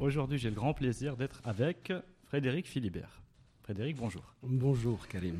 [0.00, 1.92] Aujourd'hui, j'ai le grand plaisir d'être avec
[2.24, 3.20] Frédéric Philibert.
[3.60, 4.34] Frédéric, bonjour.
[4.42, 5.36] Bonjour Karim.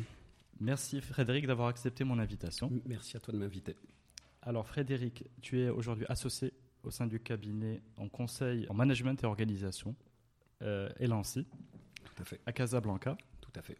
[0.60, 2.70] Merci Frédéric d'avoir accepté mon invitation.
[2.84, 3.74] Merci à toi de m'inviter.
[4.42, 6.52] Alors Frédéric, tu es aujourd'hui associé
[6.82, 9.96] au sein du cabinet en conseil en management et organisation,
[10.60, 11.46] euh, Elancy,
[12.04, 12.40] Tout à fait.
[12.44, 13.16] à Casablanca.
[13.40, 13.78] Tout à fait.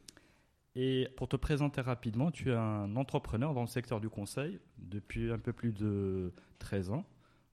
[0.77, 5.31] Et pour te présenter rapidement, tu es un entrepreneur dans le secteur du conseil depuis
[5.31, 7.05] un peu plus de 13 ans,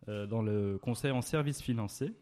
[0.08, 2.14] euh, dans le conseil en services financiers.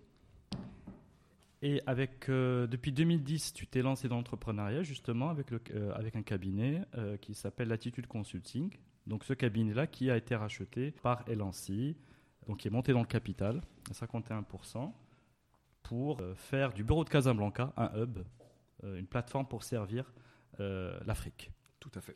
[1.65, 6.15] Et avec, euh, depuis 2010, tu t'es lancé dans l'entrepreneuriat justement avec, le, euh, avec
[6.15, 8.71] un cabinet euh, qui s'appelle Latitude Consulting.
[9.07, 11.97] Donc ce cabinet-là qui a été racheté par Elancy,
[12.45, 14.91] donc qui est monté dans le capital à 51%
[15.81, 18.19] pour faire du bureau de Casablanca un hub,
[18.83, 20.13] une plateforme pour servir
[20.59, 21.51] l'Afrique.
[21.79, 22.15] Tout à fait.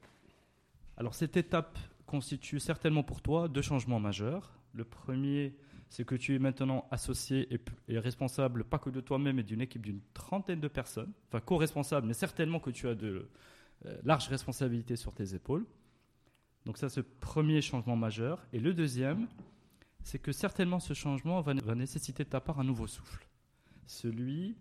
[0.97, 4.59] Alors cette étape constitue certainement pour toi deux changements majeurs.
[4.73, 5.55] Le premier,
[5.89, 7.49] c'est que tu es maintenant associé
[7.87, 11.11] et, responsable pas que de toi-même, mais d'une équipe d'une trentaine de personnes.
[11.27, 13.27] Enfin, co-responsable, mais certainement que tu as de
[13.85, 15.65] euh, larges responsabilités sur tes épaules.
[16.65, 18.45] Donc ça, c'est le premier changement majeur.
[18.53, 19.27] Et le deuxième,
[20.03, 23.27] c'est que certainement ce changement va, nécessiter de ta part un nouveau souffle.
[23.87, 24.55] Celui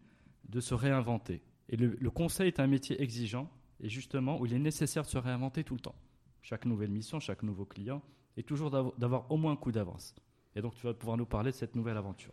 [0.48, 1.42] de se réinventer.
[1.69, 3.50] Et le, le conseil est un métier exigeant,
[3.81, 5.94] et justement où il est nécessaire de se réinventer tout le temps.
[6.41, 8.00] Chaque nouvelle mission, chaque nouveau client,
[8.38, 10.14] et toujours d'avoir au moins un coup d'avance.
[10.56, 12.32] Et donc tu vas pouvoir nous parler de cette nouvelle aventure.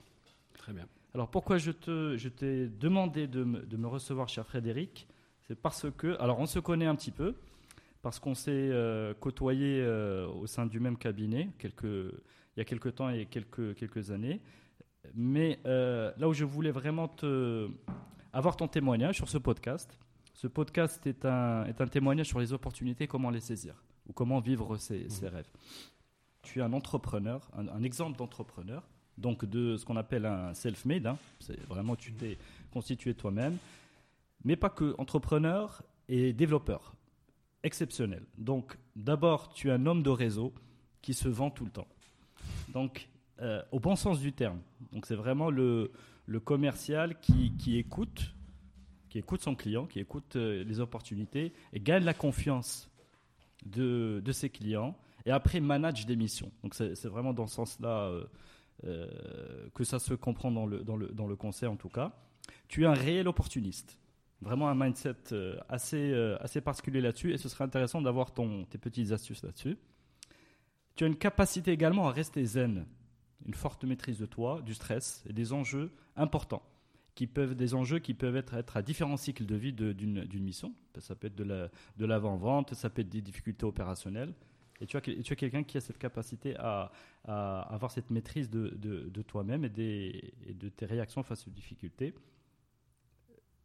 [0.53, 0.87] Très bien.
[1.13, 5.07] Alors pourquoi je te, je t'ai demandé de me, de me recevoir, cher Frédéric?
[5.47, 7.35] C'est parce que, alors on se connaît un petit peu,
[8.01, 12.65] parce qu'on s'est euh, côtoyé euh, au sein du même cabinet quelques, il y a
[12.65, 14.41] quelques temps et quelques, quelques années.
[15.13, 17.69] Mais euh, là où je voulais vraiment te,
[18.33, 19.97] avoir ton témoignage sur ce podcast,
[20.33, 24.39] ce podcast est un, est un témoignage sur les opportunités, comment les saisir, ou comment
[24.39, 25.49] vivre ses, ses rêves.
[26.45, 28.83] Tu es un entrepreneur, un, exemple d'entrepreneur,
[29.17, 31.07] donc de ce qu'on appelle un self-made.
[31.07, 31.17] hein.
[31.39, 32.37] C'est vraiment, tu t'es
[32.71, 33.57] constitué toi-même,
[34.43, 36.95] mais pas que entrepreneur et développeur.
[37.63, 38.23] Exceptionnel.
[38.37, 40.53] Donc, d'abord, tu es un homme de réseau
[41.01, 41.87] qui se vend tout le temps.
[42.69, 43.09] Donc,
[43.41, 44.59] euh, au bon sens du terme.
[44.91, 45.91] Donc, c'est vraiment le,
[46.43, 48.35] commercial qui, écoute,
[49.09, 52.87] qui écoute son client, qui écoute euh, les opportunités et gagne la confiance
[53.65, 54.95] de ses clients
[55.25, 56.51] et après manage des missions.
[56.63, 58.25] Donc, c'est vraiment dans ce sens-là euh,
[58.85, 62.13] euh, que ça se comprend dans le, dans, le, dans le conseil en tout cas.
[62.67, 63.99] Tu es un réel opportuniste.
[64.41, 69.11] Vraiment un mindset euh, assez, assez particulier là-dessus et ce serait intéressant d'avoir tes petites
[69.11, 69.77] astuces là-dessus.
[70.95, 72.85] Tu as une capacité également à rester zen,
[73.45, 76.63] une forte maîtrise de toi, du stress et des enjeux importants,
[77.15, 80.73] qui peuvent, des enjeux qui peuvent être, être à différents cycles de vie d'une mission.
[80.99, 84.33] Ça peut être de l'avant-vente, ça peut être des difficultés opérationnelles.
[84.81, 86.91] Et tu as, tu as quelqu'un qui a cette capacité à,
[87.25, 91.47] à avoir cette maîtrise de, de- de toi-même et, des- et de tes réactions face
[91.47, 92.13] aux difficultés.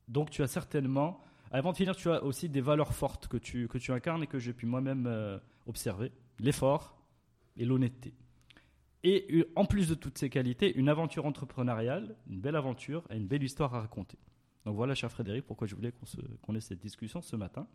[0.09, 3.69] Donc tu as certainement, avant de finir, tu as aussi des valeurs fortes que tu,
[3.69, 6.13] que tu incarnes et que j'ai pu moi-même euh, observer.
[6.39, 6.97] L'effort
[7.57, 8.15] et l'honnêteté.
[9.03, 13.27] Et en plus de toutes ces qualités, une aventure entrepreneuriale, une belle aventure et une
[13.27, 14.19] belle histoire à raconter.
[14.67, 15.93] Donc voilà, cher Frédéric, pourquoi je voulais
[16.43, 17.67] qu'on ait cette discussion ce matin.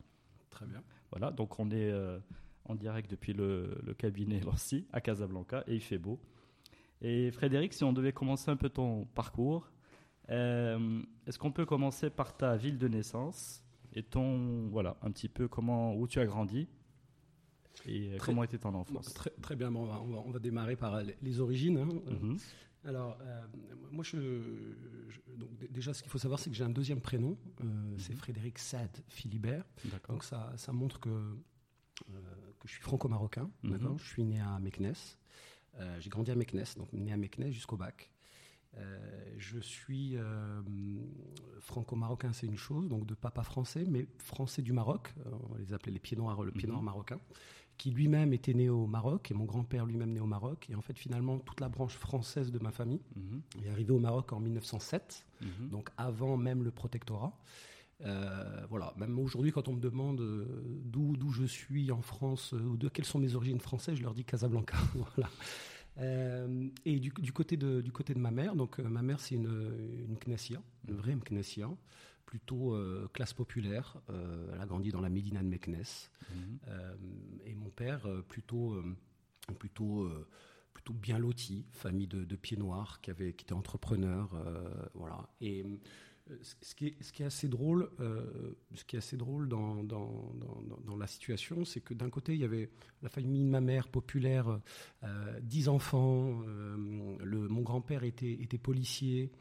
[0.52, 0.84] Très bien.
[1.10, 2.20] Voilà, donc on est euh,
[2.66, 6.20] en direct depuis le, le cabinet Lancy à Casablanca et il fait beau.
[7.02, 9.70] Et Frédéric, si on devait commencer un peu ton parcours,
[10.30, 13.62] euh, est-ce qu'on peut commencer par ta ville de naissance
[13.94, 16.68] et ton, voilà, un petit peu comment, où tu as grandi
[17.86, 19.14] et Très- comment était ton enfance?
[19.14, 19.72] Très, très bien.
[19.72, 21.78] Bon, on, va, on va- on va démarrer par les, origines.
[21.78, 21.88] hein.
[22.12, 22.38] Mhm.
[22.86, 23.42] Alors, euh,
[23.92, 24.18] moi, je,
[25.10, 27.38] je- donc, déjà, ce qu'il faut savoir, c'est que j'ai un deuxième prénom.
[27.62, 27.66] euh,
[27.98, 29.66] C'est Frédéric Sad Philibert.
[30.08, 31.34] Donc, ça, ça montre que, euh,
[32.08, 32.12] que
[32.66, 33.50] je suis franco-marocain.
[33.64, 33.98] Mhm.
[33.98, 34.94] Je suis né à Meknes.
[35.80, 38.10] Euh, j'ai grandi à Meknes, donc né à Meknes jusqu'au bac.
[38.78, 40.62] Euh, je suis euh,
[41.62, 45.14] franco-marocain, c'est une chose, donc de papa français, mais français du Maroc.
[45.50, 46.72] On les appelait les pieds noirs, le pied Mhm.
[46.74, 47.20] noir marocain,
[47.78, 50.68] qui lui-même était né au Maroc, et mon grand-père lui-même né au Maroc.
[50.70, 53.42] Et en fait, finalement, toute la branche française de ma famille Mhm.
[53.66, 55.70] est arrivée au Maroc en 1907, Mhm.
[55.70, 57.38] donc avant même le protectorat.
[58.02, 60.46] Euh, voilà, même aujourd'hui, quand on me demande euh,
[60.84, 64.04] d'où d'où je suis en France, euh, ou de quelles sont mes origines françaises, je
[64.04, 64.78] leur dis Casablanca.
[64.96, 65.30] voilà.
[66.00, 69.36] Euh, et du, du côté de, du côté de ma mère, donc ma mère c'est
[69.36, 71.70] une, une Knessia, une vraie Knessia,
[72.26, 73.96] plutôt euh, classe populaire.
[74.54, 75.84] Elle a grandi dans la Médina de Meknes.
[76.30, 76.60] Mhm.
[76.68, 76.96] Euh,
[77.46, 78.76] et mon père, plutôt,
[79.58, 80.10] plutôt,
[80.74, 84.34] plutôt bien loti, famille de, de pieds noirs, qui, avait, qui était entrepreneur.
[84.34, 85.30] euh, voilà.
[85.40, 85.64] Et
[86.42, 89.84] ce qui, est, ce qui est assez drôle, euh, ce qui est assez drôle dans,
[89.84, 92.70] dans, dans, dans- dans la situation, c'est que d'un côté, il y avait
[93.04, 94.60] la famille de ma mère, populaire,
[95.04, 99.32] euh, dix enfants, euh, le, mon grand-père était, était policier,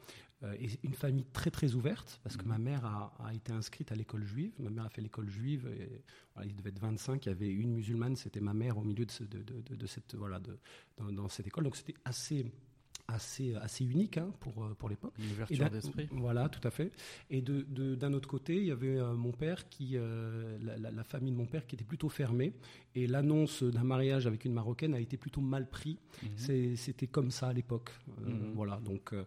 [0.60, 2.48] et une famille très très ouverte, parce que Mhm.
[2.50, 4.52] ma mère a, a été inscrite à l'école juive.
[4.58, 6.02] Ma mère a fait l'école juive, et
[6.34, 9.06] voilà, il devait être 25, il y avait une musulmane, c'était ma mère au milieu
[9.06, 10.42] de, ce- de, de- de- de cette, voilà,
[10.98, 11.64] dans cette école.
[11.64, 12.44] Donc c'était assez,
[13.08, 15.12] assez, assez unique hein, pour, euh, pour l'époque.
[15.18, 16.08] Une ouverture d'un- d'esprit.
[16.12, 16.90] Voilà, tout à fait.
[17.30, 20.76] Et de- de- d'un autre côté, il y avait euh, mon père, qui, euh, la,
[20.78, 22.54] la- la famille de mon père, qui était plutôt fermée.
[22.94, 25.98] Et l'annonce d'un mariage avec une Marocaine a été plutôt mal pris.
[26.22, 26.76] Mhm.
[26.76, 27.90] C'était comme ça à l'époque.
[28.22, 28.52] Euh, Mhm.
[28.54, 29.24] Voilà, donc euh,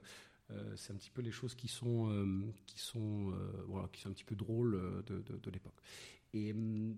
[0.52, 2.26] euh, c'est un petit peu les choses qui sont, euh,
[2.66, 5.76] qui sont, euh, voilà, qui sont un petit peu drôles euh, de, de- de l'époque.
[6.34, 6.96] Et hum,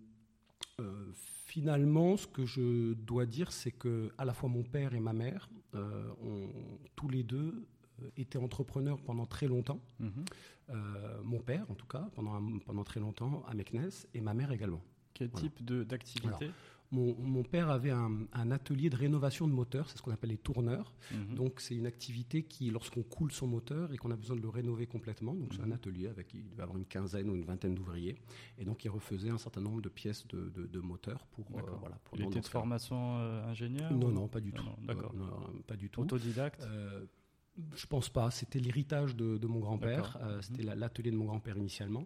[0.79, 1.11] euh,
[1.45, 5.13] finalement, ce que je dois dire, c'est que à la fois mon père et ma
[5.13, 6.49] mère, euh, ont
[6.95, 7.65] tous les deux
[8.01, 9.79] euh, été entrepreneurs pendant très longtemps.
[9.99, 10.25] Mhm.
[10.69, 14.51] Euh, mon père, en tout cas, pendant, pendant très longtemps à Meknes, et ma mère
[14.51, 14.81] également.
[15.13, 15.47] Quel Voilà.
[15.49, 16.49] type de- d'activité?
[16.91, 20.31] Mon, mon père avait un, un atelier de rénovation de moteurs, c'est ce qu'on appelle
[20.31, 20.91] les tourneurs.
[21.11, 21.35] Mhm.
[21.35, 24.49] Donc c'est une activité qui, lorsqu'on coule son moteur et qu'on a besoin de le
[24.49, 25.71] rénover complètement, donc c'est un Mhm.
[25.73, 28.15] atelier avec, il devait avoir une quinzaine ou une vingtaine d'ouvriers,
[28.57, 31.61] et donc il refaisait un certain nombre de pièces de, de, de moteurs pour, euh,
[31.79, 34.65] voilà, pour Il était de formation euh, ingénieur Non, ou- non, pas du Ah tout.
[34.65, 35.13] non, d'accord.
[35.13, 36.01] Euh, non, pas du tout.
[36.01, 37.05] Autodidacte Euh,
[37.75, 38.31] je pense pas.
[38.31, 40.17] C'était l'héritage de, de mon grand-père.
[40.21, 40.41] Euh, Mhm.
[40.41, 42.05] C'était la- l'atelier de mon grand-père initialement.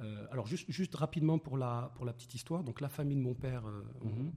[0.00, 3.22] Euh, alors juste, juste rapidement pour la, pour la petite histoire, donc la famille de
[3.22, 4.32] mon père, euh, Mhm.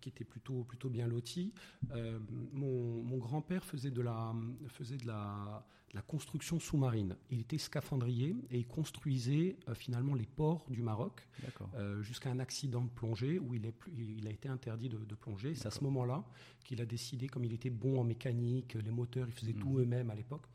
[0.00, 1.52] Qui était plutôt, plutôt bien lotie,
[1.92, 2.18] euh,
[2.52, 4.34] mon, mon grand-père faisait, de la,
[4.68, 7.16] faisait de, la, de la construction sous-marine.
[7.30, 11.26] Il était scaphandrier et il construisait euh, finalement les ports du Maroc
[11.74, 15.14] euh, jusqu'à un accident de plongée où il, est il a été interdit de, de
[15.14, 15.54] plonger.
[15.54, 16.24] C'est à ce moment-là
[16.64, 19.60] qu'il a décidé, comme il était bon en mécanique, les moteurs, il faisait Mhm.
[19.60, 20.46] tout eux-mêmes à l'époque,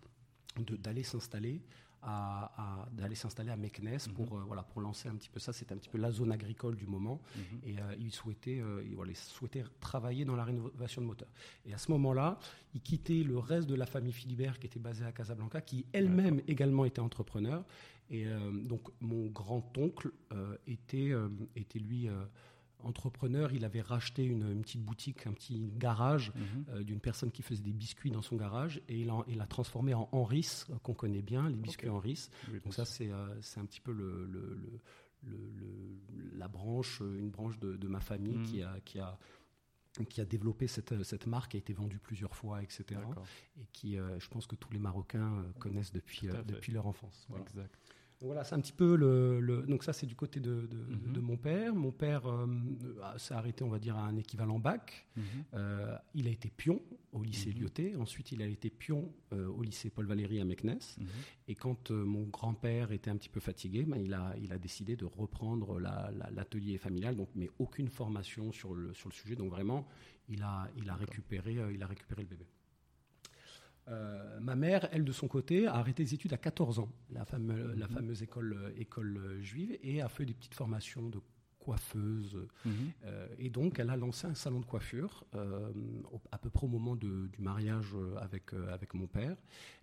[0.80, 1.62] d'aller s'installer
[2.04, 2.52] à,
[2.84, 4.14] à- d'aller s'installer à Meknes Mhm.
[4.14, 5.54] pour euh, voilà pour lancer un petit peu ça.
[5.54, 7.22] C'était un petit peu la zone agricole du moment.
[7.36, 7.60] Mhm.
[7.64, 11.32] et euh, il souhaitait euh, il, voilà, il souhaitait travailler dans la rénovation de moteurs.
[11.66, 12.40] Et à ce moment-là
[12.74, 16.42] il quittait le reste de la famille Philibert qui était basée à Casablanca qui elle-même
[16.48, 17.64] également était entrepreneur.
[18.10, 21.12] Et euh, donc mon grand-oncle euh, était
[21.56, 22.10] était lui
[22.84, 26.66] entrepreneur il avait racheté une, une petite boutique un petit garage Mhm.
[26.70, 30.08] euh, d'une personne qui faisait des biscuits dans son garage et il l'a transformé en
[30.12, 31.96] Henris, euh, qu'on connaît bien, les biscuits Ok.
[31.96, 32.30] Henris.
[32.52, 34.80] Oui, Donc ça, c'est euh, c'est un petit peu le, le- le-
[35.24, 38.44] le- le- la branche, une branche de, de ma famille Mhm.
[38.46, 39.18] qui, a, qui, a,
[40.10, 43.00] qui a développé cette, cette marque, qui a été vendue plusieurs fois, etc.
[43.60, 46.28] Et qui, euh, je pense que tous les Marocains connaissent depuis,
[46.72, 47.26] leur enfance.
[47.30, 47.44] Voilà.
[47.44, 47.78] Exact.
[48.22, 50.78] Donc Voilà, c'est un petit peu le, le- donc ça c'est du côté de, de-
[50.78, 51.14] Mhm.
[51.14, 51.74] de mon père.
[51.74, 52.46] Mon père euh,
[53.18, 55.08] s'est arrêté, on va dire, à un équivalent bac.
[55.18, 55.24] Mhm.
[55.56, 56.80] Euh, il a été pion
[57.14, 57.60] au lycée Mhm.
[57.62, 57.96] Lyoté.
[57.96, 60.78] Ensuite, il a été pion euh, au lycée Paul Valéry à Meknes.
[61.00, 61.08] Mhm.
[61.48, 64.96] Et quand mon grand-père était un petit peu fatigué, ben, il, a, il a décidé
[64.96, 69.36] de reprendre la- la- l'atelier familial, donc, mais aucune formation sur le, sur le sujet.
[69.36, 69.88] Donc vraiment,
[70.30, 71.00] il a, il a, D'accord.
[71.08, 72.46] récupéré, il a récupéré le bébé.
[73.88, 77.22] Euh, ma mère, elle, de son côté, a arrêté les études à 14 ans, la,
[77.22, 77.88] Mhm.
[77.88, 81.20] fameuse école, euh, école juive, et a fait des petites formations de
[81.60, 82.92] coiffeuse, Mhm.
[83.06, 85.72] euh, et donc, elle a lancé un salon de coiffure euh,
[86.32, 89.36] à peu près au moment de- du mariage avec, euh, avec mon père.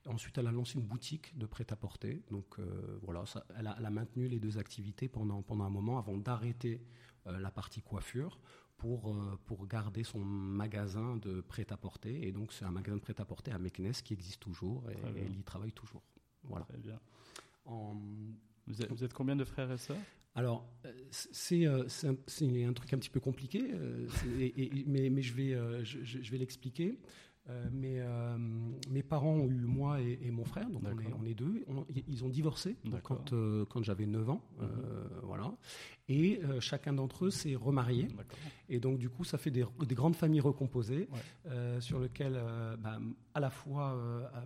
[0.07, 2.23] Ensuite, elle a lancé une boutique de prêt-à-porter.
[2.33, 2.57] Donc,
[3.03, 6.17] voilà, ça- elle, a, elle a maintenu les deux activités pendant, pendant un moment avant
[6.17, 6.83] d'arrêter
[7.27, 8.41] la partie coiffure
[8.79, 12.27] pour, euh, pour garder son magasin de prêt-à-porter.
[12.27, 15.43] Et donc, c'est un magasin de prêt-à-porter à Meknes qui existe toujours et, elle y
[15.43, 16.03] travaille toujours.
[16.45, 16.65] Voilà.
[16.65, 16.99] Très bien.
[17.67, 18.01] En-
[18.67, 19.97] Vous êtes, vous êtes combien de frères et sœurs?
[20.35, 23.73] Alors, euh, c'est euh, c'est un, un truc un petit peu compliqué,
[24.11, 26.99] c'est- et- et- mais, mais je vais, je vais l'expliquer.
[27.73, 28.01] Mais
[28.91, 31.65] mes parents ont eu moi et, mon frère, donc on est, on est, deux.
[32.09, 33.35] ils ont divorcé quand,
[33.69, 34.43] quand j'avais 9 ans.
[34.61, 34.69] Mhm.
[35.23, 35.53] voilà.
[36.11, 38.09] Et chacun d'entre eux s'est remarié.
[38.71, 41.09] Et donc, du coup, ça fait des, des grandes familles recomposées
[41.81, 42.41] sur lesquelles,
[42.79, 42.99] bah,
[43.35, 43.99] à la fois,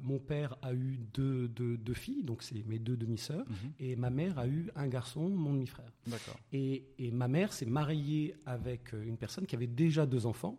[0.03, 3.73] mon père a eu deux, deux, deux filles, donc c'est mes deux demi-sœurs, mhm.
[3.81, 5.93] et ma mère a eu un garçon, mon demi-frère.
[6.53, 10.59] Et, et, ma mère s'est mariée avec une personne qui avait déjà deux enfants.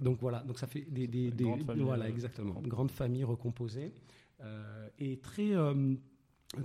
[0.00, 1.44] Donc voilà, donc ça fait des, des, des
[1.76, 3.92] voilà euh, exactement, grande famille recomposée
[4.40, 5.94] euh, et très euh,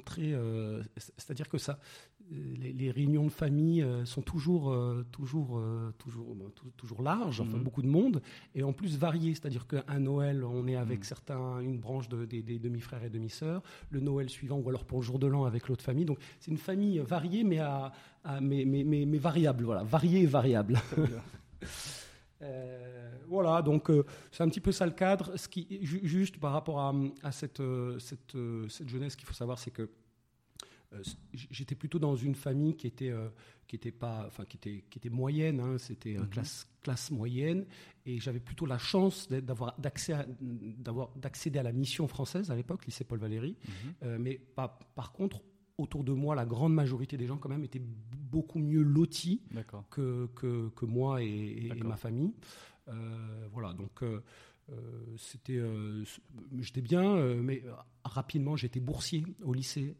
[0.04, 0.34] très,
[0.98, 1.80] c'est-à-dire que ça,
[2.32, 4.76] les, réunions de famille sont toujours,
[5.12, 5.62] toujours,
[6.00, 6.36] toujours,
[6.76, 7.64] toujours larges, enfin mhm.
[7.64, 8.20] beaucoup de monde,
[8.56, 9.36] et en plus variées.
[9.36, 11.04] C'est-à-dire qu'un Noël, on est avec mhm.
[11.04, 15.04] certains, une branche de, des, demi-frères et demi-sœurs, le Noël suivant, ou alors pour le
[15.04, 16.06] jour de l'an avec l'autre famille.
[16.06, 17.92] Donc c'est une famille variée, mais, à,
[18.42, 20.82] mais, mais, mais, mais, variable, voilà, variée et variable.
[22.42, 25.38] Euh, voilà, donc euh, c'est un petit peu ça le cadre.
[25.38, 28.36] Ce qui, juste par rapport à, cette, euh, cette,
[28.70, 29.90] cette, jeunesse, qu'il faut savoir, c'est que
[31.34, 33.14] j'étais plutôt dans une famille qui était,
[33.68, 37.66] qui était, pas, enfin, qui était, qui était moyenne, hein, c'était mm classe, classe moyenne,
[38.06, 43.20] et j'avais plutôt la chance d'avoir d'accéder à la mission française à l'époque, lycée Paul
[43.20, 43.58] Valéry.
[44.02, 44.18] Mhm.
[44.20, 45.42] mais pas, par contre,
[45.78, 47.82] autour de moi, la grande majorité des gens quand même étaient
[48.36, 49.42] beaucoup mieux lotis
[49.90, 52.34] que, que, moi et, ma famille.
[52.88, 54.22] Euh, voilà, donc euh,
[54.70, 55.62] euh, c'était,
[56.60, 57.64] j'étais bien, mais
[58.04, 59.96] rapidement j'étais boursier au lycée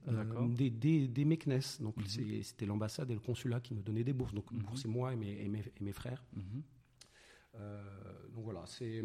[0.50, 1.60] des, des, des Meknes.
[1.80, 2.44] Donc mhm.
[2.44, 4.34] c'était l'ambassade et le consulat qui me donnaient des bourses.
[4.34, 5.50] Donc mm boursier moi et mes, et
[5.82, 6.24] mes, frères.
[6.36, 6.64] Mhm.
[8.34, 9.04] donc voilà, c'est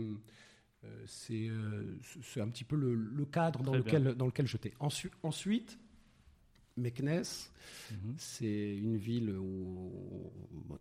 [1.06, 4.72] c'est un petit peu le, cadre dans lequel, dans lequel j'étais.
[4.80, 5.78] ensuite,
[6.76, 7.22] Meknes,
[7.90, 8.14] mhm.
[8.16, 9.92] c'est une ville où,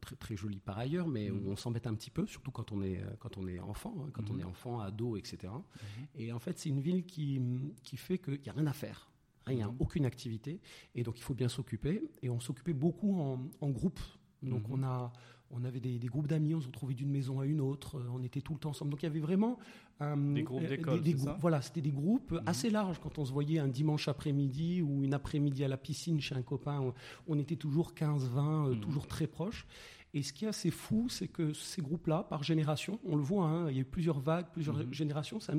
[0.02, 1.48] très, très jolie par ailleurs, mais où mhm.
[1.50, 4.30] on s'embête un petit peu, surtout quand on est, quand on est enfant, hein, quand
[4.30, 4.42] on mhm.
[4.42, 5.54] est enfant, ado, etc.
[6.16, 7.42] Et en fait, c'est une ville qui,
[7.84, 9.10] qui fait qu'il n'y a rien à faire.
[9.46, 10.62] Rien, aucune activité.
[10.94, 12.04] Et donc, il faut bien s'occuper.
[12.22, 14.00] Et on s'occupait beaucoup en, en groupe.
[14.44, 15.12] Donc, on a
[15.52, 18.22] on avait des, groupes d'amis, on se retrouvait d'une maison à une autre, euh, on
[18.24, 18.92] était tout le temps ensemble.
[18.92, 19.58] Donc il y avait vraiment
[20.00, 21.36] des groupes euh, d'école.
[21.40, 22.44] Voilà, c'était des groupes mhm.
[22.46, 23.00] assez larges.
[23.00, 26.42] Quand on se voyait un dimanche après-midi ou une après-midi à la piscine chez un
[26.42, 26.94] copain,
[27.28, 28.20] on, était toujours 15-20,
[28.70, 28.80] euh, mhm.
[28.80, 29.66] toujours très proches.
[30.14, 33.46] Et ce qui est assez fou, c'est que ces groupes-là, par génération, on le voit,
[33.46, 34.92] hein, il y a eu plusieurs vagues, plusieurs mhm.
[34.92, 35.54] générations, c'est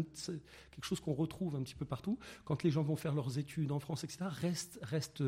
[0.72, 2.18] quelque chose qu'on retrouve un petit peu partout.
[2.44, 5.22] Quand les gens vont faire leurs études en France, etc., restent, restent,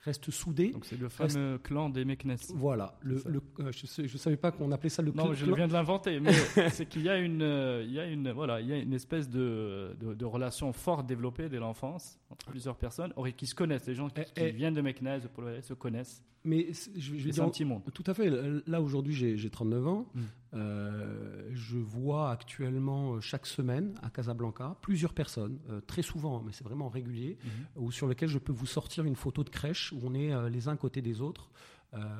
[0.00, 0.70] restent soudés.
[0.70, 2.36] Donc c'est le fameux clan des Meknes.
[2.54, 2.98] Voilà.
[3.02, 3.22] Le,
[3.60, 5.26] euh, je ne savais pas qu'on appelait ça le clan.
[5.26, 6.32] Non, je viens de l'inventer, mais
[6.70, 7.42] c'est qu'il y a une,
[7.84, 11.48] il y a une, voilà, il y a une espèce de, de, relation forte développée
[11.48, 13.86] dès l'enfance entre plusieurs personnes, qui se connaissent.
[13.86, 15.20] Les gens qui, qui viennent de Meknes,
[15.62, 16.22] se connaissent.
[16.44, 17.82] Mais je, je vais dire, un petit monde.
[17.92, 18.30] Tout à fait.
[18.66, 20.06] Là, aujourd'hui, j'ai 39 ans.
[20.14, 20.20] Mm.
[20.54, 26.52] Euh, je vois actuellement, euh, chaque semaine, à Casablanca, plusieurs personnes, euh, très souvent, mais
[26.52, 27.38] c'est vraiment régulier,
[27.76, 30.68] ou sur lesquelles je peux vous sortir une photo de crèche où on est les
[30.68, 31.50] uns côté des autres.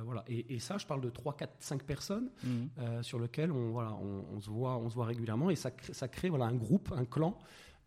[0.04, 0.24] voilà.
[0.28, 3.02] Et, ça, je parle de 3, 4, 5 personnes mm-hmm.
[3.02, 6.28] sur lesquelles on, voilà, on, se voit, on se voit régulièrement et ça, ça crée
[6.28, 7.38] voilà, un groupe, un clan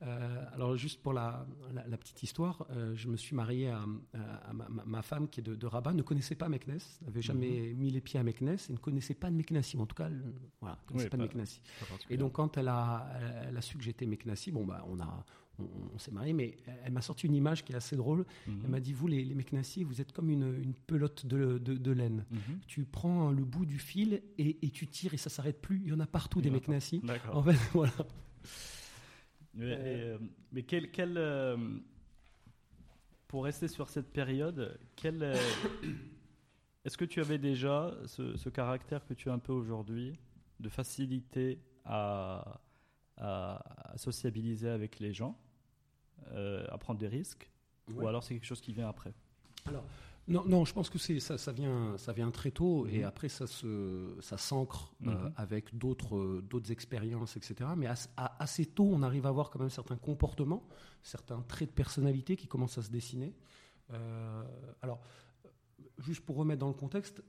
[0.03, 1.45] euh, alors juste pour la,
[1.99, 3.83] petite histoire, euh, je me suis marié à,
[4.85, 7.77] ma, femme qui est de, Rabat, ne connaissait pas Meknes, n'avait jamais mhm.
[7.77, 9.77] mis les pieds à Meknes et ne connaissait pas de Meknassi.
[9.77, 10.09] En tout cas,
[10.61, 11.61] voilà, ne connaissait pas, de Meknassi.
[12.09, 13.07] Et donc quand elle a,
[13.47, 15.25] elle a su que j'étais Meknassi, bon bah on a
[15.59, 18.25] on, s'est marié, mais elle m'a sorti une image qui est assez drôle.
[18.47, 18.61] Mhm.
[18.63, 19.35] Elle m'a dit, vous, les, les
[19.83, 22.25] vous êtes comme une, pelote de, laine.
[22.29, 22.59] Mhm.
[22.67, 25.81] Tu prends le bout du fil et, tu tires et ça s'arrête plus.
[25.83, 27.01] Il y en a partout des Meknassi.
[27.31, 27.93] En fait, voilà.
[29.59, 30.17] Euh,
[30.51, 31.57] mais quel, quel euh,
[33.27, 35.35] pour rester sur cette période, quel, euh,
[36.85, 40.17] est-ce que tu avais déjà ce, caractère que tu as un peu aujourd'hui,
[40.59, 42.61] de facilité à,
[43.17, 45.37] à, sociabiliser avec les gens,
[46.33, 47.49] à prendre des risques,
[47.93, 49.13] ou alors c'est quelque chose qui vient après?
[49.65, 49.83] Alors,
[50.27, 53.05] non, non, je pense que c'est ça, ça vient, ça vient très tôt et mhm.
[53.05, 55.33] après ça se, ça s'ancre euh, mhm.
[55.37, 57.69] avec d'autres, euh, d'autres expériences, etc.
[57.77, 60.67] Mais assez tôt, on arrive à voir quand même certains comportements,
[61.01, 63.33] certains traits de personnalité qui commencent à se dessiner.
[63.93, 64.43] Euh,
[64.81, 64.99] alors,
[65.99, 67.23] juste pour remettre dans le contexte,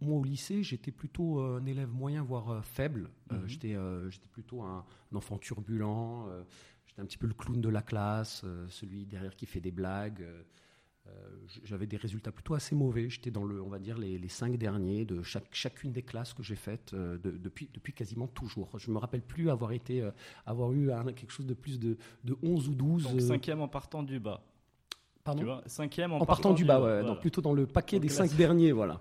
[0.00, 3.10] moi au lycée, j'étais plutôt un élève moyen, voire faible.
[3.30, 3.46] Mhm.
[3.46, 3.76] j'étais,
[4.08, 4.84] j'étais plutôt un,
[5.14, 6.26] enfant turbulent.
[6.86, 10.24] j'étais un petit peu le clown de la classe, celui derrière qui fait des blagues.
[11.08, 11.28] Euh,
[11.64, 13.08] j'avais des résultats plutôt assez mauvais.
[13.08, 16.42] J'étais dans le, on va dire, les, cinq derniers de chaque, chacune des classes que
[16.42, 18.78] j'ai faites euh, depuis, depuis quasiment toujours.
[18.78, 20.10] Je ne me rappelle plus avoir, été, euh,
[20.46, 23.02] avoir eu quelque chose de plus de, de 11 ou 12.
[23.04, 24.42] Donc cinquième en partant du bas.
[25.24, 25.60] Pardon?
[25.66, 29.00] Cinquième en, en partant, du bas, ouais, plutôt dans le paquet des cinq derniers, voilà.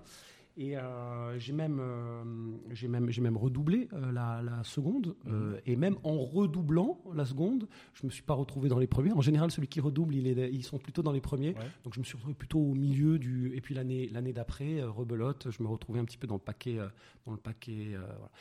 [0.60, 2.24] Et euh, j'ai même, euh,
[2.72, 5.16] j'ai même, j'ai même redoublé euh, la, la seconde.
[5.28, 9.12] euh, et même en redoublant la seconde, je me suis pas retrouvé dans les premiers.
[9.12, 11.50] En général, celui qui redouble, il est, ils sont plutôt dans les premiers.
[11.54, 11.62] Ouais.
[11.84, 13.54] Donc je me suis retrouvé plutôt au milieu du.
[13.56, 16.78] Et puis l'année, l'année d'après, rebelote, je me retrouvais un petit peu dans le paquet.
[17.26, 17.92] dans le paquet.
[17.92, 18.32] voilà.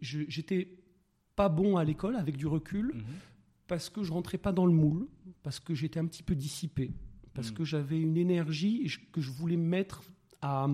[0.00, 0.68] J'étais
[1.36, 3.02] pas bon à l'école avec du recul Mhm.
[3.68, 5.06] parce que je rentrais pas dans le moule,
[5.42, 6.92] parce que j'étais un petit peu dissipé,
[7.34, 7.54] parce Mm.
[7.54, 10.02] que j'avais une énergie que je voulais mettre
[10.46, 10.68] à,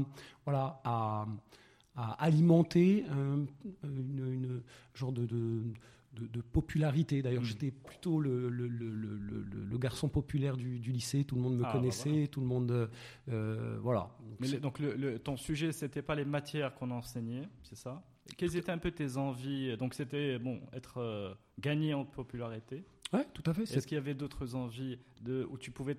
[0.45, 1.27] voilà, à,
[1.97, 3.45] à alimenter un,
[3.85, 4.63] une, une
[4.95, 5.63] genre de, de,
[6.15, 7.23] de- de popularité.
[7.23, 7.47] D'ailleurs, Mm.
[7.47, 11.65] j'étais plutôt le, le, le- le- garçon populaire du, du lycée, tout le monde me
[11.65, 12.27] Ah, bah connaissait, voilà.
[12.29, 12.89] tout le monde...
[13.29, 14.11] euh, voilà.
[14.21, 14.81] Donc, Mais donc
[15.25, 18.01] ton sujet, c'était pas les matières qu'on enseignait, c'est ça?
[18.31, 19.77] Et Quelles étaient un peu tes envies?
[19.77, 22.85] Donc c'était bon, être euh, gagné en popularité.
[23.13, 23.65] ouais, tout à fait.
[23.65, 25.97] Est-ce qu'il y avait d'autres envies de, où tu pouvais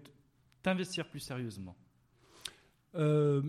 [0.61, 1.75] t'investir plus sérieusement?
[2.95, 3.41] Euh,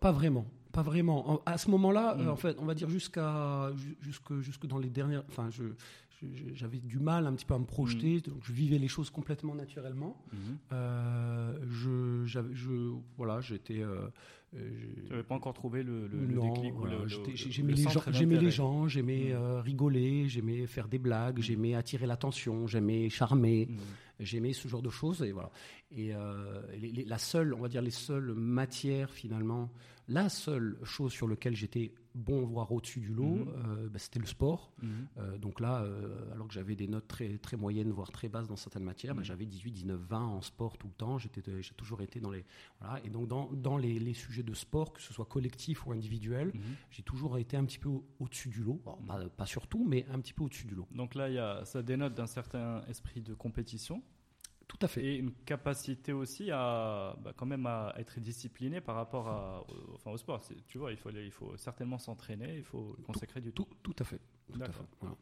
[0.00, 1.30] pas- vraiment, pas vraiment.
[1.34, 2.20] En- à ce moment-là, Mm.
[2.20, 5.24] euh, en fait, on va dire jusqu'à ju- jusque jusque dans les dernières.
[5.28, 5.64] Enfin, je-
[6.54, 8.30] j'avais du mal un petit peu à me projeter, Mm.
[8.30, 10.16] donc je vivais les choses complètement naturellement.
[10.72, 13.80] Euh, je, j'avais- je, voilà, j'étais.
[13.82, 14.08] euh,
[14.54, 14.70] euh,
[15.06, 17.82] Tu n'avais pas encore trouvé le, le, le non, déclic voilà, le- le j'aimais les
[17.82, 18.02] gens,
[18.40, 19.32] les gens, j'aimais Mm.
[19.36, 23.68] euh, rigoler, j'aimais faire des blagues, j'aimais attirer l'attention, j'aimais charmer.
[24.20, 25.50] J'aimais ce genre de choses et voilà.
[25.92, 29.70] Et euh, les- les- la seule, on va dire les seules matières finalement,
[30.08, 33.48] la seule chose sur laquelle j'étais bon, voire au-dessus du lot, Mhm.
[33.48, 34.72] euh, bah, c'était le sport.
[34.82, 34.90] Mhm.
[35.18, 38.48] Euh, donc là, euh, alors que j'avais des notes très, très moyennes, voire très basses
[38.48, 39.24] dans certaines matières, bah, Mhm.
[39.24, 41.18] j'avais 18, 19, 20 en sport tout le temps.
[41.18, 42.44] J'étais, j'ai toujours été dans les.
[42.80, 43.00] Voilà.
[43.04, 46.52] Et donc dans, dans les, les sujets de sport, que ce soit collectif ou individuel,
[46.90, 48.80] j'ai toujours été un petit peu au- au-dessus du lot.
[48.84, 50.86] Alors, pas, pas sur tout, mais un petit peu au-dessus du lot.
[50.94, 54.02] Donc là, il y a, ça dénote d'un certain esprit de compétition
[54.68, 55.02] Tout à fait.
[55.04, 59.94] et une capacité aussi à bah, quand même à être discipliné par rapport à, au,
[59.94, 60.40] enfin, au sport.
[60.66, 63.64] Tu vois, il faut, il faut certainement s'entraîner, il faut consacrer du temps.
[63.64, 64.20] Tout, tout à fait.
[64.52, 64.84] Tout à fait.
[65.00, 65.16] Voilà.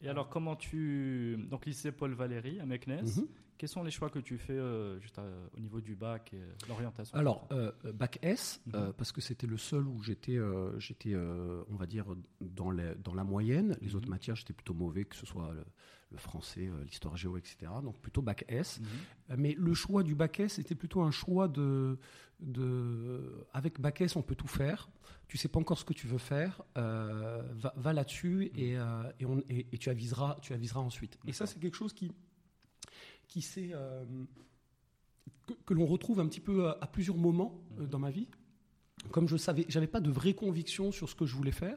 [0.00, 1.36] Et alors, comment tu.
[1.50, 3.26] Donc, lycée Paul Valéry à Meknes, Mhm.
[3.56, 5.24] quels sont les choix que tu fais euh, juste à-
[5.56, 7.18] au niveau du bac et l'orientation?
[7.18, 8.72] Alors, euh, bac S, Mhm.
[8.76, 12.04] euh, parce que c'était le seul où j'étais, euh, j'étais, euh, on va dire,
[12.40, 13.76] dans, les- dans la moyenne.
[13.80, 13.96] Les Mhm.
[13.96, 15.52] autres matières, j'étais plutôt mauvais, que ce soit
[16.10, 17.56] le, français, euh, l'histoire géo, etc.
[17.82, 18.80] Donc plutôt bac S.
[18.80, 18.86] Mhm.
[19.30, 21.98] Euh, Mais le choix du bac S était plutôt un choix de,
[22.40, 24.88] de, avec bac S, on peut tout faire.
[25.28, 29.02] Tu sais pas encore ce que tu veux faire, euh, va, va là-dessus et, euh,
[29.20, 31.18] et, on- et- et tu aviseras, tu aviseras ensuite.
[31.26, 32.10] Et ça, c'est quelque chose qui,
[33.26, 34.04] qui s'est, euh,
[35.46, 37.86] que, que l'on retrouve un petit peu à, à plusieurs moments Mhm.
[37.88, 38.28] dans ma vie.
[39.10, 41.76] Comme je savais, j'avais pas de vraie conviction sur ce que je voulais faire.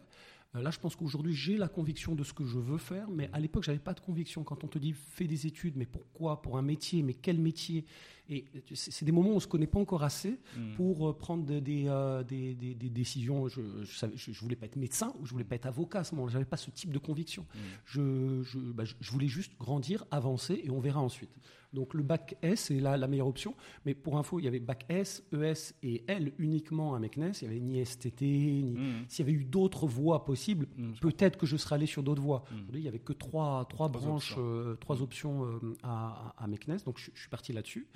[0.55, 3.29] Euh, Là, je pense qu'aujourd'hui, j'ai la conviction de ce que je veux faire, mais
[3.33, 4.43] à l'époque, j'avais pas de conviction.
[4.43, 6.41] Quand on te dit fais des études, mais pourquoi?
[6.41, 7.85] Pour un métier, mais quel métier?
[8.33, 10.73] Et c'est des moments où on se connaît pas encore assez Mhm.
[10.75, 12.55] pour euh, prendre des, des, euh, des-
[12.89, 13.47] décisions.
[13.49, 16.03] Je, je, je- je voulais pas être médecin ou je voulais pas être avocat à
[16.05, 16.31] ce moment-là.
[16.31, 17.45] J'avais pas ce type de conviction.
[17.85, 21.31] Je, je, bah, je- je voulais juste grandir, avancer et on verra ensuite.
[21.73, 23.55] Donc le bac S est la, la meilleure option.
[23.85, 27.31] Mais pour info, il y avait bac S, ES et L uniquement à Meknes.
[27.41, 28.73] Il n'y avait ni STT, ni.
[28.77, 29.05] Mhm.
[29.07, 32.21] S'il y avait eu d'autres voies possibles, je peut-être que je serais allé sur d'autres
[32.21, 32.43] voies.
[32.51, 34.43] Aujourd'hui, il n'y avait que trois, trois, Trois branches, options.
[34.45, 36.77] euh, trois options euh, à, à, à Meknes.
[36.85, 37.87] Donc je, je suis parti là-dessus.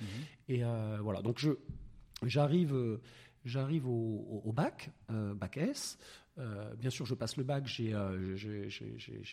[0.47, 1.51] Et euh, voilà, donc je,
[2.23, 3.01] j'arrive, euh,
[3.45, 5.97] j'arrive au, bac, euh, bac S.
[6.37, 8.35] Euh, bien sûr, je passe le bac, j'ai, euh,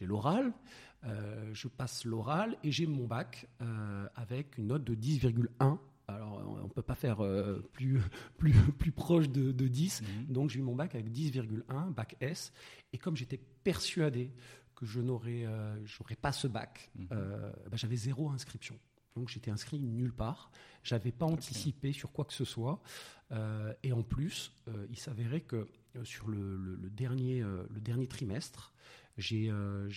[0.03, 0.53] l'oral.
[1.53, 3.49] Je passe l'oral et j'ai mon bac
[4.15, 5.79] avec une note de 10,1.
[6.09, 7.19] Alors, on ne peut pas faire
[7.73, 7.99] plus,
[8.39, 10.03] plus, plus proche de, de 10.
[10.03, 10.33] Mhm.
[10.33, 12.53] Donc, j'ai eu mon bac avec 10,1, bac S.
[12.93, 14.31] Et comme j'étais persuadé
[14.77, 15.47] que je n'aurais
[16.21, 17.07] pas ce bac, Mhm.
[17.09, 18.79] bah, j'avais zéro inscription.
[19.17, 20.51] Donc, j'étais inscrit nulle part.
[20.83, 22.81] J'avais pas anticipé sur quoi que ce soit.
[23.31, 27.65] Euh, et en plus, euh, il s'avérait que euh, sur le, le- le dernier, euh,
[27.71, 28.73] le dernier trimestre,
[29.19, 29.89] j'ai euh,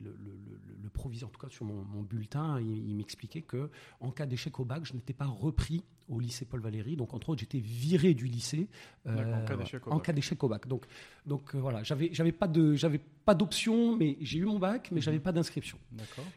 [0.00, 3.42] le, le, le- le proviseur, en tout cas sur mon, mon bulletin, il, il m'expliquait
[3.42, 6.96] que en cas d'échec au bac, je n'étais pas repris au lycée Paul Valéry.
[6.96, 8.66] Donc, entre autres, j'étais viré du lycée
[9.06, 9.16] euh,
[9.92, 10.64] en cas d'échec au bac.
[10.64, 10.68] au.
[10.68, 10.86] Donc,
[11.26, 14.88] donc euh, voilà, j'avais j'avais pas de j'avais pas d'option, mais j'ai eu mon bac,
[14.90, 15.78] mais j'avais pas d'inscription.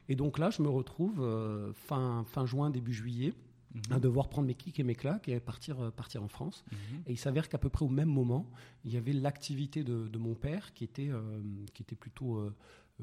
[0.10, 3.34] Et donc là, je me retrouve euh, fin fin juin début juillet
[3.74, 3.82] Mhm.
[3.96, 6.64] à devoir prendre mes kicks et mes claques et partir euh, partir en France.
[6.72, 6.78] Mhm.
[7.08, 8.48] Et il s'avère qu'à peu près au même moment,
[8.86, 11.42] il y avait l'activité de, de mon père qui était, euh,
[11.74, 12.54] qui était plutôt, euh,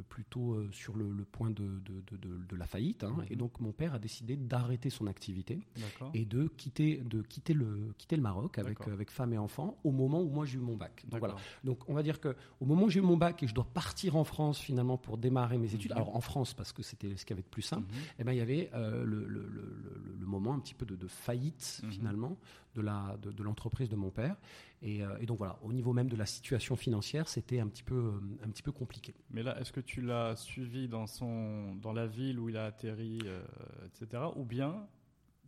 [0.02, 3.04] plutôt euh, sur le, le point de, de, de- la faillite.
[3.04, 3.14] hein.
[3.18, 3.26] Mhm.
[3.30, 5.60] Et donc mon père a décidé d'arrêter son activité
[6.14, 9.90] et de quitter, de quitter, le, quitter le Maroc avec, avec femme et enfants au
[9.92, 11.04] moment où moi j'ai eu mon bac.
[11.08, 11.36] Donc, voilà.
[11.64, 12.34] Donc on va dire qu'au
[12.66, 15.58] moment où j'ai eu mon bac et je dois partir en France finalement pour démarrer
[15.58, 15.96] mes études, Mhm.
[15.96, 17.98] alors en France parce que c'était ce qu'il y avait de plus simple, Mhm.
[18.18, 21.08] eh ben, il y avait euh, le, le- le- moment un petit peu de, de
[21.08, 22.36] faillite finalement.
[22.74, 24.36] De la de, l'entreprise de mon père.
[24.82, 28.12] Et, et, donc voilà, au niveau même de la situation financière, c'était un petit peu
[28.44, 29.14] un petit peu compliqué.
[29.30, 32.66] Mais là, est-ce que tu l'as suivi dans son dans la ville où il a
[32.66, 33.20] atterri,
[33.86, 34.22] etc.
[34.36, 34.86] Ou bien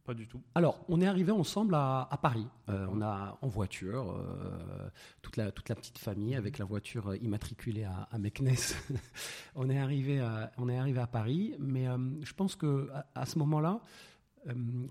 [0.05, 0.41] pas du tout?
[0.55, 2.47] Alors, on est arrivé ensemble à, Paris.
[2.69, 4.91] Euh, on a en voiture, euh,
[5.23, 8.57] toute, la, toute la petite famille avec la voiture immatriculée à, à Meknes.
[9.55, 13.27] on, est arrivé à, on est arrivé à Paris, mais euh, je pense que à
[13.27, 14.12] ce moment-là, euh,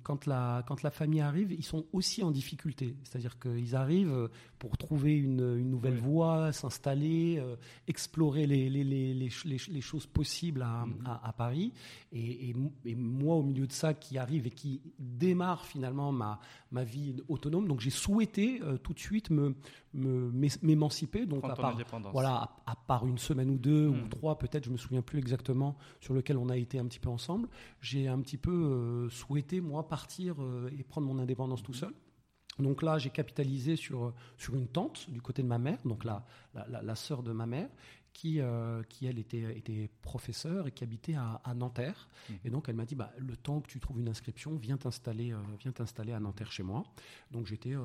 [0.04, 2.96] quand la, quand la famille arrive, ils sont aussi en difficulté.
[3.04, 4.30] C'est-à-dire qu'ils arrivent
[4.62, 7.56] pour trouver une, une nouvelle voie, s'installer, euh,
[7.88, 11.04] explorer les, les, les, les, choses possibles à, mhm.
[11.24, 11.74] à, Paris.
[12.12, 12.54] Et,
[12.86, 16.40] et, moi, au milieu de ça, qui arrive et qui démarre finalement ma,
[16.72, 19.56] ma vie autonome, donc j'ai souhaité euh, tout de suite me,
[19.94, 21.26] m'émanciper.
[21.26, 21.78] Donc à part,
[22.12, 24.10] voilà, à, part une semaine ou deux ou hmm.
[24.10, 27.10] trois, peut-être, je me souviens plus exactement, sur lequel on a été un petit peu
[27.10, 27.50] ensemble,
[27.82, 31.94] j'ai un petit peu euh, souhaité, moi, partir euh, et prendre mon indépendance tout seul.
[32.60, 36.26] Donc là, j'ai capitalisé sur, sur une tante du côté de ma mère, donc la,
[36.54, 37.70] la, la sœur de ma mère,
[38.14, 42.10] qui, euh, qui elle, était, était professeure et qui habitait à, Nanterre.
[42.30, 42.34] Mmh.
[42.46, 45.32] Et donc, elle m'a dit, bah, le temps que tu trouves une inscription, viens t'installer,
[45.32, 46.84] euh, viens t'installer à Nanterre chez moi.
[47.32, 47.82] Donc, j'étais euh,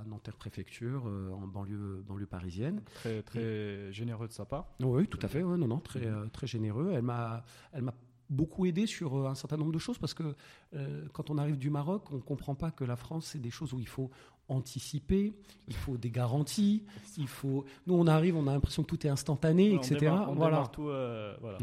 [0.00, 2.82] à Nanterre préfecture, en banlieue, banlieue parisienne.
[2.94, 4.68] Très, très généreux de sa part.
[4.80, 5.42] Oui, tout à fait.
[5.42, 6.30] non, non, très, mmh.
[6.30, 6.92] très généreux.
[6.94, 7.94] Elle m'a, elle m'a
[8.30, 10.34] beaucoup aidé sur un certain nombre de choses parce que
[11.12, 13.72] quand on arrive du Maroc, on ne comprend pas que la France, c'est des choses
[13.72, 14.10] où il faut
[14.48, 15.32] anticiper,
[15.68, 16.84] il faut des garanties,
[17.16, 17.64] il faut.
[17.86, 20.12] Nous, on arrive, on a l'impression que tout est instantané, etc.
[20.34, 20.66] voilà.
[20.72, 21.58] Tout, euh, voilà.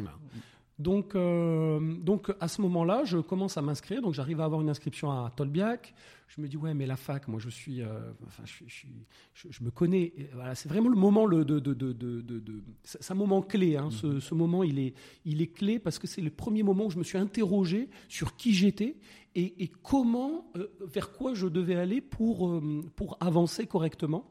[0.79, 4.01] Donc, euh, donc à ce moment-là, je commence à m'inscrire.
[4.01, 5.93] Donc, j'arrive à avoir une inscription à Tolbiac.
[6.33, 9.63] Je me dis ouais, mais la fac, moi, je suis, euh, enfin, je, je, je,
[9.65, 10.13] me connais.
[10.33, 13.75] Voilà, c'est vraiment le moment, le, de, de, de, de c'est un moment clé.
[13.75, 13.89] Hein.
[13.91, 14.21] ce, mhm.
[14.21, 14.93] ce, moment, il est,
[15.25, 18.37] il est clé parce que c'est le premier moment où je me suis interrogé sur
[18.37, 18.95] qui j'étais
[19.35, 22.61] et, et comment, euh, vers quoi je devais aller pour,
[22.95, 24.25] pour avancer correctement.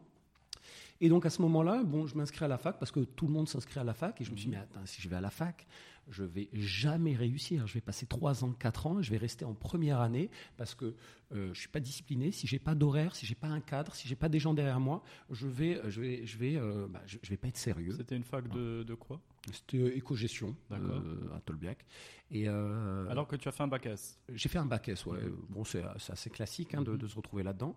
[1.02, 3.32] Et donc à ce moment-là, bon, je m'inscris à la fac parce que tout le
[3.32, 5.16] monde s'inscrit à la fac et je me suis dit, mais attends, si je vais
[5.16, 5.66] à la fac,
[6.08, 7.66] je vais jamais réussir.
[7.66, 10.94] Je vais passer trois ans, quatre ans, je vais rester en première année parce que
[11.32, 12.32] euh, je suis pas discipliné.
[12.32, 14.80] Si j'ai pas d'horaire, si j'ai pas un cadre, si j'ai pas des gens derrière
[14.80, 17.94] moi, je vais, je vais, je vais, euh, bah, je, vais pas être sérieux.
[17.96, 19.20] C'était une fac de, de quoi?
[19.52, 21.84] C'était euh, éco-gestion à Tolbiac.
[22.32, 25.18] Et alors que tu as fait un bac S J'ai fait un bac S, ouais.
[25.48, 27.74] Bon, c'est assez classique hein, de, de, se retrouver là-dedans.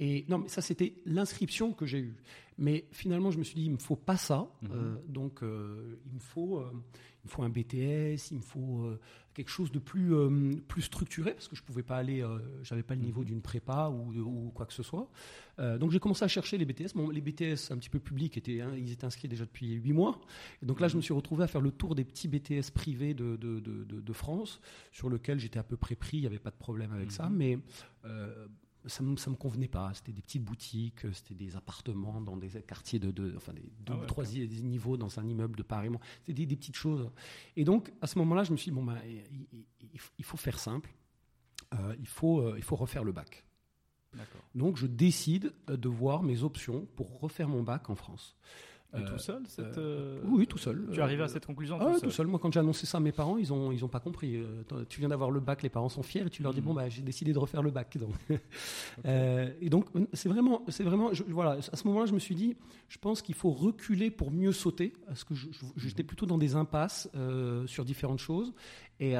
[0.00, 2.16] Et non, mais ça c'était l'inscription que j'ai eue.
[2.58, 4.48] Mais finalement, je me suis dit, il me faut pas ça.
[4.62, 5.00] Mhm.
[5.08, 5.48] donc, il
[6.14, 6.62] me faut
[7.26, 9.00] il me faut un BTS, il me faut euh,
[9.36, 12.38] quelque chose de plus, euh, plus structuré, parce que je ne pouvais pas aller, euh,
[12.62, 13.26] j'avais pas le niveau mhm.
[13.26, 15.10] d'une prépa ou, ou, quoi que ce soit.
[15.58, 16.94] donc j'ai commencé à chercher les BTS.
[16.94, 19.92] Bon, les BTS un petit peu publics, étaient, hein, ils étaient inscrits déjà depuis 8
[19.92, 20.20] mois.
[20.62, 21.04] Et donc là, je me mhm.
[21.04, 24.60] suis retrouvé à faire le tour des petits BTS privés de, de, de, de France,
[24.90, 27.28] sur lequel j'étais à peu près pris, il n'y avait pas de problème avec ça.
[27.28, 27.36] Mhm.
[27.36, 27.58] Mais
[28.86, 29.92] ça ne me, convenait pas.
[29.94, 33.68] C'était des petites boutiques, euh, c'était des appartements dans des quartiers de, deux, enfin des
[33.80, 35.88] deux ah ou trois niveaux dans un immeuble de Paris.
[36.26, 37.10] C'était des, petites choses.
[37.56, 38.98] Et donc, à ce moment-là, je me suis dit, bon, ben,
[40.18, 40.94] il, faut faire simple.
[41.74, 43.44] Euh, il, faut, euh, il faut refaire le bac.
[44.54, 48.34] Donc, je décide de voir mes options pour refaire mon bac en France.
[48.94, 50.88] Euh, tout seul cette, euh, Oui, tout seul.
[50.92, 52.26] Tu arrives à cette conclusion ah, tout, seul.
[52.26, 54.36] Moi, quand j'ai annoncé ça à mes parents, ils n'ont ils ont pas compris.
[54.36, 56.64] Euh, tu viens d'avoir le bac, les parents sont fiers, et tu leur dis, hmm.
[56.64, 57.96] bon, bah, j'ai décidé de refaire le bac.
[57.98, 58.14] Donc.
[59.60, 60.62] et donc, c'est vraiment...
[60.80, 62.56] vraiment voilà, à ce moment-là, je me suis dit,
[62.88, 65.34] je pense qu'il faut reculer pour mieux sauter, parce que
[65.76, 66.06] j'étais hmm.
[66.06, 67.08] plutôt dans des impasses
[67.66, 68.52] sur différentes choses.
[69.00, 69.14] Et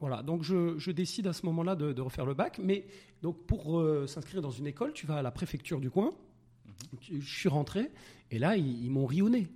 [0.00, 2.58] voilà, donc je, je, décide à ce moment-là de, de, refaire le bac.
[2.62, 2.84] Mais
[3.22, 6.12] donc pour s'inscrire dans une école, tu vas à la préfecture du coin.
[7.02, 7.90] Je suis rentré
[8.30, 9.48] et là, ils, m'ont ri au nez.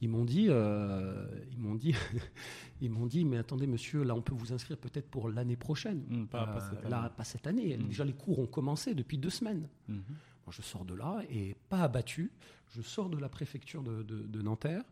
[0.00, 1.94] Ils m'ont dit, euh, ils m'ont dit,
[2.80, 6.04] ils m'ont dit, mais attendez, monsieur, là, on peut vous inscrire peut-être pour l'année prochaine.
[6.08, 7.76] Mmh, pas, pas, cette euh, là, pas cette année.
[7.76, 7.88] Mmh.
[7.88, 9.68] Déjà, les cours ont commencé depuis deux semaines.
[9.88, 9.94] Mmh.
[9.94, 12.32] Moi, je sors de là et pas abattu.
[12.74, 14.84] Je sors de la préfecture de, de Nanterre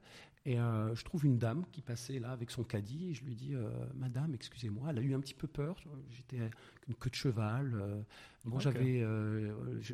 [0.44, 3.34] et euh, je trouve une dame qui passait là avec son caddie et je lui
[3.34, 4.88] dis euh, Madame, excusez-moi.
[4.90, 5.76] Elle a eu un petit peu peur.
[6.10, 6.38] J'étais
[6.86, 7.74] une queue de cheval.
[7.74, 8.00] Euh,
[8.44, 9.04] bon, j'avais,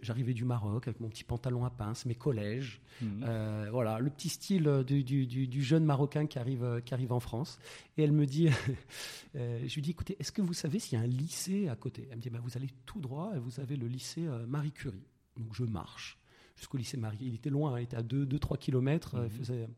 [0.03, 2.81] j'arrivais du Maroc avec mon petit pantalon à pince, mes collèges.
[3.01, 3.69] Mhm.
[3.71, 7.59] voilà, le petit style du, du, du, jeune Marocain qui arrive, qui arrive en France.
[7.97, 8.49] Et elle me dit
[9.35, 12.07] Je lui dis Écoutez, est-ce que vous savez s'il y a un lycée à côté?
[12.11, 15.07] Elle me dit bah, Vous allez tout droit et vous avez le lycée Marie Curie.
[15.37, 16.19] Donc je marche
[16.55, 17.19] jusqu'au lycée Marie.
[17.23, 19.17] Il était loin, il était à 2-3 km.
[19.25, 19.69] Il faisait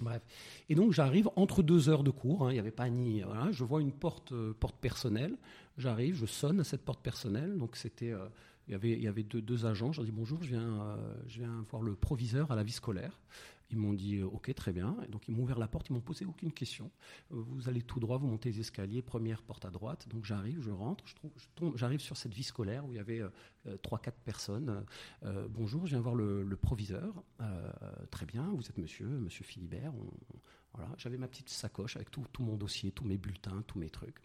[0.00, 0.22] Bref.
[0.68, 3.22] Et donc j'arrive entre deux heures de cours, hein, il n'y avait pas ni.
[3.50, 5.36] je vois une porte, euh, porte personnelle,
[5.76, 8.12] j'arrive, je sonne à cette porte personnelle, donc c'était.
[8.12, 8.28] Euh,
[8.68, 9.92] Il y avait, il y avait deux, agents.
[9.92, 13.18] Je leur dit bonjour, je viens, je viens voir le proviseur à la vie scolaire.
[13.70, 14.96] Ils m'ont dit OK, très bien.
[15.10, 16.90] Donc ils m'ont ouvert la porte, ils m'ont posé aucune question.
[17.30, 20.08] Vous allez tout droit, vous montez les escaliers, première porte à droite.
[20.08, 21.04] Donc j'arrive, je rentre,
[21.74, 23.22] j'arrive sur cette vie scolaire où il y avait
[23.82, 24.84] trois, quatre personnes.
[25.50, 27.22] bonjour, je viens voir le, le proviseur.
[28.10, 29.92] très bien, vous êtes monsieur, monsieur Philibert.
[30.72, 33.90] voilà, j'avais ma petite sacoche avec tout, tout mon dossier, tous mes bulletins, tous mes
[33.90, 34.20] trucs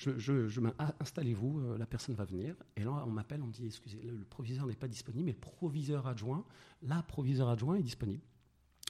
[0.00, 2.54] je, je, ah, installez-vous, euh, la personne va venir.
[2.76, 5.38] Et là, on m'appelle, on me dit, excusez, le, proviseur n'est pas disponible, mais le
[5.38, 6.44] proviseur adjoint,
[6.82, 8.22] la proviseur adjoint est disponible.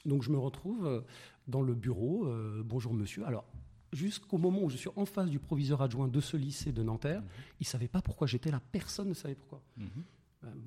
[0.04, 1.00] Donc je me retrouve euh,
[1.48, 3.24] dans le bureau, euh, bonjour monsieur.
[3.26, 3.44] Alors,
[3.92, 7.20] jusqu'au moment où je suis en face du proviseur adjoint de ce lycée de Nanterre,
[7.20, 7.28] mhm.
[7.60, 9.62] il ne savait pas pourquoi j'étais là, personne ne savait pourquoi.
[9.76, 10.04] Mhm.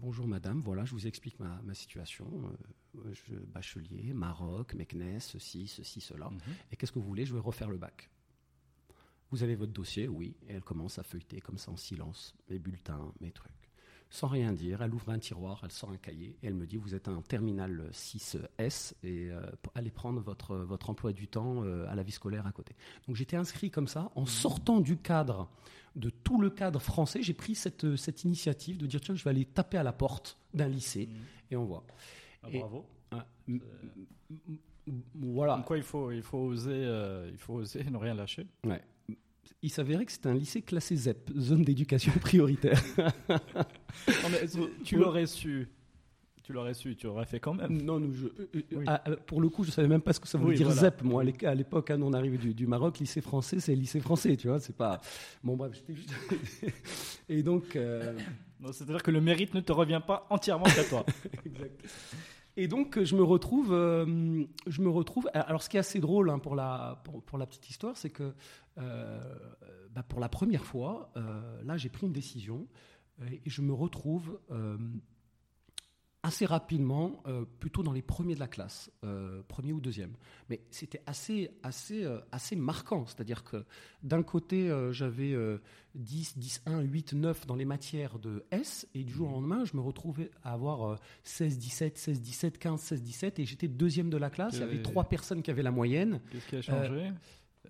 [0.01, 2.27] bonjour madame, voilà, je vous explique ma, situation.
[2.95, 6.29] je, bachelier, Maroc, Meknes, ceci, ceci, cela.
[6.29, 6.39] Mhm.
[6.71, 7.25] Et qu'est-ce que vous voulez?
[7.25, 8.09] Je vais refaire le bac.
[9.31, 10.35] Vous avez votre dossier, oui.
[10.47, 13.51] Et elle commence à feuilleter comme ça en silence, mes bulletins, mes trucs.
[14.13, 16.77] Sans rien dire, elle ouvre un tiroir, elle sort un cahier et elle me dit
[16.77, 19.41] Vous êtes un terminal 6S et euh,
[19.73, 22.75] allez prendre votre, votre emploi du temps euh, à la vie scolaire à côté.
[23.07, 24.11] Donc j'étais inscrit comme ça.
[24.13, 25.49] En sortant du cadre,
[25.95, 29.31] de tout le cadre français, j'ai pris cette, cette initiative de dire Tiens, je vais
[29.31, 31.53] aller taper à la porte d'un lycée mmh.
[31.53, 31.83] et on voit.
[32.43, 32.85] Ah, bravo.
[35.15, 35.63] Voilà.
[35.65, 38.45] quoi, il faut, il faut oser, euh, il faut oser ne rien lâcher.
[38.63, 38.83] Ouais
[39.61, 42.81] il s'avérait que c'était un lycée classé ZEP, zone d'éducation prioritaire.
[44.83, 45.67] tu l'aurais su.
[46.43, 47.81] Tu l'aurais su, tu aurais fait quand même.
[47.81, 50.27] Non, je, euh, euh, ah, euh, pour le coup, je savais même pas ce que
[50.27, 51.01] ça voulait dire ZEP.
[51.01, 54.49] Moi, à l'époque, hein, on arrivait du, du, Maroc, lycée français, c'est lycée français, tu
[54.49, 54.59] vois.
[54.59, 54.99] C'est pas.
[55.41, 56.13] Bon, bref, j'étais juste.
[57.29, 57.77] Et donc.
[58.71, 61.05] C'est-à-dire que le mérite ne te revient pas entièrement à toi.
[61.45, 61.81] exact.
[62.55, 65.27] Et donc, je me retrouve, je me retrouve.
[65.33, 68.33] Alors, ce qui est assez drôle hein, pour, la, pour, la petite histoire, c'est que
[68.77, 69.19] euh,
[69.91, 72.67] bah, pour la première fois, euh, là, j'ai pris une décision
[73.45, 74.77] et je me retrouve euh,
[76.23, 77.21] assez rapidement,
[77.59, 78.89] plutôt dans les premiers de la classe,
[79.49, 80.13] premier ou deuxième.
[80.49, 83.05] Mais c'était assez, assez, assez marquant.
[83.05, 83.65] C'est-à-dire que
[84.03, 85.35] d'un côté, j'avais
[85.95, 89.33] 10, 10, 1, 8, 9 dans les matières de S, et du jour au mmh.
[89.33, 93.67] lendemain, je me retrouvais à avoir 16, 17, 16, 17, 15, 16, 17, et j'étais
[93.67, 94.53] deuxième de la classe.
[94.55, 96.21] Il y avait trois personnes qui avaient la moyenne.
[96.31, 97.11] Qu'est-ce qui a changé?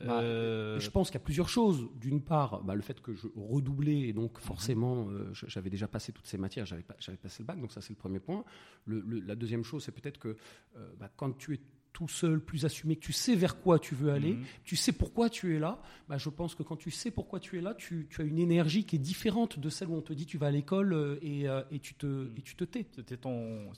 [0.01, 1.89] Bah, euh, Je pense qu'il y a plusieurs choses.
[1.95, 6.11] D'une part, bah, le fait que je redoublais, et donc forcément, euh, j'avais déjà passé
[6.11, 8.43] toutes ces matières, j'avais passé le bac, donc ça c'est le premier point.
[8.87, 10.35] la deuxième chose, c'est peut-être que
[10.77, 11.59] euh, bah, quand tu es
[11.93, 14.43] tout seul, plus assumé, que tu sais vers quoi tu veux aller, mhm.
[14.63, 15.79] tu sais pourquoi tu es là,
[16.09, 18.95] je pense que quand tu sais pourquoi tu es là, tu, as une énergie qui
[18.95, 21.45] est différente de celle où on te dit tu vas à l'école et,
[21.83, 22.87] tu te, et tu te tais.
[22.95, 23.69] C'était ton,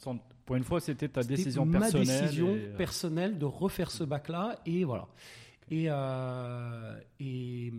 [0.46, 2.08] pour une fois, c'était ta décision personnelle.
[2.08, 5.10] Ma décision personnelle de refaire ce bac-là, et voilà.
[5.72, 7.74] Et, euh, et,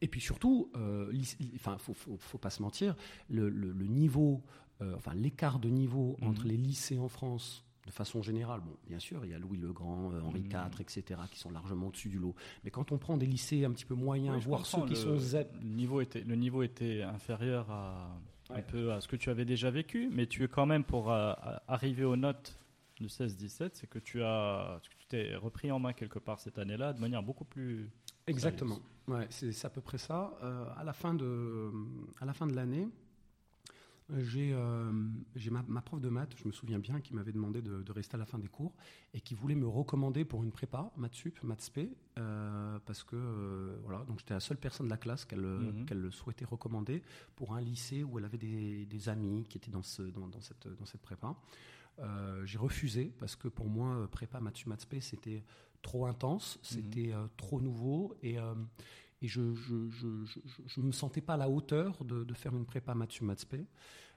[0.00, 1.12] et, puis surtout, euh,
[1.56, 2.96] enfin, faut, faut, pas se mentir,
[3.28, 4.42] le, niveau,
[4.80, 6.28] euh, enfin, l'écart de niveau mhm.
[6.28, 9.58] entre les lycées en France, de façon générale, bon, bien sûr, il y a Louis
[9.58, 10.80] le Grand, Henri IV, mhm.
[10.80, 12.34] etc., qui sont largement au-dessus du lot.
[12.64, 15.54] Mais quand on prend des lycées un petit peu moyens, voire ceux qui sont ZEP.
[15.62, 19.44] Le niveau était, le niveau était inférieur à, un peu à ce que tu avais
[19.44, 22.56] déjà vécu, mais tu es quand même, pour arriver aux notes
[22.98, 24.80] de 16-17, c'est que tu as,
[25.36, 27.90] repris en main quelque part cette année-là de manière beaucoup plus.
[28.26, 28.78] Exactement.
[29.08, 30.32] Ouais, c'est à peu près ça.
[30.42, 31.70] Euh, à la fin de,
[32.20, 32.88] à la fin de l'année,
[34.18, 34.90] j'ai euh,
[35.50, 38.18] ma, ma, prof de maths, je me souviens bien, qui m'avait demandé de, rester à
[38.18, 38.74] la fin des cours
[39.14, 43.16] et qui voulait me recommander pour une prépa, maths sup, maths spé, euh, parce que
[43.16, 47.02] euh, voilà, donc j'étais la seule personne de la classe qu'elle qu'elle souhaitait recommander
[47.36, 50.40] pour un lycée où elle avait des, des amis qui étaient dans, ce, dans, dans,
[50.40, 51.34] cette, dans cette prépa.
[51.98, 55.44] Euh, j'ai refusé parce que pour moi, euh, prépa Matsu Matspé, c'était
[55.82, 56.62] trop intense, mhm.
[56.62, 58.36] c'était euh, trop nouveau et,
[59.22, 63.66] et je ne me sentais pas à la hauteur de, faire une prépa Matsu Matspé.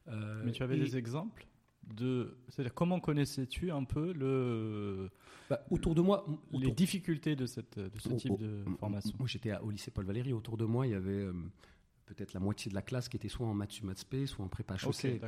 [0.08, 1.48] Mais tu avais des exemples
[1.96, 5.10] de, c'est-à-dire comment connaissais-tu un peu le,
[5.50, 9.14] bah, autour de moi, les difficultés de, cette, de ce type de formation?
[9.20, 10.32] Moi, j'étais au lycée Paul Valéry.
[10.32, 11.28] Autour de moi, il y avait
[12.06, 14.78] peut-être la moitié de la classe qui était soit en maths maths soit en prépa
[14.78, 15.22] chaussée.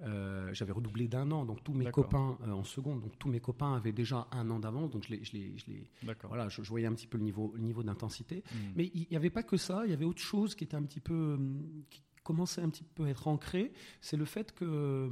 [0.00, 3.40] Euh, j'avais redoublé d'un an, donc tous mes copains euh, en seconde, donc tous mes
[3.40, 7.06] copains avaient déjà un an d'avance, donc je, je, je, voilà, je, voyais un petit
[7.06, 8.42] peu le niveau, le niveau d'intensité.
[8.52, 8.72] Hmm.
[8.76, 10.82] Mais il n'y avait pas que ça, il y avait autre chose qui était un
[10.82, 11.38] petit peu,
[11.90, 15.10] qui commençait un petit peu à être ancré, c'est le fait que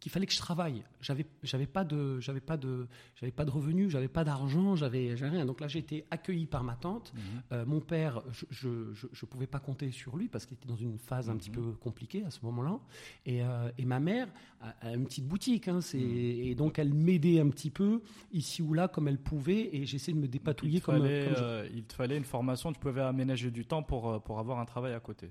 [0.00, 0.82] qu'il fallait que je travaille.
[1.00, 5.16] J'avais, j'avais pas de, j'avais pas de, j'avais pas de revenus, j'avais pas d'argent, j'avais,
[5.16, 5.46] j'avais rien.
[5.46, 7.12] Donc là, j'ai été accueilli par ma tante.
[7.14, 7.20] Mhm.
[7.52, 8.44] Euh, mon père, je,
[8.92, 11.50] je, je, pouvais pas compter sur lui parce qu'il était dans une phase un petit
[11.50, 11.56] Mhm.
[11.56, 12.80] peu compliquée à ce moment-là.
[13.26, 14.28] Et, euh, et ma mère
[14.60, 16.16] a, a une petite boutique, hein, c'est, Mhm.
[16.16, 20.14] et donc elle m'aidait un petit peu ici ou là comme elle pouvait, et j'essayais
[20.16, 23.00] de me dépatouiller il, comme, fallait, comme euh, il te fallait une formation, tu pouvais
[23.00, 25.30] aménager du temps pour, pour avoir un travail à côté.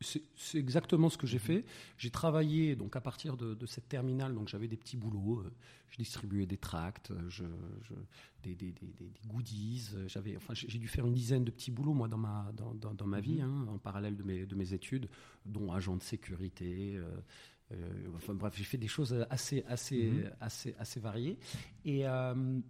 [0.00, 1.64] c'est exactement ce que j'ai fait.
[1.98, 5.40] J'ai travaillé donc à partir de, de cette terminale, donc j'avais des petits boulots.
[5.40, 5.50] euh,
[5.90, 7.44] Je distribuais des tracts, euh, je,
[7.82, 7.94] je-
[8.42, 9.90] des, des- des- des- des goodies.
[9.94, 12.74] euh, J'avais, enfin, j'ai dû faire une dizaine de petits boulots moi dans ma dans,
[12.74, 15.08] dans- dans ma vie, hein, en parallèle de mes de mes études,
[15.46, 16.96] dont agent de sécurité.
[16.96, 17.20] euh,
[17.72, 20.30] euh, enfin bref, j'ai fait des choses assez assez Mhm.
[20.40, 21.38] assez assez variées.
[21.84, 22.60] Et euh,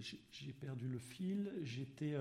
[0.00, 1.52] j'ai- perdu le fil.
[1.62, 2.14] J'étais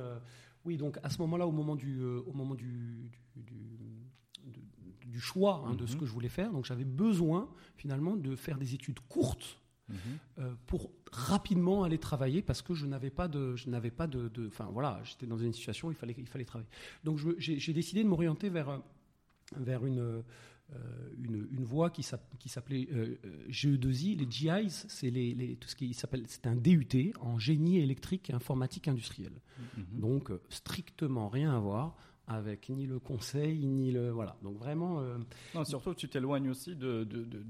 [0.63, 4.04] oui, donc à ce moment-là, au moment du, au moment du, du, du- de-
[5.05, 5.99] du choix hein, de ce Mhm.
[6.01, 9.95] que je voulais faire, donc j'avais besoin finalement de faire des études courtes Mhm.
[10.39, 14.31] euh, pour rapidement aller travailler parce que je n'avais pas de, je n'avais pas de,
[14.47, 16.69] enfin voilà, j'étais dans une situation où il fallait, il fallait travailler.
[17.03, 18.77] Donc j'ai décidé de m'orienter vers, euh,
[19.57, 20.21] vers une, euh,
[21.23, 25.55] une, une voie qui s'app- qui s'appelait euh, euh, GE2I, les GIs, c'est les, les-
[25.57, 29.39] tout ce qui s'appelle, c'est un DUT en génie électrique et informatique industrielle.
[29.77, 29.99] Mhm.
[29.99, 31.95] Donc strictement rien à voir
[32.27, 34.35] avec ni le conseil ni le voilà.
[34.43, 34.99] Donc vraiment.
[35.01, 35.17] euh,
[35.53, 37.43] Non, surtout, tu t'éloignes aussi de, de, de,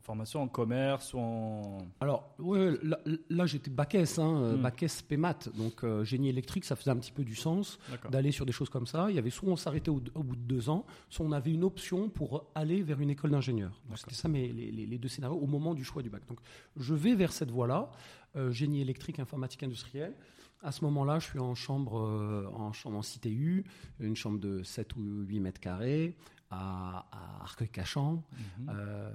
[0.00, 1.78] formation en commerce ou en.
[2.00, 4.62] alors ouais, là, là, j'étais bac S, hein, euh, Mm.
[4.62, 7.78] bac S PMAT, donc euh, génie électrique, ça faisait un petit peu du sens
[8.10, 9.10] d'aller sur des choses comme ça.
[9.10, 11.50] Il y avait soit on s'arrêtait au, au bout de deux ans, soit on avait
[11.52, 13.78] une option pour aller vers une école d'ingénieur.
[13.96, 16.22] C'était ça mes, les, les- les deux scénarios au moment du choix du bac.
[16.26, 16.38] Donc
[16.78, 17.90] je vais vers cette voie-là,
[18.36, 20.14] euh, génie électrique, informatique industrielle.
[20.62, 23.64] À ce moment-là, je suis en chambre, euh, en chambre en CTU,
[24.00, 26.16] une chambre de 7 ou 8 mètres carrés
[26.50, 28.24] à, à Arcueil-Cachan.
[28.58, 28.70] Mhm.
[28.70, 29.10] Euh,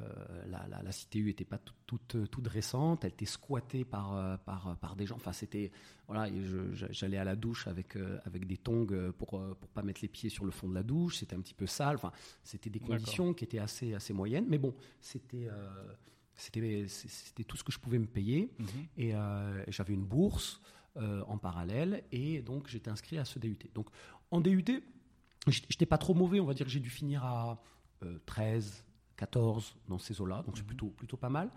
[0.47, 1.75] la, la, la CTU n'était pas toute,
[2.07, 5.15] toute, toute récente, elle était squattée par, euh, par, par des gens.
[5.15, 5.71] Enfin, c'était.
[6.07, 6.31] Voilà,
[6.73, 10.43] j'allais à la douche avec, avec des tongs pour ne pas mettre les pieds sur
[10.45, 11.17] le fond de la douche.
[11.17, 11.95] C'était un petit peu sale.
[11.95, 12.11] Enfin,
[12.43, 14.45] c'était des conditions qui étaient assez, assez moyennes.
[14.49, 15.47] Mais bon, c'était.
[15.49, 15.93] euh,
[16.35, 18.51] c'était tout ce que je pouvais me payer.
[18.59, 18.67] Mhm.
[18.97, 19.13] Et
[19.69, 20.61] j'avais une bourse
[20.97, 22.03] euh, en parallèle.
[22.11, 23.57] Et donc, j'étais inscrit à ce DUT.
[23.73, 23.87] Donc,
[24.31, 24.63] en DUT,
[25.47, 26.39] j'étais pas trop mauvais.
[26.39, 27.61] On va dire que j'ai dû finir à
[28.03, 28.83] euh, 13,
[29.17, 30.43] 14 dans ces eaux-là.
[30.45, 30.67] Donc, c'est Mhm.
[30.67, 31.49] plutôt, plutôt pas mal.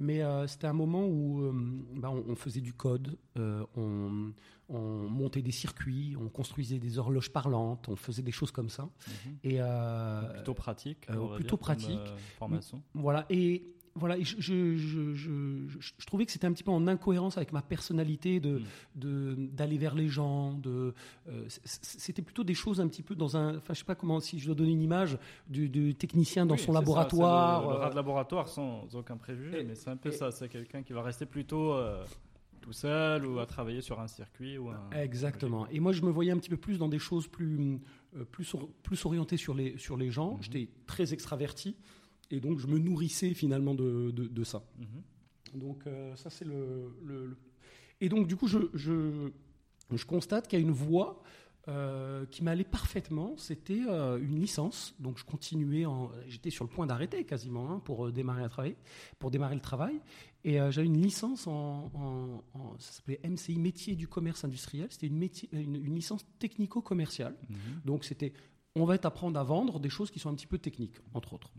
[0.00, 1.52] Mais euh, c'était un moment où euh,
[1.96, 4.32] bah, on, on faisait du code, euh, on,
[4.68, 8.84] on montait des circuits, on construisait des horloges parlantes, on faisait des choses comme ça.
[8.84, 9.38] Mhm.
[9.42, 11.10] Et euh, Plutôt pratique.
[11.10, 11.90] euh, plutôt dire, pratique.
[11.98, 12.80] euh, formation.
[12.94, 16.70] voilà, et voilà, je, je, je, je- je- je trouvais que c'était un petit peu
[16.70, 18.62] en incohérence avec ma personnalité de
[18.96, 19.48] Mm.
[19.54, 20.54] d'aller vers les gens.
[20.54, 20.94] De,
[21.28, 24.20] euh, c'était plutôt des choses un petit peu dans un, enfin je sais pas comment,
[24.20, 27.60] si je dois donner une image du, du technicien dans Oui, son ça, laboratoire.
[27.62, 30.08] c'est Le, le euh, rat de laboratoire sans aucun préjugé, et- mais c'est un peu
[30.10, 30.30] et- ça.
[30.30, 32.04] C'est quelqu'un qui va rester plutôt euh,
[32.60, 34.90] tout seul ou à travailler sur un circuit ou un.
[34.92, 35.66] Exactement.
[35.68, 37.80] Et moi, je me voyais un petit peu plus dans des choses plus,
[38.32, 40.34] plus, or- plus orientées sur les, sur les gens.
[40.34, 40.42] Mhm.
[40.42, 41.76] J'étais très extraverti.
[42.30, 44.62] Et donc, je me nourrissais finalement de, de, de ça.
[44.78, 45.60] Mhm.
[45.60, 47.36] Donc, euh, ça, c'est le, le- le-
[48.00, 49.30] Et donc, du coup, je, je,
[49.92, 51.22] je constate qu'il y a une voie
[51.68, 53.34] euh, qui m'allait parfaitement.
[53.38, 54.94] C'était euh, une licence.
[54.98, 55.86] Donc, je continuais.
[55.86, 56.10] En...
[56.28, 58.76] J'étais sur le point d'arrêter quasiment hein, pour démarrer à travailler,
[59.18, 59.98] pour démarrer le travail.
[60.44, 64.86] Et j'avais une licence en, en- en- ça s'appelait MCI métier du commerce industriel.
[64.90, 67.34] C'était une, une, une licence technico-commerciale.
[67.50, 67.56] Mhm.
[67.84, 68.32] Donc, c'était
[68.76, 71.50] on va t'apprendre à vendre des choses qui sont un petit peu techniques, entre autres.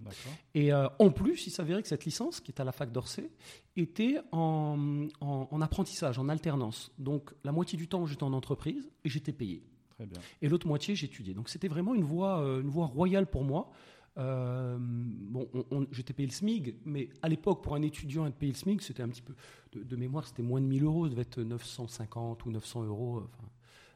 [0.54, 3.30] Et euh, en plus, il s'avérait que cette licence, qui est à la fac d'Orsay,
[3.76, 6.92] était en, en- en apprentissage, en alternance.
[6.98, 9.64] Donc la moitié du temps, j'étais en entreprise et j'étais payé.
[9.96, 10.20] Très bien.
[10.42, 11.34] Et l'autre moitié, j'étudiais.
[11.34, 13.70] Donc c'était vraiment une voie, euh, une voie royale pour moi.
[14.18, 18.36] Euh, bon, on- on- j'étais payé le SMIG, mais à l'époque, pour un étudiant, être
[18.36, 19.34] payé le SMIG, c'était un petit peu.
[19.74, 23.24] De, de mémoire, c'était moins de 1000 euros, ça devait être 950 ou 900 euros
[23.26, 23.50] enfin,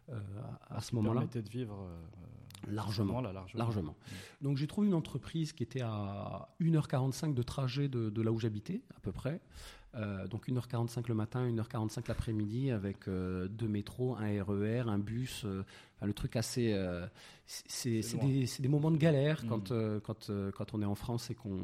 [0.09, 0.19] euh,
[0.69, 1.21] à, à ce moment-là.
[1.21, 2.01] permettait de vivre euh,
[2.69, 3.21] Largement.
[3.21, 3.59] là, largement.
[3.63, 3.95] Largement.
[4.41, 8.39] Donc j'ai trouvé une entreprise qui était à 1h45 de trajet de, de là où
[8.39, 9.39] j'habitais, à peu près.
[9.95, 15.43] Euh, donc 1h45 le matin, 1h45 l'après-midi, avec euh, deux métros, un RER, un bus.
[15.45, 15.63] euh,
[15.97, 16.73] enfin, le truc assez.
[16.73, 17.05] euh,
[17.45, 18.01] c'est-
[18.61, 19.47] des, moments de galère Mm.
[19.49, 21.59] quand, euh, quand, euh, quand on est en France et qu'on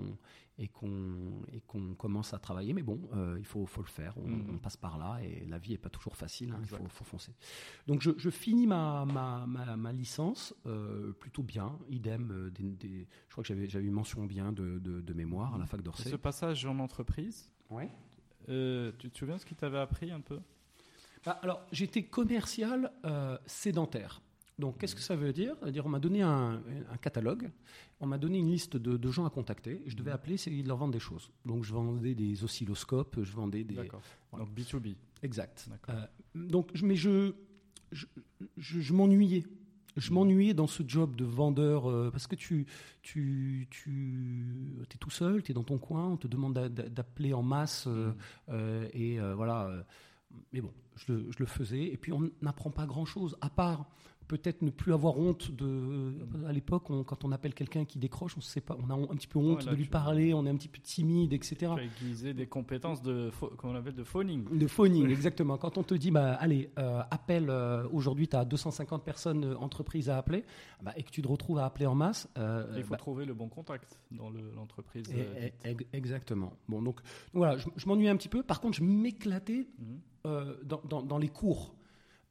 [0.62, 2.74] et qu'on et qu'on commence à travailler.
[2.74, 4.16] Mais bon, euh, il faut, faut le faire.
[4.18, 4.50] On, Mm.
[4.56, 6.52] on passe par là et la vie est pas toujours facile.
[6.52, 7.34] hein, il faut, faut foncer.
[7.88, 12.30] Donc je, je finis ma, ma, ma, ma licence euh, plutôt bien, idem.
[12.32, 15.58] euh, des, des- je crois que j'avais j'avais mention bien de, de, de mémoire à
[15.58, 16.10] la fac d'Orsay.
[16.10, 17.90] ce passage en entreprise, Ouais.
[19.00, 20.40] tu te souviens ce qu'il t'avait appris un peu?
[21.26, 22.92] Bah, alors j'étais commercial
[23.46, 24.22] sédentaire.
[24.60, 25.56] Donc, qu'est-ce que ça veut dire?
[25.62, 27.50] C'est-à-dire, on m'a donné un, un catalogue,
[28.02, 30.52] on m'a donné une liste de, de gens à contacter, et je devais appeler, c'est
[30.52, 31.32] de leur vendre des choses.
[31.46, 33.76] Donc, je vendais des oscilloscopes, je vendais des.
[33.76, 34.02] D'accord.
[34.32, 34.46] Voilà.
[34.46, 34.96] Donc B2B.
[35.24, 35.68] Exact.
[35.96, 37.34] Euh, donc, mais je,
[37.92, 38.06] je,
[38.58, 39.46] je- je m'ennuyais.
[39.98, 42.68] Je m'ennuyais dans ce job de vendeur euh, parce que tu,
[43.02, 46.88] tu, tu es tout seul, tu es dans ton coin, on te demande d'a- d'a-
[46.90, 48.12] d'appeler en masse euh,
[48.50, 49.84] euh, et voilà.
[50.54, 53.90] mais bon, je le, je le faisais et puis on n'apprend pas grand-chose à part
[54.30, 56.14] peut-être ne plus avoir honte de.
[56.48, 59.28] À l'époque, quand on appelle quelqu'un qui décroche, on sait pas, on a un petit
[59.28, 61.56] peu honte Ouais, là, de lui parler, on est un petit peu timide, etc.
[61.60, 64.58] Tu as aiguisé des compétences de, qu'on appelle de phoning.
[64.58, 65.58] De phoning, exactement.
[65.58, 69.58] Quand on te dit, bah, allez, euh, appelle, euh, aujourd'hui, tu as 250 personnes, euh,
[69.58, 70.46] entreprises à appeler,
[70.82, 72.30] bah, et que tu te retrouves à appeler en masse.
[72.38, 75.04] Il faut bah, trouver le bon contact dans le- l'entreprise.
[75.12, 76.54] et- et- ex- exactement.
[76.68, 77.00] Bon, donc,
[77.34, 78.44] voilà, je, je m'ennuyais un petit peu.
[78.44, 79.68] Par contre, je m'éclatais
[80.26, 81.74] euh, dans, dans- dans les cours.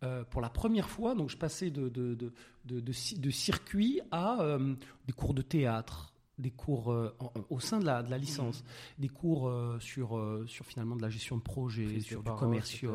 [0.05, 2.32] Euh, pour la première fois, donc je passais de, de, de,
[2.66, 4.74] de, de ci- de circuit à euh,
[5.07, 8.62] des cours de théâtre, des cours euh, en- au sein de la, de la licence,
[9.01, 12.90] des cours sur, sur finalement de la gestion de projet, Prise sur du commercial,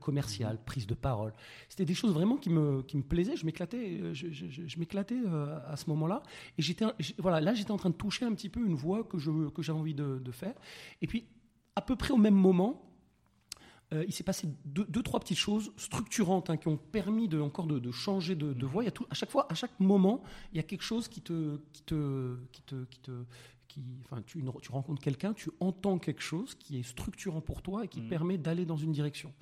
[0.00, 1.32] commercial prise de parole.
[1.68, 3.36] C'était des choses vraiment qui me, qui me plaisaient.
[3.36, 5.20] Je m'éclatais, je, je- je- je m'éclatais
[5.68, 6.24] à ce moment-là.
[6.58, 6.84] Et j'étais,
[7.18, 9.62] voilà, là, j'étais en train de toucher un petit peu une voie que, je, que
[9.62, 10.54] j'avais envie de, de faire.
[11.00, 11.26] Et puis,
[11.76, 12.89] à peu près au même moment,
[13.92, 17.40] euh, il s'est passé deux, deux, trois petites choses structurantes hein, qui ont permis de,
[17.40, 18.82] encore de, de changer de, de voie.
[18.82, 20.22] Il y a tout, à chaque fois, à chaque moment,
[20.52, 23.10] il y a quelque chose qui te, qui te, qui te, qui te,
[23.68, 27.62] qui, enfin, tu, une- tu rencontres quelqu'un, tu entends quelque chose qui est structurant pour
[27.62, 28.08] toi et qui Mhm.
[28.08, 29.32] permet d'aller dans une direction.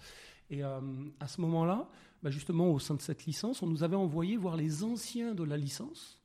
[0.50, 0.80] Et euh,
[1.20, 1.88] à ce moment-là,
[2.22, 5.44] bah, justement, au sein de cette licence, on nous avait envoyé voir les anciens de
[5.44, 6.18] la licence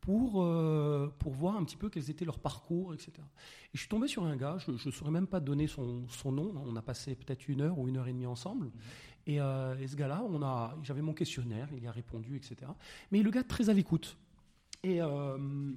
[0.00, 3.12] pour, euh, pour voir un petit peu quels étaient leurs parcours, etc.
[3.18, 6.32] Et je suis tombé sur un gars, je ne saurais même pas donner son, son
[6.32, 8.70] nom, on a passé peut-être une heure ou une heure et demie ensemble.
[9.26, 12.56] Et, euh, et ce gars-là, on a, j'avais mon questionnaire, il y a répondu, etc.
[13.10, 14.16] Mais le gars très à l'écoute.
[14.82, 15.72] Et, euh,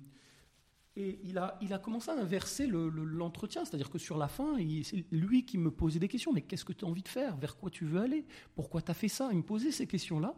[0.98, 4.28] et il, a, il a commencé à inverser le- le- l'entretien, c'est-à-dire que sur la
[4.28, 6.34] fin, c'est lui qui me posait des questions.
[6.34, 7.38] Mais qu'est-ce que tu as envie de faire?
[7.38, 8.26] Vers quoi tu veux aller?
[8.56, 9.30] Pourquoi tu as fait ça?
[9.32, 10.36] Il me posait ces questions-là.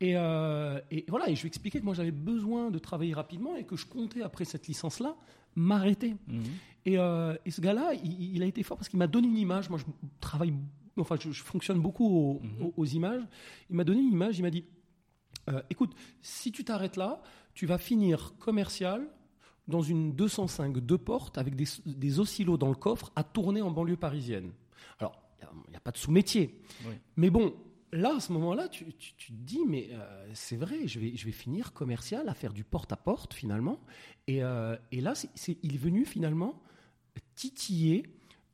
[0.00, 3.56] Et, euh, et voilà, et je lui expliquais que moi j'avais besoin de travailler rapidement
[3.56, 5.16] et que je comptais après cette licence-là
[5.56, 6.14] m'arrêter.
[6.28, 6.42] Mhm.
[6.84, 9.36] Et, euh, et ce gars-là, il, il a été fort parce qu'il m'a donné une
[9.36, 9.68] image.
[9.70, 9.84] Moi, je
[10.20, 10.54] travaille,
[10.96, 12.62] enfin, je, je fonctionne beaucoup aux, Mhm.
[12.66, 13.22] aux- aux images.
[13.70, 14.38] Il m'a donné une image.
[14.38, 14.64] Il m'a dit
[15.50, 17.20] euh, écoute, si tu t'arrêtes là,
[17.54, 19.08] tu vas finir commercial
[19.66, 23.70] dans une 205 deux portes avec des, des oscillos dans le coffre à tourner en
[23.70, 24.52] banlieue parisienne.
[25.00, 26.60] Alors, il n'y a, pas de sous-métier.
[26.86, 26.94] Oui.
[27.16, 27.54] Mais bon,
[27.92, 31.16] là, à ce moment-là, tu, tu- tu te dis, mais euh, c'est vrai, je vais,
[31.16, 33.80] je vais finir commercial à faire du porte-à-porte finalement.
[34.26, 35.14] Et, euh, et là,
[35.62, 36.60] il est venu finalement
[37.34, 38.04] titiller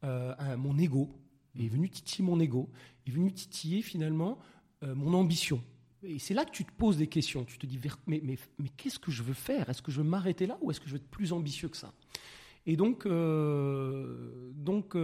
[0.04, 1.08] euh, mon ego.
[1.54, 2.68] Il est venu titiller mon ego.
[3.06, 4.38] Il est venu titiller finalement
[4.82, 5.62] mon ambition.
[6.02, 7.44] Et c'est là que tu te poses des questions.
[7.44, 9.70] Tu te dis, mais, mais, mais qu'est-ce que je veux faire?
[9.70, 11.76] Est-ce que je veux m'arrêter là ou est-ce que je veux être plus ambitieux que
[11.76, 11.92] ça?
[12.66, 14.94] Et donc, donc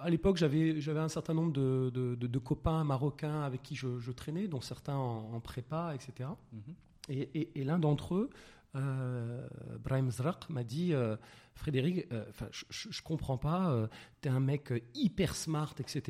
[0.00, 3.74] à l'époque, j'avais, j'avais un certain nombre de, de- de- de copains marocains avec qui
[3.74, 6.28] je, je traînais, dont certains en, en prépa, etc.
[6.52, 6.60] Mhm.
[7.08, 8.30] Et, et- et l'un d'entre eux,
[8.74, 9.46] euh,
[9.82, 11.16] Brahim Zraq, m'a dit euh,
[11.54, 13.88] Frédéric, euh, je, je comprends pas,
[14.20, 16.02] tu es un mec euh, hyper smart, etc.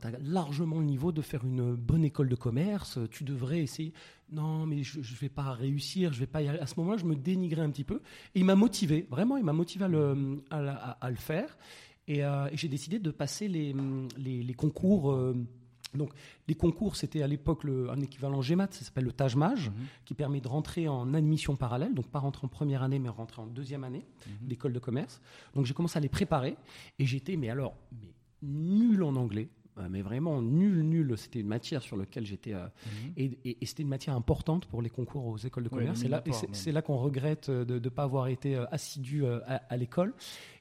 [0.00, 3.92] Tu as largement le niveau de faire une bonne école de commerce, tu devrais essayer.
[4.30, 6.62] Non, mais je ne vais pas réussir, je vais pas y arriver.
[6.62, 8.02] À ce moment-là, je me dénigrais un petit peu.
[8.34, 11.16] Et il m'a motivé, vraiment, il m'a motivé à le, à, la- à- à le
[11.16, 11.56] faire.
[12.08, 13.74] Et, euh, et j'ai décidé de passer les,
[14.16, 15.12] les, les concours.
[15.12, 15.34] euh,
[15.94, 16.10] donc,
[16.46, 19.74] les concours, c'était à l'époque un équivalent GMAT, ça s'appelle le Taj Maj, Mhm.
[20.04, 23.40] qui permet de rentrer en admission parallèle, donc pas rentrer en première année, mais rentrer
[23.40, 24.48] en deuxième année Mhm.
[24.48, 25.20] d'école de commerce.
[25.54, 26.56] Donc j'ai commencé à les préparer,
[26.98, 29.48] et j'étais, mais alors, mais nul en anglais,
[29.90, 31.14] mais vraiment nul, nul.
[31.16, 33.12] C'était une matière sur laquelle j'étais, euh, Mhm.
[33.16, 36.00] et, et- et c'était une matière importante pour les concours aux écoles de Ouais, commerce.
[36.00, 39.56] éliminatoire, c'est, là qu'on regrette euh, de ne pas avoir été euh, assidu euh, à,
[39.72, 40.14] à l'école.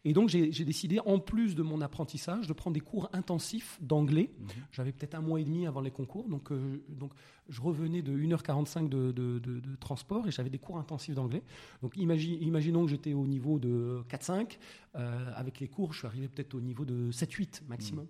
[0.06, 4.30] Et donc j'ai, décidé, en plus de mon apprentissage, de prendre des cours intensifs d'anglais.
[4.40, 4.48] Mhm.
[4.72, 7.12] J'avais peut-être un mois et demi avant les concours, donc, euh, donc
[7.50, 11.44] je revenais de 1h45 de, de- de- de transport et j'avais des cours intensifs d'anglais.
[11.82, 14.60] Donc imagi- imaginons que j'étais au niveau de 4-5,
[14.96, 18.08] euh, avec les cours je suis arrivé peut-être au niveau de 7-8 maximum.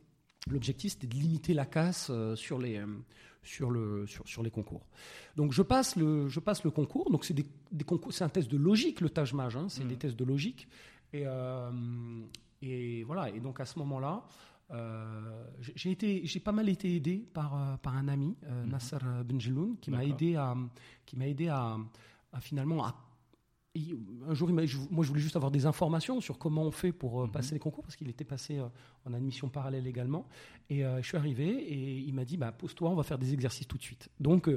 [0.49, 2.85] L'objectif c'était de limiter la casse euh, sur, les, euh,
[3.43, 4.85] sur, le, sur, sur les concours.
[5.35, 8.29] Donc je passe le, je passe le concours, donc c'est des, des concours, c'est un
[8.29, 9.89] test de logique le Taj Maj, hein, c'est Mhm.
[9.89, 10.67] des tests de logique.
[11.13, 11.71] Et, euh,
[12.61, 14.23] et voilà, et donc à ce moment-là,
[14.71, 15.45] euh,
[15.75, 18.69] j'ai- été, j'ai pas mal été aidé par, par un ami, euh, Mhm.
[18.71, 20.55] Nasser Benjeloun, qui m'a aidé à,
[21.05, 21.77] qui m'a aidé à,
[22.33, 22.93] à finalement à
[24.28, 27.32] un jour, moi, je voulais juste avoir des informations sur comment on fait pour mhm.
[27.32, 28.59] passer les concours, parce qu'il était passé
[29.05, 30.28] en admission parallèle également.
[30.69, 33.67] Et je suis arrivé et il m'a dit bah, pose-toi, on va faire des exercices
[33.67, 34.09] tout de suite.
[34.19, 34.49] Donc,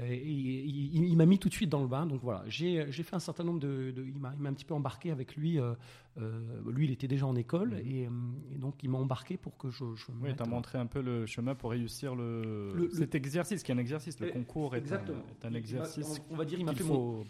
[0.00, 2.06] il, m'a mis tout de suite dans le bain.
[2.06, 3.92] Donc voilà, j'ai fait un certain nombre de.
[3.96, 5.58] il m'a un petit peu embarqué avec lui.
[6.66, 7.86] Lui, il était déjà en école mhm.
[7.86, 8.08] et,
[8.58, 9.84] donc il m'a embarqué pour que je.
[9.94, 13.70] je oui, tu as montré un peu le chemin pour réussir le, cet exercice, qui
[13.70, 14.18] est un exercice.
[14.20, 14.92] Le concours est
[15.44, 16.20] un, exercice.
[16.30, 17.24] On va dire, il m'a fait mon,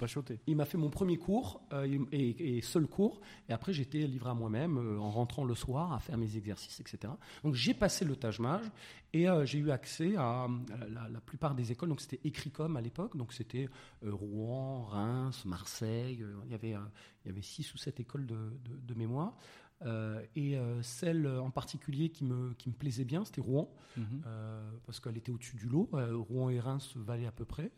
[0.46, 1.60] Il m'a fait mon premier cours
[2.12, 3.20] et, seul cours.
[3.48, 7.12] Et après, j'étais livré à moi-même en rentrant le soir à faire mes exercices, etc.
[7.42, 8.38] Donc j'ai passé le Taj
[9.12, 10.46] et j'ai eu accès à,
[11.10, 11.88] la, plupart des écoles.
[11.88, 13.16] Donc c'était Écricom à l'époque.
[13.16, 13.68] Donc c'était
[14.02, 16.22] Rouen, Reims, Marseille.
[16.44, 16.74] il y avait
[17.24, 18.36] il y avait six ou sept écoles de,
[18.66, 19.36] de mémoire.
[19.84, 24.22] Euh, et euh, celle en particulier qui me, qui me plaisait bien, c'était Rouen, mhm.
[24.26, 25.90] euh, parce qu'elle était au-dessus du lot.
[25.92, 27.70] Rouen et Reims valaient à peu près,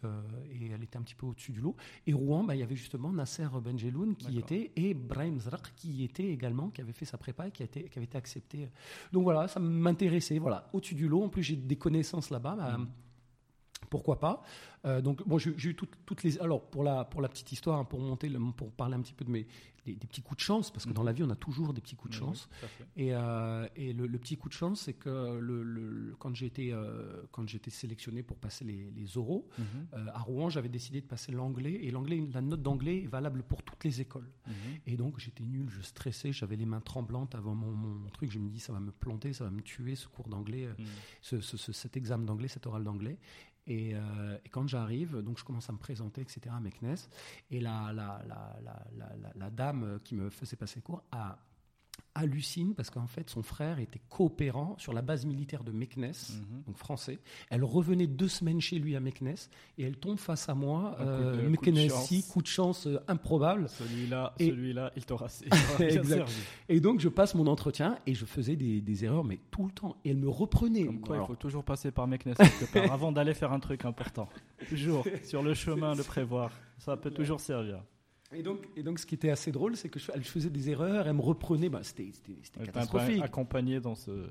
[0.51, 1.77] et elle était un petit peu au-dessus du lot.
[2.07, 6.05] Et Rouen, bah, il y avait justement Nasser Benjeloun qui était, et Brahim Zrak qui
[6.05, 8.69] était également, qui avait fait sa prépa et qui, a été, qui avait été accepté.
[9.13, 10.39] Donc voilà, ça m'intéressait.
[10.39, 12.57] Voilà, au-dessus du lot, en plus j'ai des connaissances là-bas.
[12.57, 12.89] Bah, mhm.
[13.91, 14.43] Pourquoi pas
[15.01, 16.39] Donc bon, j'ai eu toutes les.
[16.41, 19.25] Alors pour la pour la petite histoire, hein, pour monter, pour parler un petit peu
[19.25, 19.47] de mes
[19.95, 21.97] des, petits coups de chance, parce que dans la vie, on a toujours des petits
[21.97, 22.49] coups de chance.
[22.97, 27.23] et, euh, et le, petit coup de chance, c'est que le, quand j'ai été, euh,
[27.31, 29.65] quand j'étais sélectionné pour passer les, les oraux, mhm.
[29.95, 31.79] euh, à Rouen, j'avais décidé de passer l'anglais.
[31.83, 34.29] Et l'anglais, la note d'anglais est valable pour toutes les écoles.
[34.47, 34.53] Mhm.
[34.87, 38.31] Et donc, j'étais nul, je stressais, j'avais les mains tremblantes avant mon, truc.
[38.31, 40.87] Je me dis, ça va me planter, ça va me tuer, ce cours d'anglais, mhm.
[41.21, 43.19] ce, cet examen d'anglais, cet oral d'anglais.
[43.69, 46.41] Euh, et, quand j'arrive, donc je commence à me présenter, etc.
[46.51, 46.97] à Meknes.
[47.51, 51.39] Et la, la, dame qui me faisait passer cours a
[52.19, 56.63] hallucine parce qu'en fait son frère était coopérant sur la base militaire de Meknes, mhm.
[56.67, 57.19] donc français.
[57.51, 59.35] Elle revenait deux semaines chez lui à Meknes
[59.79, 63.69] et elle tombe face à moi, euh, coup, de coup de chance euh, improbable.
[63.69, 65.29] Celui-là, celui-là, il t'aura
[66.69, 69.97] Et donc je passe mon entretien et je faisais des, erreurs mais tout le temps
[70.05, 70.85] et elle me reprenait.
[70.85, 72.47] Comme quoi, il faut toujours passer par Meknes part
[72.93, 74.29] avant d'aller faire un truc important.
[74.69, 77.83] Toujours sur le chemin le prévoir, ça peut toujours servir.
[78.33, 80.69] Et donc, et donc, ce qui était assez drôle, c'est que je, elle faisais des
[80.69, 81.71] erreurs, elle me reprenait.
[81.71, 82.13] Bah, c'était
[82.63, 83.23] catastrophique.
[83.23, 84.29] Accompagné dans ce.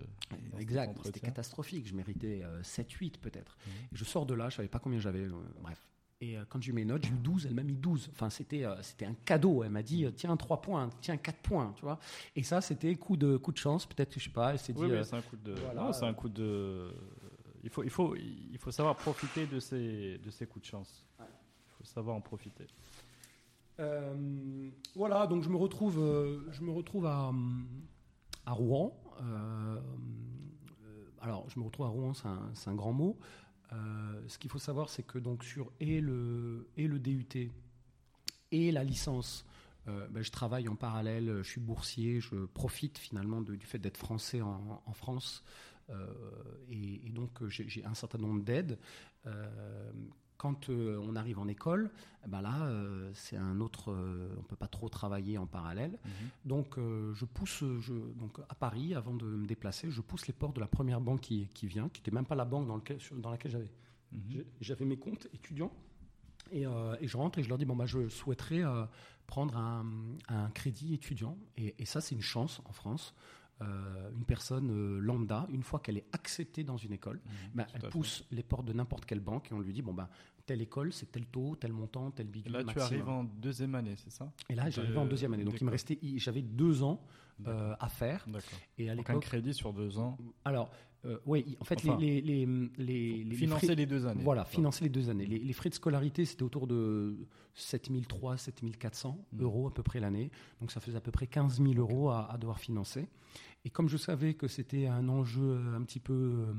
[0.60, 1.88] exact, c'était catastrophique.
[1.88, 3.58] Je méritais 7-8 euh, peut-être.
[3.66, 3.74] Mhm.
[3.94, 5.24] Je sors de là, je savais pas combien j'avais.
[5.24, 5.32] Euh,
[5.62, 5.84] bref.
[6.20, 8.10] Et euh, quand j'ai eu mes notes, j'ai eu 12, elle m'a mis 12.
[8.12, 9.64] Enfin, c'était c'était un cadeau.
[9.64, 12.00] Elle m'a dit tiens 3 points, tiens 4 points, tu vois.
[12.36, 14.52] Et ça, c'était coup de, coup de chance, peut-être, je sais pas.
[14.52, 14.84] Elle s'est dit.
[14.84, 15.54] Oui, c'est un coup de.
[15.54, 16.94] Voilà, c'est un coup de.
[17.64, 21.06] Il faut, il, faut, il faut savoir profiter de ces, de ces coups de chance.
[21.20, 21.26] Il
[21.80, 22.68] faut savoir en profiter.
[23.80, 27.32] Euh, voilà, donc je me retrouve, euh, je me retrouve à,
[28.48, 29.00] Rouen.
[29.22, 29.80] Euh,
[31.22, 33.18] alors, je me retrouve à Rouen, c'est un, grand mot.
[34.28, 37.52] ce qu'il faut savoir, c'est que donc sur et le, et le DUT
[38.52, 39.46] et la licence,
[39.86, 44.42] ben, je travaille en parallèle, je suis boursier, je profite finalement du fait d'être français
[44.42, 45.44] en, France.
[46.70, 48.78] et, et, donc j'ai un certain nombre d'aides
[50.38, 51.90] quand euh, on arrive en école,
[52.26, 53.92] eh ben là, euh, c'est un autre.
[53.92, 55.92] Euh, on peut pas trop travailler en parallèle.
[55.92, 56.12] Mhm.
[56.46, 57.64] Donc, je pousse.
[57.80, 61.02] Je, donc, à Paris, avant de me déplacer, je pousse les portes de la première
[61.02, 63.70] banque qui, qui vient, qui n'était même pas la banque dans, lequel, dans laquelle j'avais
[64.12, 64.44] mhm.
[64.62, 65.72] j'avais mes comptes étudiants.
[66.52, 68.64] Et, et, je rentre et je leur dis bon bah je souhaiterais
[69.26, 69.86] prendre un,
[70.30, 71.38] un, crédit étudiant.
[71.58, 73.14] Et, et ça, c'est une chance en France.
[73.62, 77.66] Euh, une personne euh, lambda, une fois qu'elle est acceptée dans une école, mmh, bah,
[77.74, 80.08] elle pousse les portes de n'importe quelle banque et on lui dit bon ben
[80.48, 82.52] telle école, c'est tel taux, tel montant, tel bidule.
[82.52, 84.32] Là, tu arrives en deuxième année, c'est ça?
[84.50, 85.44] Et là, j'arrivais en deuxième année.
[85.44, 87.04] Donc, il me restait, j'avais deux ans
[87.46, 88.26] euh, à faire.
[88.78, 90.18] Et à l'époque, un crédit sur deux ans.
[90.46, 90.72] Alors,
[91.26, 92.46] oui, en fait, les, les,
[92.78, 94.24] les, financer les deux années.
[94.24, 95.26] Voilà, financer les deux années.
[95.26, 97.16] Les, frais de scolarité, c'était autour de
[97.56, 99.42] 7300, 7400 mmh.
[99.42, 100.32] euros à peu près l'année.
[100.60, 103.08] Donc, ça faisait à peu près 15 000 euros à, à devoir financer.
[103.68, 106.54] Et comme je savais que c'était un enjeu un petit peu, euh,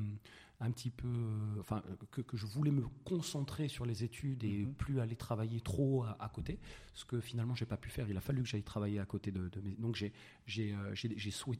[0.61, 4.74] un petit peu, euh, enfin, que, je voulais me concentrer sur les études et mhm.
[4.74, 6.59] plus aller travailler trop à, côté,
[6.92, 8.09] ce que finalement j'ai pas pu faire.
[8.11, 9.74] Il a fallu que j'aille travailler à côté de, mes.
[9.76, 10.12] Donc j'ai
[10.46, 10.94] j'ai euh,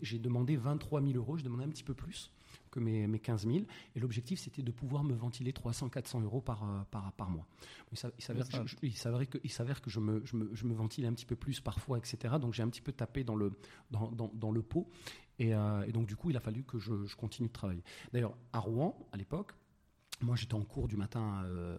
[0.03, 1.39] j'ai demandé 23 000 euros.
[1.39, 2.31] Je demandais un petit peu plus
[2.71, 3.65] que mes, mes 15 000.
[3.95, 7.47] Et l'objectif, c'était de pouvoir me ventiler 300-400 euros par, par, par mois.
[7.93, 8.49] Il s'avère
[9.29, 11.61] que, il s'avère que je me, je, me, je me ventile un petit peu plus
[11.61, 12.37] parfois, etc.
[12.41, 13.53] Donc j'ai un petit peu tapé dans le,
[13.91, 14.89] dans, dans, dans le pot.
[15.41, 17.83] Euh, et, donc, du coup, il a fallu que je, continue de travailler.
[18.13, 19.53] D'ailleurs, à Rouen, à l'époque,
[20.21, 21.77] moi, j'étais en cours du matin, euh,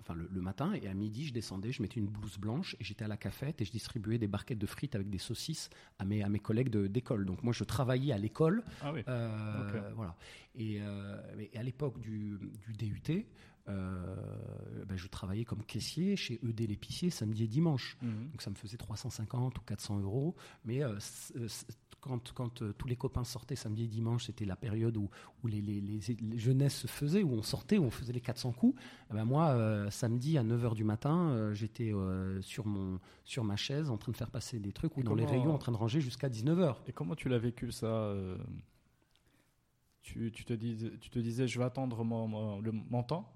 [0.00, 3.04] enfin le, matin, et à midi, je descendais, je mettais une blouse blanche, et j'étais
[3.04, 6.22] à la cafette, et je distribuais des barquettes de frites avec des saucisses à mes,
[6.22, 7.26] à mes collègues d'école.
[7.26, 8.62] Donc moi, je travaillais à l'école.
[8.82, 9.02] Ah oui.
[9.08, 10.16] Euh, voilà.
[10.54, 12.38] Et, à l'époque du,
[12.68, 13.26] du DUT,
[13.66, 17.96] ben, je travaillais comme caissier chez ED l'épicier samedi et dimanche.
[18.02, 18.30] Mhm.
[18.30, 20.36] Donc ça me faisait 350 ou 400 euros.
[20.64, 20.80] Mais
[22.00, 25.10] quand, quand tous les copains sortaient samedi et dimanche, c'était la période où,
[25.42, 28.52] où les, les, les, jeunesses se faisaient, où on sortait, où on faisait les 400
[28.52, 28.80] coups.
[29.10, 31.92] Eh ben moi, samedi à 9h du matin, j'étais
[32.40, 35.26] sur, mon, sur ma chaise en train de faire passer des trucs ou dans les
[35.26, 36.76] rayons en train de ranger jusqu'à 19h.
[36.86, 38.14] Et comment tu l'as vécu ça
[40.02, 43.32] tu, te dis, tu te disais, je vais attendre mon, mon, temps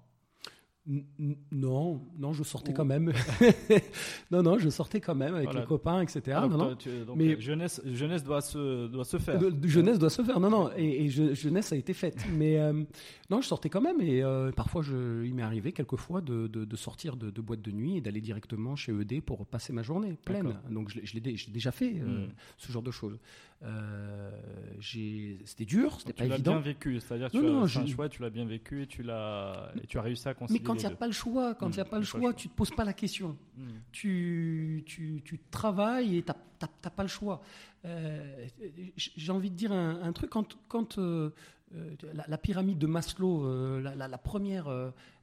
[1.51, 3.11] non, non, je sortais quand même.
[4.31, 6.39] non, non, je sortais quand même avec les copains, etc.
[6.49, 6.75] Non,
[7.15, 9.39] mais jeunesse, jeunesse doit se, doit se faire.
[9.63, 10.39] jeunesse doit se faire.
[10.39, 12.25] Non, non, et, jeunesse a été faite.
[12.31, 12.83] Mais euh,
[13.31, 16.75] non, je sortais quand même, et euh, parfois, je, il m'est arrivé quelquefois de, de,
[16.75, 20.17] sortir de, de, boîte de nuit et d'aller directement chez ED pour passer ma journée
[20.23, 20.59] pleine.
[20.69, 22.31] Donc, je, je l'ai déjà fait, euh, hmm.
[22.57, 23.17] ce genre de choses.
[23.63, 24.31] Euh,
[25.45, 26.37] c'était dur, c'était pas évident.
[26.37, 28.87] Tu l'as bien vécu, c'est-à-dire tu as fait un choix, tu l'as bien vécu et
[28.87, 30.59] tu l'as et tu as réussi à concilier.
[30.59, 32.33] Mais quand il n'y a pas le choix, quand il n'y a pas le choix,
[32.33, 33.37] tu te poses pas la question.
[33.57, 33.67] Hmm.
[33.91, 37.41] Tu, tu, tu, travailles et tu n'as pas le choix.
[37.85, 38.45] Euh,
[38.97, 41.31] j'ai envie de dire un, truc quand, quand euh,
[42.13, 44.69] la, pyramide de Maslow, la, la, première,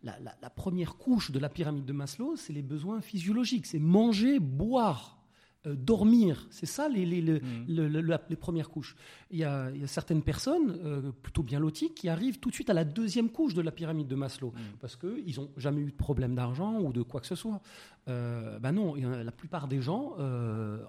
[0.03, 5.22] la, première couche de la pyramide de Maslow, c'est les besoins physiologiques, c'est manger, boire.
[5.65, 6.49] Euh, dormir.
[6.51, 7.67] C'est ça les, les, mm.
[7.69, 8.97] les, premières couches.
[9.31, 12.51] Il y a, il y a certaines personnes, euh, plutôt bien loties, qui arrivent tout
[12.51, 14.79] de suite à la deuxième couche de la pyramide de Maslow, mm.
[14.81, 17.61] parce qu'ils n'ont jamais eu de problème d'argent ou de quoi que ce soit.
[18.09, 20.17] Euh, ben non, la plupart des gens,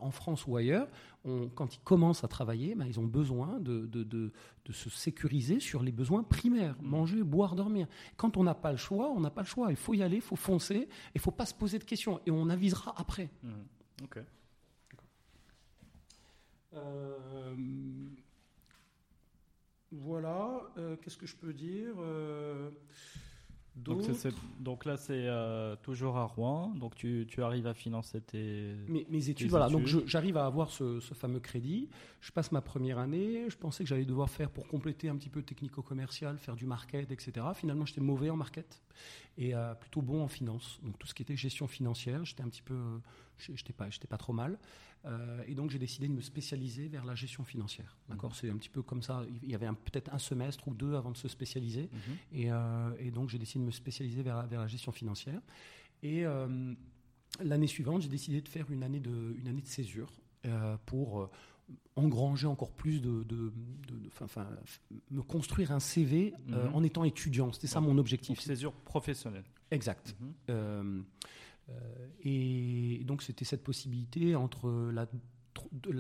[0.01, 0.87] en France ou ailleurs,
[1.53, 4.31] quand ils commencent à travailler, ben ils ont besoin de, de, de,
[4.65, 6.87] de, se sécuriser sur les besoins primaires, mm.
[6.87, 7.85] manger, boire, dormir.
[8.17, 9.69] Quand on n'a pas le choix, on n'a pas le choix.
[9.69, 12.19] Il faut y aller, il faut foncer, il ne faut pas se poser de questions,
[12.25, 13.29] et on avisera après.
[14.03, 14.17] Ok.
[16.75, 17.55] Euh,
[19.91, 22.69] voilà, euh, qu'est-ce que je peux dire euh,
[23.75, 24.03] donc,
[24.59, 25.27] donc, là, c'est
[25.81, 26.75] toujours à Rouen.
[26.75, 29.49] Donc tu, tu, arrives à financer tes, mes, études.
[29.49, 31.89] voilà, donc j'arrive à avoir ce, fameux crédit.
[32.21, 33.49] Je passe ma première année.
[33.49, 37.11] Je pensais que j'allais devoir faire pour compléter un petit peu technico-commercial, faire du market,
[37.11, 37.47] etc.
[37.55, 38.83] Finalement, j'étais mauvais en market
[39.37, 40.79] et plutôt bon en finance.
[40.83, 42.99] Donc tout ce qui était gestion financière, j'étais un petit peu,
[43.37, 44.59] j'étais pas, j'étais pas trop mal.
[45.05, 47.97] Euh, et donc j'ai décidé de me spécialiser vers la gestion financière.
[48.07, 48.35] D'accord, mmh.
[48.35, 49.25] c'est un petit peu comme ça.
[49.41, 51.97] Il y avait peut-être un semestre ou deux avant de se spécialiser, mmh.
[52.35, 55.41] euh, et, donc j'ai décidé de me spécialiser vers, vers la gestion financière.
[56.01, 56.73] Et euh,
[57.41, 60.11] l'année suivante, j'ai décidé de faire une année de, une année de césure
[60.85, 61.29] pour
[61.95, 63.51] engranger encore plus de, de,
[65.11, 66.53] me construire un CV mmh.
[66.73, 67.51] en étant étudiant.
[67.51, 68.39] C'était ça mon objectif.
[68.39, 69.45] Césure professionnelle.
[69.71, 70.15] Exact.
[71.69, 71.73] Euh,
[72.21, 75.07] et donc c'était cette possibilité entre la,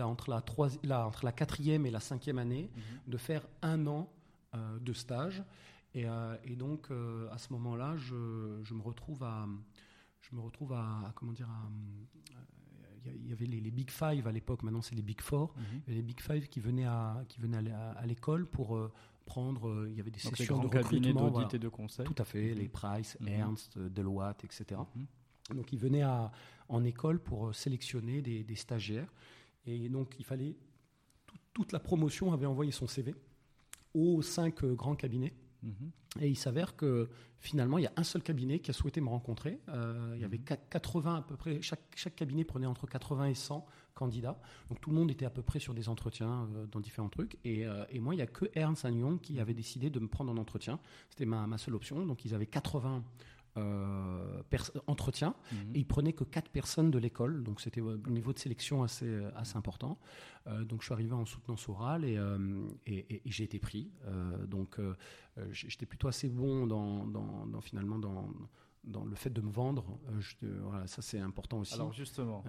[0.05, 0.43] entre, la
[0.83, 2.81] la, entre la quatrième et la cinquième année mhm.
[3.07, 4.11] de faire un an
[4.55, 5.43] euh, de stage.
[5.95, 6.89] Et, euh, et donc
[7.31, 9.47] à ce moment-là, je, je, me retrouve à,
[10.21, 11.49] je me retrouve à, comment dire,
[13.05, 15.53] il y avait les, Big Five à l'époque, maintenant c'est les Big Four.
[15.55, 15.63] Mhm.
[15.71, 18.77] Il y avait les Big Five qui venaient à, qui venaient à, l'école pour
[19.25, 19.87] prendre.
[19.89, 21.29] il y avait des sessions de recrutement.
[21.29, 22.05] d'audit et de conseil.
[22.05, 22.69] Tout à fait, les mhm.
[22.69, 24.81] Price, Ernst, Deloitte, etc.
[25.53, 26.03] Donc il venait
[26.69, 29.11] en école pour euh, sélectionner des, stagiaires.
[29.65, 30.55] Et donc il fallait.
[31.53, 33.13] toute la promotion avait envoyé son CV
[33.93, 35.33] aux cinq euh, grands cabinets.
[35.63, 35.91] Mhm.
[36.21, 37.09] Et il s'avère que
[37.39, 39.59] finalement, il y a un seul cabinet qui a souhaité me rencontrer.
[39.69, 41.17] Euh, il y avait 80 mhm.
[41.17, 44.39] à peu près, chaque, chaque, cabinet prenait entre 80 et 100 candidats.
[44.69, 47.37] Donc tout le monde était à peu près sur des entretiens dans différents trucs.
[47.45, 50.31] Et, et, moi, il n'y a que Ernst Young qui avait décidé de me prendre
[50.31, 50.79] en entretien.
[51.09, 52.05] C'était ma, ma, seule option.
[52.05, 53.03] Donc ils avaient 80
[53.57, 54.41] euh,
[54.87, 55.35] entretien.
[55.51, 55.75] Mhm.
[55.75, 59.05] Et il prenait que quatre personnes de l'école, donc c'était un niveau de sélection assez,
[59.05, 59.99] euh, assez important.
[60.47, 62.17] Euh, donc je suis arrivé en soutenance orale et,
[62.87, 63.91] et, j'ai été pris.
[64.47, 64.79] donc
[65.51, 68.27] j'étais plutôt assez bon dans, dans, finalement dans,
[68.83, 69.99] dans, le fait de me vendre.
[70.41, 71.75] voilà, ça c'est important aussi.
[71.75, 72.43] Alors justement,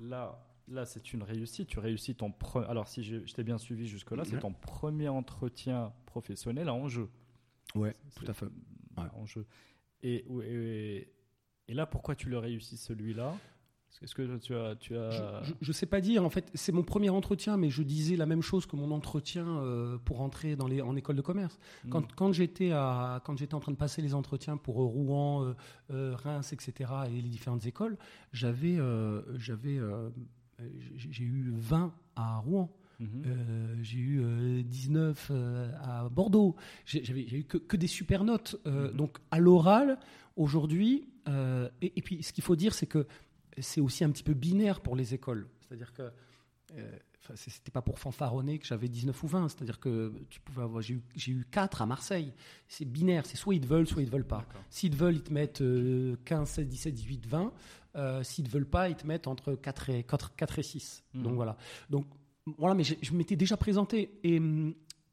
[0.00, 1.68] là, là c'est une réussite.
[1.68, 2.32] Tu réussis ton
[2.68, 7.10] alors si je, t'ai bien suivi jusque là, c'est ton premier entretien professionnel à enjeu.
[7.74, 8.46] Ouais, tout à fait.
[8.96, 9.44] En jeu.
[10.02, 10.24] Et,
[11.68, 13.34] et, là, pourquoi tu le réussis celui-là?
[14.02, 15.42] Est-ce que tu as, tu as...
[15.60, 16.22] Je ne sais pas dire.
[16.22, 19.46] En fait, c'est mon premier entretien, mais je disais la même chose que mon entretien
[19.46, 21.58] euh, pour entrer dans les, en école de commerce.
[21.84, 21.90] Hmm.
[21.90, 25.54] Quand, quand j'étais à, quand j'étais en train de passer les entretiens pour Rouen,
[25.90, 26.90] euh, Reims, etc.
[27.06, 27.96] et les différentes écoles,
[28.32, 29.80] j'avais, euh, j'avais,
[30.96, 32.75] j'ai eu 20 à Rouen.
[33.00, 33.22] Mhm.
[33.26, 36.56] Euh, j'ai eu 19 euh, euh, à Bordeaux.
[36.84, 38.56] J'ai eu que, que, des super notes.
[38.64, 38.92] Mhm.
[38.92, 39.98] Donc à l'oral,
[40.36, 41.08] aujourd'hui,
[41.80, 43.06] et, puis ce qu'il faut dire, c'est que
[43.58, 45.48] c'est aussi un petit peu binaire pour les écoles.
[45.60, 46.10] C'est-à-dire que
[47.34, 50.94] c'était pas pour fanfaronner que j'avais 19 ou 20, c'est-à-dire que tu pouvais avoir, j'ai
[50.94, 52.32] eu, j'ai eu 4 à Marseille.
[52.68, 54.44] C'est binaire, c'est soit ils te veulent, soit ils te veulent pas.
[54.70, 55.64] S'ils te veulent, ils te mettent
[56.24, 57.52] 15, 16, 17, 18, 20.
[57.96, 61.04] Euh, S'ils ne veulent pas, ils te mettent entre 4 et, 4, 4 et 6.
[61.14, 61.22] Mmh.
[61.22, 61.56] Donc voilà.
[61.90, 62.06] Donc
[62.58, 64.18] voilà, mais je, je m'étais déjà présenté.
[64.22, 64.40] Et,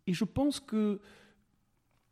[0.07, 0.99] et je pense que,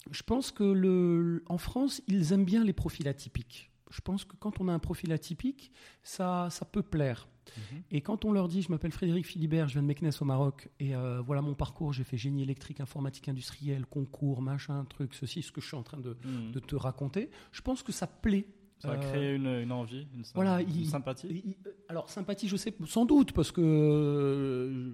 [0.10, 3.72] je pense que le, en France, ils aiment bien les profils atypiques.
[3.90, 7.28] Je pense que quand on a un profil atypique, ça, ça peut plaire.
[7.58, 7.76] Mmh.
[7.92, 10.70] Et quand on leur dit, je m'appelle Frédéric Philibert, je viens de Meknes au Maroc,
[10.80, 15.42] et euh, voilà mon parcours, j'ai fait génie électrique, informatique industrielle, concours, machin, truc, ceci,
[15.42, 16.52] ce que je suis en train de, mmh.
[16.52, 18.48] de te raconter, je pense que ça plaît
[18.82, 21.56] ça a créé euh, une, envie, une, voilà, sympathie
[21.88, 24.92] Alors, sympathie, je sais, sans doute, parce que.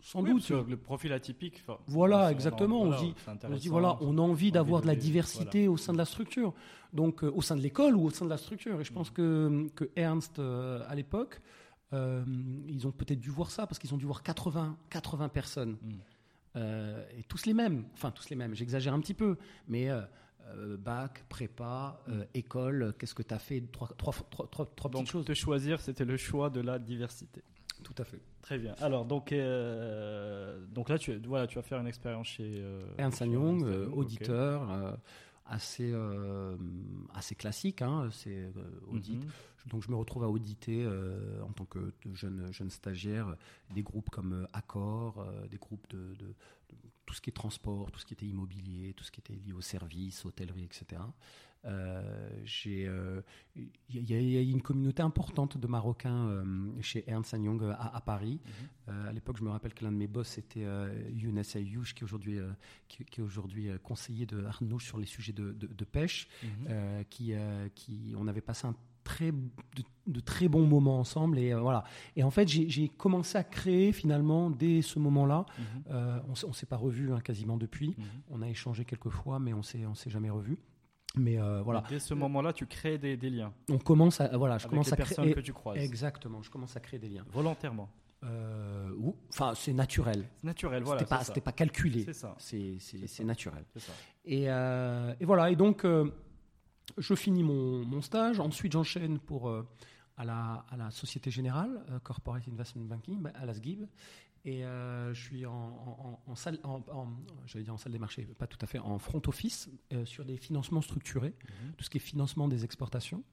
[0.00, 0.48] sans doute.
[0.48, 1.62] le profil atypique.
[1.86, 2.80] Voilà, exactement.
[2.80, 5.98] on, dit, on dit, voilà, on a envie d'avoir de la diversité au sein de
[5.98, 6.54] la structure.
[6.94, 8.80] Donc, euh, au sein de l'école ou au sein de la structure.
[8.80, 11.40] Et je pense que, que Ernst, euh, à l'époque,
[11.92, 15.76] ils ont peut-être dû voir ça, parce qu'ils ont dû voir 80, 80 personnes.
[15.82, 16.60] Mm.
[17.18, 17.84] et tous les mêmes.
[17.92, 18.54] Enfin, tous les mêmes.
[18.54, 19.36] J'exagère un petit peu.
[19.68, 19.90] Mais
[20.48, 23.62] euh, bac, prépa, euh, école, qu'est-ce que tu as fait?
[23.72, 25.24] Trois, trois, trois, trois, donc, petites choses.
[25.24, 27.42] De choisir, c'était le choix de la diversité.
[27.82, 28.20] Tout à fait.
[28.42, 28.74] Très bien.
[28.80, 32.62] Alors, donc, euh, donc là, tu, voilà, tu vas faire une expérience chez.
[32.98, 34.98] Ernst Young, auditeur.
[35.46, 35.92] assez,
[37.14, 38.50] assez classique, hein, c'est
[38.90, 39.22] audit.
[39.22, 39.30] Mhm.
[39.66, 40.86] Donc je me retrouve à auditer
[41.42, 43.34] en tant que jeune, jeune stagiaire
[43.74, 46.34] des groupes comme Accor, des groupes de,
[47.06, 49.52] tout ce qui est transport, tout ce qui était immobilier, tout ce qui était lié
[49.52, 51.02] aux services, hôtellerie, etc.
[51.66, 53.22] Euh,
[53.56, 56.44] il y, a une communauté importante de Marocains euh,
[56.80, 58.40] chez Ernst Young à, Paris.
[58.88, 60.66] Euh, à l'époque, je me rappelle que l'un de mes boss était
[61.10, 62.38] Younes Ayouch, qui est aujourd'hui,
[62.88, 67.04] qui, est aujourd'hui conseiller de Arnouch sur les sujets de, de, pêche, mhm.
[67.08, 67.34] qui,
[67.74, 69.32] qui, on avait passé un très,
[70.06, 71.38] de, très bons moments ensemble.
[71.38, 71.84] Et, euh, voilà.
[72.16, 75.46] et en fait, j'ai commencé à créer finalement dès ce moment-là.
[75.58, 75.64] Mhm.
[75.90, 77.94] Euh, on ne s'est pas revu hein, quasiment depuis.
[77.96, 78.04] Mhm.
[78.30, 80.58] On a échangé quelques fois, mais on ne s'est jamais revu.
[81.16, 81.84] Mais euh, voilà.
[81.88, 83.52] dès ce moment-là, tu crées des, liens.
[83.70, 85.78] On commence à voilà, je commence les à personnes que tu croises.
[85.78, 87.24] Exactement, je commence à créer des liens.
[87.30, 87.88] Volontairement.
[89.30, 90.24] enfin, c'est naturel.
[90.40, 91.02] C'est naturel, voilà.
[91.22, 92.02] C'était pas, pas calculé.
[92.04, 92.34] C'est ça.
[92.38, 93.64] C'est naturel.
[93.76, 93.92] Ça.
[94.24, 95.50] Et, et, voilà.
[95.50, 95.86] Et donc,
[96.98, 99.66] je finis mon, stage, ensuite j'enchaîne pour euh,
[100.16, 103.86] à, la, à, la, Société Générale, euh, Corporate Investment Banking, bah, à la SGIB,
[104.46, 106.58] et euh, je suis en, salle,
[107.46, 109.70] j'allais dire en salle des marchés, pas tout à fait, en front office
[110.04, 111.72] sur des financements structurés, mhm.
[111.78, 113.24] tout ce qui est financement des exportations.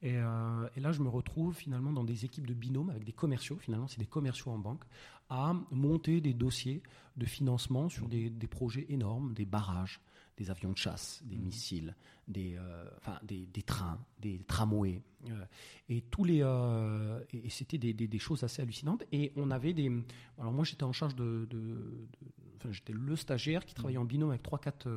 [0.00, 3.88] Et, là, je me retrouve finalement dans des équipes de binôme avec des commerciaux, finalement,
[3.88, 4.84] c'est des commerciaux en banque,
[5.28, 6.82] à monter des dossiers
[7.18, 10.00] de financement sur des, des projets énormes, des barrages,
[10.36, 11.44] des avions de chasse, des mhm.
[11.44, 15.02] missiles, des, euh, enfin, des, des, trains, des tramways.
[15.28, 15.44] Euh,
[15.88, 19.04] et tous les, euh, et, c'était des, des, choses assez hallucinantes.
[19.12, 19.90] Et on avait des.
[20.38, 21.46] Alors moi, j'étais en charge de.
[21.50, 22.08] de,
[22.56, 24.88] enfin, j'étais le stagiaire qui travaillait en binôme avec trois, quatre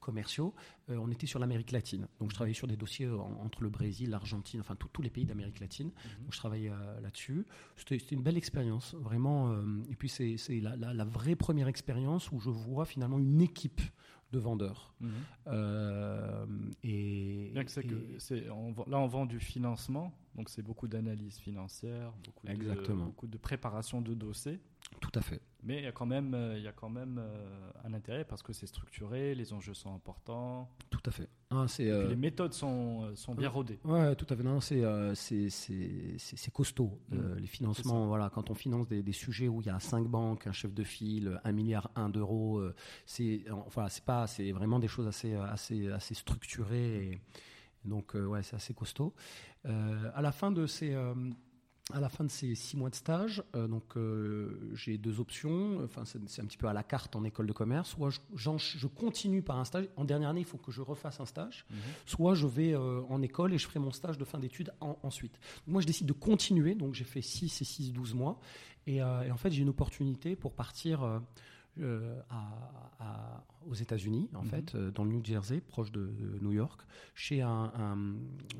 [0.00, 0.54] commerciaux,
[0.88, 2.06] euh, on était sur l'Amérique latine.
[2.20, 5.60] Donc je travaillais sur des dossiers entre le Brésil, l'Argentine, enfin tous les pays d'Amérique
[5.60, 5.88] latine.
[5.88, 6.24] Mhm.
[6.24, 7.46] Donc je travaillais euh, là-dessus.
[7.76, 9.52] C'était une belle expérience, vraiment.
[9.52, 13.80] Euh, et puis c'est la, la, vraie première expérience où je vois finalement une équipe
[14.32, 14.94] de vendeurs.
[15.00, 16.74] Mhm.
[16.84, 23.06] et, là, on vend du financement, donc c'est beaucoup d'analyse financière, beaucoup Exactement.
[23.06, 24.60] beaucoup de préparation de dossiers.
[25.00, 25.40] Tout à fait.
[25.62, 28.24] Mais il y a quand même, euh, il y a quand même euh, un intérêt
[28.24, 30.68] parce que c'est structuré, les enjeux sont importants.
[30.90, 31.28] Tout à fait.
[31.52, 33.80] Ah, euh, les méthodes sont, sont bien rodées.
[33.84, 34.42] Ouais, tout à fait.
[34.44, 34.84] Non, c'est
[35.16, 36.98] c'est costaud.
[37.08, 37.34] Mm.
[37.38, 40.46] les financements, voilà, quand on finance des, des, sujets où il y a cinq banques,
[40.46, 42.62] un chef de file, un milliard un d'euros,
[43.04, 47.06] c'est enfin c'est pas, c'est vraiment des choses assez assez assez structurées.
[47.06, 47.20] Et,
[47.84, 49.12] donc ouais, c'est assez costaud.
[49.64, 50.94] à la fin de ces
[51.92, 55.82] à la fin de ces six mois de stage, euh, donc euh, j'ai deux options.
[55.84, 57.90] Enfin, c'est un petit peu à la carte en école de commerce.
[57.90, 59.88] Soit je, je, continue par un stage.
[59.96, 61.66] En dernière année, il faut que je refasse un stage.
[61.70, 61.76] Mhm.
[62.06, 65.38] Soit je vais euh, en école et je ferai mon stage de fin d'études ensuite.
[65.66, 66.74] moi, je décide de continuer.
[66.74, 68.40] Donc j'ai fait 6 et 6, 12 mois.
[68.86, 71.04] Et, et en fait, j'ai une opportunité pour partir
[71.78, 74.48] à, aux États-Unis, en mhm.
[74.48, 76.80] fait, euh, dans le New Jersey, proche de, New York,
[77.14, 77.72] chez un,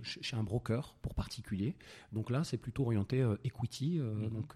[0.02, 1.74] chez un broker pour particulier.
[2.12, 4.30] Donc là, c'est plutôt orienté euh, equity, mhm.
[4.30, 4.54] donc,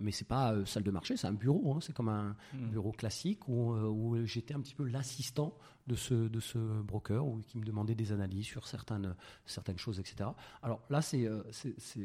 [0.00, 1.74] mais c'est pas salle de marché, c'est un bureau.
[1.74, 2.70] Hein, c'est comme un mhm.
[2.70, 5.56] bureau classique où, où j'étais un petit peu l'assistant
[5.86, 9.14] de ce, de ce broker où, qui me demandait des analyses sur certaines,
[9.46, 10.30] certaines choses, etc.
[10.62, 12.02] Alors là, c'est, je,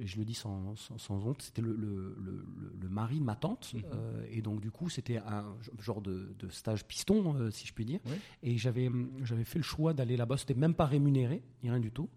[0.00, 2.16] je, le dis sans, sans, honte, c'était le, le,
[2.80, 3.74] le, mari de ma tante.
[4.30, 8.00] et donc, du coup, c'était un genre de, stage piston, euh, si je puis dire.
[8.42, 8.88] Et j'avais,
[9.24, 10.36] j'avais fait le choix d'aller là-bas.
[10.36, 12.08] C'était même pas rémunéré, ni rien du tout.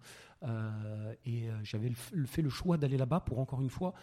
[0.44, 1.92] Euh, et euh, j'avais
[2.26, 3.94] fait le choix d'aller là-bas pour encore une fois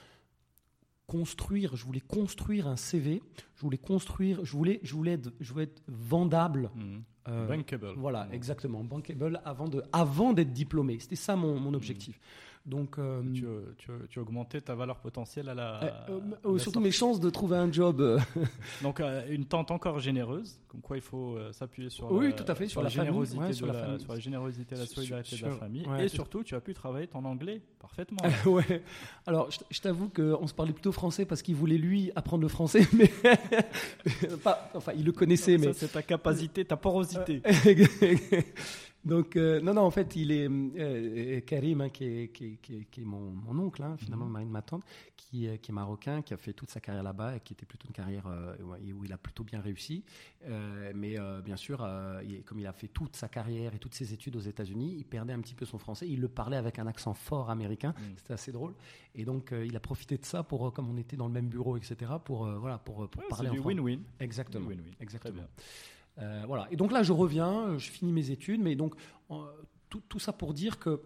[1.07, 3.23] construire, je voulais construire un CV,
[3.57, 6.71] je voulais construire, je voulais, je voulais être, je voulais être vendable.
[6.75, 7.03] Mhm.
[7.49, 7.93] Bankable.
[7.97, 8.33] Voilà, Mhm.
[8.35, 10.99] exactement, bankable avant de, avant d'être diplômé.
[10.99, 12.19] C'était ça mon, mon objectif.
[12.65, 13.45] Donc, euh, Tu,
[13.79, 15.83] tu, tu augmentais ta valeur potentielle à la.
[15.83, 16.79] euh, à euh, la surtout sortie.
[16.79, 18.21] mes chances de trouver un job.
[18.83, 19.01] Donc
[19.31, 22.69] une tente encore généreuse, comme quoi il faut s'appuyer sur Oui, la, tout à fait,
[22.69, 24.01] sur la générosité famille, ouais, de sur la la, famille.
[24.01, 25.87] sur la générosité la Sur- solidarité sur- de la famille.
[25.89, 26.05] ouais.
[26.05, 28.21] Et surtout, tu as pu travailler ton anglais parfaitement.
[28.47, 28.83] ouais.
[29.27, 32.87] Alors, je, t'avoue qu'on se parlait plutôt français parce qu'il voulait lui apprendre le français,
[32.93, 33.11] mais
[34.45, 37.43] pas, enfin, il le connaissait, mais c'est ta capacité, ta porosité.
[39.05, 42.57] Donc, euh, non, non, en fait, il est euh, Karim, hein, qui, est, qui, est-
[42.63, 44.85] qui est- qui est mon, mon oncle, hein, finalement, le mari de ma tante,
[45.17, 47.95] qui, est- marocain, qui a fait toute sa carrière là-bas et qui était plutôt une
[47.95, 48.55] carrière euh,
[48.95, 50.05] où il a plutôt bien réussi.
[50.47, 53.79] Euh, mais euh, bien sûr, euh, il- comme il a fait toute sa carrière et
[53.79, 56.07] toutes ses études aux États-Unis, il perdait un petit peu son français.
[56.09, 57.95] Il le parlait avec un accent fort américain.
[57.99, 58.03] Mm.
[58.19, 58.75] C'était assez drôle.
[59.17, 61.33] Et donc, euh, il a profité de ça pour, euh, comme on était dans le
[61.35, 63.75] même bureau, etc., pour, euh, voilà, pour, pour Ouais, parler c'est en du français.
[63.81, 64.01] win-win.
[64.21, 64.69] Exactement.
[64.69, 64.93] Win-win.
[65.01, 65.33] Exactement.
[65.35, 65.49] Très bien.
[66.19, 66.69] Euh, voilà.
[66.71, 68.95] Et donc là, je reviens, je finis mes études, mais donc
[69.89, 71.01] tout, tout ça pour dire que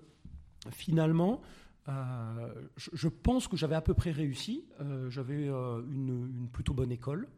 [0.71, 1.41] finalement,
[1.89, 4.65] euh, je, je pense que j'avais à peu près réussi.
[4.81, 7.29] Euh, j'avais une, une plutôt bonne école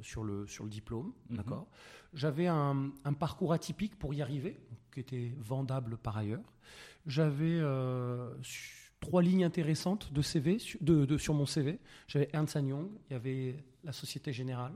[0.00, 1.36] sur, le, sur le diplôme, Mhm.
[1.36, 1.66] d'accord.
[2.14, 4.58] J'avais un, un parcours atypique pour y arriver,
[4.92, 6.52] qui était vendable par ailleurs.
[7.06, 7.60] J'avais
[9.00, 11.78] trois lignes intéressantes de CV, su- de, de- sur mon CV.
[12.06, 14.74] J'avais Ernst Young, il y avait la Société Générale.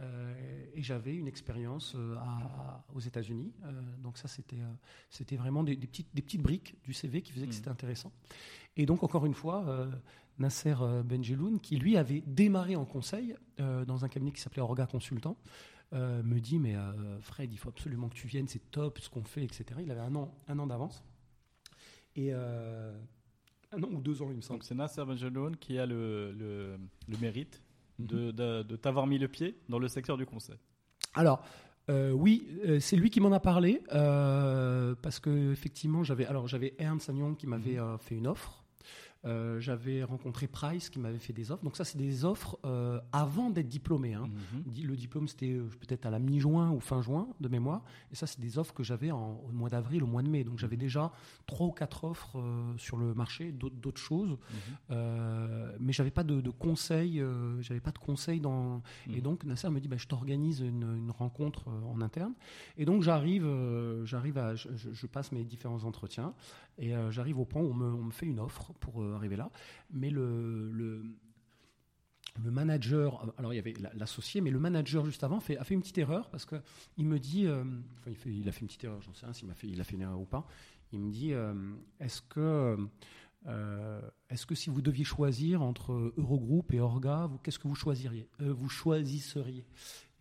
[0.00, 3.52] Euh, et j'avais une expérience euh, à- aux États-Unis.
[3.64, 3.70] Euh,
[4.02, 4.56] donc ça, c'était
[5.10, 7.56] c'était vraiment des, des petites, des petites briques du CV qui faisaient que Mhm.
[7.56, 8.10] c'était intéressant.
[8.76, 9.86] Et donc, encore une fois,
[10.38, 10.74] Nasser
[11.04, 15.36] Benjeloun, qui lui avait démarré en conseil dans un cabinet qui s'appelait Orga Consultant,
[15.92, 16.74] me dit, mais
[17.20, 19.64] Fred, il faut absolument que tu viennes, c'est top ce qu'on fait, etc.
[19.82, 21.04] Il avait un an, un an d'avance.
[22.16, 24.60] Et un an ou deux ans, il me semble.
[24.60, 26.78] Donc c'est Nasser Benjeloun qui a le, le,
[27.08, 27.60] le mérite.
[28.02, 30.56] De, de, de t'avoir mis le pied dans le secteur du conseil.
[31.14, 31.42] Alors,
[31.90, 36.46] euh, oui, euh, c'est lui qui m'en a parlé euh, parce que effectivement, j'avais alors
[36.46, 38.61] j'avais Ernst Young qui m'avait euh, fait une offre.
[39.24, 41.62] Euh, j'avais rencontré Price qui m'avait fait des offres.
[41.62, 44.14] Donc ça, c'est des offres euh, avant d'être diplômé.
[44.14, 44.28] hein.
[44.54, 44.84] Mhm.
[44.84, 47.82] Le diplôme, c'était euh, peut-être à la mi-juin ou fin juin de mémoire.
[48.10, 50.42] Et ça, c'est des offres que j'avais en- au mois d'avril, au mois de mai.
[50.42, 51.12] Donc j'avais déjà
[51.46, 54.30] trois ou quatre offres euh, sur le marché, d'autres d'autres choses.
[54.90, 54.96] Mhm.
[55.78, 57.22] Mais j'avais pas de, de conseils.
[57.60, 58.82] j'avais pas de conseils dans.
[59.06, 59.14] Mhm.
[59.14, 62.32] Et donc Nasser me dit, bah, je t'organise une, une rencontre en interne.
[62.76, 63.46] Et donc j'arrive,
[64.04, 66.34] j'arrive à, je passe mes différents entretiens
[66.78, 69.50] et euh, j'arrive au point où on me, fait une offre pour euh, arriver là.
[69.90, 71.02] Mais le, le
[72.42, 75.74] le manager, alors il y avait la- l'associé, mais le manager juste avant a fait
[75.74, 76.56] une petite erreur parce que
[76.96, 77.62] il me dit, euh,
[77.98, 79.84] enfin il, a fait une petite erreur, j'en sais rien s'il m'a fait, il a
[79.84, 80.46] fait une erreur ou pas.
[80.92, 81.52] Il me dit, euh,
[82.00, 82.76] est-ce que,
[83.46, 84.00] euh,
[84.30, 88.52] est-ce que si vous deviez choisir entre Eurogroupe et Orga, qu'est-ce que vous choisiriez, Euh,
[88.52, 89.66] vous choisisseriez?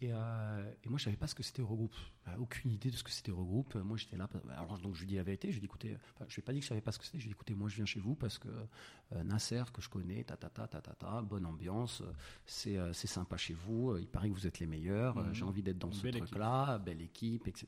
[0.01, 1.95] Et, euh, et moi, je savais pas ce que c'était Eurogroupe.
[2.27, 3.75] Euh, aucune idée de ce que c'était Eurogroupe.
[3.75, 4.27] Moi, j'étais là.
[4.49, 5.49] Alors, donc, je lui dis la vérité.
[5.49, 6.97] Je lui dis, écoutez, enfin, je lui ai pas dit que je savais pas ce
[6.97, 7.19] que c'était.
[7.19, 9.81] Je lui ai dit, écoutez, moi, je viens chez vous parce que euh, Nasser, que
[9.81, 12.01] je connais, ta, ta, ta, ta, ta, ta, bonne ambiance,
[12.45, 13.95] c'est euh, c'est sympa chez vous.
[13.97, 15.17] Il paraît que vous êtes les meilleurs.
[15.17, 15.33] Mhm.
[15.33, 17.67] J'ai envie d'être dans ce truc-là, belle équipe, etc.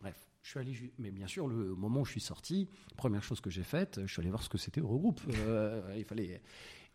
[0.00, 0.92] Bref, je suis allé.
[0.98, 4.12] Mais bien sûr, le moment où je suis sorti, première chose que j'ai faite, je
[4.12, 5.20] suis allé voir ce que c'était Eurogroupe.
[5.28, 6.42] Euh, il fallait.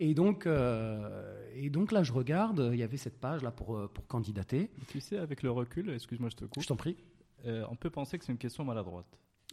[0.06, 2.70] Et donc, euh, et donc là, je regarde.
[2.74, 4.70] Il y avait cette page là pour euh, pour candidater.
[4.88, 6.98] Tu sais, avec le recul, excuse-moi, je te coupe, Je t'en prie.
[7.46, 9.06] euh, on peut penser que c'est une question maladroite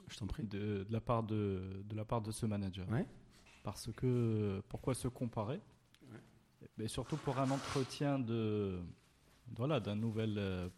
[0.09, 0.43] Je t'en prie.
[0.45, 2.89] de, de la part de, de la part de ce manager.
[2.91, 3.07] Ouais.
[3.63, 5.61] Parce que pourquoi se comparer?
[6.79, 8.81] Mais surtout pour un entretien de
[9.57, 10.69] voilà d'un nouvel euh,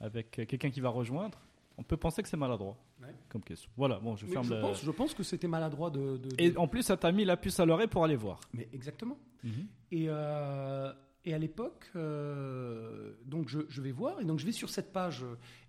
[0.00, 1.38] avec quelqu'un qui va rejoindre,
[1.78, 3.14] on peut penser que c'est maladroit Ouais.
[3.28, 3.70] comme question.
[3.76, 6.16] Voilà, bon, je Mais ferme je, la- pense, je pense que c'était maladroit de.
[6.16, 8.40] de- de- Et en plus, ça t'a mis la puce à l'oreille pour aller voir.
[8.52, 9.18] Mais exactement.
[9.90, 10.92] Et, euh,
[11.24, 14.92] et à l'époque, euh, donc je, je vais voir, et donc je vais sur cette
[14.92, 15.24] page.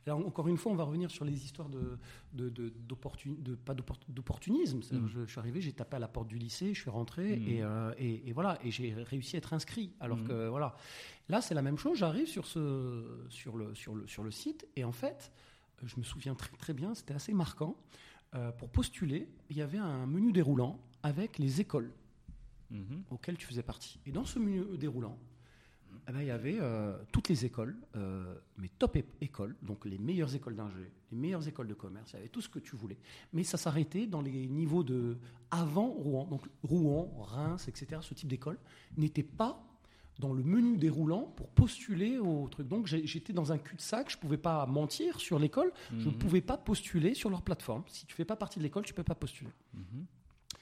[0.05, 1.97] Là, encore une fois, on va revenir sur les histoires de,
[2.33, 4.81] de, de, de- pas d'oppor- d'opportunisme.
[4.81, 5.09] C'est-à-dire, Mhm.
[5.13, 7.47] Je, je suis arrivé, j'ai tapé à la porte du lycée, je suis rentré, Mhm.
[7.47, 9.93] et, euh, et, et voilà, et j'ai réussi à être inscrit.
[9.99, 10.27] Alors Mhm.
[10.27, 10.75] que voilà,
[11.29, 11.97] là c'est la même chose.
[11.97, 15.31] J'arrive sur ce, sur le, sur le, sur le site, et en fait,
[15.85, 17.75] je me souviens très très bien, c'était assez marquant.
[18.35, 21.91] Euh, pour postuler, il y avait un menu déroulant avec les écoles
[22.71, 23.03] Mhm.
[23.11, 23.99] auquel tu faisais partie.
[24.05, 25.17] Et dans ce menu déroulant,
[26.07, 29.99] eh ben, il y avait euh, toutes les écoles, euh, mes top écoles, donc les
[29.99, 32.75] meilleures écoles d'ingé, les meilleures écoles de commerce, il y avait tout ce que tu
[32.75, 32.97] voulais.
[33.31, 35.17] Mais ça s'arrêtait dans les niveaux de
[35.51, 36.25] avant Rouen.
[36.25, 38.57] Donc Rouen, Reims, etc., ce type d'école
[38.97, 39.63] n'était pas
[40.19, 42.67] dans le menu déroulant pour postuler au truc.
[42.67, 46.17] Donc j'étais dans un cul-de-sac, je ne pouvais pas mentir sur l'école, je ne Mhm.
[46.19, 47.83] pouvais pas postuler sur leur plateforme.
[47.87, 49.49] Si tu fais pas partie de l'école, tu ne peux pas postuler.
[49.73, 50.05] Mhm.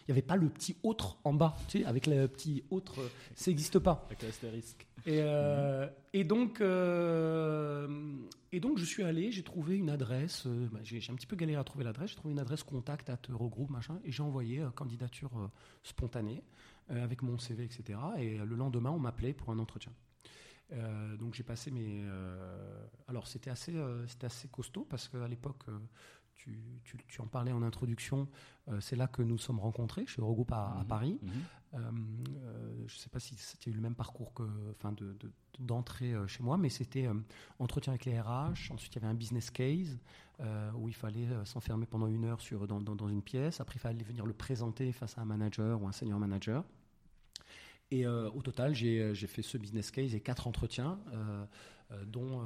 [0.08, 2.96] Il n'y avait pas le petit autre en bas, tu sais, avec le petit autre,
[3.36, 4.04] ça n'existe pas.
[4.08, 4.88] Avec l'astérisque.
[5.06, 7.88] Et, euh, et donc, euh,
[8.52, 10.46] et donc, je suis allé, j'ai trouvé une adresse.
[10.48, 12.10] euh, bah, j'ai un petit peu galéré à trouver l'adresse.
[12.12, 15.32] J'ai trouvé une adresse contact at Eurogroup machin, et j'ai envoyé candidature
[15.84, 16.42] spontanée
[17.00, 18.00] avec mon CV, etc.
[18.18, 19.92] Et euh, le lendemain, on m'appelait pour un entretien.
[20.74, 22.02] Euh, donc j'ai passé mes.
[22.04, 25.78] euh, alors c'était assez, euh, c'était assez costaud parce qu'à l'époque, euh,
[26.34, 28.28] tu, tu- tu en parlais en introduction.
[28.70, 30.88] euh, c'est là que nous sommes rencontrés chez Eurogroup à, à Mhm.
[30.88, 31.20] Paris.
[31.22, 31.30] Mhm.
[31.74, 31.92] Euh,
[32.44, 35.32] euh, je ne sais pas si c'était eu le même parcours que, enfin, de, de-
[35.60, 37.14] d'entrée euh, chez moi, mais c'était euh,
[37.60, 38.72] entretien avec les RH.
[38.72, 40.00] Ensuite, il y avait un business case
[40.40, 43.60] euh, où il fallait euh, s'enfermer pendant une heure sur, dans, dans- dans une pièce.
[43.62, 46.64] Après, il fallait venir le présenter face à un manager ou un senior manager.
[47.92, 51.46] Et euh, au total, j'ai, euh, j'ai fait ce business case et quatre entretiens, euh,
[52.08, 52.42] dont,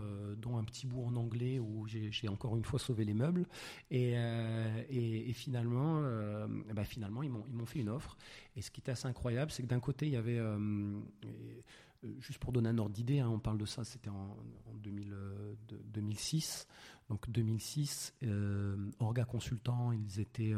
[0.58, 3.46] un petit bout en anglais où j'ai, encore une fois sauvé les meubles.
[3.92, 4.16] Et,
[4.90, 6.02] et, finalement,
[6.74, 8.18] ben, finalement ils, m'ont, fait une offre.
[8.56, 10.40] Et ce qui était assez incroyable, c'est que d'un côté, il y avait,
[12.20, 14.38] juste pour donner un ordre d'idée, hein, on parle de ça, c'était en,
[14.68, 16.68] en 2000, euh, de- 2006.
[17.10, 20.54] Donc 2006, euh, Orga Consultant, ils étaient...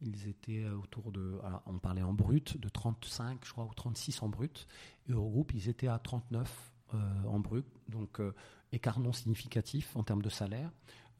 [0.00, 4.22] ils étaient autour de, alors, on parlait en brut, de 35, je crois, ou 36
[4.22, 4.66] en brut.
[5.08, 8.32] Et Eurogroupe, ils étaient à 39 euh, en brut, donc euh,
[8.72, 10.70] écart non significatif en termes de salaire.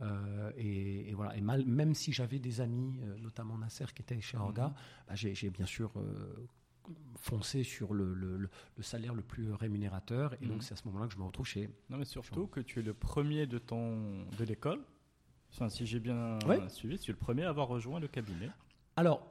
[0.00, 1.36] Euh, et, et voilà.
[1.36, 4.74] Et mal- même si j'avais des amis, euh, notamment Nasser qui était chez Orga, Mhm.
[5.08, 6.46] bah, j'ai bien sûr euh,
[7.16, 10.34] foncé sur le, le- le- le salaire le plus rémunérateur.
[10.34, 10.52] Et Mhm.
[10.52, 11.68] donc c'est à ce moment-là que je me retrouve chez.
[11.90, 14.84] Non, mais surtout que tu es le premier de ton de l'école.
[15.52, 16.66] Enfin, si j'ai bien Ouais.
[16.68, 18.50] suivi, tu es le premier à avoir rejoint le cabinet.
[18.98, 19.26] Alors,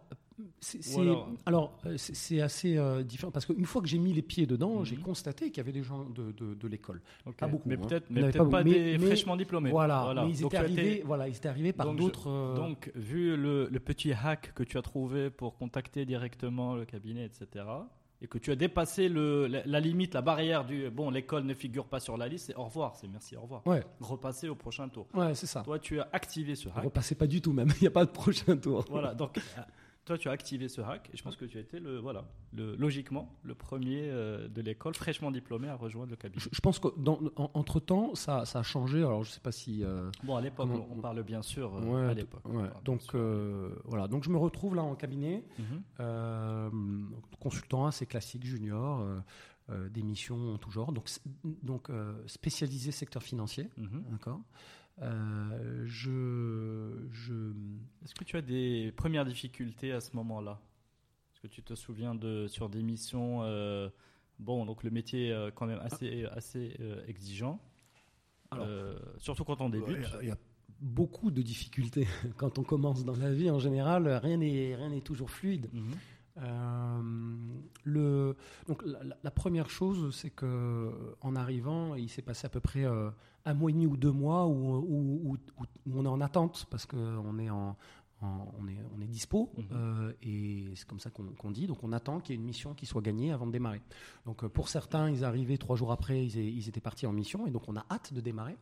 [0.59, 4.13] c'est c'est- alors- alors, euh, c'est assez euh, différent parce qu'une fois que j'ai mis
[4.13, 4.86] les pieds dedans, Mhm.
[4.86, 7.01] j'ai constaté qu'il y avait des gens de, de- de l'école.
[7.38, 7.80] Pas beaucoup, Mais hein.
[7.88, 9.72] peut-être, pas des Mais- fraîchement diplômés.
[9.72, 12.30] Voilà, mais ils Donc, étaient arrivés, voilà, ils étaient arrivés par d'autres.
[12.30, 16.86] euh, Donc, vu le, le petit hack que tu as trouvé pour contacter directement le
[16.86, 17.65] cabinet, etc.,
[18.22, 21.53] et que tu as dépassé le, la, la limite, la barrière du bon, l'école ne
[21.53, 23.61] figure pas sur la liste, c'est au revoir, c'est merci, au revoir.
[23.68, 25.07] Ouais, Repasser au prochain tour.
[25.13, 25.61] ouais, c'est ça.
[25.61, 26.84] Toi, tu as activé ce hack.
[26.86, 27.70] Repassez pas du tout même.
[27.80, 28.84] Il n'y a pas de prochain tour.
[28.89, 29.38] Voilà, donc
[30.08, 32.24] toi, tu as activé ce hack, et je pense que tu as été le, voilà,
[32.53, 36.39] le, logiquement le premier euh, de l'école fraîchement diplômé à rejoindre le cabinet.
[36.41, 38.99] Je, je pense qu'entre temps, ça, ça a changé.
[38.99, 39.84] Alors, je sais pas si.
[39.84, 42.45] euh, Bon, à l'époque, on parle bien sûr euh, ouais, à l'époque.
[42.45, 42.70] ouais.
[42.86, 44.08] Donc, euh, voilà.
[44.08, 45.43] Donc, je me retrouve là en cabinet.
[45.60, 47.12] Mhm.
[47.39, 49.05] Consultant assez classique, junior,
[49.91, 51.10] des missions en tout genre, donc,
[51.64, 51.89] donc
[52.26, 54.03] spécialisé secteur financier, Mhm.
[54.12, 54.39] d'accord.
[55.02, 57.52] Euh, je, je,
[58.04, 60.60] Est-ce que tu as des premières difficultés à ce moment-là?
[61.34, 63.89] Est-ce que tu te souviens de sur des missions euh,
[64.39, 67.60] Bon, donc le métier est euh, quand même assez, assez euh, exigeant,
[68.52, 68.68] Alors,
[69.18, 70.08] surtout quand on débute.
[70.22, 70.38] il y a-
[70.80, 74.08] beaucoup de difficultés quand on commence dans la vie en général.
[74.08, 75.70] Rien n'est rien n'est toujours fluide.
[75.74, 75.93] Mhm.
[77.84, 78.36] Le,
[78.68, 78.84] donc
[79.24, 83.10] la, première chose, c'est que en arrivant, il s'est passé à peu près euh,
[83.46, 86.22] un mois et demi ou deux mois où, où- où- où- où on est en
[86.22, 87.76] attente parce qu'on est en,
[88.22, 89.64] en- on est, on est dispo Mhm.
[89.74, 91.68] euh, et c'est comme ça qu'on dit.
[91.68, 93.82] Donc on attend qu'il y ait une mission qui soit gagnée avant de démarrer.
[94.26, 97.52] Donc euh, pour certains, ils arrivaient trois jours après, ils, étaient partis en mission et
[97.52, 98.58] donc on a hâte de démarrer.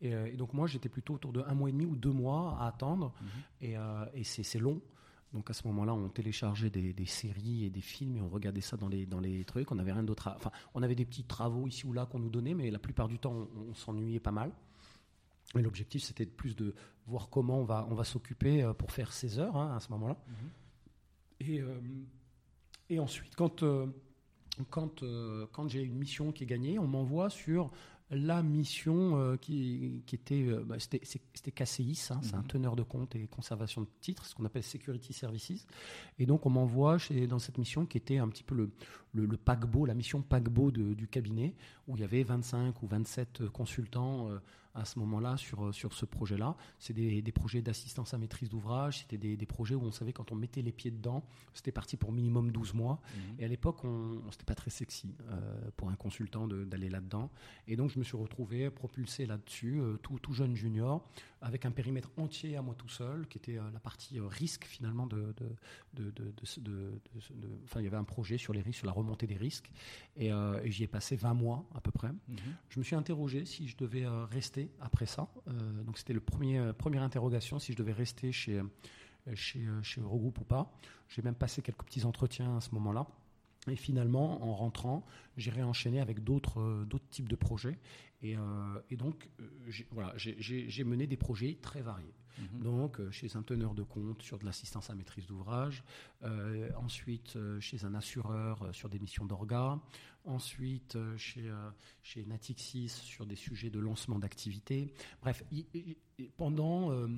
[0.00, 2.12] Et, euh, et donc moi, j'étais plutôt autour de un mois et demi ou deux
[2.12, 3.28] mois à attendre Mhm.
[3.62, 4.80] et, euh, c'est long.
[5.32, 8.76] Donc à ce moment-là, on téléchargeait des, séries et des films et on regardait ça
[8.76, 9.70] dans les, trucs.
[9.70, 10.32] On n'avait rien d'autre.
[10.34, 13.08] Enfin, on avait des petits travaux ici ou là qu'on nous donnait, mais la plupart
[13.08, 14.52] du temps, on, s'ennuyait pas mal.
[15.54, 16.74] Et l'objectif, c'était plus de
[17.06, 20.16] voir comment on va, s'occuper euh, pour faire 16 heures hein, à ce moment-là.
[21.40, 21.78] Et, euh,
[22.90, 23.86] et ensuite, euh,
[25.52, 27.70] quand j'ai une mission qui est gagnée, on m'envoie sur
[28.10, 32.46] la mission euh, qui, qui était, euh, bah, c'était, KCIS, hein, c'est un Mhm.
[32.46, 35.66] teneur de compte et conservation de titres, ce qu'on appelle Security Services.
[36.18, 36.96] Et donc on m'envoie
[37.28, 38.70] dans cette mission qui était un petit peu le,
[39.12, 41.54] le, le paquebot, la mission paquebot de- du cabinet,
[41.86, 44.38] où il y avait 25 ou 27 consultants euh,
[44.78, 46.56] à ce moment-là sur, euh, sur ce projet-là.
[46.78, 50.12] C'est des, des projets d'assistance à maîtrise d'ouvrage, c'était des, des projets où on savait
[50.12, 51.24] quand on mettait les pieds dedans,
[51.54, 53.00] c'était parti pour minimum 12 mois.
[53.14, 53.22] Mhm.
[53.40, 57.30] Et à l'époque, on, on- c'était pas très sexy euh, pour un consultant d'aller là-dedans.
[57.66, 61.02] Et donc, je me suis retrouvé propulsé là-dessus, euh, tout, tout jeune junior,
[61.40, 64.64] avec un périmètre entier à moi tout seul, qui était euh, la partie euh, risque
[64.64, 65.34] finalement de,
[67.64, 69.70] Enfin, il y avait un projet sur les risques, sur la remontée des risques,
[70.16, 72.08] et, euh, et j'y ai passé 20 mois à peu près.
[72.08, 72.38] Mhm.
[72.68, 75.28] Je me suis interrogé si je devais rester après ça.
[75.48, 78.62] Euh, donc c'était le premier première interrogation si je devais rester chez
[79.34, 80.72] chez chez Eurogroupe ou pas.
[81.08, 83.06] J'ai même passé quelques petits entretiens à ce moment-là.
[83.70, 85.04] Et finalement, en rentrant,
[85.36, 87.78] j'ai réenchaîné avec d'autres euh, types de projets.
[88.22, 88.40] Et, euh,
[88.90, 92.14] et donc, euh, j'ai- voilà, j'ai- mené des projets très variés.
[92.38, 92.62] Mhm.
[92.62, 95.82] Donc, chez un teneur de compte sur de l'assistance à maîtrise d'ouvrage,
[96.22, 99.80] euh, ensuite chez un assureur sur des missions d'orga,
[100.24, 101.50] ensuite chez,
[102.02, 104.92] chez Natixis sur des sujets de lancement d'activité.
[105.20, 107.08] Bref, y- y- y- pendant euh,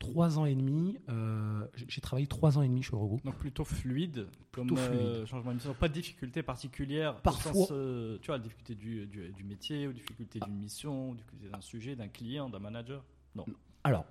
[0.00, 3.22] trois ans et demi, euh, j'ai travaillé trois ans et demi chez Eurogroup.
[3.24, 5.26] Donc plutôt fluide, comme Plutôt euh, fluide.
[5.28, 5.74] changement de mission.
[5.74, 7.20] Pas de difficulté particulière.
[7.22, 11.10] Parfois- sens, euh, tu vois, la difficulté du, du, du métier, ou difficulté d'une mission,
[11.10, 13.04] ou difficulté d'un sujet, d'un client, d'un manager.
[13.36, 13.44] Non.
[13.84, 14.04] Alors,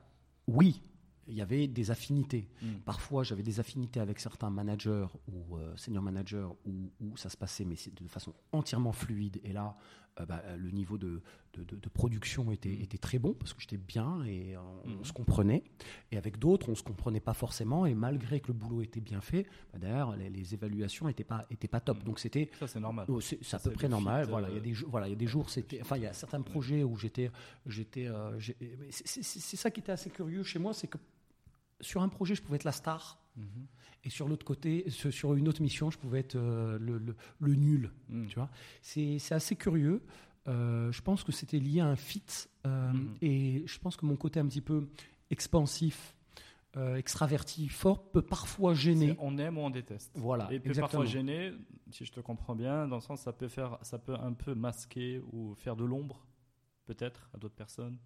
[0.47, 0.79] oui,
[1.27, 2.47] il y avait des affinités.
[2.61, 2.67] Mm.
[2.85, 7.35] Parfois, j'avais des affinités avec certains managers ou euh, senior managers où, où ça se
[7.37, 9.39] passait, mais de façon entièrement fluide.
[9.43, 9.75] Et là,
[10.19, 11.21] euh, bah, euh, le niveau de,
[11.59, 12.81] de- de- de production était, Mm.
[12.81, 15.03] était très bon parce que j'étais bien et euh, on, Mm.
[15.05, 15.63] se comprenait.
[16.11, 17.85] Et avec d'autres, on ne se comprenait pas forcément.
[17.85, 19.43] Et malgré que le boulot était bien fait,
[19.73, 21.99] bah, d'ailleurs, les, les évaluations n'étaient pas, étaient pas top.
[22.01, 22.03] Mm.
[22.03, 23.05] Donc, c'était Ça, c'est normal.
[23.09, 24.25] Oh, c'est à peu près normal.
[24.25, 25.81] fit, voilà, il y a euh, des jours, voilà, il y a des jours, c'était,
[25.81, 27.31] enfin, il y a certains projets où j'étais,
[27.65, 28.39] j'étais, euh,
[28.91, 30.97] c'est- ça qui était assez curieux chez moi, c'est que
[31.81, 33.45] sur un projet, je pouvais être la star, Mhm.
[34.03, 37.91] et sur l'autre côté, sur une autre mission, je pouvais être le, le- le nul.
[38.27, 38.49] Tu vois,
[38.81, 40.01] c'est c'est assez curieux.
[40.47, 42.23] Euh, je pense que c'était lié à un fit,
[42.65, 43.15] euh, Mhm.
[43.21, 44.87] et je pense que mon côté un petit peu
[45.29, 46.15] expansif,
[46.77, 49.15] euh, extraverti, fort, peut parfois gêner.
[49.19, 50.11] On aime ou on déteste.
[50.15, 51.01] Voilà, Et peut exactement.
[51.01, 51.51] parfois gêner,
[51.91, 54.53] si je te comprends bien, dans le sens ça peut faire, ça peut un peu
[54.55, 56.25] masquer ou faire de l'ombre,
[56.85, 57.97] peut-être, à d'autres personnes.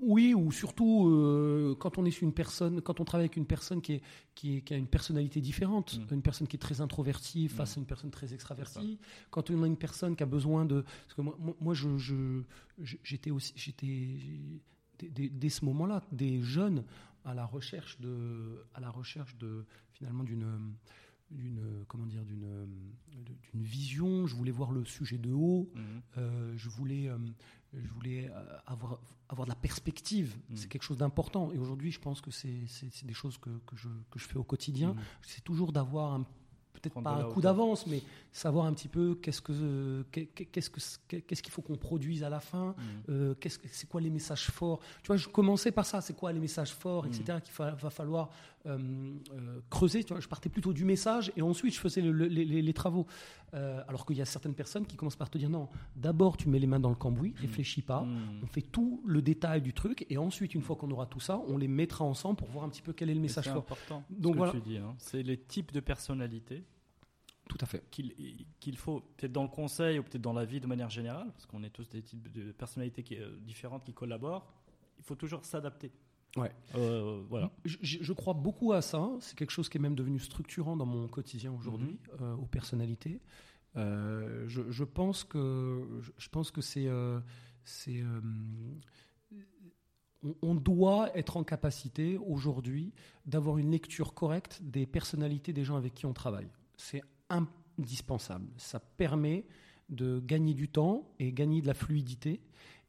[0.00, 3.46] Oui, ou surtout euh, quand on est sur une personne, quand on travaille avec une
[3.46, 4.02] personne qui, est,
[4.36, 6.14] qui, est- qui a une personnalité différente, Mm.
[6.14, 7.78] une personne qui est très introvertie face Mm.
[7.78, 8.98] à une personne très extravertie,
[9.30, 12.42] quand on a une personne qui a besoin de, parce que moi, moi- je,
[13.02, 14.20] j'étais aussi, j'étais
[15.00, 16.84] dès, ce moment-là des jeunes
[17.24, 20.74] à la recherche de, à la recherche de finalement d'une
[21.30, 22.66] d'une comment dire d'une
[23.52, 25.82] d'une vision je voulais voir le sujet de haut Mhm.
[26.16, 27.18] euh, je voulais, euh,
[27.74, 28.98] je voulais euh, avoir,
[29.28, 30.36] avoir de la perspective.
[30.50, 30.56] Mm.
[30.56, 31.50] C'est quelque chose d'important.
[31.52, 32.50] Et aujourd'hui, je pense que c'est
[33.04, 34.94] des choses que, que je, que je fais au quotidien.
[34.94, 35.00] Mhm.
[35.22, 36.20] C'est toujours d'avoir
[36.72, 38.00] peut-être pas un coup d'avance, mais
[38.30, 42.28] savoir un petit peu qu'est-ce que qu'est- qu'est-ce que qu'est-ce qu'il faut qu'on produise à
[42.30, 42.68] la fin.
[42.68, 42.84] Mhm.
[43.08, 44.78] euh, qu'est-ce que- c'est quoi les messages forts?
[45.02, 46.00] Tu vois, je commençais par ça.
[46.00, 47.08] C'est quoi les messages forts, Mm.
[47.08, 47.38] etc.
[47.42, 48.30] Qu'il va falloir
[49.70, 50.04] creuser.
[50.04, 53.06] Tu vois, je partais plutôt du message et ensuite je faisais le- le- les, travaux.
[53.54, 55.68] Euh, alors qu'il y a certaines personnes qui commencent par te dire non.
[55.96, 58.02] D'abord, tu mets les mains dans le cambouis, réfléchis pas.
[58.02, 58.40] Mhm.
[58.42, 61.40] On fait tout le détail du truc et ensuite, une fois qu'on aura tout ça,
[61.48, 64.02] on les mettra ensemble pour voir un petit peu quel est le message C'est important.
[64.10, 64.52] Donc ce voilà.
[64.52, 64.94] que tu dis, hein.
[64.98, 66.62] c'est les types de personnalités
[67.48, 67.82] Tout à fait.
[67.90, 71.46] qu'il faut peut-être dans le conseil ou peut-être dans la vie de manière générale, parce
[71.46, 74.46] qu'on est tous des types de personnalités qui, euh, différentes qui collaborent.
[74.98, 75.90] Il faut toujours s'adapter.
[76.36, 76.52] Ouais.
[76.74, 77.50] Euh, voilà.
[77.64, 79.10] Je, crois beaucoup à ça.
[79.20, 83.20] C'est quelque chose qui est même devenu structurant dans mon quotidien aujourd'hui, euh, aux personnalités.
[83.76, 87.20] Euh, je, je pense que je, je pense que c'est euh,
[87.64, 88.20] c'est euh,
[90.22, 92.92] on, on doit être en capacité aujourd'hui
[93.26, 96.48] d'avoir une lecture correcte des personnalités des gens avec qui on travaille.
[96.76, 98.48] C'est indispensable.
[98.56, 99.46] Ça permet
[99.88, 102.40] de gagner du temps et gagner de la fluidité.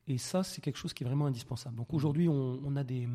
[0.10, 1.76] Et ça, c'est quelque chose qui est vraiment indispensable.
[1.78, 3.08] Donc aujourd'hui, on, on a des, il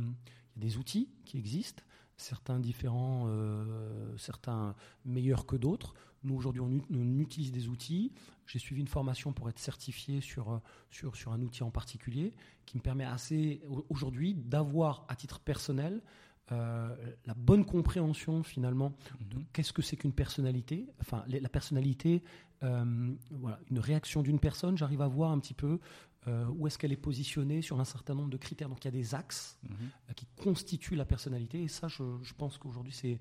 [0.56, 1.82] y a des outils qui existent,
[2.16, 4.74] certains différents, euh, certains
[5.04, 5.94] meilleurs que d'autres.
[6.22, 8.12] Nous, aujourd'hui, on, ut- on utilise des outils.
[8.46, 10.58] J'ai suivi une formation pour être certifié sur, euh,
[10.90, 12.32] sur, sur un outil en particulier
[12.64, 16.00] qui me permet assez, au- aujourd'hui, d'avoir à titre personnel
[16.52, 18.92] euh, la bonne compréhension finalement
[19.30, 19.44] de Mhm.
[19.54, 20.86] qu'est-ce que c'est qu'une personnalité.
[21.00, 22.22] Enfin, la personnalité,
[22.62, 25.80] euh, voilà, une réaction d'une personne, j'arrive à voir un petit peu
[26.26, 28.68] euh, où est-ce qu'elle est positionnée sur un certain nombre de critères.
[28.68, 29.70] Donc il y a des axes Mhm.
[30.08, 31.62] euh, qui constituent la personnalité.
[31.62, 33.18] Et ça, je, je pense qu'aujourd'hui, c'est,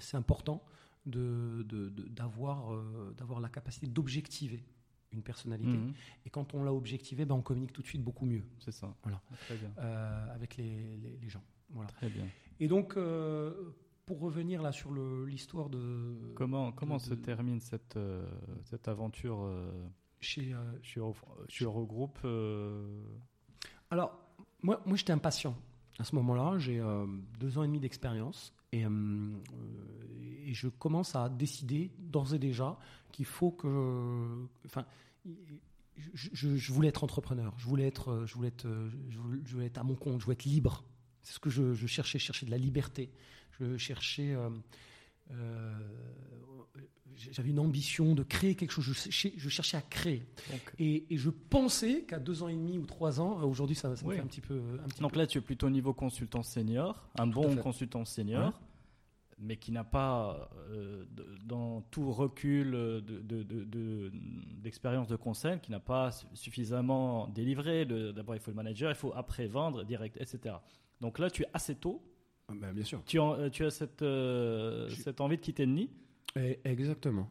[0.00, 0.64] c'est important
[1.06, 4.64] de, de- de- d'avoir, euh, d'avoir la capacité d'objectiver
[5.12, 5.70] une personnalité.
[5.76, 5.92] Mhm.
[6.26, 8.94] Et quand on l'a objectivée, ben, on communique tout de suite beaucoup mieux C'est ça.
[9.02, 9.20] Voilà.
[9.46, 9.70] Très bien.
[10.32, 11.42] avec les, les- les gens.
[11.70, 11.90] Voilà.
[11.90, 12.26] Très bien.
[12.60, 12.94] Et donc,
[14.06, 16.32] pour revenir là sur le, l'histoire de...
[16.34, 17.98] Comment, comment se termine cette,
[18.64, 19.48] cette aventure
[20.24, 21.14] Chez, euh, chez, Euro-
[21.48, 22.82] chez Eurogroupe euh,
[23.90, 24.18] Alors,
[24.62, 25.54] moi, moi j'étais impatient.
[25.98, 27.06] À ce moment-là, j'ai euh,
[27.38, 28.84] deux ans et demi d'expérience et,
[30.52, 32.78] je commence à décider d'ores et déjà
[33.12, 34.46] qu'il faut que.
[34.64, 34.84] Enfin,
[36.14, 37.54] je, voulais être entrepreneur.
[37.58, 38.68] Je voulais être, je voulais être,
[39.10, 39.18] je
[39.52, 40.20] voulais, être à mon compte.
[40.20, 40.84] Je voulais être libre.
[41.22, 42.18] C'est ce que je, cherchais.
[42.18, 43.10] Je cherchais de la liberté.
[43.58, 44.36] Je cherchais.
[47.32, 48.84] J'avais une ambition de créer quelque chose.
[48.84, 50.26] Je cherchais, je cherchais à créer.
[50.78, 53.94] Et, et je pensais qu'à deux ans et demi ou trois ans, euh, aujourd'hui ça,
[53.96, 54.16] ça me Oui.
[54.16, 54.60] fait un petit peu.
[54.82, 58.04] Un petit donc peu- là, tu es plutôt au niveau consultant senior, un bon consultant
[58.04, 58.52] senior.
[59.38, 60.48] mais qui n'a pas,
[61.44, 63.02] dans tout recul
[64.62, 67.84] d'expérience de, de, conseil, qui n'a pas suffisamment délivré.
[67.84, 70.56] D'abord, il faut le manager, il faut après vendre, direct, etc.
[71.00, 72.02] Donc là, tu es assez tôt.
[72.48, 73.02] Ah, ben, bien sûr.
[73.06, 73.18] Tu,
[73.52, 74.04] tu as cette,
[75.02, 75.90] cette envie de quitter le nid.
[76.36, 77.30] Eh, exactement.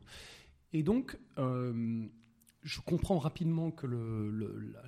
[0.71, 1.17] Et donc,
[2.63, 3.87] je comprends rapidement que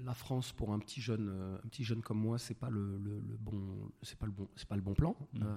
[0.04, 3.00] la France pour un petit jeune, euh, un petit jeune comme moi, c'est pas le,
[3.40, 5.44] bon, c'est pas le bon, c'est pas le bon plan, mhm.
[5.44, 5.56] euh,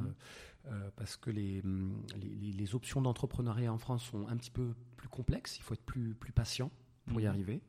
[0.66, 1.62] euh, parce que les,
[2.16, 5.58] les, options d'entrepreneuriat en France sont un petit peu plus complexes.
[5.58, 6.70] Il faut être plus plus patient
[7.06, 7.30] pour y mhm.
[7.30, 7.62] arriver.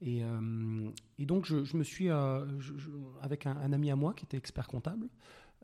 [0.00, 0.22] Et,
[1.18, 5.08] et, donc je, me suis avec un, ami à moi qui était expert comptable,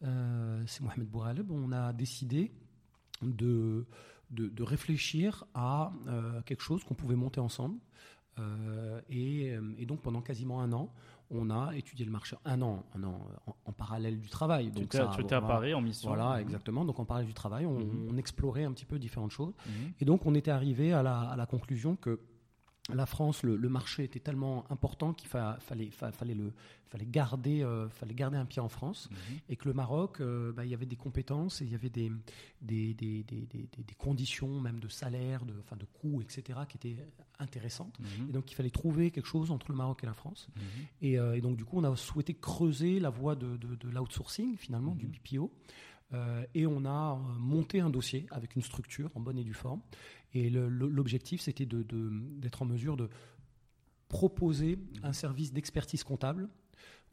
[0.01, 2.53] c'est Mohamed Bouraleb, on a décidé
[3.23, 3.87] de
[4.31, 7.79] de, réfléchir à euh, quelque chose qu'on pouvait monter ensemble.
[8.39, 10.93] Euh, et, donc pendant quasiment un an,
[11.31, 12.37] on a étudié le marché.
[12.45, 13.27] Un an, un an
[13.65, 14.71] en, parallèle du travail.
[14.71, 16.09] Donc tu étais à Paris en mission.
[16.09, 16.43] Voilà, mhm.
[16.43, 16.85] exactement.
[16.85, 18.19] Donc en parallèle du travail, on, mhm.
[18.19, 19.55] explorait un petit peu différentes choses.
[19.67, 19.93] Mhm.
[20.01, 22.21] Et donc on était arrivé à la, à la conclusion que
[22.95, 26.53] la France, le, marché était tellement important qu'il fallait, fallait, le,
[26.87, 29.39] fallait, garder, euh, fallait garder un pied en France mhm.
[29.51, 31.91] et que le Maroc, euh, bah, il y avait des compétences et il y avait
[31.91, 32.11] des,
[32.63, 37.05] des, des, des conditions, même de salaire, de, enfin, de coûts, etc., qui étaient
[37.39, 37.99] intéressantes.
[38.01, 38.31] Mhm.
[38.31, 40.49] Et donc il fallait trouver quelque chose entre le Maroc et la France.
[40.57, 40.63] Mhm.
[41.19, 44.95] Euh, et, donc du coup, on a souhaité creuser la voie de, de, l'outsourcing, finalement,
[44.95, 45.53] du BPO.
[46.55, 49.83] et on a monté un dossier avec une structure en bonne et due forme.
[50.35, 53.09] Et l'objectif, c'était d'être en mesure de
[54.09, 56.49] proposer un service d'expertise comptable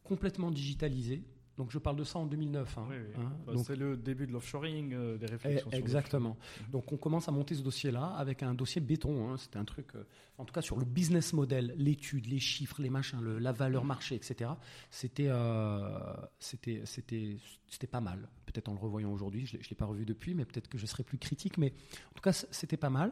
[0.03, 1.23] complètement digitalisé.
[1.57, 2.77] Donc je parle de ça en 2009.
[2.77, 2.87] Hein,
[3.17, 3.31] hein.
[3.45, 5.69] Bah, c'est le début de l'offshoring, euh, des réflexions.
[5.71, 6.37] Eh, exactement.
[6.61, 6.71] Mhm.
[6.71, 9.29] Donc on commence à monter ce dossier-là avec un dossier béton.
[9.29, 9.37] Hein.
[9.37, 10.03] C'était un truc, euh,
[10.37, 14.15] en tout cas sur le business model, l'étude, les chiffres, les machins, la valeur marché,
[14.15, 14.51] etc.
[14.89, 17.37] C'était, euh, c'était, c'était,
[17.67, 20.45] c'était pas mal peut-être en le revoyant aujourd'hui, je ne l'ai pas revu depuis, mais
[20.45, 21.73] peut-être que je serai plus critique, mais
[22.11, 23.11] en tout cas, c'était pas mal.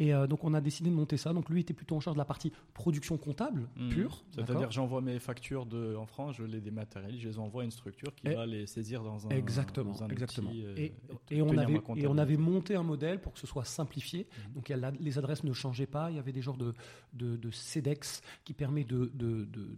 [0.00, 1.34] Et euh, donc, on a décidé de monter ça.
[1.34, 3.88] Donc, lui était plutôt en charge de la partie production comptable mmh.
[3.90, 4.24] pure.
[4.30, 7.70] C'est-à-dire, j'envoie mes factures de, en France, je les dématérialise, je les envoie à une
[7.70, 9.30] structure qui va les saisir dans un.
[9.30, 10.50] Exactement, dans un exactement.
[10.54, 10.94] Euh, et,
[11.30, 14.26] et, on avait, et on avait monté un modèle pour que ce soit simplifié.
[14.26, 14.52] Mmh.
[14.54, 16.10] Donc, les adresses ne changeaient pas.
[16.10, 16.72] Il y avait des genres de,
[17.12, 19.68] de, de CEDEX qui permet de, de, de,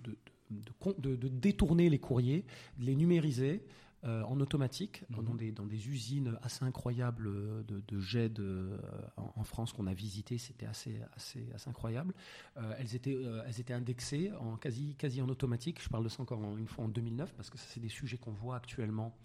[0.98, 2.44] de, détourner les courriers,
[2.78, 3.64] de les numériser.
[4.04, 5.24] Euh, en automatique mhm.
[5.24, 8.76] dans, des, dans, des, usines assez incroyables de, de GED euh,
[9.16, 12.12] en, France qu'on a visité, c'était assez, assez, assez incroyable.
[12.56, 13.16] Euh, elles, étaient,
[13.46, 15.80] elles étaient indexées en quasi, quasi en automatique.
[15.80, 18.32] Je parle de ça encore une fois en 2009 parce que c'est des sujets qu'on
[18.32, 19.16] voit actuellement.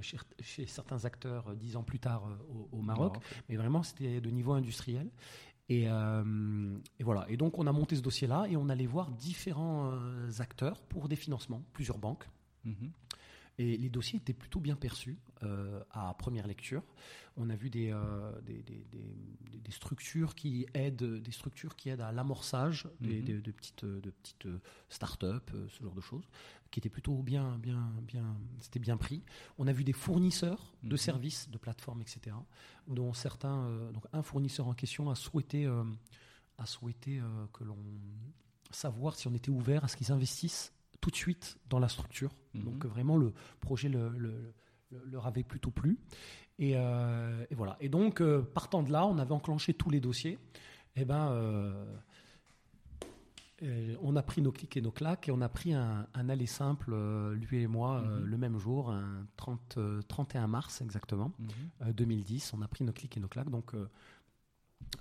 [0.00, 2.28] Chez, chez, certains acteurs dix ans plus tard
[2.72, 5.08] au, Maroc, mais vraiment c'était de niveau industriel.
[5.68, 7.24] Et, et, voilà.
[7.28, 9.96] Et donc on a monté ce dossier-là et on allait voir différents
[10.40, 12.28] acteurs pour des financements, plusieurs banques.
[12.64, 12.90] Mhm.
[13.58, 16.82] Et les dossiers étaient plutôt bien perçus euh, à première lecture.
[17.36, 22.12] On a vu des, euh, des, des, structures qui aident, des structures qui aident à
[22.12, 23.40] l'amorçage mhm.
[23.42, 24.48] de petites, de petites
[24.88, 26.28] start-up, euh, ce genre de choses,
[26.70, 29.22] qui étaient plutôt bien, bien, bien, c'était bien pris.
[29.58, 30.96] On a vu des fournisseurs de mhm.
[30.98, 32.36] services, de plateformes, etc.,
[32.88, 35.66] dont certains, donc un fournisseur en question a souhaité,
[36.58, 37.20] a souhaité
[37.52, 37.78] que l'on
[38.70, 40.72] savoir si on était ouvert à ce qu'ils investissent
[41.06, 42.32] tout de suite dans la structure.
[42.54, 42.64] Mhm.
[42.64, 44.52] Donc vraiment, le projet le,
[44.90, 46.00] leur avait plutôt plu.
[46.58, 47.76] Et, euh, voilà.
[47.78, 50.32] Et donc, euh, partant de là, on avait enclenché tous les dossiers.
[50.96, 51.84] Et eh ben, euh,
[54.02, 56.92] on a pris nos clics et nos claques et on a pris un, aller simple,
[57.34, 58.24] lui et moi, mhm.
[58.24, 59.78] le même jour, un 30,
[60.08, 61.30] 31 mars exactement,
[61.86, 62.52] 2010.
[62.52, 62.58] Mhm.
[62.58, 63.50] On a pris nos clics et nos claques.
[63.50, 63.74] Donc,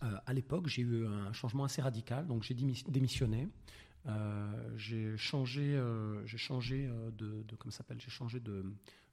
[0.02, 2.28] à l'époque, j'ai eu un changement assez radical.
[2.28, 3.48] Donc, j'ai démissionné.
[4.08, 8.66] Euh, j'ai changé, euh, j'ai changé euh, de, de comment s'appelle, j'ai changé de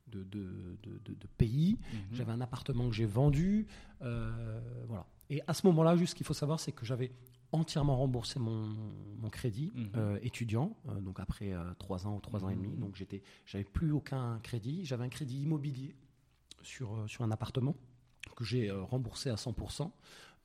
[0.08, 1.78] de, de, de, pays.
[1.80, 2.00] Mhm.
[2.12, 3.66] J'avais un appartement que j'ai vendu,
[4.00, 5.06] voilà.
[5.30, 7.12] Et à ce moment-là, juste ce qu'il faut savoir, c'est que j'avais
[7.50, 8.76] entièrement remboursé mon,
[9.22, 10.18] mon crédit mhm.
[10.20, 12.68] étudiant, donc après trois ans ou trois ans et demi.
[12.74, 12.80] Mhm.
[12.80, 14.84] Donc j'étais, j'avais plus aucun crédit.
[14.84, 15.94] J'avais un crédit immobilier
[16.62, 17.74] sur, sur un appartement
[18.36, 19.90] que j'ai remboursé à 100%.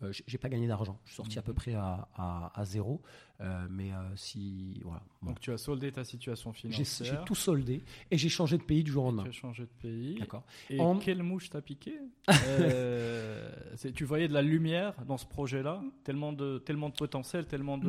[0.04, 1.00] Euh, j'ai pas gagné d'argent.
[1.06, 1.56] Je suis sorti à peu mhm.
[1.56, 2.08] près à,
[2.54, 3.02] à, zéro.
[3.40, 4.80] Euh, mais euh, si.
[4.84, 5.04] Voilà.
[5.24, 7.20] Donc tu as soldé ta situation financière.
[7.20, 9.24] J'ai tout soldé et j'ai changé de pays du jour au lendemain.
[9.24, 10.20] Tu as changé de pays.
[10.20, 10.44] D'accord.
[10.70, 12.00] Et quelle mouche t'a piqué
[13.96, 17.80] Tu voyais de la lumière dans ce projet-là Tellement de, tellement de potentiel, tellement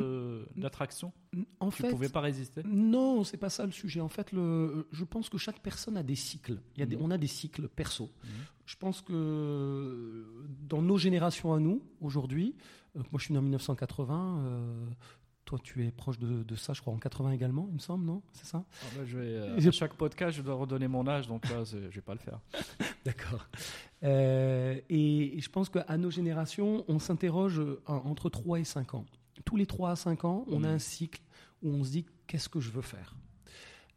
[0.55, 1.13] d'attraction
[1.59, 2.61] En tu ne pouvais pas résister?
[2.65, 4.01] Non, c'est pas ça le sujet.
[4.01, 6.59] En fait, le, je pense que chaque personne a des cycles.
[6.75, 7.03] Il y a des, mhm.
[7.03, 8.11] On a des cycles perso.
[8.23, 8.29] Mhm.
[8.69, 10.25] Je pense que
[10.67, 12.55] dans nos générations à nous, aujourd'hui,
[12.95, 14.45] euh, moi je suis né en 1980,
[15.45, 18.05] toi, tu es proche de, de ça, je crois, en 80 également, il me semble,
[18.05, 18.21] non?
[18.33, 18.63] C'est ça?
[18.83, 21.63] Ah bah, je vais, euh, à chaque podcast, je dois redonner mon âge, donc là,
[21.63, 22.39] je vais pas le faire.
[23.05, 23.47] D'accord.
[24.03, 28.93] Euh, et, et je pense qu'à nos générations, on s'interroge euh, entre 3 et 5
[28.93, 29.05] ans.
[29.45, 30.75] Tous les 3 à 5 ans, on a Mhm.
[30.75, 31.21] un cycle
[31.63, 33.15] où on se dit qu'est-ce que je veux faire?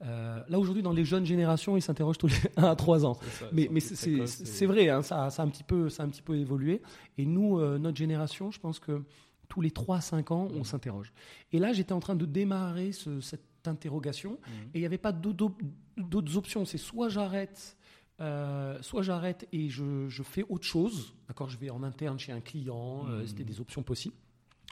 [0.04, 3.14] Euh, Là, aujourd'hui, dans les jeunes générations, ils s'interrogent tous les 1 à 3 ans.
[3.14, 6.22] Ça, Mais, c'est- vrai, hein, ça, ça, a un petit peu, ça a un petit
[6.22, 6.82] peu évolué.
[7.18, 9.02] Et nous, euh, notre génération, je pense que
[9.48, 10.64] tous les 3 à 5 ans, on Mhm.
[10.64, 11.12] s'interroge.
[11.52, 14.32] Et là, j'étais en train de démarrer ce- cette interrogation.
[14.32, 14.38] Mhm.
[14.74, 15.62] Et il n'y avait pas d'autres op-
[15.96, 16.64] d'autres options.
[16.64, 17.76] C'est soit j'arrête,
[18.20, 21.14] euh, soit j'arrête et je, je fais autre chose.
[21.28, 23.06] D'accord, je vais en interne chez un client.
[23.08, 23.26] euh, Mhm.
[23.28, 24.16] C'était des options possibles.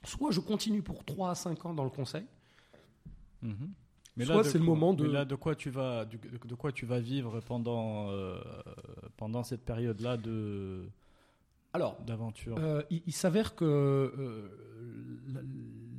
[0.05, 2.24] Soit je continue pour 3 à 5 ans dans le conseil.
[3.43, 3.70] Mhm.
[4.21, 6.87] Mais Soit c'est le moment de- mais là, de quoi tu vas, de quoi tu
[6.87, 8.39] vas vivre pendant, euh,
[9.17, 10.89] pendant cette période-là de
[11.73, 12.57] Alors, d'aventure?
[12.59, 14.49] Euh, il, il s'avère que euh,
[15.33, 15.43] la-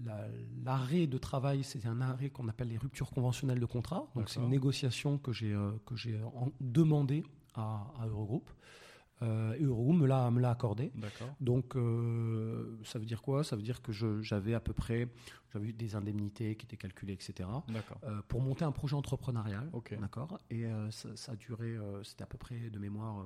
[0.06, 0.27] la-
[0.65, 4.07] l'arrêt de travail, c'est un arrêt qu'on appelle les ruptures conventionnelles de contrat.
[4.15, 7.23] Donc c'est une négociation que j'ai que j'ai en- demandé
[7.56, 8.49] à, à Eurogroupe.
[9.22, 10.91] Euh, Eurogroupe me l'a me l'a accordé.
[11.39, 13.43] Donc euh, ça veut dire quoi?
[13.43, 13.91] Ça veut dire que
[14.22, 15.07] j'avais à peu près
[15.53, 17.48] j'avais des indemnités qui étaient calculées, etc.
[17.68, 17.98] D'accord.
[18.06, 19.69] euh, pour monter un projet entrepreneurial.
[19.73, 19.98] Ok.
[19.99, 20.39] D'accord?
[20.49, 23.19] Et euh, ça, ça a duré, euh, c'était à peu près de mémoire.
[23.22, 23.26] euh,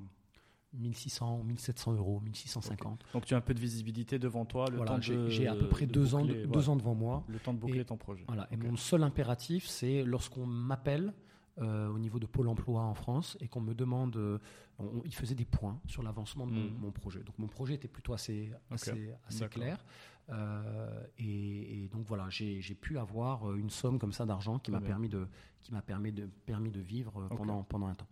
[0.73, 3.05] 1600, 1700 euros, 1650.
[3.13, 5.69] Donc tu as un peu de visibilité devant toi, le Voilà, temps j'ai à peu
[5.69, 7.23] près de deux, ans, de- deux ans devant moi.
[7.29, 8.25] Le temps de boucler Et- ton projet.
[8.27, 8.45] Voilà.
[8.51, 11.13] Et mon seul impératif, c'est lorsqu'on m'appelle
[11.59, 14.39] euh, au niveau de Pôle emploi en France et qu'on me demande, euh,
[14.79, 16.77] on- il faisait des points sur l'avancement de mon, Mhm.
[16.79, 17.23] mon projet.
[17.23, 19.13] Donc mon projet était plutôt assez, assez,
[19.49, 19.83] clair.
[20.29, 24.71] Euh, et, et donc voilà, j'ai pu avoir euh, une somme comme ça d'argent qui
[24.71, 25.27] m'a permis de,
[25.61, 28.07] qui permis de, permis de vivre pendant, pendant un temps.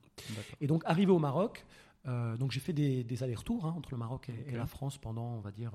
[0.61, 1.65] Et donc, arrivé au Maroc,
[2.05, 5.39] donc j'ai fait des, des allers-retours hein, entre le Maroc et, la France pendant, on
[5.41, 5.73] va dire,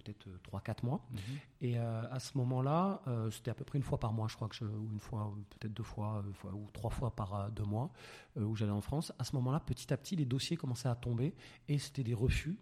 [0.00, 1.06] peut-être 3-4 mois.
[1.12, 1.18] Mhm.
[1.62, 4.36] Et euh, à ce moment-là, euh, c'était à peu près une fois par mois, je
[4.36, 7.34] crois que je, ou une fois, peut-être deux fois, euh, fois- ou trois fois par
[7.34, 7.90] euh, deux mois,
[8.36, 9.12] euh, où j'allais en France.
[9.18, 11.34] À ce moment-là, petit à petit, les dossiers commençaient à tomber
[11.68, 12.58] et c'était des refus.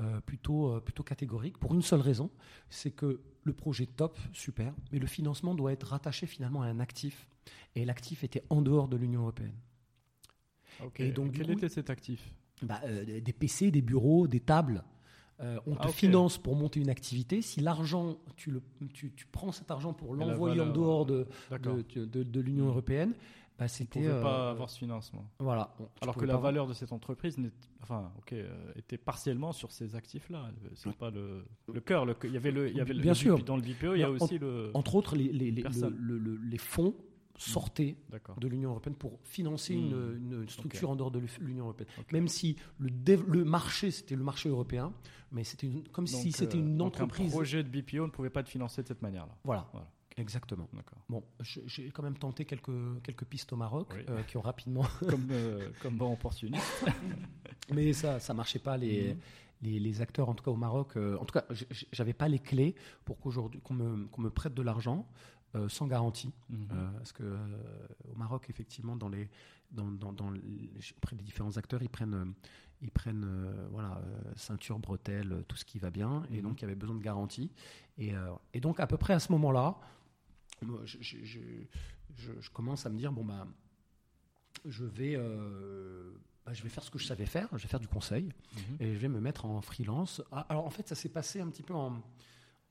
[0.00, 2.30] euh, plutôt, euh, plutôt catégoriques pour une seule raison,
[2.70, 6.80] c'est que le projet top, super, mais le financement doit être rattaché finalement à un
[6.80, 7.28] actif.
[7.76, 9.54] Et l'actif était en dehors de l'Union européenne.
[10.82, 10.98] Ok.
[11.00, 12.32] Et donc, quel coup- était cet actif?
[12.62, 14.82] Bah, euh, des PC, des bureaux, des tables.
[15.42, 17.42] Euh, on te Ah, finance pour monter une activité.
[17.42, 18.52] Si l'argent, tu,
[18.94, 23.12] tu, tu prends cet argent pour l'envoyer en dehors de, de, de- de l'Union européenne,
[23.58, 24.06] bah, c'était.
[24.06, 25.24] euh, pas avoir ce financement.
[25.40, 25.74] Voilà.
[26.00, 27.50] Alors que la valeur de cette entreprise n'est-
[27.82, 30.50] enfin, ok, euh, était partiellement sur ces actifs-là.
[30.74, 30.94] C'est Ouais.
[30.98, 32.06] pas le, le cœur.
[32.06, 33.42] le- Il y avait le, il y avait le- Bien le sûr.
[33.42, 34.70] Dans le VPO, il y a En- aussi le.
[34.74, 35.64] Entre autres, les, les, les,
[36.50, 36.94] les fonds
[38.10, 38.38] D'accord.
[38.38, 41.88] de l'Union européenne pour financer une, une structure en dehors de l'Union européenne.
[42.12, 44.92] Même si le, marché, c'était le marché européen,
[45.32, 47.28] mais c'était comme si c'était euh, une donc entreprise.
[47.28, 49.34] Un projet de BPO ne pouvait pas être financé de cette manière-là.
[49.44, 49.88] Voilà, Voilà.
[50.16, 50.68] exactement.
[51.08, 52.70] Bon, j'ai quand même tenté quelques,
[53.02, 54.04] quelques pistes au Maroc Oui.
[54.10, 54.84] euh, qui ont rapidement.
[55.08, 56.84] Comme, euh, comme bon opportuniste.
[57.72, 58.76] Mais ça ça marchait pas.
[58.76, 59.18] Les, Mhm.
[59.62, 61.44] les, les acteurs, en tout cas au Maroc, euh, en tout cas,
[61.92, 65.06] j'avais pas les clés pour qu'aujourd'hui qu'on me, qu'on me prête de l'argent
[65.54, 66.32] euh, sans garantie.
[66.50, 66.68] Mhm.
[66.72, 67.46] Euh, parce que euh,
[68.12, 69.28] au Maroc, effectivement, dans les,
[69.70, 72.34] dans, dans, dans les- auprès des différents acteurs, ils prennent,
[72.80, 73.26] ils prennent
[73.70, 74.00] voilà,
[74.36, 76.24] ceinture, bretelle, tout ce qui va bien.
[76.30, 76.42] Et Mhm.
[76.42, 77.50] donc, il y avait besoin de garantie.
[77.98, 78.12] Et,
[78.54, 79.76] et donc, à peu près à ce moment-là,
[80.84, 81.40] je, je- je-
[82.16, 83.46] je- je commence à me dire bon, bah,
[84.64, 85.16] je vais.
[86.44, 88.76] bah, je vais faire ce que je savais faire, je vais faire du conseil Mhm.
[88.80, 90.22] et je vais me mettre en freelance.
[90.32, 92.02] Ah, Alors en fait, ça s'est passé un petit peu en,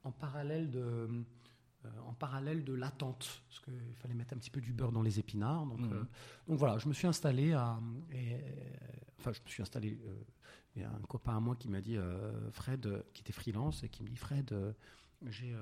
[0.04, 1.08] en parallèle de,
[2.06, 5.20] en parallèle de l'attente, parce qu'il fallait mettre un petit peu du beurre dans les
[5.20, 5.66] épinards.
[5.66, 5.94] Donc, Mhm.
[5.94, 6.04] euh,
[6.48, 7.80] donc voilà, je me suis installé à,
[8.12, 8.40] et, euh,
[9.20, 10.00] enfin, je me suis installé.
[10.06, 10.14] euh,
[10.76, 13.34] il y a un copain à moi qui m'a dit, euh, Fred, euh, qui était
[13.34, 14.72] freelance, et qui me dit, Fred, euh,
[15.28, 15.60] j'ai euh,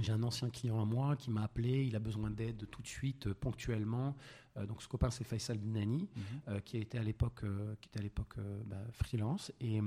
[0.00, 2.86] j'ai un ancien client à moi qui m'a appelé, il a besoin d'aide tout de
[2.86, 4.16] suite, euh, ponctuellement.
[4.56, 6.24] Euh, donc ce copain, c'est Faisal Dinani Mhm.
[6.48, 9.80] euh, qui était à l'époque euh, qui était à l'époque euh, bah, freelance et,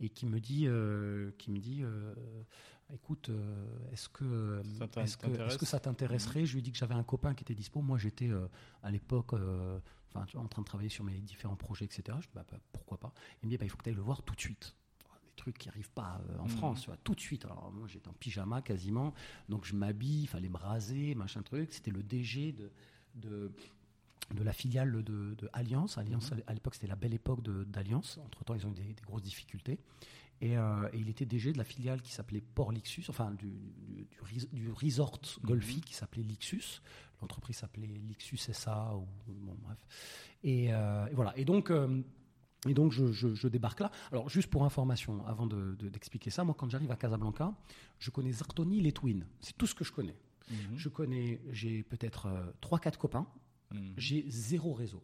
[0.00, 2.14] et qui me dit euh, qui me dit euh,
[2.94, 6.46] écoute euh, est-ce que Ça que, que t'intéresserait?
[6.46, 7.80] Je lui ai dit que j'avais un copain qui était dispo.
[7.82, 8.46] Moi j'étais euh,
[8.82, 9.78] à l'époque euh,
[10.14, 12.98] enfin en train de travailler sur mes différents projets etc je dis, bah, bah, pourquoi
[12.98, 13.12] pas?
[13.42, 14.74] Il me dit bah, il faut que tu ailles le voir tout de suite.
[15.24, 16.48] Des trucs qui n'arrivent pas en Mhm.
[16.48, 17.44] France tu vois, tout de suite.
[17.44, 19.12] Alors moi j'étais en pyjama quasiment.
[19.48, 21.72] Donc je m'habille il fallait me raser machin truc.
[21.72, 22.70] C'était le DG de,
[23.14, 23.52] de
[24.34, 25.98] de la filiale de, de Alliance.
[25.98, 28.18] Alliance, à l'époque, c'était la belle époque d'Alliance.
[28.26, 29.78] Entre-temps, ils ont eu des, des grosses difficultés.
[30.42, 33.48] Et, euh, et il était DG de la filiale qui s'appelait Port Lixus, enfin du,
[33.88, 36.82] du, du res- du resort Golfi qui s'appelait Lixus.
[37.22, 39.78] L'entreprise s'appelait Lixus SA, ou bon, bref.
[40.44, 41.36] Et, euh, et voilà.
[41.38, 42.02] Et donc, euh,
[42.66, 43.92] Et donc je, je- je débarque là.
[44.10, 47.54] Alors juste pour information, avant de- de- d'expliquer ça, moi quand j'arrive à Casablanca,
[48.00, 49.24] je connais Zartoni, les Twins.
[49.40, 50.16] C'est tout ce que je connais.
[50.50, 50.76] Mhm.
[50.76, 52.26] Je connais, j'ai peut-être
[52.60, 53.26] 3-4 copains,
[53.72, 53.94] Mhm.
[53.96, 55.00] j'ai zéro réseau.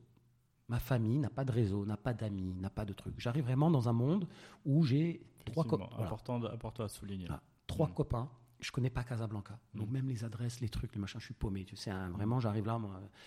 [0.73, 3.21] Ma famille n'a pas de réseau, n'a pas d'amis, n'a pas de trucs.
[3.21, 4.27] J'arrive vraiment dans un monde
[4.65, 7.29] où j'ai trois, co- Effectivement, voilà, important, important à souligner.
[7.67, 7.93] Trois Mhm.
[7.95, 8.31] copains.
[8.59, 9.59] Je connais pas Casablanca.
[9.75, 9.93] Donc Mhm.
[9.93, 11.67] même les adresses, les trucs, les machins, je suis paumé.
[11.67, 12.81] Tu sais, hein, vraiment, j'arrive là,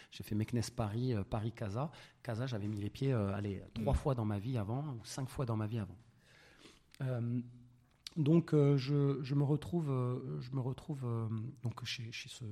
[0.10, 1.92] j'ai fait Meknes Paris, euh, Paris Casa.
[2.24, 4.00] Casa, j'avais mis les pieds, euh, allez, trois Mhm.
[4.00, 5.98] fois dans ma vie avant, ou cinq fois dans ma vie avant.
[7.02, 7.42] Euh,
[8.16, 11.28] donc euh, je, me retrouve, euh, je me retrouve euh,
[11.64, 12.46] donc chez, chez ce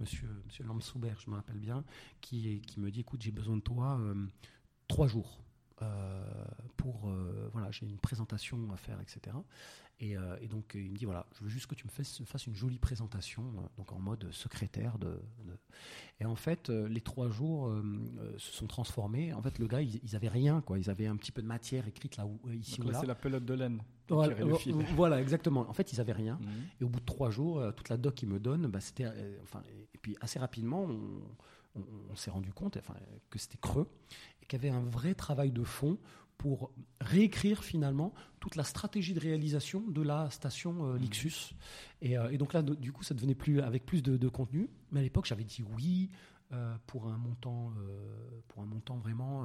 [0.00, 0.64] monsieur monsieur
[1.18, 1.84] je me rappelle bien,
[2.20, 4.00] qui me dit écoute j'ai besoin de toi
[4.88, 5.43] trois jours
[6.76, 9.36] pour euh, voilà j'ai une présentation à faire etc.
[10.00, 12.20] Et, euh, et donc il me dit voilà je veux juste que tu me fasses,
[12.24, 15.56] fasses une jolie présentation euh, donc en mode secrétaire de, de-
[16.20, 17.82] et en fait euh, les trois jours euh,
[18.18, 21.06] euh, se sont transformés en fait le gars ils, ils avaient rien quoi ils avaient
[21.06, 23.06] un petit peu de matière écrite là où euh, ici Donc ou là, là c'est
[23.06, 23.82] la pelote de laine.
[24.96, 25.66] voilà, exactement.
[25.66, 26.38] En fait, ils avaient rien.
[26.38, 26.48] Mhm.
[26.78, 29.06] Et au bout de trois jours, euh, toute la doc qu'ils me donnent, bah, c'était,
[29.06, 29.62] euh, enfin,
[29.94, 31.22] et puis assez rapidement, on,
[31.80, 32.92] on- on s'est rendu compte, enfin,
[33.30, 33.88] que c'était creux
[34.52, 35.98] y avait un vrai travail de fond
[36.38, 41.54] pour réécrire finalement toute la stratégie de réalisation de la station euh, Lixus.
[42.02, 44.68] Et, euh, et donc là, du coup, ça devenait plus avec plus de, de contenu.
[44.90, 46.10] Mais à l'époque, j'avais dit oui.
[46.52, 49.44] euh, pour un montant, euh, pour un montant vraiment,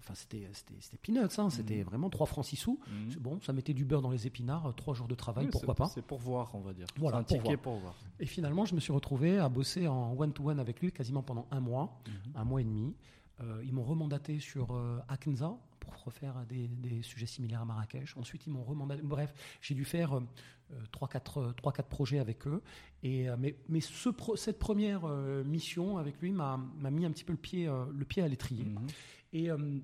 [0.00, 2.78] enfin c'était c'était peanuts, hein, c'était vraiment 3 francs 6 sous.
[3.10, 5.50] C'est bon, ça mettait du beurre dans les épinards, euh, trois jours de travail, Oui,
[5.50, 5.86] pourquoi pas.
[5.88, 6.86] C'est pour voir, on va dire.
[6.98, 7.94] Voilà, un pour ticket pour voir.
[8.20, 11.60] Et finalement, je me suis retrouvé à bosser en one-to-one avec lui quasiment pendant un
[11.60, 11.98] mois,
[12.34, 12.94] un mois et demi.
[13.40, 18.16] Euh, ils m'ont remandaté sur euh, Akenza pour refaire des, des sujets similaires à Marrakech.
[18.16, 19.02] Ensuite, ils m'ont remandaté.
[19.02, 20.20] Bref, j'ai dû faire
[20.92, 22.62] 3-4 projets avec eux.
[23.02, 26.58] Et, euh, mais mais ce cette première euh, mission avec lui m'a
[26.90, 28.64] mis un petit peu le pied, euh, le pied à l'étrier.
[28.64, 28.86] Mhm.
[29.32, 29.78] Et euh,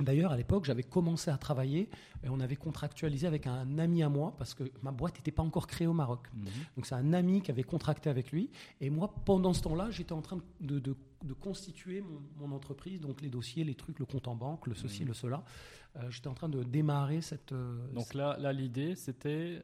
[0.00, 1.88] d'ailleurs, à l'époque, j'avais commencé à travailler
[2.24, 5.42] et on avait contractualisé avec un ami à moi parce que ma boîte n'était pas
[5.42, 6.28] encore créée au Maroc.
[6.34, 6.44] Mhm.
[6.76, 8.50] Donc c'est un ami qui avait contracté avec lui.
[8.80, 13.00] Et moi, pendant ce temps-là, j'étais en train de, de- de constituer mon, mon entreprise,
[13.00, 15.08] donc les dossiers, les trucs, le compte en banque, le ceci, Mhm.
[15.08, 15.44] le cela.
[15.96, 17.52] Euh, j'étais en train de démarrer cette...
[17.52, 19.62] euh, Donc là, là l'idée, c'était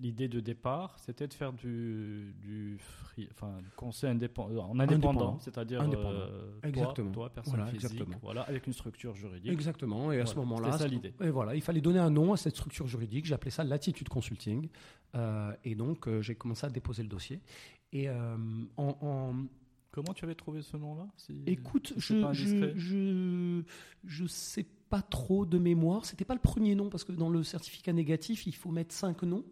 [0.00, 5.38] l'idée de départ, c'était de faire du, du free- enfin, du conseil indépendant, en indépendant,
[5.38, 6.10] c'est-à-dire Indépendant.
[6.18, 7.10] euh, toi, Exactement.
[7.12, 8.18] toi, personne Voilà, physique, exactement.
[8.22, 9.52] voilà, avec une structure juridique.
[9.52, 10.10] Exactement.
[10.10, 11.14] Et à ce moment-là, ça l'idée.
[11.20, 13.24] Et voilà, il fallait donner un nom à cette structure juridique.
[13.26, 14.68] J'appelais ça l'attitude consulting.
[15.14, 17.40] Euh, et donc, euh, j'ai commencé à déposer le dossier.
[17.92, 18.36] Et euh,
[18.76, 19.34] en- en,
[19.92, 23.62] Comment tu avais trouvé ce nom-là si- Écoute, si je, je, je,
[24.06, 26.04] je sais pas trop de mémoire.
[26.04, 29.22] C'était pas le premier nom parce que dans le certificat négatif, il faut mettre cinq
[29.22, 29.44] noms.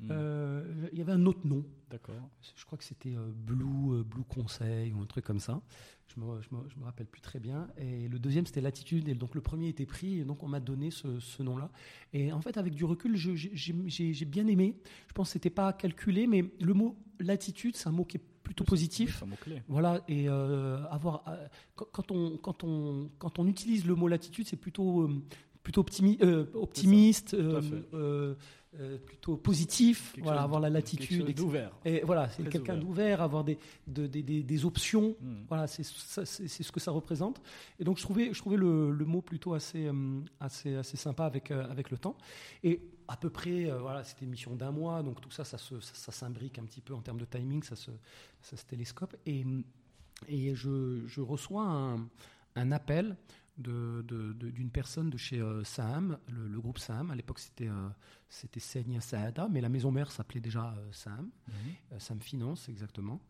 [0.00, 1.64] Hmm, Euh, il y avait un autre nom.
[1.90, 2.28] D'accord.
[2.56, 5.60] Je crois que c'était euh, Blue, euh, Blue Conseil ou un truc comme ça.
[6.06, 7.66] Je me, je, me, je me rappelle plus très bien.
[7.76, 9.08] Et le deuxième, c'était Latitude.
[9.08, 10.18] Et donc le premier était pris.
[10.20, 11.70] Et donc on m'a donné ce, ce nom-là.
[12.12, 14.76] Et en fait, avec du recul, j'ai- j'ai j'ai bien aimé.
[15.08, 18.22] Je pense que c'était pas calculé, mais le mot latitude, c'est un mot qui est
[18.42, 19.18] plutôt positif.
[19.68, 24.08] Voilà, et euh, avoir, euh, quand, quand on, quand, on, quand on utilise le mot
[24.08, 25.22] latitude, c'est plutôt, euh,
[25.62, 27.34] plutôt optimi- euh, optimiste,
[28.78, 31.34] euh, plutôt positif, Quelque voilà, chose- avoir la latitude.
[31.34, 31.72] d'ouvert.
[31.84, 32.84] Et voilà, c'est quelqu'un ouvert.
[32.84, 35.16] d'ouvert, avoir des, de- des, des, des options.
[35.20, 35.44] Hmm.
[35.48, 37.40] Voilà, c'est ce que ça représente.
[37.80, 41.24] Et donc je trouvais, je trouvais le, le mot plutôt assez, euh, assez, assez sympa
[41.24, 42.16] avec, euh, avec le temps.
[42.62, 45.56] Et à peu près, euh, voilà, c'était une mission d'un mois, donc tout ça, ça,
[45.56, 47.90] se- ça, ça s'imbrique un petit peu en termes de timing, ça se,
[48.42, 49.16] ça se télescope.
[49.24, 49.46] Et,
[50.28, 52.06] et je, je reçois un,
[52.54, 53.16] un appel
[53.58, 57.10] de- de- de- d'une personne de chez euh, Saham, le, le groupe Saham.
[57.10, 57.88] À l'époque, c'était euh,
[58.28, 58.60] c'était
[59.00, 61.30] Saada, mais la maison mère s'appelait déjà euh, Saham.
[61.48, 61.54] Mhm.
[61.92, 63.20] Euh, finance exactement.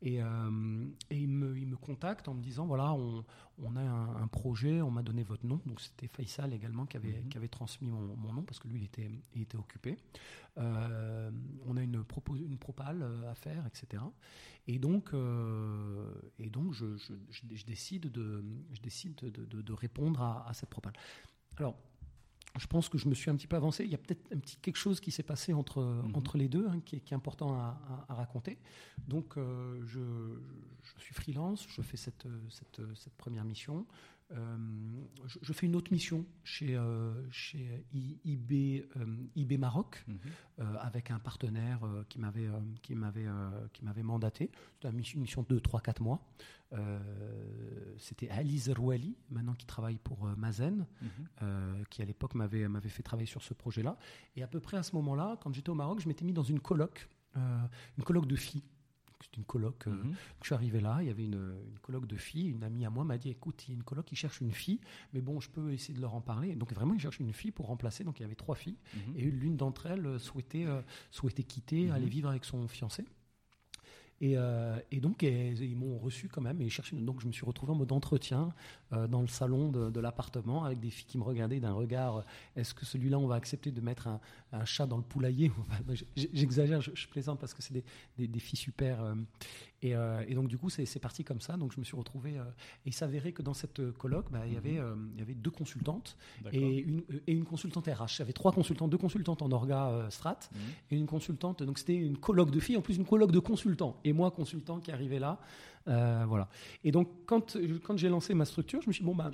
[0.00, 3.24] Et, euh, et il, me, il me contacte en me disant voilà, on,
[3.58, 5.60] on a un, un projet, on m'a donné votre nom.
[5.66, 7.28] Donc c'était Faisal également qui avait, Mhm.
[7.28, 9.96] qui avait transmis mon, mon nom parce que lui, il était, il était occupé.
[10.58, 11.30] Euh,
[11.66, 14.02] on a une, propo, une propale euh, à faire, etc.
[14.68, 19.62] Et donc, euh, et donc je, je- je- je décide, de, je décide de, de-
[19.62, 20.92] de répondre à, à cette propale.
[21.56, 21.76] Alors,
[22.58, 23.84] je pense que je me suis un petit peu avancé.
[23.84, 26.12] Il y a peut-être un petit quelque chose qui s'est passé entre, Mhm.
[26.16, 28.58] entre les deux, hein, qui, est, qui est important à, à- à raconter.
[29.06, 30.00] Donc, euh, je,
[30.96, 33.86] je suis freelance, je fais cette, cette, cette première mission.
[34.30, 34.56] Euh,
[35.26, 37.84] je, je fais une autre mission chez, euh, chez
[38.24, 40.18] IB, euh, IB Maroc Mhm.
[40.80, 42.48] avec un partenaire qui m'avait
[42.82, 43.26] qui m'avait
[43.72, 44.50] qui m'avait mandaté.
[44.74, 46.20] C'était une mission, de 3-4 mois.
[47.98, 51.84] C'était Ali Zerouali, maintenant qui travaille pour Mazen, Mhm.
[51.90, 53.96] qui à l'époque m'avait m'avait fait travailler sur ce projet-là.
[54.36, 56.42] Et à peu près à ce moment-là, quand j'étais au Maroc, je m'étais mis dans
[56.42, 57.60] une coloc, euh,
[57.96, 58.64] une coloc de filles.
[59.30, 59.86] C'était une coloc.
[59.86, 60.14] euh, Mhm.
[60.40, 61.34] je suis arrivé là, il y avait une,
[61.70, 62.48] une coloc de filles.
[62.48, 64.52] Une amie à moi m'a dit écoute, il y a une coloc qui cherche une
[64.52, 64.80] fille,
[65.12, 66.54] mais bon, je peux essayer de leur en parler.
[66.56, 68.04] Donc vraiment, ils cherchaient une fille pour remplacer.
[68.04, 68.76] Donc il y avait trois filles.
[68.94, 69.00] Mhm.
[69.16, 70.80] Et l'une d'entre elles souhaitait, euh,
[71.10, 71.90] souhaitait quitter, Mhm.
[71.92, 73.04] aller vivre avec son fiancé.
[74.20, 76.60] Et, euh, et donc, ils m'ont reçu quand même.
[76.60, 78.52] Et cherchaient- donc, je me suis retrouvé en mode entretien
[78.92, 82.16] euh, dans le salon de, de l'appartement avec des filles qui me regardaient d'un regard
[82.16, 82.22] euh,
[82.56, 84.20] est-ce que celui-là, on va accepter de mettre un,
[84.52, 85.52] un chat dans le poulailler
[86.16, 87.84] J'exagère, je, je plaisante parce que c'est des,
[88.16, 89.00] des- des filles super.
[89.02, 89.14] euh,
[89.80, 89.90] et,
[90.26, 91.56] et donc, du coup, c'est parti comme ça.
[91.56, 92.32] Donc, je me suis retrouvé.
[92.32, 92.40] et
[92.86, 95.52] il s'avérait que dans cette colloque, bah, il, y avait, euh, il y avait deux
[95.52, 96.16] consultantes
[96.58, 98.16] et une, et une consultante RH.
[98.16, 100.60] J'avais trois consultantes, deux consultantes en orga strat Mhm.
[100.90, 101.62] et une consultante.
[101.62, 104.00] Donc c'était une colloque de filles, en plus une colloque de consultants.
[104.08, 105.38] Et moi, consultant qui arrivait là.
[105.86, 106.48] Euh, voilà.
[106.84, 109.30] Et donc quand, quand j'ai lancé ma structure, je me suis dit, bon, ben,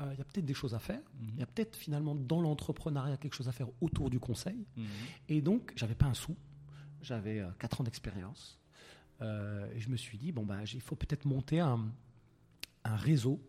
[0.00, 1.00] euh, il y a peut-être des choses à faire.
[1.20, 1.30] Mhm.
[1.34, 4.66] Il y a peut-être finalement dans l'entrepreneuriat quelque chose à faire autour du conseil.
[4.76, 4.84] Mhm.
[5.28, 6.36] Et donc, j'avais pas un sou.
[7.02, 8.58] J'avais euh, quatre ans d'expérience.
[9.20, 11.80] Euh, et je me suis dit, bon, bah, il faut peut-être monter un,
[12.84, 13.40] un réseau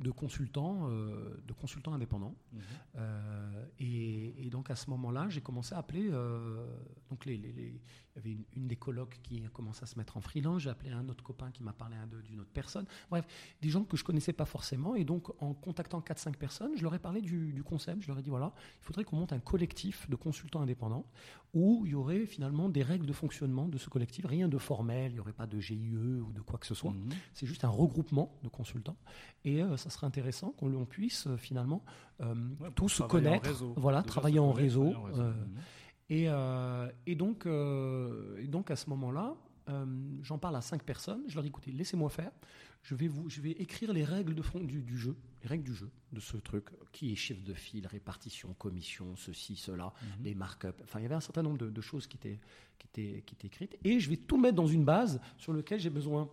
[0.00, 2.34] de consultants, euh, de consultants indépendants.
[2.52, 2.60] Mhm.
[2.96, 6.08] Euh, et, et donc à ce moment-là, j'ai commencé à appeler.
[6.10, 6.66] euh,
[7.10, 7.80] donc les, les- les-
[8.16, 10.62] il y avait une, une des colocs qui a commencé à se mettre en freelance.
[10.62, 11.94] J'ai appelé un autre copain qui m'a parlé
[12.24, 12.84] d'une autre personne.
[13.10, 13.24] Bref,
[13.62, 14.96] des gens que je connaissais pas forcément.
[14.96, 18.02] Et donc en contactant 4-5 personnes, je leur ai parlé du, du concept.
[18.02, 21.06] Je leur ai dit voilà, il faudrait qu'on monte un collectif de consultants indépendants
[21.54, 24.26] où il y aurait finalement des règles de fonctionnement de ce collectif.
[24.26, 26.90] Rien de formel, il n'y aurait pas de GIE ou de quoi que ce soit.
[26.92, 27.10] Mhm.
[27.34, 28.96] C'est juste un regroupement de consultants.
[29.44, 31.84] Et euh, ça serait intéressant qu'on puisse euh, finalement
[32.20, 33.48] euh, Ouais, tous se connaître.
[33.48, 33.74] réseau.
[33.76, 34.90] Voilà, travailler en réseau.
[34.92, 35.22] travailler en réseau.
[35.22, 39.36] euh, et, et, donc, et donc à ce moment-là,
[40.22, 41.22] j'en parle à cinq personnes.
[41.28, 42.30] Je leur dis écoutez, laissez-moi faire.
[42.82, 45.64] Je vais, vous, je vais écrire les règles de fond du, du jeu, les règles
[45.64, 46.66] du jeu, de ce truc.
[46.92, 50.24] Qui est chef de file, répartition, commission, ceci, cela, Mhm.
[50.24, 50.68] les markups.
[50.84, 52.38] Enfin, il y avait un certain nombre de, de choses qui étaient,
[52.78, 53.76] qui, étaient, qui étaient écrites.
[53.84, 56.30] Et je vais tout mettre dans une base sur laquelle j'ai besoin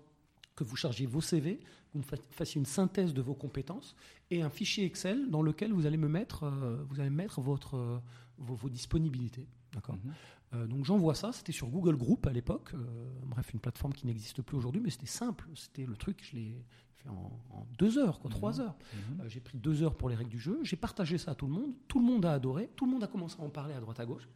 [0.56, 1.64] que vous chargiez vos CV, que
[1.94, 3.95] vous me fa- fassiez une synthèse de vos compétences
[4.32, 7.76] et un fichier Excel dans lequel vous allez me mettre, euh, vous allez mettre votre,
[7.76, 7.99] euh,
[8.38, 9.48] vos, vos disponibilités.
[9.73, 9.95] D'accord?
[9.95, 10.14] Mhm.
[10.53, 14.07] euh, donc j'envoie ça, c'était sur Google Group à l'époque, euh, bref, une plateforme qui
[14.07, 16.64] n'existe plus aujourd'hui, mais c'était simple, c'était le truc, je l'ai
[16.95, 18.61] fait en, en deux heures, quoi, trois Mhm.
[18.61, 18.76] heures.
[18.94, 19.22] Mhm.
[19.22, 21.48] Euh, j'ai pris deux heures pour les règles du jeu, j'ai partagé ça à tout
[21.48, 23.73] le monde, tout le monde a adoré, tout le monde a commencé à en parler
[23.73, 24.30] à droite à gauche.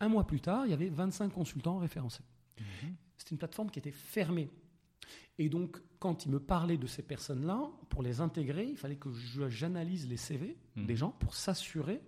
[0.00, 2.22] Un mois plus tard, il y avait 25 consultants référencés.
[3.16, 4.50] C'était une plateforme qui était fermée.
[5.38, 9.10] Et donc, quand il me parlait de ces personnes-là, pour les intégrer, il fallait que
[9.48, 10.86] j'analyse les CV Mhm.
[10.86, 12.00] des gens pour s'assurer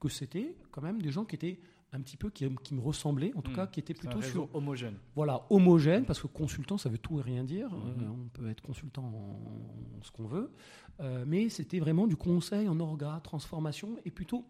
[0.00, 1.58] que c'était quand même des gens qui étaient
[1.92, 3.56] un petit peu, qui, qui me ressemblaient, en tout Mhm.
[3.56, 4.96] cas, qui étaient plutôt sur homogène.
[5.14, 7.70] voilà, homogène, parce que consultant, ça veut tout et rien dire.
[7.70, 8.02] Mhm.
[8.02, 10.52] Euh, on peut être consultant en, en ce qu'on veut.
[11.00, 14.44] Euh, mais c'était vraiment du conseil en orga, transformation, et plutôt,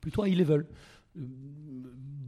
[0.00, 0.66] plutôt high level.
[1.18, 1.22] Euh,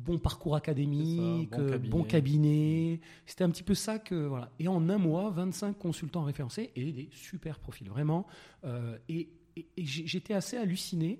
[0.05, 1.91] bon parcours académique, C'est ça, bon euh, cabinet.
[1.91, 3.01] bon cabinet.
[3.27, 4.15] C'était un petit peu ça que.
[4.27, 4.51] Voilà.
[4.59, 8.27] Et en un mois, 25 consultants référencés et des super profils, vraiment.
[8.65, 11.19] Euh, et et- et j'ai- j'étais assez halluciné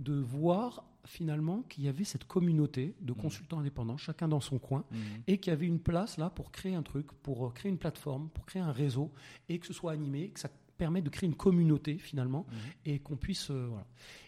[0.00, 3.18] de voir finalement qu'il y avait cette communauté de Mhm.
[3.18, 4.98] consultants indépendants, chacun dans son coin, Mhm.
[5.28, 8.28] et qu'il y avait une place là pour créer un truc, pour créer une plateforme,
[8.30, 9.12] pour créer un réseau,
[9.48, 12.56] et que ce soit animé, que ça permet de créer une communauté finalement, Mhm.
[12.86, 13.50] et qu'on puisse...
[13.50, 13.86] euh, voilà.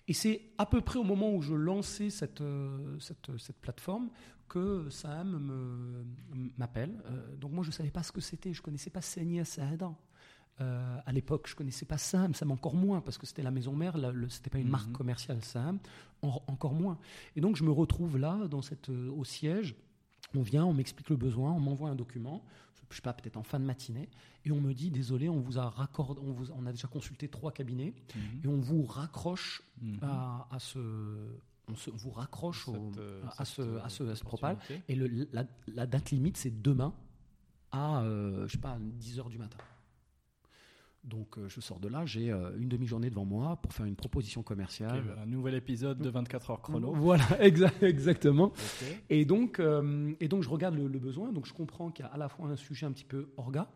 [0.09, 4.11] Et c'est à peu près au moment où je lançais cette, euh, cette, cette plateforme
[4.49, 6.05] que Sam me-
[6.59, 7.01] m'appelle.
[7.07, 9.47] Euh, donc moi je ne savais pas ce que c'était, je ne connaissais pas Seigneur
[9.47, 9.97] Saadan.
[10.61, 13.75] Euh, à l'époque, je connaissais pas Sam, Sam encore moins, parce que c'était la maison
[13.75, 13.97] mère,
[14.29, 14.71] c'était pas une Mhm.
[14.73, 15.79] marque commerciale Sam,
[16.21, 16.99] en- encore moins.
[17.37, 19.75] Et donc je me retrouve là, dans cette, euh, au siège,
[20.35, 22.45] on vient, on m'explique le besoin, on m'envoie un document,
[22.91, 24.09] je sais pas, peut-être en fin de matinée,
[24.45, 27.29] et on me dit désolé, on vous a raccordé, on, vous, on a déjà consulté
[27.29, 28.41] trois cabinets, Mhm.
[28.45, 29.99] et on vous raccroche Mhm.
[30.03, 30.79] à, à ce,
[31.69, 34.59] on se, vous raccroche Cette, euh, à, ce, à ce, à ce propal.
[34.89, 36.93] Et le- la, la date limite, c'est demain
[37.73, 39.59] à, euh, je sais pas, 10 heures du matin.
[41.03, 43.97] Donc euh, je sors de là, j'ai euh, une demi-journée devant moi pour faire une
[43.97, 45.17] proposition commerciale.
[45.23, 46.93] un nouvel épisode de 24 heures chrono.
[46.95, 48.53] Voilà, exa- exactement.
[49.09, 52.09] Et donc, euh, et donc je regarde le, le besoin, donc je comprends qu'il y
[52.09, 53.71] a à la fois un sujet un petit peu orga,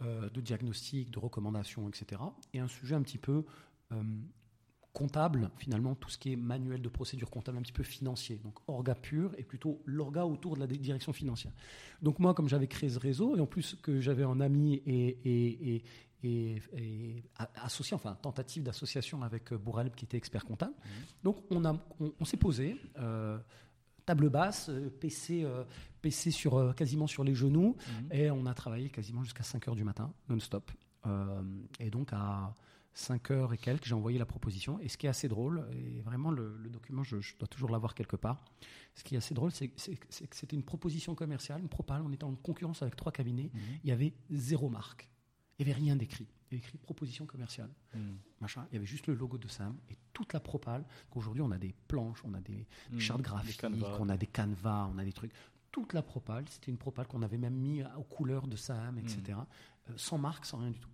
[0.00, 2.20] de diagnostic, de recommandation, etc.,
[2.52, 3.44] et un sujet un petit peu
[4.92, 8.36] comptable, finalement, tout ce qui est manuel de procédure comptable, un petit peu financier.
[8.44, 11.52] Donc orga pur et plutôt l'orga autour de la di- direction financière.
[12.02, 15.18] Donc moi, comme j'avais créé ce réseau, et en plus que j'avais un ami et,
[15.24, 15.84] et,
[16.24, 17.22] et, et-
[17.56, 20.74] associé, enfin tentative d'association avec euh, Bourrelb qui était expert comptable.
[21.24, 23.38] Donc on, a, on, on s'est posé, euh,
[24.04, 25.64] table basse, euh, PC, euh,
[26.02, 28.08] PC sur, quasiment sur les genoux, Mhm.
[28.12, 30.70] et on a travaillé quasiment jusqu'à 5 heures du matin, non-stop.
[31.06, 31.40] Euh,
[31.80, 32.54] et donc à
[32.94, 34.78] 5 heures et quelques, j'ai envoyé la proposition.
[34.80, 38.16] Et ce qui est assez drôle, et vraiment le, document, je, dois toujours l'avoir quelque
[38.16, 38.44] part.
[38.94, 42.02] Ce qui est assez drôle, c'est que c'était une proposition commerciale, une propale.
[42.02, 43.50] On était en concurrence avec trois cabinets.
[43.52, 43.60] Mhm.
[43.84, 45.08] Il y avait zéro marque.
[45.58, 46.26] Il n'y avait rien d'écrit.
[46.50, 47.70] Il y avait écrit proposition commerciale.
[47.94, 48.18] Mhm.
[48.40, 48.66] Machin.
[48.70, 50.84] Il y avait juste le logo de Sam et toute la propale.
[51.10, 53.00] Qu'aujourd'hui, on a des planches, on a des mhm.
[53.00, 53.62] chartes graphiques,
[53.98, 55.32] on a des canevas, on a des trucs.
[55.70, 59.38] Toute la propale, c'était une propale qu'on avait même mis aux couleurs de Sam, etc.
[59.88, 60.90] Euh, sans marque, sans rien du tout.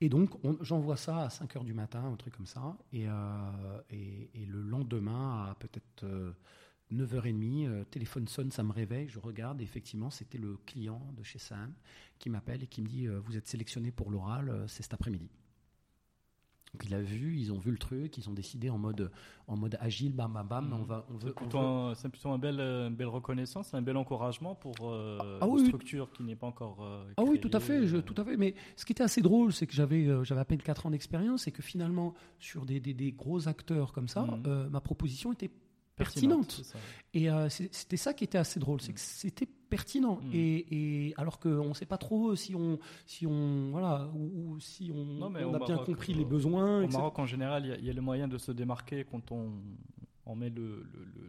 [0.00, 0.30] Et donc,
[0.62, 2.76] j'envoie ça à 5 heures du matin, un truc comme ça.
[2.92, 6.34] Et, euh, le lendemain, à peut-être
[6.90, 9.60] 9h30, euh, téléphone sonne, ça me réveille, je regarde.
[9.60, 11.72] Et effectivement, c'était le client de chez Sam
[12.18, 15.30] qui m'appelle et qui me dit Vous êtes sélectionné pour l'oral, c'est cet après-midi.
[16.72, 19.10] Donc il a vu, ils ont vu le truc, ils ont décidé en mode,
[19.48, 21.34] en mode agile, bam bam bam, on va, on veut.
[21.96, 26.12] C'est plutôt, un bel, une belle reconnaissance, un bel encouragement pour euh, ah une structure
[26.12, 26.78] qui n'est pas encore.
[26.80, 28.36] Euh, ah oui, tout à fait, je, tout à fait.
[28.36, 30.90] Mais ce qui était assez drôle, c'est que j'avais, euh, j'avais à peine 4 ans
[30.90, 34.68] d'expérience et que finalement, sur des, des, des, gros acteurs comme ça, mhm.
[34.70, 35.50] ma proposition était
[36.04, 36.62] pertinente.
[37.14, 40.20] Et c'était ça qui était assez drôle, c'est que c'était pertinent.
[40.22, 40.30] Hmm.
[40.34, 45.22] Et, alors qu'on ne sait pas trop si on, si on, voilà, ou, si on,
[45.22, 46.84] on a bien compris les besoins.
[46.84, 49.52] Au Maroc, en général, il y, a le moyen de se démarquer quand on,
[50.26, 50.86] on met le,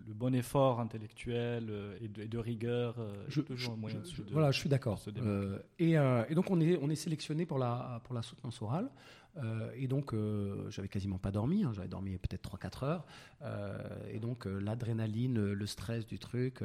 [0.08, 2.96] le, bon effort intellectuel euh, et de, de rigueur.
[3.00, 5.00] Euh, je, toujours moyen de, voilà, je suis d'accord.
[5.18, 8.92] Euh, et, et, donc on est, on est sélectionné pour la, pour la soutenance orale.
[9.38, 13.06] Euh, et donc, euh, j'avais quasiment pas dormi, hein, j'avais dormi peut-être 3-4 heures.
[13.42, 13.78] Euh,
[14.12, 16.62] et donc, l'adrénaline, le stress du truc.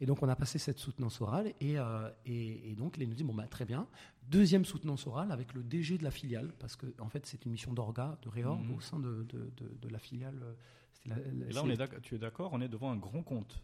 [0.00, 1.52] et donc, on a passé cette soutenance orale.
[1.60, 1.76] Et,
[2.26, 3.86] et, donc, il nous dit bon, bah, très bien.
[4.28, 7.52] Deuxième soutenance orale avec le DG de la filiale, parce que en fait, c'est une
[7.52, 8.74] mission d'orga, de réorg mhm.
[8.74, 10.38] au sein de, de, de, la filiale.
[11.06, 11.16] là,
[11.64, 13.62] on est tu es d'accord, on est devant un grand compte.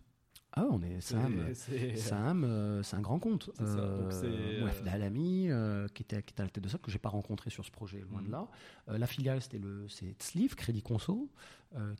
[0.57, 1.53] Ah, on est Sam.
[1.97, 3.51] Sam, euh, c'est un grand compte.
[3.61, 5.49] Euh, euh, Dalami,
[5.95, 7.73] qui, était, qui était à la tête de ça, que j'ai pas rencontré sur ce
[7.73, 8.33] projet, loin de mhm.
[8.33, 8.49] là.
[8.87, 11.29] la filiale, c'était le, c'est Tzliv, Crédit Conso,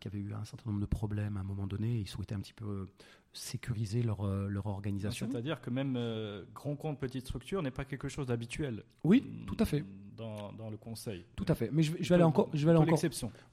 [0.01, 2.01] qui avait eu un certain nombre de problèmes à un moment donné.
[2.01, 2.89] Ils souhaitaient un petit peu
[3.33, 5.29] sécuriser leur, leur organisation.
[5.31, 5.99] C'est-à-dire que même
[6.55, 8.85] grand compte, petite structure n'est pas quelque chose d'habituel.
[9.03, 9.85] Oui, tout à fait
[10.15, 11.25] dans, le conseil.
[11.37, 11.71] Tout à fait.
[11.73, 12.49] Mais je, vais, aller encore.
[12.53, 12.99] Je vais aller encore.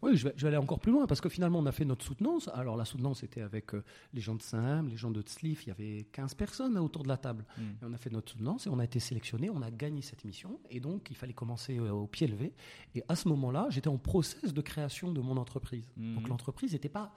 [0.01, 1.85] Oui, je vais, je vais, aller encore plus loin parce que finalement, on a fait
[1.85, 2.49] notre soutenance.
[2.53, 3.83] Alors, la soutenance était avec euh,
[4.13, 5.65] les gens de Saint, les gens de Tzlif.
[5.65, 7.45] Il y avait 15 personnes autour de la table.
[7.57, 7.61] Hmm.
[7.81, 9.49] Et on a fait notre soutenance et on a été sélectionné.
[9.49, 10.59] On a gagné cette mission.
[10.69, 12.53] Et donc, il fallait commencer euh, au pied levé.
[12.95, 15.89] Et à ce moment-là, j'étais en process de création de mon entreprise.
[16.15, 17.13] Donc, l'entreprise n'était pas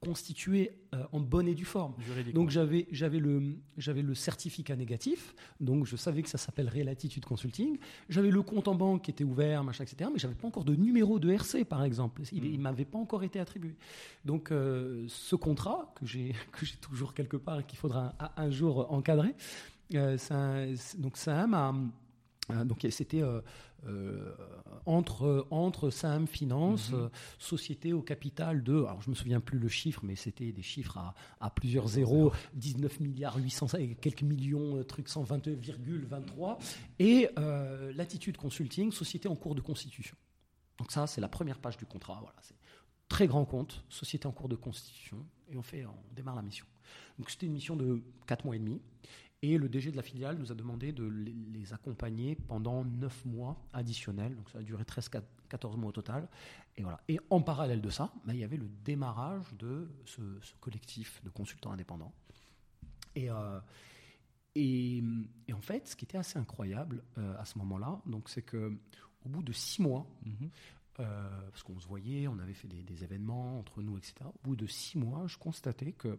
[0.00, 1.94] constitué euh, en bonne et due forme.
[2.32, 7.24] Donc j'avais j'avais le j'avais le certificat négatif, donc je savais que ça s'appellerait l'attitude
[7.24, 7.78] consulting.
[8.08, 10.08] J'avais le compte en banque qui était ouvert, machin, etc.
[10.12, 12.22] Mais j'avais pas encore de numéro de RC par exemple.
[12.32, 12.60] Il, ne hmm.
[12.60, 13.74] m'avait pas encore été attribué.
[14.24, 18.50] Donc euh, ce contrat que j'ai que j'ai toujours quelque part et qu'il faudra un,
[18.50, 19.34] jour encadrer,
[19.94, 20.64] euh, ça,
[20.96, 21.74] donc ça m'a
[22.64, 23.22] donc c'était
[23.86, 24.34] euh,
[24.86, 26.98] entre, entre SAM Finance, mhm.
[26.98, 30.62] euh, société au capital de, alors je me souviens plus le chiffre, mais c'était des
[30.62, 36.58] chiffres à, à plusieurs zéros, 19 milliards 800 et quelques millions, euh, trucs 122,23,
[36.98, 40.16] et euh, Latitude Consulting, société en cours de constitution.
[40.78, 42.18] Donc ça, c'est la première page du contrat.
[42.20, 42.56] Voilà, c'est
[43.08, 46.66] très grand compte, société en cours de constitution, et on fait, on démarre la mission.
[47.18, 48.80] Donc c'était une mission de 4 mois et demi.
[49.42, 53.56] Et le DG de la filiale nous a demandé de les accompagner pendant 9 mois
[53.72, 54.34] additionnels.
[54.34, 56.28] Donc ça a duré 13-14 mois au total.
[56.76, 57.00] Et, voilà.
[57.06, 60.20] et en parallèle de ça, bah, il y avait le démarrage de ce,
[60.60, 62.12] collectif de consultants indépendants.
[63.14, 63.60] Et, euh,
[64.56, 65.02] et,
[65.52, 68.76] en fait, ce qui était assez incroyable euh, à ce moment-là, c'est que
[69.24, 70.50] au bout de 6 mois, mm-hmm.
[71.00, 74.14] euh, parce qu'on se voyait, on avait fait des, des, événements entre nous, etc.
[74.24, 76.18] Au bout de six mois, je constatais que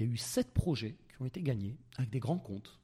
[0.00, 2.78] il y a eu sept projets qui ont été gagnés avec des grands comptes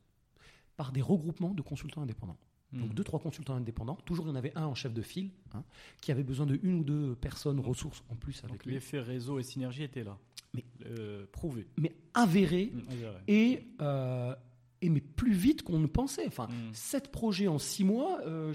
[0.77, 2.37] par des regroupements de consultants indépendants.
[2.73, 2.95] Donc hmm.
[2.95, 3.97] deux, trois consultants indépendants.
[4.05, 5.65] Toujours, il y en avait un en chef de file hein,
[6.01, 9.39] qui avait besoin de une ou deux personnes ressources en plus avec Donc L'effet réseau
[9.39, 10.19] et synergie étaient là.
[10.53, 11.67] Mais euh, prouvé.
[11.79, 12.73] Mais avéré.
[12.75, 12.81] Hmm,
[13.29, 14.35] et, euh,
[14.83, 16.27] et mais plus vite qu'on ne pensait.
[16.27, 16.73] Enfin, hmm.
[16.73, 18.53] sept projets en six mois, euh,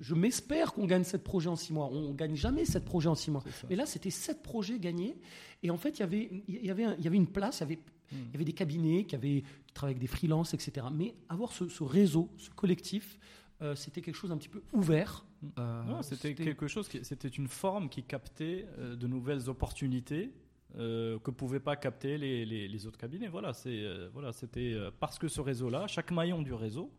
[0.00, 1.88] je, m'espère qu'on gagne sept projets en six mois.
[1.92, 3.44] On ne gagne jamais sept projets en six mois.
[3.68, 5.16] Mais là, c'était sept projets gagnés.
[5.62, 7.60] Et en fait, il y avait, il y avait, il y avait une place, il
[7.60, 7.78] y avait,
[8.12, 10.86] il y avait des cabinets qui, avaient, qui travaillaient avec des freelances, etc.
[10.92, 13.18] Mais avoir ce, réseau, ce collectif,
[13.62, 15.24] euh, c'était quelque chose un petit peu ouvert.
[15.58, 20.32] Euh, c'était quelque chose, c'était une forme qui captait de nouvelles opportunités
[20.78, 23.28] euh, que pouvaient pas capter les, les, autres cabinets.
[23.28, 26.90] Voilà, c'est euh, voilà, c'était euh, parce que ce réseau-là, chaque maillon du réseau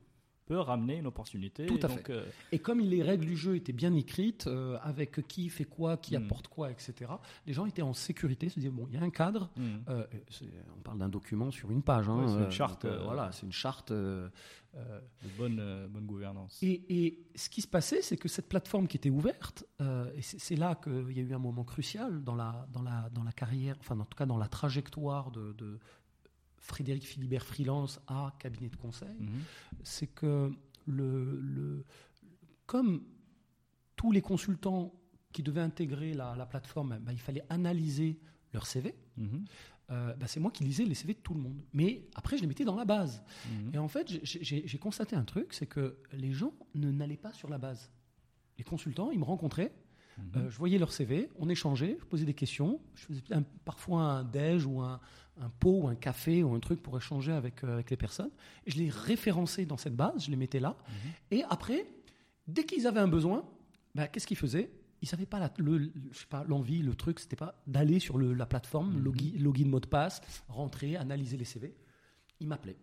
[0.47, 1.65] peut ramener une opportunité.
[1.65, 2.13] Tout à donc, fait.
[2.13, 5.97] euh, Et comme les règles du jeu étaient bien écrites, euh, avec qui fait quoi,
[5.97, 6.23] qui Mm.
[6.23, 6.93] apporte quoi, etc.,
[7.45, 9.61] les gens étaient en sécurité, se disaient, bon, il y a un cadre, hmm.
[9.89, 10.05] euh,
[10.77, 12.07] on parle d'un document sur une page.
[12.09, 13.91] Hein, Ouais, c'est une charte, donc, voilà, c'est une charte.
[13.91, 14.31] de
[15.37, 16.59] bonne, bonne gouvernance.
[16.61, 20.39] et, et ce qui se passait, c'est que cette plateforme qui était ouverte, et c'est
[20.39, 23.31] c'est là qu'il y a eu un moment crucial dans la, dans la, dans la
[23.31, 25.79] carrière, enfin en tout cas dans la trajectoire de, de
[26.67, 29.41] Frédéric Philibert freelance à cabinet de conseil, Mhm.
[29.83, 30.51] c'est que
[30.85, 31.85] le, le-
[32.65, 33.03] comme
[33.95, 34.93] tous les consultants
[35.33, 38.19] qui devaient intégrer la, la plateforme, bah, il fallait analyser
[38.53, 38.95] leur CV.
[39.17, 39.45] Mhm.
[39.89, 41.61] euh, bah, c'est moi qui lisais les CV de tout le monde.
[41.71, 43.23] Mais après, je les mettais dans la base.
[43.49, 43.71] Mhm.
[43.73, 47.47] Et en fait, j'ai- constaté un truc, c'est que les gens ne n'allaient pas sur
[47.49, 47.89] la base.
[48.57, 49.71] Les consultants, ils me rencontraient,
[50.17, 50.31] Mhm.
[50.41, 54.01] euh, je voyais leur CV, on échangeait, je posais des questions, je faisais un- parfois
[54.01, 54.99] un déj ou un,
[55.39, 58.31] un pot ou un café ou un truc pour échanger avec, euh, avec les personnes.
[58.65, 60.75] Et je les référençais dans cette base, je les mettais là.
[60.87, 61.11] Mhm.
[61.31, 61.85] Et après,
[62.47, 63.45] dès qu'ils avaient un besoin,
[63.93, 64.71] bah, qu'est-ce qu'ils faisaient?
[65.03, 65.91] Ils n'avaient pas la- le- le-
[66.47, 69.03] l'envie, truc, c'était pas d'aller sur le- la plateforme, Mhm.
[69.03, 71.75] login, login, mot de passe, rentrer, analyser les CV.
[72.39, 72.77] Ils m'appelaient.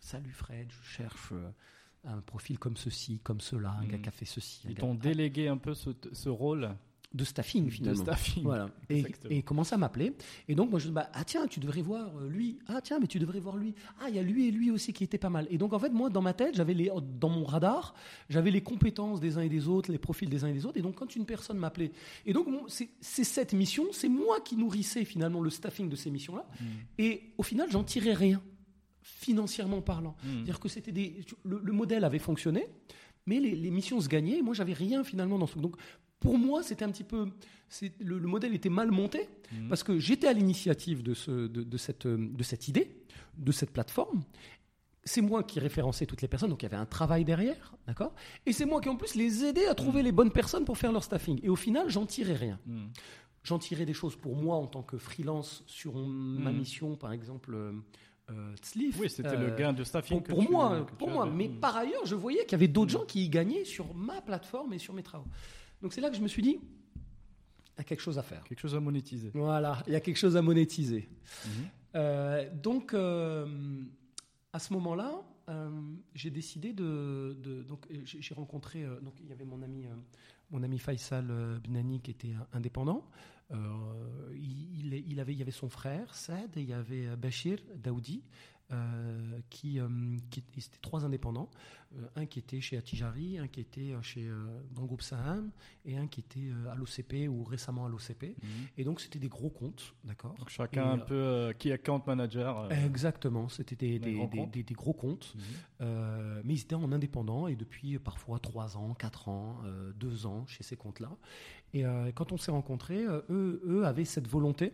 [0.00, 1.50] Salut Fred, je cherche euh,
[2.04, 4.62] un profil comme ceci, comme cela, un gars qui a fait ceci.
[4.68, 6.70] Ils t'ont délégué un peu ce, ce rôle
[7.12, 8.02] de staffing de finalement.
[8.02, 8.44] staffing.
[8.44, 8.70] Voilà.
[8.88, 10.14] Et, et commence à m'appeler.
[10.48, 12.60] Et donc, moi, je dis, bah, ah tiens, tu devrais voir euh, lui.
[12.68, 13.74] Ah tiens, mais tu devrais voir lui.
[14.00, 15.46] Ah, il y a lui et lui aussi qui étaient pas mal.
[15.50, 17.94] Et donc, en fait, moi, dans ma tête, j'avais les, dans mon radar,
[18.28, 20.78] j'avais les compétences des uns et des autres, les profils des uns et des autres.
[20.78, 21.90] Et donc, quand une personne m'appelait,
[22.26, 26.46] et donc, c'est cette mission, c'est moi qui nourrissais finalement le staffing de ces missions-là.
[26.60, 26.66] Mhm.
[26.98, 28.40] Et au final, j'en tirais rien,
[29.16, 30.16] financièrement parlant.
[30.24, 30.30] Mhm.
[30.34, 32.66] C'est-à-dire que c'était des, le, le modèle avait fonctionné,
[33.26, 34.38] mais les, les missions se gagnaient.
[34.38, 35.62] Et moi, j'avais rien finalement dans ce truc.
[35.62, 35.76] Donc,
[36.18, 37.28] pour moi, c'était un petit peu,
[37.68, 39.68] c'est- le, le modèle était mal monté Mhm.
[39.68, 42.90] parce que j'étais à l'initiative de, ce, de, de cette, euh, de cette idée,
[43.36, 44.22] de cette plateforme.
[45.02, 48.14] C'est moi qui référençais toutes les personnes, donc il y avait un travail derrière, d'accord?
[48.44, 50.92] Et c'est moi qui en plus les aidais à trouver les bonnes personnes pour faire
[50.92, 51.40] leur staffing.
[51.42, 52.60] Et au final, j'en tirais rien.
[53.42, 57.56] J'en tirais des choses pour moi en tant que freelance sur ma mission, par exemple,
[58.30, 58.98] euh, euh, Tzlif.
[58.98, 60.22] Oui, c'était Euh, le gain de staffing.
[60.22, 61.24] pour, moi, pour moi.
[61.26, 61.32] avais.
[61.34, 62.98] Mais par ailleurs, je voyais qu'il y avait d'autres Mm.
[63.00, 65.26] gens qui y gagnaient sur ma plateforme et sur mes travaux.
[65.82, 68.44] Donc c'est là que je me suis dit, il y a quelque chose à faire.
[68.44, 69.30] Quelque chose à monétiser.
[69.34, 71.08] Voilà, il y a quelque chose à monétiser.
[71.46, 71.50] Mhm.
[71.96, 73.46] Euh, donc, euh,
[74.52, 75.70] à ce moment-là, euh,
[76.14, 79.86] j'ai décidé de, de- donc euh, j'ai rencontré euh, donc il y avait mon ami
[79.86, 79.94] euh,
[80.50, 83.04] mon ami Faisal euh, Benani qui était indépendant.
[83.52, 87.58] Euh, il, avait il y avait son frère Saad et il y avait euh, Bachir
[87.76, 88.22] Daoudi.
[88.72, 89.88] euh, qui, euh,
[90.30, 91.50] qui ils étaient trois indépendants,
[92.14, 94.30] un qui était chez Atijari, un qui était chez
[94.70, 95.50] dans le groupe Saham
[95.84, 98.36] et un qui était à l'OCP ou récemment à l'OCP.
[98.40, 98.48] Mhm.
[98.78, 100.36] Et donc c'était des gros comptes, d'accord.
[100.46, 102.70] Chacun Et, un peu qui account manager.
[102.72, 103.98] Exactement, c'était des,
[104.72, 105.34] gros comptes,
[105.80, 106.42] mhm.
[106.44, 109.58] mais ils étaient en indépendant et depuis parfois 3 ans, 4 ans,
[109.96, 111.10] 2 ans chez ces comptes-là.
[111.72, 114.72] Et euh, quand on s'est rencontrés, euh, eux, avaient cette volonté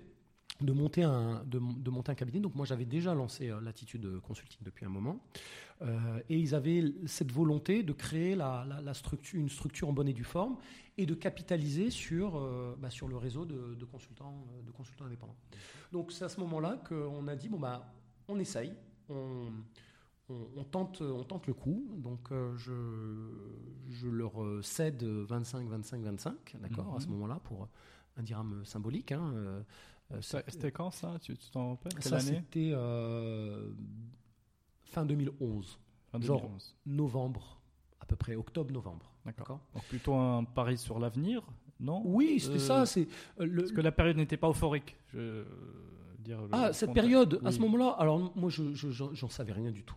[0.63, 1.59] de monter un, de,
[1.91, 2.41] monter un cabinet.
[2.41, 5.21] Donc moi j'avais déjà lancé euh, l'attitude consulting depuis un moment.
[6.31, 10.25] Et ils avaient cette volonté de créer la, structure, une structure en bonne et due
[10.25, 10.57] forme
[10.97, 12.41] et de capitaliser sur,
[12.79, 15.37] bah, sur le réseau de, consultants, de consultants indépendants.
[15.93, 17.93] Donc c'est à ce moment-là qu'on a dit bon bah
[18.27, 18.73] on essaye,
[20.29, 21.87] on- on tente, on tente le coup.
[21.97, 22.73] Donc euh, je,
[23.91, 27.13] je leur euh, cède 25, 25, 25, d'accord, à ce Mhm.
[27.15, 27.69] moment-là pour
[28.17, 29.13] un dirham symbolique.
[29.13, 29.63] hein, euh,
[30.13, 31.17] euh, C'était quand ça?
[31.21, 31.95] Tu t'en rappelles?
[31.95, 32.43] Quelle ça année?
[32.47, 33.73] c'était euh,
[34.85, 35.79] fin 2011,
[36.13, 36.75] Fin genre- 2011.
[36.87, 37.61] novembre,
[38.01, 39.13] à peu près octobre-novembre.
[39.25, 39.61] D'accord.
[39.75, 41.43] Donc plutôt un pari sur l'avenir,
[41.81, 42.03] non?
[42.05, 42.87] Oui, c'était ça.
[42.87, 43.09] C'est
[43.39, 44.97] le, Parce que la période n'était pas euphorique.
[45.09, 45.45] Je
[46.21, 49.71] dire Ah, cette période, à ce moment-là, alors moi, je je- j'en j'en savais rien
[49.73, 49.97] du tout.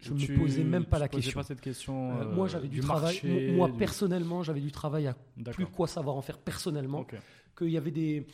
[0.00, 1.40] Je ne me posais même pas la question.
[1.40, 2.10] pas cette question.
[2.18, 3.14] Euh, euh, moi, j'avais du, du travail.
[3.14, 5.16] marché, moi, du- personnellement, j'avais du travail à
[5.52, 7.00] plus quoi savoir en faire personnellement.
[7.00, 7.14] Ok.
[7.56, 8.26] Qu'il y avait des,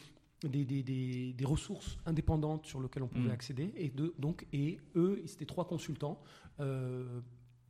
[0.42, 3.32] des, des, des- des ressources indépendantes sur lesquelles on pouvait Mm.
[3.32, 3.72] accéder.
[3.76, 6.20] Et, de, donc, et eux, c'était trois consultants,
[6.58, 7.20] euh,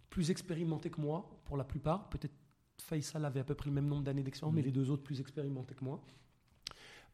[0.09, 2.09] plus expérimentés que moi, pour la plupart.
[2.09, 2.33] Peut-être
[2.83, 4.57] Faisal avait à peu près le même nombre d'années d'expérience, Mm.
[4.57, 6.01] mais les deux autres plus expérimentés que moi.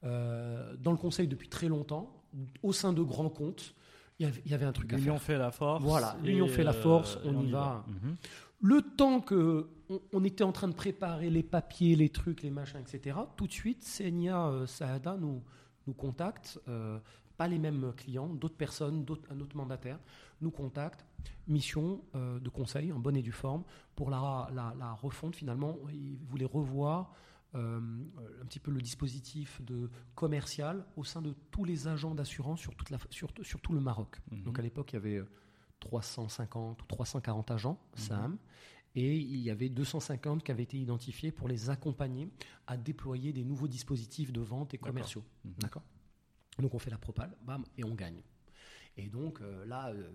[0.04, 2.22] Euh, dans le conseil depuis très longtemps,
[2.62, 3.74] au sein de grands comptes,
[4.18, 5.04] il y avait, il y avait un truc à faire.
[5.04, 5.82] L'union fait la force.
[5.82, 7.84] Voilà, l'union fait la force, et on y va.
[7.88, 8.16] Mhm.
[8.62, 12.50] Le temps que on, on était en train de préparer les papiers, les trucs, les
[12.50, 15.42] machins, etc., tout de suite, Senia euh, Saada nous,
[15.86, 16.98] nous contacte, euh,
[17.36, 19.98] pas les mêmes clients, d'autres personnes, un autre mandataire,
[20.40, 21.04] nous contacte,
[21.46, 23.62] mission euh, de conseil en bonne et due forme,
[23.94, 25.76] pour la, la, la refonte finalement.
[25.92, 27.14] Ils voulaient revoir euh,
[27.60, 32.74] un petit peu le dispositif de commercial au sein de tous les agents d'assurance sur,
[32.74, 34.16] toute la- sur, sur tout le Maroc.
[34.30, 34.42] Mhm.
[34.44, 35.28] Donc à l'époque, il y avait euh,
[35.80, 37.98] 350 ou 340 agents, Mhm.
[38.02, 38.38] SAM,
[38.94, 42.30] et il y avait 250 qui avaient été identifiés pour les accompagner
[42.66, 45.24] à déployer des nouveaux dispositifs de vente et commerciaux.
[45.44, 45.52] Mhm.
[45.58, 45.82] D'accord?
[46.58, 48.22] Donc on fait la propale, bam, et on gagne.
[48.96, 50.10] Et donc euh, là, euh,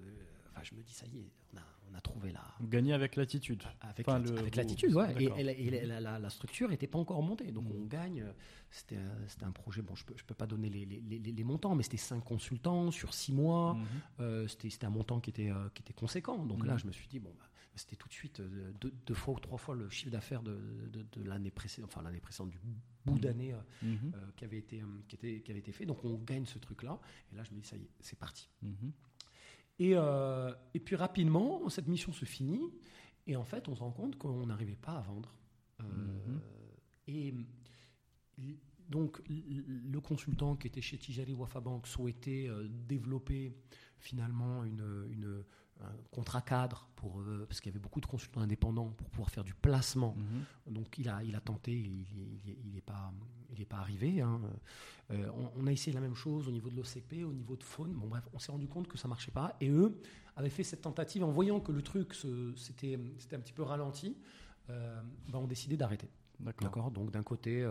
[0.51, 1.61] enfin, je me dis, ça y est, on a,
[1.91, 3.63] on a trouvé la, Gagner avec l'attitude.
[3.81, 4.19] avec, Enfin,
[4.55, 5.13] l'attitude, ouais.
[5.23, 7.51] Et, la, et la- la- la- la structure n'était pas encore montée.
[7.51, 8.21] Donc on gagne.
[8.21, 8.31] euh,
[8.73, 8.95] C'était
[9.45, 11.75] un- projet, bon, je ne peux, je peux pas donner les, les- les- les montants,
[11.75, 13.73] mais c'était cinq consultants sur six mois.
[13.73, 13.85] Mhm.
[14.21, 16.45] Euh, c'était un montant qui était, euh, qui était conséquent.
[16.45, 16.79] Donc là, Mhm.
[16.79, 17.45] je me suis dit, bon, bah,
[17.75, 20.57] c'était tout de suite euh, deux, deux fois ou trois fois le chiffre d'affaires de,
[20.91, 22.59] de- de l'année précédente, enfin l'année précédente, du
[23.05, 23.57] bout d'année euh,
[24.37, 25.85] qui, avait été, qui, était, qui avait été fait.
[25.85, 26.97] Donc on gagne ce truc-là.
[27.33, 28.49] Et là, je me dis, ça y est, c'est parti.
[29.79, 32.71] Et, euh, et puis rapidement, cette mission se finit.
[33.27, 35.33] Et en fait, on se rend compte qu'on n'arrivait pas à vendre.
[35.81, 36.39] Euh, Mhm.
[37.07, 37.33] Et
[38.89, 43.53] donc, le consultant qui était chez Tijari Wafa Bank souhaitait euh, développer
[43.99, 45.43] finalement une, une-
[45.81, 49.29] un contrat cadre pour, euh, parce qu'il y avait beaucoup de consultants indépendants pour pouvoir
[49.29, 50.15] faire du placement.
[50.15, 50.73] Mhm.
[50.73, 53.11] Donc il a, il a tenté, il n'est pas,
[53.51, 54.21] il est pas arrivé.
[54.21, 54.39] hein.
[55.11, 57.63] Euh, on, on a essayé la même chose au niveau de l'OCP, au niveau de
[57.63, 57.93] Faune.
[57.93, 59.55] Bon bref, on s'est rendu compte que ça marchait pas.
[59.59, 59.99] Et eux
[60.35, 62.13] avaient fait cette tentative en voyant que le truc
[62.55, 64.15] s'était c'était un petit peu ralenti.
[64.69, 66.09] Euh, ben, on décidé d'arrêter.
[66.39, 66.67] D'accord.
[66.67, 66.91] D'accord.
[66.91, 67.61] Donc d'un côté,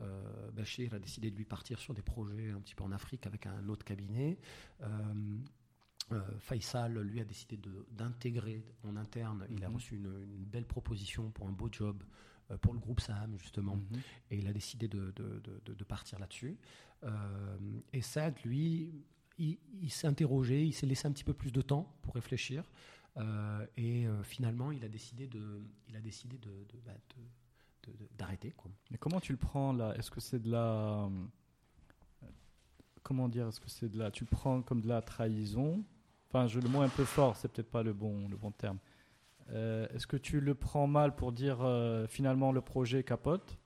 [0.00, 3.26] euh, Bachir a décidé de lui partir sur des projets un petit peu en Afrique
[3.26, 4.38] avec un autre cabinet.
[4.82, 4.86] Euh,
[6.40, 7.58] Faisal, lui, a décidé
[7.90, 9.46] d'intégrer en interne.
[9.50, 9.74] Il a Mhm.
[9.74, 12.02] reçu une, une belle proposition pour un beau job
[12.50, 13.76] euh, pour le groupe Sam, justement.
[13.76, 14.00] Mhm.
[14.30, 16.56] Et il a décidé de, de- de- de- de partir là-dessus.
[17.04, 17.56] Euh,
[17.92, 18.92] et Saad, lui,
[19.38, 22.64] il, il s'est interrogé, il s'est laissé un petit peu plus de temps pour réfléchir.
[23.18, 26.50] Euh, et euh, finalement, il a décidé de, il a décidé de,
[26.86, 26.92] bah,
[28.16, 28.52] d'arrêter.
[28.52, 28.70] quoi.
[28.90, 29.94] Mais comment tu le prends là?
[29.98, 31.04] Est-ce que c'est de la.
[31.04, 31.08] euh,
[33.02, 33.48] Comment dire?
[33.48, 34.10] Est-ce que c'est de la.
[34.10, 35.84] Tu le prends comme de la trahison?
[36.32, 38.50] Enfin, je, le mot est un peu fort, c'est peut-être pas le bon, le bon
[38.52, 38.78] terme.
[39.50, 43.58] Euh, Est-ce que tu le prends mal pour dire euh, finalement le projet capote?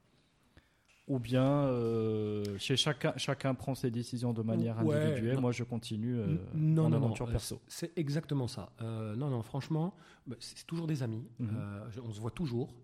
[1.07, 5.43] Ou bien euh, chez chacun, chacun prend ses décisions de manière Ouais, individuelle non.
[5.43, 7.61] Moi, je continue euh, non, mon non, aventure non, perso.
[7.69, 8.73] C'est exactement ça.
[8.81, 9.95] Euh, non, non, franchement,
[10.27, 11.25] bah, c'est toujours des amis.
[11.39, 12.75] Je- on se voit toujours.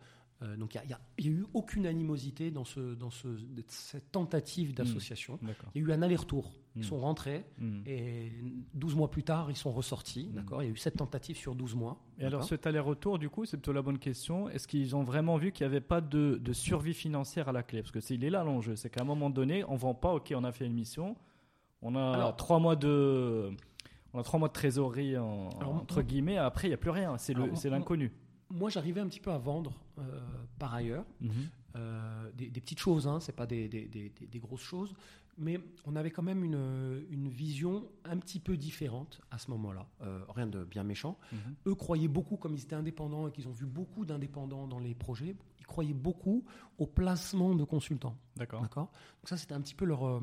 [0.43, 1.01] Euh, donc, il n'y a,
[1.31, 3.29] eu aucune animosité dans, ce, dans ce,
[3.69, 5.39] cette tentative d'association.
[5.41, 5.71] D'accord.
[5.75, 6.51] Il y a eu un aller-retour.
[6.75, 6.85] Ils Mhm.
[6.85, 7.83] sont rentrés Mhm.
[7.87, 8.33] et
[8.75, 10.31] 12 mois plus tard, ils sont ressortis.
[10.33, 11.99] D'accord Il y a eu sept tentatives sur 12 mois.
[12.19, 14.49] Et alors, cet aller-retour, du coup, c'est plutôt la bonne question.
[14.49, 17.63] Est-ce qu'ils ont vraiment vu qu'il n'y avait pas de, de survie financière à la
[17.63, 17.83] clé?
[17.83, 18.75] Parce que c'est il est là l'enjeu.
[18.75, 20.13] C'est qu'à un moment donné, on vend pas.
[20.15, 21.15] Ok, on a fait une mission.
[21.83, 23.51] On a Alors- trois mois de,
[24.15, 26.39] on a trois mois de trésorerie en- Alors, entre guillemets.
[26.39, 27.19] Après, il n'y a plus rien.
[27.19, 27.35] C'est
[27.69, 28.13] l'inconnu.
[28.53, 30.03] Moi, j'arrivais un petit peu à vendre euh,
[30.59, 31.05] par ailleurs.
[31.21, 31.31] Mhm.
[31.75, 34.93] Euh, des, des petites choses, hein, c'est pas des, grosses choses,
[35.39, 39.87] mais on avait quand même une, une vision un petit peu différente à ce moment-là.
[40.03, 41.17] Euh, rien de bien méchant.
[41.33, 41.39] Mhm.
[41.69, 44.95] Eux croyaient beaucoup, comme ils étaient indépendants et qu'ils ont vu beaucoup d'indépendants dans les
[44.95, 46.45] projets, ils croyaient beaucoup
[46.77, 48.19] au placement de consultants.
[48.37, 48.61] D'accord.
[48.61, 48.91] D'accord?
[49.23, 50.21] Donc ça, c'était un petit peu leur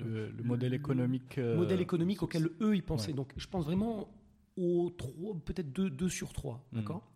[0.00, 1.38] Le, le modèle le- économique.
[1.38, 3.10] euh, modèle économique auquel eux ils pensaient.
[3.12, 3.16] Ouais.
[3.16, 4.08] Donc je pense vraiment
[4.56, 6.66] aux trois, peut-être deux, deux sur trois.
[6.72, 6.80] Mhm.
[6.80, 7.08] D'accord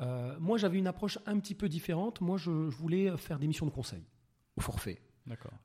[0.00, 2.20] Euh, Moi, j'avais une approche un petit peu différente.
[2.20, 4.02] Moi, je, je voulais faire des missions de conseil
[4.56, 5.00] au forfait.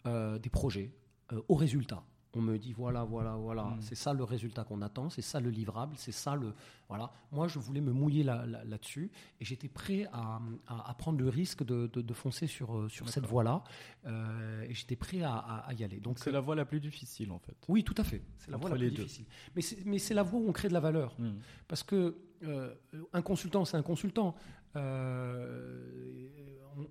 [0.07, 0.91] Euh, des projets
[1.31, 2.03] euh, au résultat.
[2.37, 3.77] On me dit voilà, voilà, voilà, Mm.
[3.81, 6.53] c'est ça le résultat qu'on attend, c'est ça le livrable, c'est ça le.
[6.89, 7.09] Voilà.
[7.31, 9.09] Moi, je voulais me mouiller là- là- là-dessus
[9.39, 13.07] et j'étais prêt à, à- à prendre le risque de, de- de foncer sur, sur
[13.07, 13.63] cette voie-là
[14.67, 16.01] et j'étais prêt à, y aller.
[16.01, 17.55] Donc c'est la voie la plus difficile en fait.
[17.69, 18.21] oui, tout à fait.
[18.37, 19.25] C'est la voie la plus difficile.
[19.87, 21.15] Mais c'est, la voie où on crée de la valeur.
[21.17, 21.39] Mhm.
[21.69, 22.17] Parce que
[22.47, 22.73] euh,
[23.13, 24.35] un consultant, c'est un consultant.
[24.75, 26.27] Euh,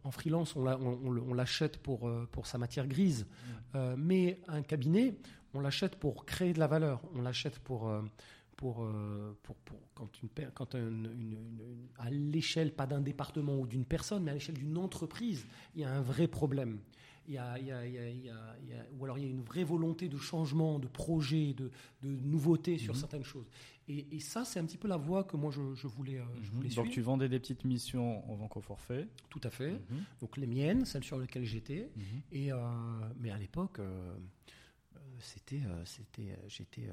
[0.03, 3.27] en, freelance, on, l'achète pour, euh, pour sa matière grise.
[3.75, 5.17] Euh, mais un cabinet,
[5.53, 7.03] on l'achète pour créer de la valeur.
[7.15, 7.93] On l'achète pour,
[8.57, 8.87] pour,
[9.43, 13.59] pour, pour- quand, une, per- quand un- une- une- une- à l'échelle, pas d'un département
[13.59, 15.45] ou d'une personne, mais à l'échelle d'une entreprise,
[15.75, 16.79] il y a un vrai problème.
[17.27, 18.87] Il y a, il y a- il y a- il y a- il y a-
[18.99, 21.71] ou alors il y a une vraie volonté de changement, de projet, de,
[22.03, 23.01] de nouveauté sur Mhm.
[23.01, 23.47] certaines choses.
[23.89, 26.25] Et, et ça, c'est un petit peu la voie que moi je, je voulais, euh,
[26.43, 26.55] je Mhm.
[26.57, 26.91] voulais Donc suivre.
[26.95, 29.09] tu vendais des petites missions en banque au forfait.
[29.31, 29.73] Tout à fait.
[29.73, 30.05] Mhm.
[30.21, 31.91] Donc les miennes, celles sur lesquelles j'étais.
[32.33, 32.59] Et euh,
[33.19, 34.15] mais à l'époque, euh,
[35.19, 36.89] c'était, c'était, j'étais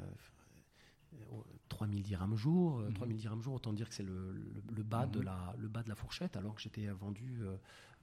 [1.70, 2.80] 3000 dirhams jour.
[2.80, 2.94] euh, Mhm.
[2.94, 5.26] 3000 dirhams jour, autant dire que c'est le, le- le bas de Mhm.
[5.26, 7.56] la, le bas de la fourchette, alors que j'étais vendu euh,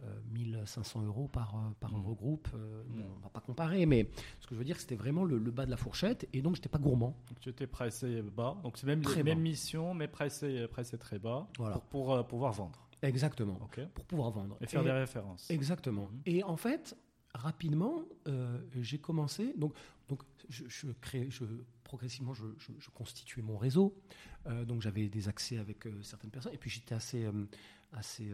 [0.04, 2.06] euh, 1500 euros par, euh, par Mhm.
[2.06, 2.48] regroupe.
[2.54, 3.04] Euh, Mhm.
[3.16, 4.08] on va pas comparer, mais
[4.40, 6.54] ce que je veux dire, c'était vraiment le, le bas de la fourchette, et donc
[6.56, 7.16] j'étais pas gourmand.
[7.28, 8.56] Donc tu étais pressé bas.
[8.62, 11.74] Donc c'est même Très même mission, mais pressé, pressé très bas Voilà.
[11.74, 12.88] pour, pour, euh, pouvoir vendre.
[13.02, 13.60] Exactement.
[13.94, 14.56] Pour pouvoir vendre.
[14.60, 15.48] Et faire Et- des références.
[15.50, 16.08] Exactement.
[16.26, 16.96] Et en fait,
[17.34, 19.52] rapidement, euh, j'ai commencé.
[19.56, 19.74] Donc,
[20.08, 21.44] donc, je, je crée, je,
[21.88, 23.96] progressivement, je, je, je constituais mon réseau.
[24.46, 26.52] Euh, donc j'avais des accès avec euh, certaines personnes.
[26.54, 27.32] Et puis j'étais assez, euh,
[27.92, 28.30] assez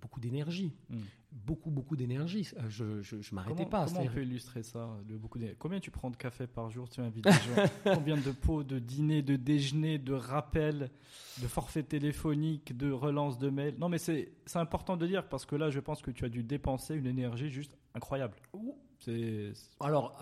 [0.00, 0.96] beaucoup d'énergie, Mm.
[1.30, 2.50] beaucoup, beaucoup d'énergie.
[2.68, 3.86] Je, je m'arrêtais pas.
[3.86, 7.00] comment on peut illustrer ça le beaucoup Combien tu prends de café par jour Tu
[7.00, 10.90] invites des gens Combien de pots de dîner, de déjeuner, de rappels,
[11.40, 13.76] de forfaits téléphoniques, de relances de mails?
[13.78, 16.28] Non, mais c'est c'est important de dire parce que là, je pense que tu as
[16.28, 18.34] dû dépenser une énergie juste incroyable.
[18.98, 20.18] C'est Alors,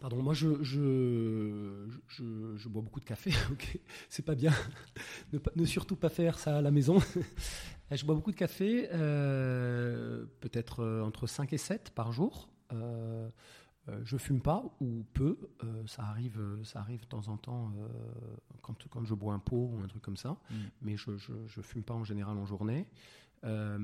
[0.00, 4.52] pardon, moi je, je, je, je bois beaucoup de café, ok, c'est pas bien.
[5.32, 6.98] ne, ne surtout pas faire ça à la maison.
[7.90, 12.48] je bois beaucoup de café, euh, peut-être euh, entre 5 et 7 par jour.
[12.72, 13.28] Euh,
[14.04, 17.88] je fume pas ou peu, euh, ça arrive, ça arrive de temps en temps euh,
[18.60, 20.54] quand, quand je bois un pot ou un truc comme ça, Mm.
[20.82, 22.86] mais je, je, je fume pas en général en journée.
[23.44, 23.78] Euh,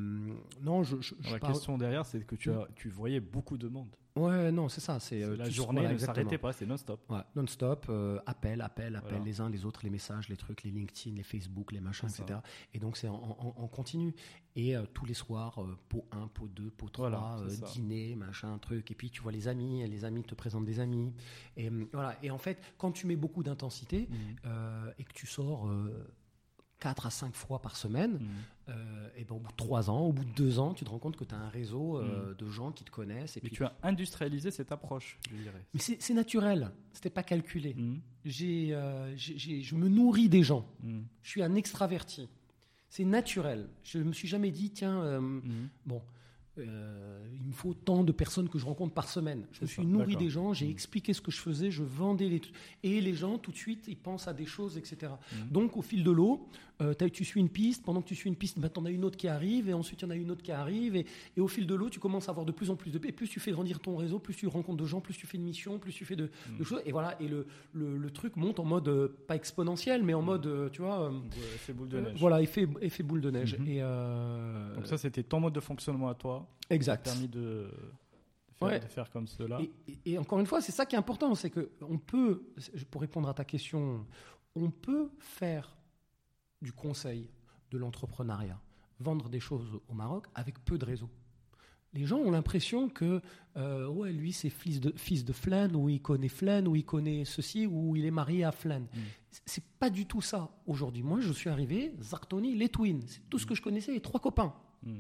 [0.63, 3.57] non, je, je, je la parle- question derrière, c'est que tu as tu voyais beaucoup
[3.57, 3.95] de monde.
[4.17, 5.01] Ouais, non, c'est ça.
[5.01, 7.01] C'est euh, la journée voilà, ne s'arrêtait pas, c'est non-stop.
[7.11, 9.25] Ouais, non-stop, euh, appel, appel, appel, Voilà.
[9.25, 12.39] les uns les autres, les messages, les trucs, les LinkedIn, les Facebook, les machins, etc.
[12.73, 14.15] Et donc c'est en, en- en continu.
[14.55, 17.67] Et euh, tous les soirs, euh, pot 1, pot 2, pot 3, Voilà, c'est euh,
[17.67, 17.73] ça.
[17.73, 18.89] dîner, machin, truc.
[18.93, 21.13] Et puis tu vois les amis, et les amis te présentent des amis.
[21.57, 22.17] Et voilà.
[22.23, 24.09] Et en fait, quand tu mets beaucoup d'intensité
[24.47, 25.69] euh, et que tu sors
[26.81, 28.29] 4 à 5 fois par semaine, Mhm.
[28.71, 30.91] euh, et ben, au bout de 3 ans, au bout de 2 ans, tu te
[30.91, 33.37] rends compte que tu as un réseau euh, de gens qui te connaissent.
[33.37, 35.65] Et Mais puis, tu as industrialisé cette approche, je dirais.
[35.73, 37.75] mais c'est naturel, c'était pas calculé.
[37.75, 38.01] Mhm.
[38.25, 40.67] J'ai, euh, je me nourris des gens.
[40.83, 41.07] Mhm.
[41.23, 42.29] Je suis un extraverti.
[42.91, 43.69] C'est naturel.
[43.83, 45.21] Je me suis jamais dit, tiens,
[45.87, 46.01] bon,
[46.59, 49.45] euh, il me faut tant de personnes que je rencontre par semaine.
[49.53, 50.71] Je me suis ça, nourri des gens, j'ai Mhm.
[50.73, 52.55] expliqué ce que je faisais, je vendais les trucs.
[52.83, 55.13] Et les gens, tout de suite, ils pensent à des choses, etc.
[55.33, 55.49] Mhm.
[55.51, 56.49] Donc, au fil de l'eau,
[56.81, 57.85] euh, tu suis une piste.
[57.85, 59.69] Pendant que tu suis une piste, bah, tu en as une autre qui arrive.
[59.69, 60.97] Et ensuite, il y en a une autre qui arrive.
[60.97, 61.07] Et,
[61.37, 63.01] et au fil de l'eau, tu commences à avoir de plus en plus de.
[63.07, 65.39] Et plus tu fais grandir ton réseau, plus tu rencontres de gens, plus tu fais
[65.39, 66.83] de missions, plus tu fais de, de choses.
[66.87, 67.21] Et voilà.
[67.21, 70.83] Et le, le, le truc monte en mode, euh, pas exponentiel, mais en mode, tu
[70.83, 71.13] vois.
[71.57, 72.19] Effet boule de neige.
[72.19, 73.57] voilà, effet, effet boule de neige.
[73.67, 73.81] Et
[74.75, 76.44] Donc ça, c'était ton mode de fonctionnement à toi.
[76.71, 77.05] Exact.
[77.05, 77.69] permis de,
[78.55, 78.81] faire, Ouais.
[78.81, 79.61] de faire comme cela.
[79.61, 82.47] Et, et- et encore une fois, c'est ça qui est important, c'est que on peut,
[82.91, 84.07] pour répondre à ta question,
[84.55, 85.77] on peut faire
[86.63, 87.29] du conseil,
[87.71, 88.61] de l'entrepreneuriat,
[89.01, 91.11] vendre des choses au Maroc avec peu de réseau.
[91.93, 93.21] Les gens ont l'impression que
[93.57, 96.85] euh, ouais, lui c'est fils de fils de Flan ou il connaît Flan ou il
[96.85, 98.81] connaît ceci ou il est marié à Flan.
[98.81, 98.87] Mm.
[99.47, 101.03] C'est pas du tout ça aujourd'hui.
[101.05, 104.19] Moi, je suis arrivé, Zartoni, les Twins, c'est tout ce que je connaissais, les trois
[104.21, 104.53] copains.
[104.83, 104.99] Mm.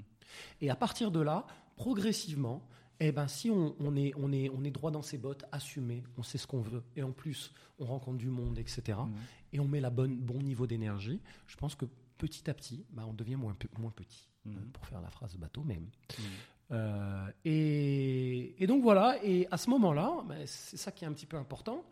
[0.60, 1.46] Et à partir de là,
[1.76, 2.66] progressivement,
[3.00, 6.04] eh ben, si on, on est, on, est, on est droit dans ses bottes, assumé,
[6.16, 9.12] on sait ce qu'on veut, et en plus, on rencontre du monde, etc., Mm.
[9.52, 11.86] et on met la bonne, bon niveau d'énergie, je pense que
[12.18, 14.56] petit à petit, bah, on devient moins, pe- moins petit, Mhm.
[14.56, 15.78] euh, pour faire la phrase bateau, mais...
[15.78, 16.22] Mm.
[16.70, 21.12] Euh, et, et donc voilà, et à ce moment-là, bah, c'est ça qui est un
[21.12, 21.84] petit peu important.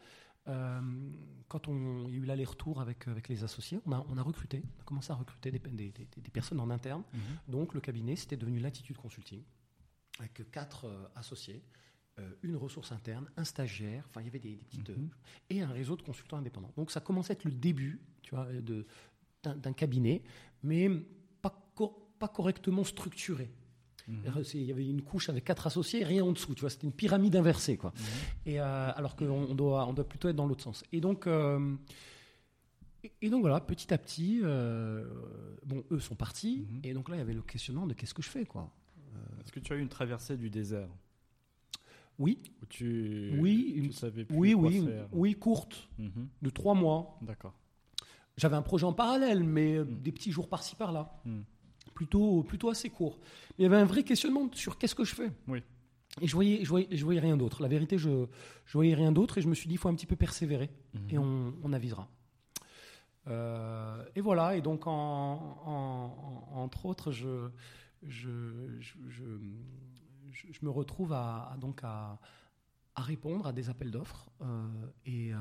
[0.48, 0.80] Euh,
[1.48, 4.22] quand on, il y a eu l'aller-retour avec, avec les associés, on a, on a
[4.22, 7.02] recruté, on a commencé à recruter des, des- des- des personnes en interne.
[7.12, 7.20] Mhm.
[7.48, 9.42] Donc le cabinet, c'était devenu l'attitude consulting,
[10.18, 11.62] avec quatre euh, associés,
[12.18, 14.90] euh, une ressource interne, un stagiaire, enfin il y avait des, petites...
[14.90, 15.08] Euh,
[15.50, 16.72] et un réseau de consultants indépendants.
[16.76, 18.86] Donc ça commençait à être le début tu vois, de-
[19.42, 20.22] d'un d'un cabinet,
[20.62, 20.88] mais
[21.40, 23.50] pas, co- pas correctement structuré.
[24.08, 26.54] Il y avait une couche avec quatre associés, rien en dessous.
[26.54, 27.92] Tu vois, c'était une pyramide inversée, quoi.
[27.96, 28.52] Mhm.
[28.52, 30.84] Et euh, alors qu'on on doit, on doit plutôt être dans l'autre sens.
[30.92, 31.74] Et donc, euh,
[33.20, 35.04] et, donc voilà, petit à petit, euh,
[35.66, 36.66] bon, eux sont partis.
[36.70, 36.80] Mhm.
[36.84, 38.70] Et donc là, il y avait le questionnement de qu'est-ce que je fais, quoi.
[39.40, 40.88] Est-ce que tu as eu une traversée du désert?
[42.18, 45.08] Oui, où tu, Oui, tu une- savais plus oui, quoi oui, faire?
[45.12, 46.28] oui, courte, Mhm.
[46.42, 47.18] de trois mois.
[47.22, 47.54] D'accord.
[48.36, 51.20] J'avais un projet en parallèle, mais des petits jours par-ci par-là.
[51.94, 53.18] Plutôt, plutôt assez court.
[53.50, 55.30] Mais il y avait un vrai questionnement sur qu'est-ce que je fais.
[55.48, 55.62] Oui.
[56.20, 57.62] Et je voyais, je voyais, je voyais rien d'autre.
[57.62, 58.26] La vérité, je,
[58.66, 60.70] je voyais rien d'autre et je me suis dit, il faut un petit peu persévérer
[61.08, 61.24] et Mhm.
[61.24, 62.08] on, on avisera.
[63.28, 67.48] Euh, et voilà, et donc en, en- en- entre autres, je,
[68.02, 69.24] je, je,
[70.30, 72.18] je- me retrouve à, à- donc à,
[72.96, 74.66] à répondre à des appels d'offres euh,
[75.06, 75.38] et euh,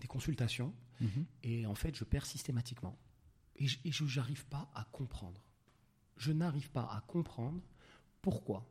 [0.00, 0.72] des consultations.
[1.00, 1.24] Mhm.
[1.44, 2.96] Et en fait, je perds systématiquement.
[3.60, 5.40] Et je n'arrive pas à comprendre.
[6.16, 7.60] Je n'arrive pas à comprendre
[8.22, 8.66] pourquoi.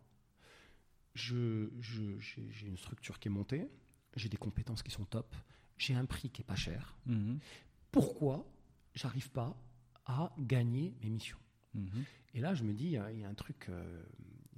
[1.16, 3.68] Je- je- J'ai une structure qui est montée,
[4.16, 5.36] j'ai des compétences qui sont top,
[5.78, 6.98] j'ai un prix qui est pas cher.
[7.06, 7.40] Mhm.
[7.92, 8.46] Pourquoi
[8.94, 9.56] j'arrive pas
[10.06, 11.38] à gagner mes missions?
[11.74, 12.04] Mhm.
[12.34, 14.04] Et là, je me dis, il y a- il y, a un truc, euh,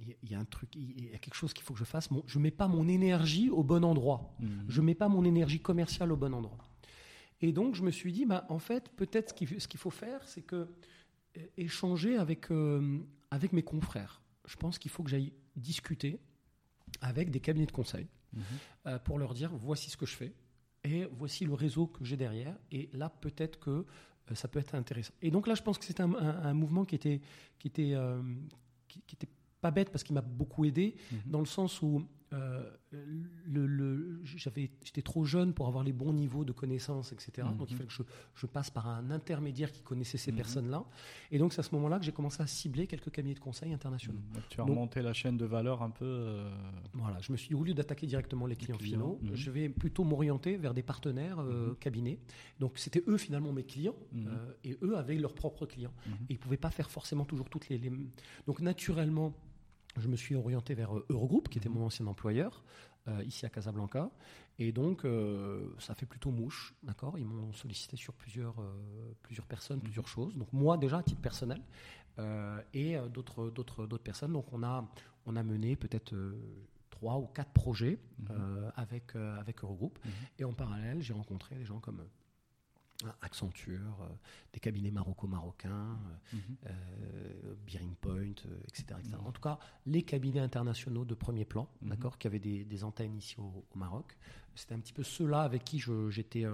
[0.00, 2.10] il y a- un truc, il y a quelque chose qu'il faut que je fasse.
[2.10, 4.34] Mon- je mets pas mon énergie au bon endroit.
[4.40, 4.64] Mhm.
[4.68, 6.58] Je mets pas mon énergie commerciale au bon endroit.
[7.42, 10.42] Et donc, je me suis dit, bah, en fait, peut-être ce qu'il faut faire, c'est
[10.42, 10.68] que
[11.56, 12.98] échanger avec, euh,
[13.30, 14.20] avec mes confrères.
[14.46, 16.18] Je pense qu'il faut que j'aille discuter
[17.00, 18.42] avec des cabinets de conseil Mhm.
[18.86, 20.32] euh, pour leur dire voici ce que je fais
[20.84, 22.56] et voici le réseau que j'ai derrière.
[22.70, 25.12] Et là, peut-être que euh, ça peut être intéressant.
[25.22, 27.20] Et donc là, je pense que c'est un, un- un mouvement qui était,
[27.58, 27.94] qui était,
[28.88, 29.28] qui, qui était
[29.60, 31.18] pas bête parce qu'il m'a beaucoup aidé Mhm.
[31.26, 36.12] dans le sens où euh, le, le- j'avais, j'étais trop jeune pour avoir les bons
[36.12, 37.46] niveaux de connaissances, etc.
[37.58, 37.78] Donc il Mhm.
[37.78, 38.02] fallait que je,
[38.34, 40.36] je passe par un intermédiaire qui connaissait ces Mhm.
[40.38, 40.84] personnes-là.
[41.30, 43.72] Et donc c'est à ce moment-là que j'ai commencé à cibler quelques cabinets de conseil
[43.72, 44.20] internationaux.
[44.34, 46.04] Donc, tu as Donc- remonté la chaîne de valeur un peu.
[46.04, 46.50] euh,
[46.94, 49.34] Voilà, je me suis dit, au lieu d'attaquer directement les clients, clients, finaux, mhm.
[49.34, 51.76] je vais plutôt m'orienter vers des partenaires euh, Mhm.
[51.76, 52.18] cabinets.
[52.60, 54.28] Donc c'était eux finalement mes clients, Mhm.
[54.64, 55.92] et eux avaient leurs propres clients.
[56.06, 56.12] Mhm.
[56.28, 57.92] Et ils ne pouvaient pas faire forcément toujours toutes les, les-
[58.46, 59.34] Donc naturellement,
[59.98, 61.74] je me suis orienté vers euh, Eurogroupe, qui était Mhm.
[61.76, 62.62] mon ancien employeur,
[63.08, 64.10] euh, ici à Casablanca.
[64.58, 67.18] Et donc, euh, ça fait plutôt mouche, d'accord?
[67.18, 69.84] Ils m'ont sollicité sur plusieurs, euh, plusieurs personnes, Mhm.
[69.84, 70.36] plusieurs choses.
[70.36, 71.60] Donc moi, déjà, à titre personnel,
[72.74, 74.34] et d'autres, d'autres, d'autres personnes.
[74.34, 74.86] Donc on a,
[75.24, 76.14] on a mené peut-être
[76.90, 78.70] trois ou quatre projets Mhm.
[78.76, 79.98] avec, avec Eurogroupe.
[80.04, 80.12] Mhm.
[80.38, 82.04] Et en parallèle, j'ai rencontré des gens comme
[83.20, 84.08] Accenture, euh,
[84.52, 85.98] des cabinets maroco-marocains,
[86.66, 88.30] euh, Bearing Point,
[88.68, 89.16] etc., etc.
[89.20, 89.26] Mhm.
[89.26, 91.88] En tout cas, les cabinets internationaux de premier plan, Mhm.
[91.90, 94.16] d'accord, qui avaient des, des antennes ici au, au Maroc.
[94.54, 96.44] C'était un petit peu ceux-là avec qui j'étais.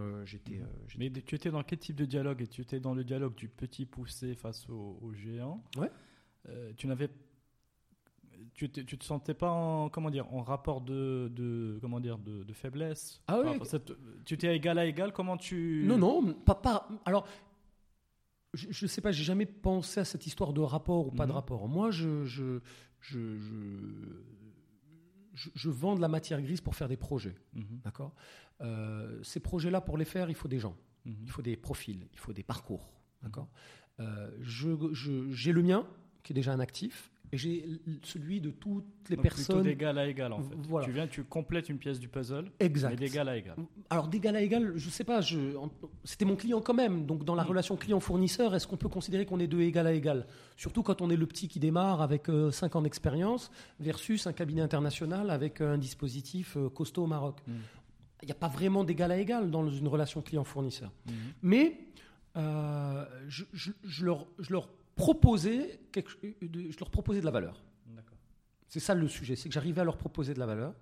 [0.97, 2.43] Mais tu étais dans quel type de dialogue?
[2.43, 5.63] Et tu étais dans le dialogue du petit poussé face au, au géant?
[5.77, 5.91] Ouais.
[6.77, 7.11] Tu n'avais,
[8.55, 12.43] tu, tu te sentais pas en comment dire en rapport de, de comment dire de,
[12.45, 13.21] de faiblesse.
[13.27, 13.59] Ah oui.
[13.65, 13.93] Cette-
[14.25, 15.13] tu étais égal à égal.
[15.13, 16.55] Comment tu Non, non, pas.
[16.55, 17.27] pas alors,
[18.55, 21.31] je ne sais pas, j'ai jamais pensé à cette histoire de rapport ou pas de
[21.33, 21.37] Mhm.
[21.37, 21.69] rapport.
[21.69, 22.61] Moi, je, je,
[23.01, 24.23] je, je,
[25.35, 27.37] je- je vends de la matière grise pour faire des projets.
[27.55, 28.15] Mhm, D'accord?
[28.61, 30.77] Euh, Ces projets-là, pour les faire, il faut des gens.
[31.05, 31.15] mhm.
[31.25, 32.91] Il faut des profils, il faut des parcours.
[33.23, 33.49] D'accord?
[34.01, 35.87] Euh, J'ai le mien,
[36.23, 37.67] qui est déjà un actif, et j'ai
[38.03, 39.63] celui de toutes les Donc, personnes.
[39.63, 40.55] D'égal à égal en fait.
[40.69, 40.87] Voilà.
[40.87, 42.51] Tu viens, tu complètes une pièce du puzzle.
[42.61, 42.91] Exact.
[42.91, 43.57] Mais d'égal à égal.
[43.91, 45.39] Alors d'égal à égal, je sais pas, je,
[46.05, 47.07] c'était mon client quand même.
[47.07, 47.49] Donc dans la Mm.
[47.49, 50.27] relation client-fournisseur, est-ce qu'on peut considérer qu'on est de égal à égal?
[50.57, 53.51] Surtout quand on est le petit qui démarre avec 5 ans d'expérience
[53.81, 57.37] versus un cabinet international avec euh, un dispositif euh, costaud au Maroc.
[57.47, 57.53] Mm.
[58.23, 60.91] Il n'y a pas vraiment d'égal à égal dans une relation client-fournisseur.
[61.07, 61.15] Mhm.
[61.43, 61.79] Mais
[62.37, 64.69] euh, je, je- je leur, je leur
[65.93, 67.63] quelque, de- je leur proposais de la valeur.
[68.71, 70.75] C'est ça le sujet, c'est que j'arrivais à leur proposer de la valeur.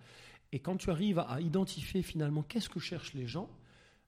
[0.50, 3.48] Et quand tu arrives à, identifier finalement qu'est-ce que cherchent les gens,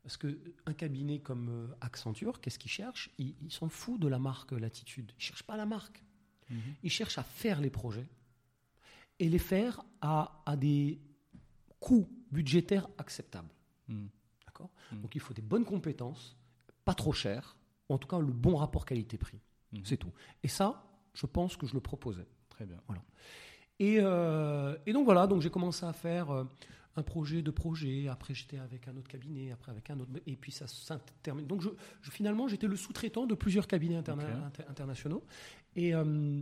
[0.02, 3.10] parce qu'un cabinet comme euh, Accenture, qu'est-ce qu'ils cherchent?
[3.18, 5.12] Ils s'en foutent de la marque Latitude.
[5.12, 6.02] Ils ne cherchent pas la marque.
[6.50, 6.58] Mhm.
[6.82, 8.08] Ils cherchent à faire les projets
[9.20, 11.00] et les faire à, à des
[11.78, 13.52] coûts budgétaires acceptables.
[14.46, 14.70] D'accord?
[14.92, 15.00] Mm.
[15.02, 16.36] Donc il faut des bonnes compétences,
[16.84, 17.56] pas trop cher,
[17.88, 19.40] ou en tout cas le bon rapport qualité-prix.
[19.72, 19.80] Mhm.
[19.84, 20.12] C'est tout.
[20.42, 20.84] Et ça,
[21.14, 22.26] je pense que je le proposais.
[22.48, 22.78] Très bien.
[23.80, 26.44] Et, euh, et donc voilà, donc j'ai commencé à faire euh,
[26.96, 28.08] un projet de projet.
[28.08, 30.10] Après, j'étais avec un autre cabinet, après avec un autre.
[30.26, 31.46] Et puis ça s'intermine.
[31.46, 31.68] Donc je,
[32.02, 34.44] je- finalement, j'étais le sous-traitant de plusieurs cabinets interna- Ok.
[34.46, 35.22] inter- internationaux.
[35.76, 36.40] Et, euh,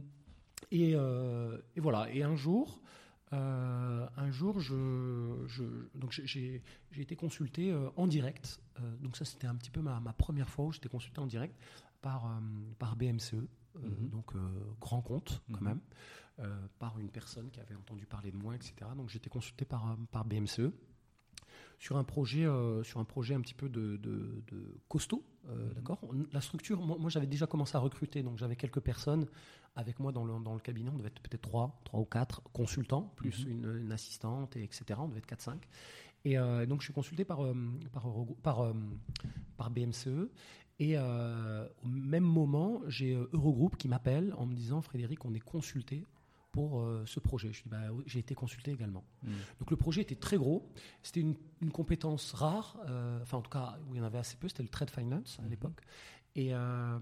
[0.70, 2.10] et, euh, et voilà.
[2.10, 2.80] Et un jour,
[3.34, 6.62] euh, un jour, je, je- donc j'ai-
[6.96, 8.58] été consulté euh, en direct.
[8.80, 11.26] Euh, donc ça, c'était un petit peu ma, ma première fois où j'étais consulté en
[11.26, 11.54] direct
[12.02, 12.30] par, euh,
[12.78, 13.46] par BMCE, euh,
[13.82, 14.08] Mhm.
[14.10, 14.38] donc euh,
[14.80, 15.66] grand compte quand Mhm.
[15.68, 15.80] même,
[16.40, 18.74] euh, par une personne qui avait entendu parler de moi, etc.
[18.96, 20.72] Donc j'étais consulté par, par BMCE
[21.78, 25.74] sur un projet, euh, sur un projet un petit peu de, de- de costaud, Mhm.
[25.74, 26.00] d'accord?
[26.32, 29.26] La structure, moi, moi, j'avais déjà commencé à recruter, donc j'avais quelques personnes
[29.76, 30.90] avec moi dans le, dans le cabinet.
[30.90, 34.84] On devait être peut-être trois, trois ou quatre consultants, plus une, une assistante, et etc.
[34.98, 35.58] On devait être 4-5.
[36.24, 37.40] Et euh, donc je suis consulté par,
[37.92, 38.06] par,
[38.42, 38.72] par,
[39.58, 40.30] par BMCE.
[40.78, 45.32] Et euh, au même moment, j'ai euh, Eurogroupe qui m'appelle en me disant Frédéric, on
[45.34, 46.04] est consulté
[46.52, 47.52] pour euh, ce projet.
[47.52, 49.04] Je dis bah, j'ai été consulté également.
[49.22, 49.32] Mhm.
[49.60, 50.70] Donc le projet était très gros.
[51.02, 54.18] C'était une, une compétence rare, euh, enfin en tout cas où il y en avait
[54.18, 55.50] assez peu, c'était le trade finance à Mhm.
[55.50, 55.80] l'époque.
[56.38, 56.98] Et euh,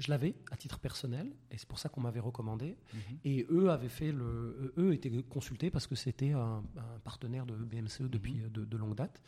[0.00, 2.76] je l'avais à titre personnel, et c'est pour ça qu'on m'avait recommandé.
[2.92, 3.00] Mhm.
[3.24, 7.54] Et eux avaient fait le, eux étaient consultés parce que c'était un, un partenaire de
[7.54, 8.44] BMCE depuis Mhm.
[8.44, 9.22] euh, de, de longue date.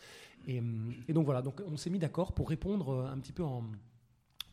[0.49, 0.61] Et,
[1.09, 3.65] et donc voilà, donc on s'est mis d'accord pour répondre euh, un petit peu en,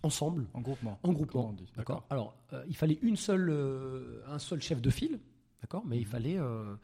[0.03, 0.99] ensemble, En groupement.
[1.01, 1.55] en groupement.
[1.75, 2.05] D'accord.
[2.11, 5.19] Alors, euh, il fallait une seule, euh, un seul chef de file,
[5.61, 5.83] d'accord.
[5.87, 6.11] Mais il Mhm.
[6.11, 6.75] fallait euh,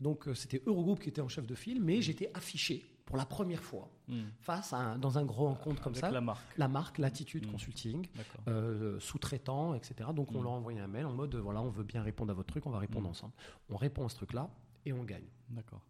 [0.00, 3.26] donc euh, c'était Eurogroupe qui était en chef de file, mais j'étais affiché pour la
[3.26, 4.24] première fois Mhm.
[4.40, 6.20] face à un- dans un grand compte comme ça, la
[6.56, 6.98] la, marque.
[6.98, 7.52] Latitude Mhm.
[7.52, 8.06] Consulting,
[8.48, 10.10] euh, sous-traitant, etc.
[10.14, 10.42] Donc on Mhm.
[10.44, 12.66] leur a envoyé un mail en mode voilà, on veut bien répondre à votre truc,
[12.66, 13.32] on va répondre ensemble.
[13.70, 14.48] On répond à ce truc-là
[14.86, 15.26] et on gagne.
[15.50, 15.80] D'accord.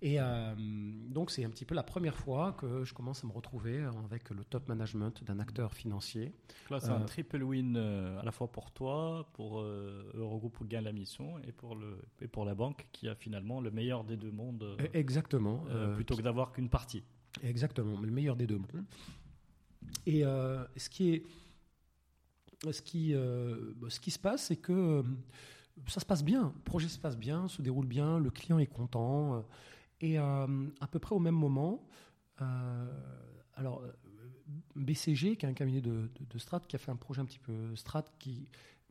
[0.00, 3.32] Et euh, donc, c'est un petit peu la première fois que je commence à me
[3.32, 6.32] retrouver avec le top management d'un acteur financier.
[6.70, 11.38] Là, c'est un triple win à la fois pour toi, pour Eurogroupe gagne la mission,
[11.40, 14.76] et pour, le, et pour la banque qui a finalement le meilleur des deux mondes.
[14.94, 15.64] Exactement.
[15.94, 17.02] plutôt que d'avoir qu'une partie.
[17.42, 18.84] Exactement, le meilleur des deux mondes.
[20.06, 21.24] Et ce qui est
[22.70, 25.02] ce qui, euh, bah, ce qui se passe, c'est que euh,
[25.86, 28.66] ça se passe bien, le projet se passe bien, se déroule bien, le client est
[28.66, 29.44] content.
[30.02, 31.86] Euh, et à peu près au même moment,
[33.54, 33.82] alors
[34.76, 37.40] BCG, qui est un cabinet de, de, strat, qui a fait un projet un petit
[37.40, 38.48] peu strat, qui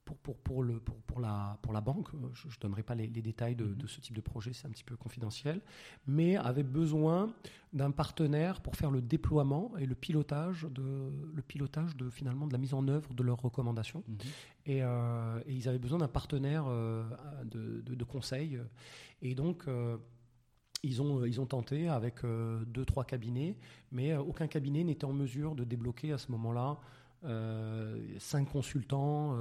[0.07, 3.07] pour, pour, pour, le, pour, pour, la, pour la banque, je ne donnerai pas les,
[3.07, 5.59] détails de, de, ce type de projet, c'est un petit peu confidentiel,
[6.07, 7.33] mais avait besoin
[7.73, 12.53] d'un partenaire pour faire le déploiement et le pilotage de, le pilotage de, finalement, de
[12.53, 14.03] la mise en œuvre de leurs recommandations.
[14.07, 14.17] Mhm.
[14.65, 17.03] Et, euh, et, ils avaient besoin d'un partenaire euh,
[17.43, 18.59] de, de, conseil.
[19.21, 19.97] Et donc, euh,
[20.83, 23.55] ils ont, ils ont tenté avec deux, trois cabinets,
[23.91, 26.77] mais aucun cabinet n'était en mesure de débloquer à ce moment-là
[28.19, 29.35] cinq consultants,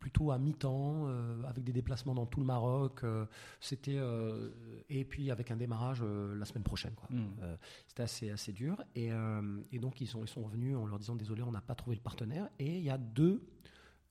[0.00, 3.04] plutôt à mi-temps, euh, avec des déplacements dans tout le Maroc.
[3.04, 3.26] Euh,
[3.60, 4.48] c'était euh,
[4.88, 6.94] et puis avec un démarrage la semaine prochaine.
[7.10, 7.26] Hmm.
[7.86, 8.82] c'était assez assez dur.
[8.96, 9.10] Et,
[9.70, 11.94] et, donc ils sont ils sont revenus en leur disant désolé, on n'a pas trouvé
[11.94, 12.48] le partenaire.
[12.58, 13.42] Et il y a deux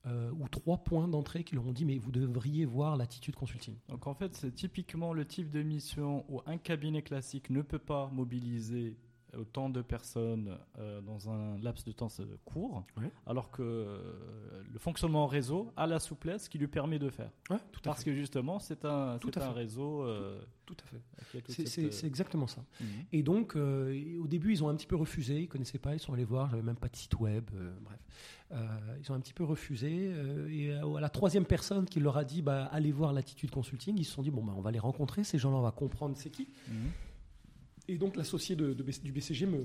[0.06, 3.76] ou trois points d'entrée qui leur ont dit mais vous devriez voir l'attitude consulting.
[3.88, 7.78] Donc en fait c'est typiquement le type de mission où un cabinet classique ne peut
[7.78, 8.96] pas mobiliser
[9.36, 12.08] autant de personnes euh, dans un laps de temps
[12.44, 12.84] court,
[13.26, 17.30] alors que euh, le fonctionnement en réseau a la souplesse qui lui permet de faire.
[17.72, 20.02] tout Parce que justement, c'est un, un réseau.
[20.02, 21.66] Euh, tout, à fait.
[21.66, 22.64] C'est exactement ça.
[22.80, 22.86] Mhm.
[23.12, 26.00] Et donc, au début, ils ont un petit peu refusé, ils ne connaissaient pas, ils
[26.00, 27.50] sont allés voir, j'avais même pas de site web,
[27.82, 27.98] bref.
[29.00, 30.12] ils ont un petit peu refusé.
[30.50, 34.04] et à la troisième personne qui leur a dit bah, allez voir l'attitude consulting, ils
[34.04, 36.30] se sont dit bon, bah, on va les rencontrer, ces gens-là, on va comprendre c'est
[36.30, 36.48] qui.
[36.68, 36.90] Mhm.
[37.90, 39.64] Et donc l'associé de, du BCG me,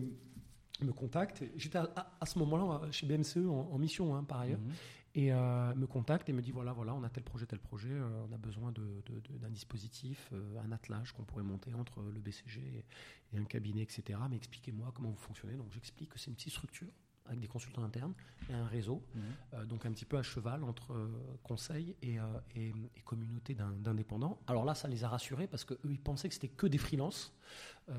[0.82, 1.44] me contacte.
[1.56, 4.60] J'étais à, ce moment-là chez BMCE en, mission, hein, par ailleurs.
[4.60, 4.74] Mhm.
[5.18, 7.92] Et euh, me contacte et me dit voilà, voilà, on a tel projet, tel projet,
[7.92, 12.84] euh, on a besoin d'un dispositif, euh, un attelage qu'on pourrait monter entre le BCG
[13.32, 14.20] et, un cabinet, etc.
[14.30, 15.56] Mais expliquez-moi comment vous fonctionnez.
[15.56, 16.92] Donc j'explique que c'est une petite structure
[17.28, 18.14] avec des consultants internes
[18.50, 19.22] et un réseau, mhm.
[19.54, 21.08] euh, donc un petit peu à cheval entre euh,
[21.44, 22.24] conseil et, euh,
[22.56, 22.74] et,
[23.04, 24.40] communauté d'indépendants.
[24.48, 27.34] Alors là, ça les a rassurés parce qu'eux, ils pensaient que c'était que des freelances.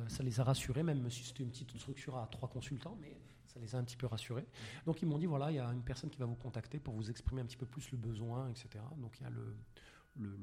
[0.09, 3.17] ça les a rassurés, même si c'était une petite structure à trois consultants, mais
[3.47, 4.43] ça les a un petit peu rassurés.
[4.43, 4.83] Mhm.
[4.87, 6.95] Donc ils m'ont dit voilà, il y a une personne qui va vous contacter pour
[6.95, 8.69] vous exprimer un petit peu plus le besoin, etc.
[8.97, 9.57] Donc il y a le,
[10.17, 10.37] le,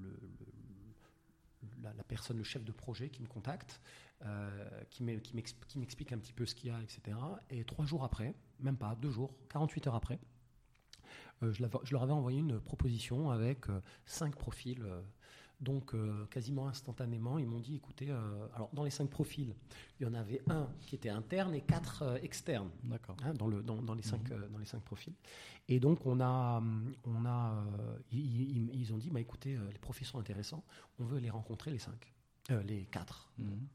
[1.81, 3.81] la, la, personne, le chef de projet qui me contacte,
[4.25, 7.17] euh, qui m'explique un petit peu ce qu'il y a, etc.
[7.49, 10.19] Et trois jours après, même pas, deux jours, 48 heures après,
[11.43, 14.83] euh, je, je, leur avais envoyé une proposition avec euh, cinq profils
[15.61, 18.11] donc, euh, quasiment instantanément, ils m'ont dit écoutez,
[18.53, 19.55] alors dans les cinq profils,
[19.97, 22.69] il y en avait un qui était interne et quatre externes.
[22.83, 23.15] D'accord.
[23.23, 24.49] Hein, dans, le, dans, dans, les cinq, mhm.
[24.51, 25.13] dans les cinq profils.
[25.69, 26.61] Et donc, on a.
[27.05, 27.63] On a
[28.11, 30.65] ils, ont dit bah, écoutez, les profils sont intéressants,
[30.99, 32.13] on veut les rencontrer, les cinq.
[32.65, 33.31] les quatre.
[33.37, 33.67] Mhm.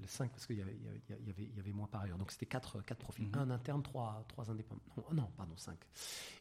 [0.00, 2.18] Les cinq, parce qu'il y, y, y, avait moi par ailleurs.
[2.18, 3.26] Donc c'était quatre, quatre profils.
[3.26, 3.38] Mhm.
[3.38, 4.82] Un interne, trois, trois indépendants.
[4.96, 5.78] Non, non, pardon, cinq.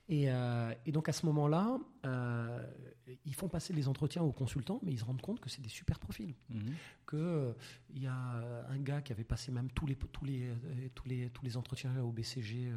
[0.09, 2.63] Euh, et, donc à ce moment-là, euh,
[3.25, 5.69] ils font passer les entretiens aux consultants, mais ils se rendent compte que c'est des
[5.69, 6.33] super profils.
[7.09, 7.53] Qu'il euh,
[7.93, 10.49] y a un gars qui avait passé même tous les, tous les,
[10.95, 12.71] tous les, tous les entretiens au BCG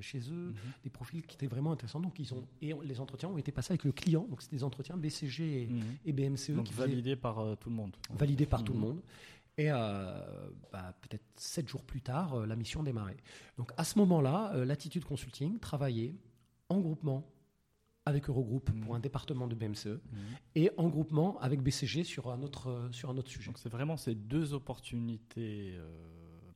[0.00, 0.54] chez eux, mhm.
[0.84, 2.00] des profils qui étaient vraiment intéressants.
[2.00, 4.62] Donc ils ont, et les entretiens ont été passés avec le client, donc c'est des
[4.62, 5.68] entretiens BCG
[6.04, 6.50] et, BMCE.
[6.50, 6.56] Mhm.
[6.56, 7.96] Donc validés par tout le monde.
[8.10, 9.00] Validés par tout le monde.
[9.58, 13.16] Et bah, peut-être sept jours plus tard, la mission démarrait.
[13.56, 16.14] Donc à ce moment-là, l'attitude consulting travaillait
[16.68, 17.26] en groupement
[18.06, 18.96] avec Eurogroupe pour mmh.
[18.96, 20.00] un département de BMCE mmh.
[20.54, 23.46] et en groupement avec BCG sur un autre, sur un autre sujet.
[23.46, 25.90] Donc c'est vraiment ces deux opportunités euh,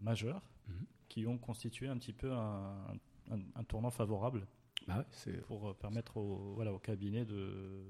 [0.01, 0.73] majeures mmh.
[1.09, 2.95] qui ont constitué un petit peu un,
[3.31, 4.47] un, tournant favorable
[4.87, 5.05] bah
[5.47, 7.85] pour euh, permettre au, voilà, au cabinet de,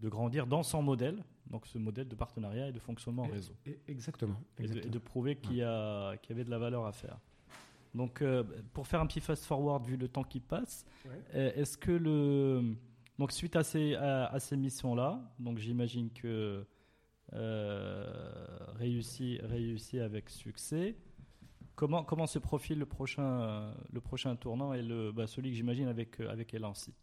[0.00, 3.54] de grandir dans son modèle, donc ce modèle de partenariat et de fonctionnement en réseau.
[3.88, 4.40] exactement.
[4.58, 7.18] Et, De, prouver qu'il y, y, avait de la valeur à faire.
[7.94, 10.84] Donc, euh, pour faire un petit fast forward vu le temps qui passe,
[11.34, 12.76] euh, est-ce que le
[13.18, 16.64] donc suite à ces à, ces missions là, donc j'imagine que
[17.32, 20.96] euh, réussi réussi avec succès.
[21.74, 25.88] Comment comment se profile le prochain le prochain tournant et le bah, celui que j'imagine
[25.88, 26.94] avec avec Elancy?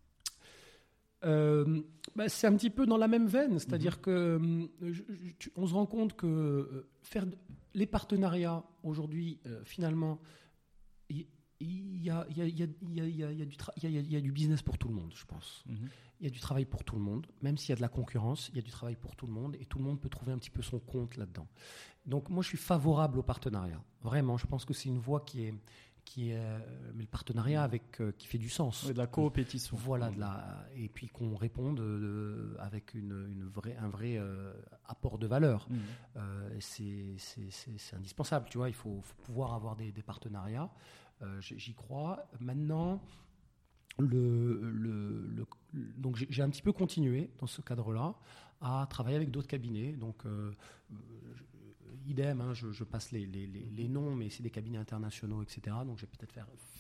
[2.15, 4.69] Bah, c'est un petit peu dans la même veine, c'est-à-dire qu'on
[5.39, 7.25] que on se rend compte que faire
[7.73, 10.19] les partenariats aujourd'hui, finalement,
[11.59, 12.25] il y a,
[14.21, 15.63] du business pour tout le monde, je pense.
[15.67, 15.89] Mhm.
[16.19, 17.89] Il y a du travail pour tout le monde, même s'il y a de la
[17.89, 20.09] concurrence, il y a du travail pour tout le monde et tout le monde peut
[20.09, 21.47] trouver un petit peu son compte là-dedans.
[22.05, 23.83] Donc moi je suis favorable au partenariat.
[24.01, 25.53] Vraiment, je pense que c'est une voie qui est,
[26.05, 26.59] qui est, euh,
[26.93, 28.83] mais le partenariat avec euh, qui fait du sens.
[28.85, 29.75] Ouais, de la coopétition.
[29.75, 34.53] Voilà, de la, et puis qu'on réponde euh, avec une, une vraie, un vrai euh,
[34.85, 35.67] apport de valeur.
[35.69, 35.79] Mhm.
[36.17, 37.17] Euh, c'est-
[37.95, 38.69] indispensable, tu vois.
[38.69, 40.69] Il faut, faut pouvoir avoir des, des partenariats.
[41.21, 42.25] Euh, J'y crois.
[42.39, 43.01] Maintenant,
[43.97, 45.47] le, le- le-
[45.97, 48.13] donc j'ai un petit peu continué dans ce cadre-là
[48.61, 49.93] à travailler avec d'autres cabinets.
[49.93, 50.51] Donc, euh,
[52.07, 55.41] idem, hein, je, je passe les, les- les- les noms, mais c'est des cabinets internationaux,
[55.41, 55.77] etc.
[55.85, 56.33] Donc, j'ai peut-être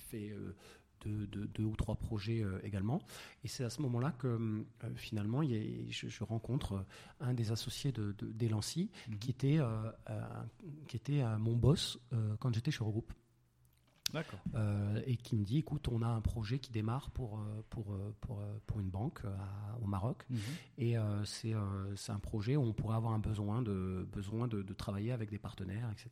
[0.09, 0.53] fait euh,
[1.01, 3.01] deux, deux- deux ou trois projets euh, également.
[3.43, 4.63] Et c'est à ce moment-là que euh,
[4.95, 5.55] finalement, il y
[5.87, 6.85] a- je, je rencontre
[7.19, 9.19] un des associés de, de, d'Elancy, Mhm.
[9.19, 9.91] qui était, euh,
[10.87, 11.99] qui était mon boss
[12.39, 13.11] quand j'étais chez Regroupe.
[14.55, 17.91] Euh, et qui me dit écoute, on a un projet qui démarre pour, euh, pour,
[17.91, 20.25] euh, pour, pour une banque à- au Maroc.
[20.29, 20.39] Mhm.
[20.77, 24.47] Et euh, c'est euh, c'est un projet où on pourrait avoir un besoin de, besoin
[24.47, 26.09] de, de travailler avec des partenaires, etc.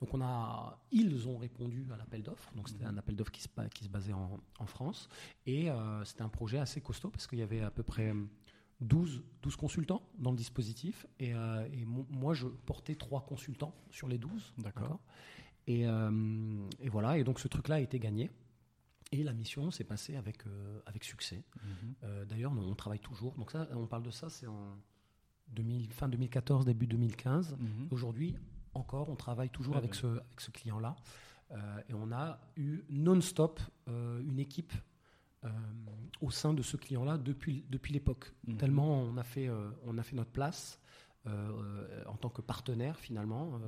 [0.00, 2.50] Donc on a, ils ont répondu à l'appel d'offres.
[2.54, 5.08] Donc c'était un appel d'offres qui se, qui se basait en, en France.
[5.46, 5.68] Et
[6.04, 8.14] c'était un projet assez costaud parce qu'il y avait à peu près
[8.80, 11.06] 12, 12 consultants dans le dispositif.
[11.18, 14.52] Et, euh, et mo- moi, je portais trois consultants sur les 12.
[14.58, 15.00] D'accord?
[15.66, 18.30] Et, euh, et voilà, et donc ce truc-là a été gagné.
[19.12, 21.44] Et la mission s'est passée avec, euh, avec succès.
[21.62, 21.94] Mhm.
[22.02, 23.34] Euh, D'ailleurs, on travaille toujours.
[23.36, 24.76] Donc ça, on parle de ça, c'est en
[25.48, 27.56] 2000, fin 2014, début 2015.
[27.58, 27.88] Mhm.
[27.90, 28.34] Aujourd'hui,
[28.74, 30.96] encore, on travaille toujours avec, ce, avec ce client-là.
[31.88, 34.72] Et on a eu non-stop une équipe
[36.20, 38.32] au sein de ce client-là depuis, depuis l'époque.
[38.48, 38.56] Mhm.
[38.56, 39.48] Tellement on a fait,
[39.84, 40.80] on a fait notre place
[41.26, 43.60] en tant que partenaire finalement.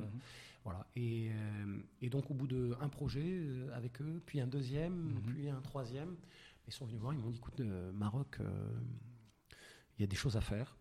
[0.66, 0.84] Voilà.
[0.96, 5.22] Et, euh, et donc, au bout d'un projet euh, avec eux, puis un deuxième, Mhm.
[5.22, 6.16] puis un troisième,
[6.66, 8.38] ils sont venus voir, ils m'ont dit écoute, euh, Maroc,
[9.96, 10.76] il y a des choses à faire.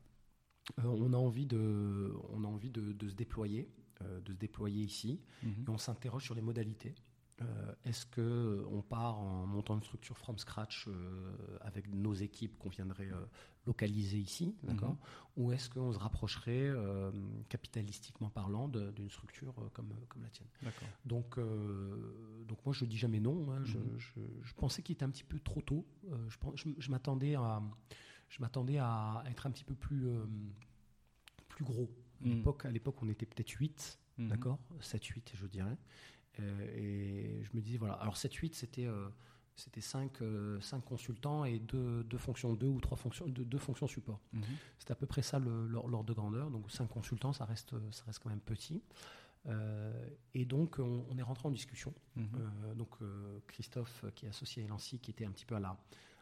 [0.83, 3.69] On a envie de, on a envie de, de se déployer,
[4.01, 5.21] de se déployer ici.
[5.43, 5.65] Mhm.
[5.67, 6.95] Et on s'interroge sur les modalités.
[7.41, 12.13] Euh, Est-ce que euh, on part en montant une structure from scratch euh, avec nos
[12.13, 13.09] équipes qu'on viendrait
[13.65, 14.91] localiser ici, d'accord?
[14.91, 14.97] Mhm.
[15.37, 16.71] Ou est-ce qu'on se rapprocherait
[17.49, 20.47] capitalistiquement parlant d'une structure comme, comme la tienne?
[20.61, 20.87] D'accord.
[21.03, 21.37] donc,
[22.47, 23.51] donc moi je dis jamais non.
[23.51, 23.63] hein.
[23.65, 23.97] je, Mhm.
[23.99, 25.85] je- je pensais qu'il était un petit peu trop tôt.
[26.29, 27.61] Je, pen- je, je m'attendais à,
[28.29, 30.25] je m'attendais à être un petit peu plus, euh,
[31.49, 31.89] plus gros.
[32.21, 32.31] À Mhm.
[32.37, 34.29] l'époque, à l'époque, on était peut-être 8, Mhm.
[34.29, 34.59] d'accord?
[34.79, 35.77] 7-8, je dirais.
[36.39, 37.93] Euh, et je me disais, voilà.
[37.95, 38.85] Alors 7-8, c'était.
[38.85, 39.07] euh,
[39.57, 40.11] c'était 5,
[40.83, 44.19] consultants et deux, deux fonctions, deux ou trois fonctions, deux, deux fonctions support.
[44.33, 44.41] Mhm.
[44.79, 46.51] C'est à peu près ça l'ordre de grandeur.
[46.51, 48.83] Donc 5 consultants, ça reste, ça reste quand même petit.
[49.47, 51.93] Euh, et donc on, on est rentré en discussion.
[52.17, 52.27] Mhm.
[52.35, 55.55] Euh, donc euh, Christophe, euh, qui est associé à Elancy, qui était un petit peu
[55.55, 55.77] à la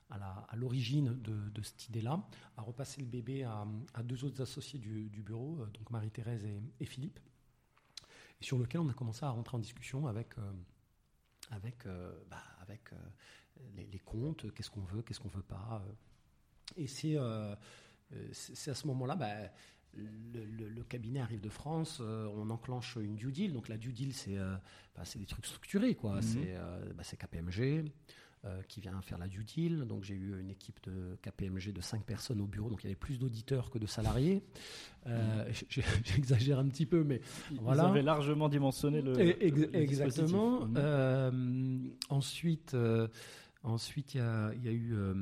[0.09, 2.21] à la- à l'origine de, de cette idée-là,
[2.57, 3.65] a repassé le bébé à,
[3.95, 7.19] à deux autres associés du, du bureau, euh, donc Marie-Thérèse et, et Philippe,
[8.43, 10.51] et sur lequel on a commencé à rentrer en discussion avec, euh,
[11.51, 12.97] avec, euh, bah, avec euh,
[13.75, 15.81] les, les comptes, qu'est-ce qu'on veut, qu'est-ce qu'on veut pas.
[16.75, 17.17] Et c'est
[18.31, 19.33] c'est à ce moment-là, bah,
[19.95, 23.53] le, le- le cabinet arrive de France, euh, on enclenche une due deal.
[23.53, 24.55] Donc la due deal, c'est euh,
[24.95, 26.15] bah, c'est des trucs structurés, quoi.
[26.15, 26.21] Mhm.
[26.21, 27.85] C'est euh, bah, c'est KPMG
[28.67, 29.85] qui vient faire la due deal.
[29.87, 32.89] Donc j'ai eu une équipe de KPMG de 5 personnes au bureau, donc il y
[32.89, 34.43] avait plus d'auditeurs que de salariés.
[35.07, 37.21] Euh, j- J'exagère un petit peu, mais
[37.51, 37.87] Ils Voilà.
[37.87, 39.19] avaient largement dimensionné le.
[39.19, 40.65] et- ex- le exactement.
[40.65, 40.73] Mhm.
[40.77, 41.79] Euh,
[42.09, 43.07] ensuite, euh,
[43.63, 45.13] ensuite, il y a, il y a eu, euh,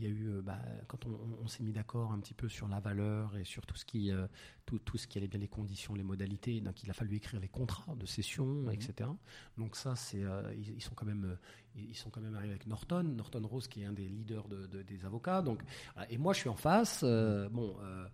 [0.00, 0.58] y a eu, euh, bah,
[0.88, 3.76] quand on, on s'est mis d'accord un petit peu sur la valeur et sur tout
[3.76, 4.26] ce qui, euh,
[4.66, 6.60] tout, tout ce qui allait bien, les conditions, les modalités.
[6.60, 8.70] Donc, il a fallu écrire les contrats de cession, Mhm.
[8.72, 9.10] etc.
[9.58, 11.36] Donc ça, c'est, euh, ils, ils sont quand même, euh,
[11.76, 14.66] ils sont quand même arrivés avec Norton, Norton Rose, qui est un des leaders de-
[14.66, 15.42] de- des avocats.
[15.42, 15.62] Donc,
[15.94, 16.10] voilà.
[16.10, 17.00] et moi, je suis en face.
[17.04, 17.74] euh, bon.
[17.82, 18.06] euh,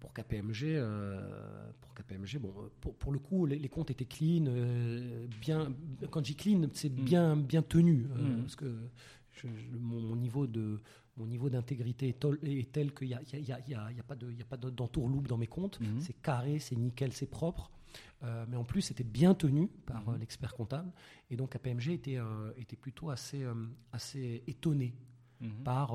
[0.00, 4.04] pour KPMG, euh, pour KPMG, bon, euh, pour, pour le coup, les, les comptes étaient
[4.04, 5.72] clean, euh, bien.
[6.10, 7.04] Quand dis clean, c'est Mm.
[7.04, 8.40] bien, bien tenu, euh, Mm.
[8.42, 8.66] parce que
[9.30, 10.80] je- je- mon, mon niveau de
[11.18, 14.42] mon niveau d'intégrité est, tel qu'il n'y a, y y y pas de, il y
[14.42, 15.78] a pas de- d'entourloupe dans mes comptes.
[15.78, 16.00] Mhm.
[16.00, 17.70] C'est carré, c'est nickel, c'est propre.
[18.22, 20.14] Euh, mais en plus, c'était bien tenu par Mhm.
[20.14, 20.92] euh, l'expert comptable.
[21.30, 23.44] Et donc, KPMG était, euh, était plutôt assez,
[23.92, 24.94] assez étonné
[25.40, 25.64] Mhm.
[25.64, 25.88] par,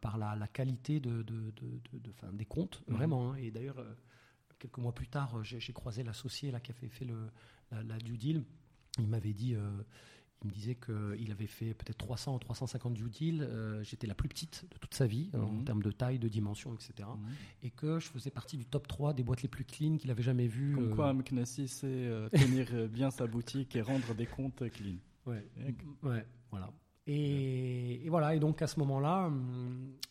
[0.00, 2.96] par la, la qualité de, de, de- de- de- enfin, des comptes, Mhm.
[2.96, 3.32] vraiment.
[3.32, 3.36] hein.
[3.36, 3.76] Et d'ailleurs,
[4.58, 7.30] quelques mois plus tard, j'ai croisé l'associé là, qui avait fait le,
[7.70, 8.42] la, la due deal.
[8.98, 9.54] Il m'avait dit,
[10.44, 13.42] il me disait qu'il avait fait peut-être 300 ou 350 due deals.
[13.42, 15.64] Euh, J'étais la plus petite de toute sa vie, en Mhm.
[15.64, 17.08] termes de taille, de dimension, etc.
[17.08, 17.28] Mhm.
[17.64, 20.22] Et que je faisais partie du top 3 des boîtes les plus clean qu'il avait
[20.22, 20.74] jamais vues.
[20.76, 24.62] Comme euh, quoi, McNassie sait euh, tenir euh, bien sa boutique et rendre des comptes
[24.70, 24.96] clean.
[25.26, 25.44] Ouais,
[26.04, 26.70] ouais voilà.
[27.10, 29.30] Et, voilà, et donc à ce moment-là,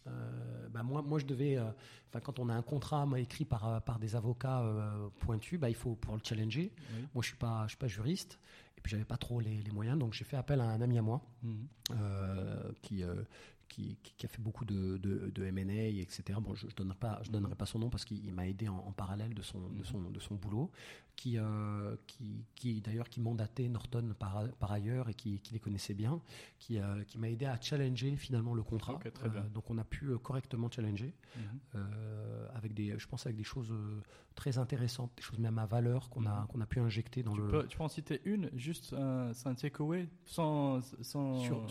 [0.08, 1.70] euh, bah, moi, moi je devais, euh,
[2.10, 4.64] enfin quand on a un contrat écrit par, par des avocats
[5.20, 6.72] pointus, bah, il faut pouvoir le challenger.
[7.14, 8.40] Moi je suis pas, je suis pas juriste,
[8.78, 11.02] et puis j'avais pas trop les, moyens, donc j'ai fait appel à un ami à
[11.02, 11.66] moi mmh.
[12.82, 13.04] qui,
[13.68, 16.40] qui, a fait beaucoup de, de, de M&A, etc.
[16.42, 18.92] Bon, je ne donnerai, pas, je donnerai pas son nom parce qu'il m'a aidé en,
[18.92, 20.72] parallèle de son, de, son, de son boulot,
[21.16, 25.60] qui, euh, qui, qui d'ailleurs qui mandatait Norton par, par ailleurs et qui, qui les
[25.60, 26.22] connaissait bien,
[26.60, 29.00] qui, euh, qui m'a aidé à challenger finalement le contrat.
[29.14, 29.42] très bien.
[29.42, 31.80] Euh, donc on a pu correctement challenger, mhm.
[32.56, 33.74] avec des, je pense avec des choses
[34.36, 36.48] très intéressantes, des choses même à valeur qu'on a, mhm.
[36.48, 37.48] qu'on a pu injecter dans tu le...
[37.48, 40.82] Peux, tu peux en citer une, juste un, un takeaway, sans...
[41.02, 41.40] sans...
[41.40, 41.68] Sur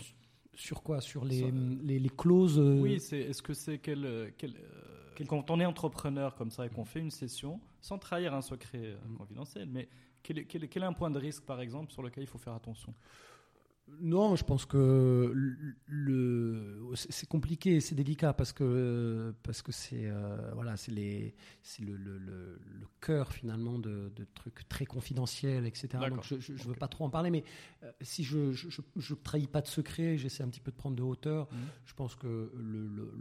[0.83, 1.01] quoi?
[1.01, 1.51] Sur les,
[1.83, 5.59] les, les, clauses euh, Oui, c'est, est-ce que c'est quel, euh, quel, euh, quand on
[5.59, 9.15] est entrepreneur comme ça et qu'on fait une session, sans trahir un secret mm.
[9.15, 9.87] confidentiel, mais
[10.23, 12.53] quel, quel, quel, est un point de risque, par exemple, sur lequel il faut faire
[12.53, 12.93] attention?
[13.99, 15.33] Non, je pense que
[15.85, 21.33] le, c'est compliqué, c'est délicat parce que parce que c'est euh, voilà, c'est les
[21.63, 25.87] c'est le, le, le, cœur finalement de, de, trucs très confidentiels, etc.
[26.09, 27.43] Donc je ne veux pas trop en parler, mais
[27.83, 30.95] euh, si je je, je trahis pas de secret, j'essaie un petit peu de prendre
[30.95, 31.47] de hauteur.
[31.51, 31.59] Mhm.
[31.85, 33.13] Je pense que le,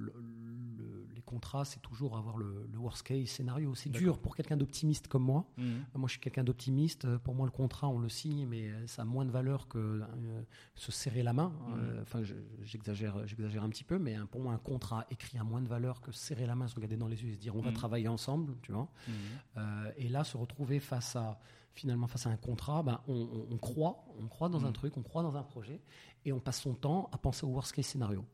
[1.14, 3.74] les contrats, c'est toujours avoir le, worst case scénario.
[3.74, 5.46] C'est dur pour quelqu'un d'optimiste comme moi.
[5.56, 5.84] Mhm.
[5.94, 7.16] Moi, je suis quelqu'un d'optimiste.
[7.18, 10.42] Pour moi, le contrat, on le signe, mais ça a moins de valeur que euh,
[10.74, 11.48] se serrer la main.
[11.48, 11.74] Mmh.
[11.78, 12.22] Euh, enfin,
[12.62, 16.00] j'exagère, j'exagère un petit peu, mais pour moi, un contrat écrit a moins de valeur
[16.00, 17.74] que serrer la main, se regarder dans les yeux et se dire on va mmh.
[17.74, 18.88] travailler ensemble, tu vois.
[19.08, 19.12] Mmh.
[19.56, 21.38] Euh, et là, se retrouver face à
[21.76, 25.22] finalement face à un contrat, ben, on, croit, on croit dans un truc, on croit
[25.22, 25.80] dans un projet,
[26.24, 28.24] et on passe son temps à penser au worst case scénario.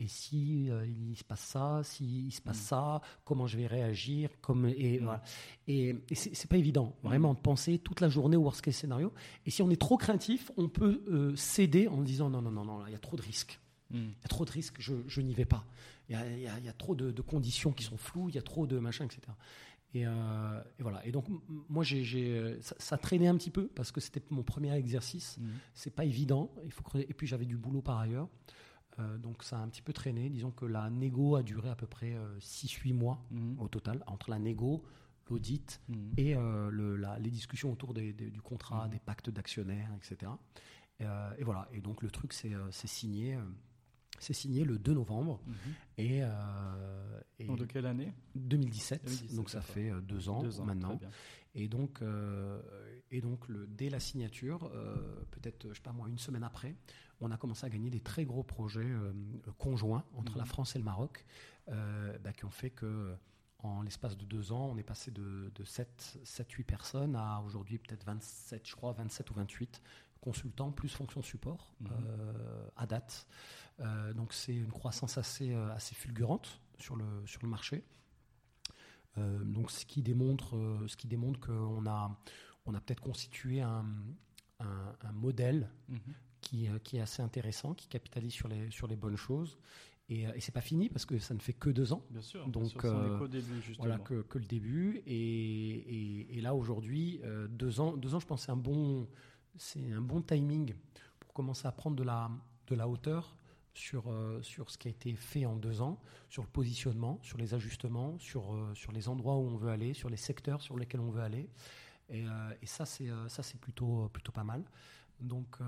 [0.00, 3.68] Et si euh, il se passe ça, si il se passe ça, comment je vais
[3.68, 5.22] réagir, comme et voilà.
[5.68, 9.12] Et, c'est pas évident vraiment de penser toute la journée au worst case scénario.
[9.46, 12.64] Et si on est trop craintif, on peut euh, céder en disant non non non
[12.64, 13.60] non, il y a trop de risques.
[13.94, 15.64] Il y a trop de risques, je, n'y vais pas.
[16.08, 19.04] Il y, a, trop de, conditions qui sont floues, il y a trop de machin,
[19.04, 19.20] etc.
[19.96, 21.04] Euh, et, voilà.
[21.06, 21.26] Et donc,
[21.68, 25.34] moi, j'ai, ça, traînait un petit peu parce que c'était mon premier exercice.
[25.34, 25.50] Ce mmh.
[25.74, 26.50] C'est pas évident.
[26.64, 28.28] Il faut Et puis, j'avais du boulot par ailleurs.
[28.98, 30.28] Euh, donc ça a un petit peu traîné.
[30.28, 33.60] Disons que la négo a duré à peu près 6-8 euh, mois mmh.
[33.60, 34.84] au total, entre la négo,
[35.30, 35.94] l'audit mmh.
[36.18, 40.30] et le, les discussions autour du contrat, des pacts d'actionnaires, etc.
[41.00, 41.68] et voilà.
[41.72, 43.38] Et donc le truc, c'est signé
[44.22, 45.40] c'est signé le 2 novembre.
[45.44, 45.54] Mhm.
[45.98, 48.12] et, euh, de quelle année?
[48.36, 50.98] 2017, Donc ça fait euh, deux ans, maintenant.
[51.54, 52.62] Et donc, euh,
[53.10, 54.70] et donc le, dès la signature,
[55.32, 56.76] peut-être, je sais pas moi, une semaine après,
[57.20, 58.90] on a commencé à gagner des très gros projets
[59.58, 60.48] conjoints entre la mhm.
[60.48, 61.26] France et le Maroc,
[61.66, 63.14] bah, qui ont fait que
[63.58, 67.42] en l'espace de deux ans, on est passé de, de 7, 7, 8 personnes à
[67.44, 69.82] aujourd'hui peut-être 27, je crois, 27 ou 28
[70.20, 71.90] consultants plus fonction support mhm.
[72.76, 73.26] à date.
[73.80, 77.84] Euh, donc c'est une croissance assez, euh, assez fulgurante sur le, sur le marché.
[79.18, 82.18] Euh, donc ce qui démontre, ce qui démontre qu'on a,
[82.66, 83.84] on a peut-être constitué un,
[84.60, 85.98] un, modèle mhm.
[86.40, 89.58] qui, qui, est assez intéressant, qui capitalise sur les, sur les bonnes choses.
[90.08, 92.04] Et, et c'est pas fini parce que ça ne fait que deux ans.
[92.10, 92.46] Bien sûr.
[92.48, 92.74] Donc
[93.30, 95.02] début, voilà que, que, le début.
[95.06, 97.20] Et, et, là aujourd'hui,
[97.50, 99.08] deux ans, deux ans, je pense c'est un bon,
[99.56, 100.74] c'est un bon timing
[101.20, 102.30] pour commencer à prendre de la,
[102.66, 103.36] de la hauteur
[103.74, 107.38] sur, euh, sur ce qui a été fait en deux ans, sur le positionnement, sur
[107.38, 110.76] les ajustements, sur, euh, sur les endroits où on veut aller, sur les secteurs sur
[110.78, 111.48] lesquels on veut aller.
[112.08, 114.64] Et, euh, et ça, c'est ça c'est plutôt, plutôt pas mal.
[115.20, 115.58] Donc,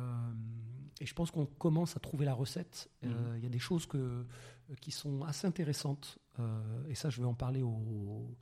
[1.00, 2.90] et je pense qu'on commence à trouver la recette.
[3.02, 3.34] Mhm.
[3.36, 4.26] Il y a des choses que,
[4.80, 6.18] qui sont assez intéressantes.
[6.88, 8.36] et ça, je vais en parler au,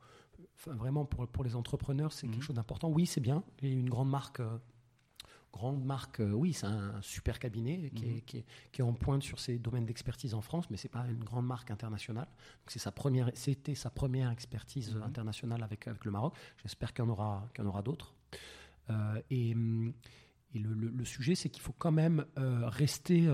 [0.66, 2.42] vraiment pour, pour les entrepreneurs, c'est quelque mhm.
[2.42, 2.88] chose d'important.
[2.88, 3.44] Oui, c'est bien.
[3.60, 4.40] Il y a une grande marque
[5.52, 8.42] grande marque, euh, oui, c'est un super cabinet qui, est, mhm.
[8.72, 11.46] qui, est, en pointe sur ses domaines d'expertise en France, mais c'est pas une grande
[11.46, 12.28] marque internationale.
[12.66, 15.02] c'est sa première, c'était sa première expertise mhm.
[15.02, 16.34] internationale avec, avec le Maroc.
[16.62, 18.14] J'espère qu'il y en aura, qu'il aura d'autres.
[18.90, 23.28] Euh, et, et le, sujet, c'est qu'il faut quand même euh, rester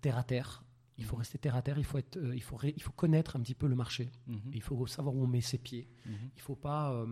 [0.00, 0.62] terre à terre.
[0.98, 1.20] Il faut mhm.
[1.20, 3.66] rester terre à terre, il faut, être, il, faut il faut connaître un petit peu
[3.66, 4.10] le marché.
[4.52, 5.88] Il faut savoir où on met ses pieds.
[6.06, 7.04] Il ne faut pas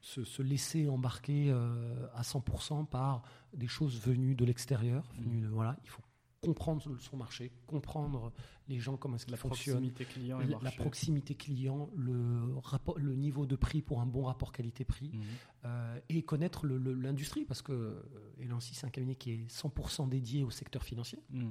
[0.00, 3.22] se, laisser embarquer euh, à 100% par
[3.54, 5.12] des choses venues de l'extérieur.
[5.18, 5.48] Mmh.
[5.48, 6.02] voilà, il faut
[6.40, 8.32] comprendre son marché, comprendre
[8.68, 13.44] les gens, comment est-ce qu'ils fonctionnent, proximité client la, proximité client, le, rapport, le niveau
[13.44, 15.22] de prix pour un bon rapport qualité-prix, mmh.
[15.64, 20.44] euh, et connaître l'industrie, parce que euh, Elancy, c'est un cabinet qui est 100% dédié
[20.44, 21.48] au secteur financier mmh.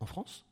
[0.00, 0.46] en France.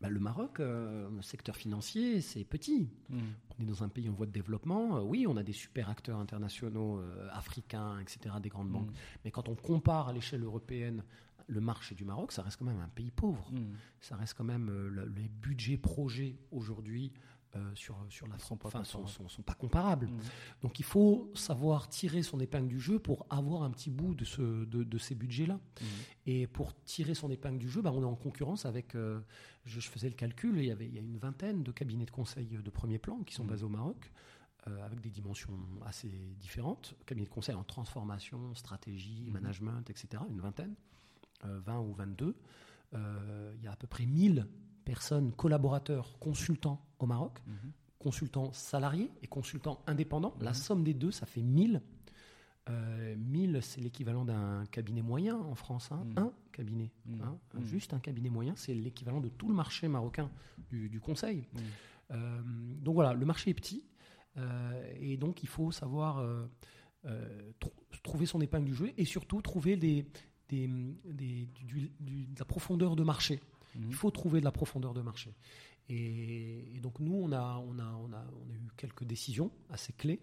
[0.00, 2.88] Bah, Le Maroc, le secteur financier, c'est petit.
[3.10, 3.20] Mhm.
[3.58, 5.02] On est dans un pays en voie de développement.
[5.02, 7.02] oui, on a des super acteurs internationaux,
[7.32, 8.90] africains, etc., des grandes banques.
[8.90, 8.96] Mhm.
[9.24, 11.02] Mais quand on compare à l'échelle européenne
[11.48, 13.50] le marché du Maroc, ça reste quand même un pays pauvre.
[13.52, 13.74] Mhm.
[14.00, 14.70] Ça reste quand même
[15.16, 17.12] les budgets projets aujourd'hui
[17.56, 20.06] euh, sur, sur la pas enfin, sont, sont- sont pas comparables.
[20.08, 20.18] Mhm.
[20.62, 24.24] Donc il faut savoir tirer son épingle du jeu pour avoir un petit bout de,
[24.24, 25.54] ce, de, de ces budgets-là.
[25.80, 25.86] Mhm.
[26.26, 29.20] Et pour tirer son épingle du jeu, bah, on est en concurrence avec, euh,
[29.64, 32.04] je, je faisais le calcul, il y, avait, il y a une vingtaine de cabinets
[32.06, 33.50] de conseil de premier plan qui sont Mhm.
[33.50, 34.12] basés au Maroc,
[34.66, 36.08] euh, avec des dimensions assez
[36.38, 36.96] différentes.
[37.06, 40.22] Cabinets de conseil en transformation, stratégie, management, etc.
[40.28, 40.74] Une vingtaine,
[41.46, 42.36] euh, 20 ou 22.
[42.94, 44.46] Euh, il y a à peu près 1000
[44.92, 47.72] personnes, collaborateurs, consultants au Maroc Mhm.
[47.98, 50.32] consultant salarié et consultant indépendant.
[50.40, 50.54] La Mhm.
[50.54, 51.82] somme des deux, ça fait 1000.
[52.70, 55.90] Euh, 1000, c'est l'équivalent d'un cabinet moyen en France.
[55.92, 56.04] hein.
[56.04, 56.18] Mhm.
[56.18, 56.90] Un cabinet.
[57.22, 57.36] Hein.
[57.62, 60.30] Juste un cabinet moyen, c'est l'équivalent de tout le marché marocain
[60.70, 61.44] du, du conseil.
[62.10, 62.40] Euh,
[62.82, 63.84] donc voilà, le marché est petit.
[64.36, 66.22] euh, et donc il faut savoir
[67.04, 67.72] tr-
[68.04, 70.06] trouver son épingle du jeu et surtout trouver des,
[70.48, 70.68] des,
[71.04, 73.40] des- du- du- de la profondeur de marché.
[73.78, 73.86] Mhm.
[73.88, 75.34] Il faut trouver de la profondeur de marché.
[75.88, 79.50] Et, et donc nous, on a, on, a, on, a, on a eu quelques décisions
[79.70, 80.20] assez clés.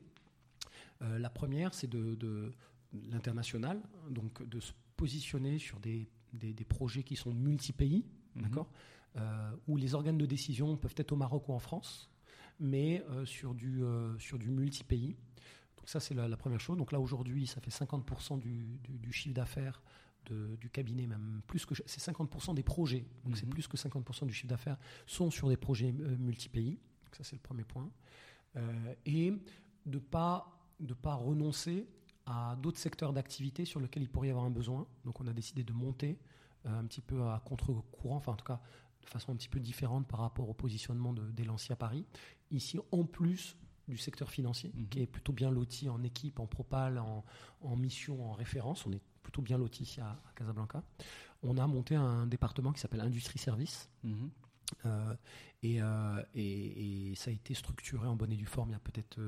[1.01, 2.51] Euh, la première, c'est de, de
[3.09, 8.05] l'international, donc de se positionner sur des, des, des projets qui sont multi-pays,
[8.35, 8.41] Mhm.
[8.43, 8.69] d'accord,
[9.15, 12.09] euh, où les organes de décision peuvent être au Maroc ou en France,
[12.59, 13.81] mais euh, sur du,
[14.19, 15.15] sur du multi-pays.
[15.77, 16.77] Donc ça, c'est la, la première chose.
[16.77, 19.81] Donc là, aujourd'hui, ça fait 50% du, du, du chiffre d'affaires
[20.25, 23.05] de- du cabinet, même plus que c'est 50% des projets.
[23.23, 23.51] Donc c'est Mhm.
[23.51, 26.79] plus que 50% du chiffre d'affaires sont sur des projets euh, multi-pays.
[27.11, 27.89] Ça, c'est le premier point.
[28.57, 29.33] Euh, et
[29.85, 31.87] de pas de pas renoncer
[32.25, 34.85] à d'autres secteurs d'activité sur lesquels il pourrait y avoir un besoin.
[35.05, 36.19] Donc on a décidé de monter
[36.65, 38.59] euh, un petit peu à contre-courant, enfin en tout cas
[39.03, 42.05] de façon un petit peu différente par rapport au positionnement de d'Elancy à Paris.
[42.51, 43.55] Ici, en plus
[43.87, 44.87] du secteur financier, Mhm.
[44.89, 47.23] qui est plutôt bien loti en équipe, en propal, en,
[47.61, 48.85] en mission, en référence.
[48.87, 50.83] On est plutôt bien loti ici à, à Casablanca.
[51.41, 53.89] On a monté un département qui s'appelle Industrie Service.
[54.03, 54.29] Mhm.
[54.85, 55.15] Euh,
[55.63, 58.75] et, euh, et- et ça a été structuré en bonne et due forme il y
[58.75, 59.19] a peut-être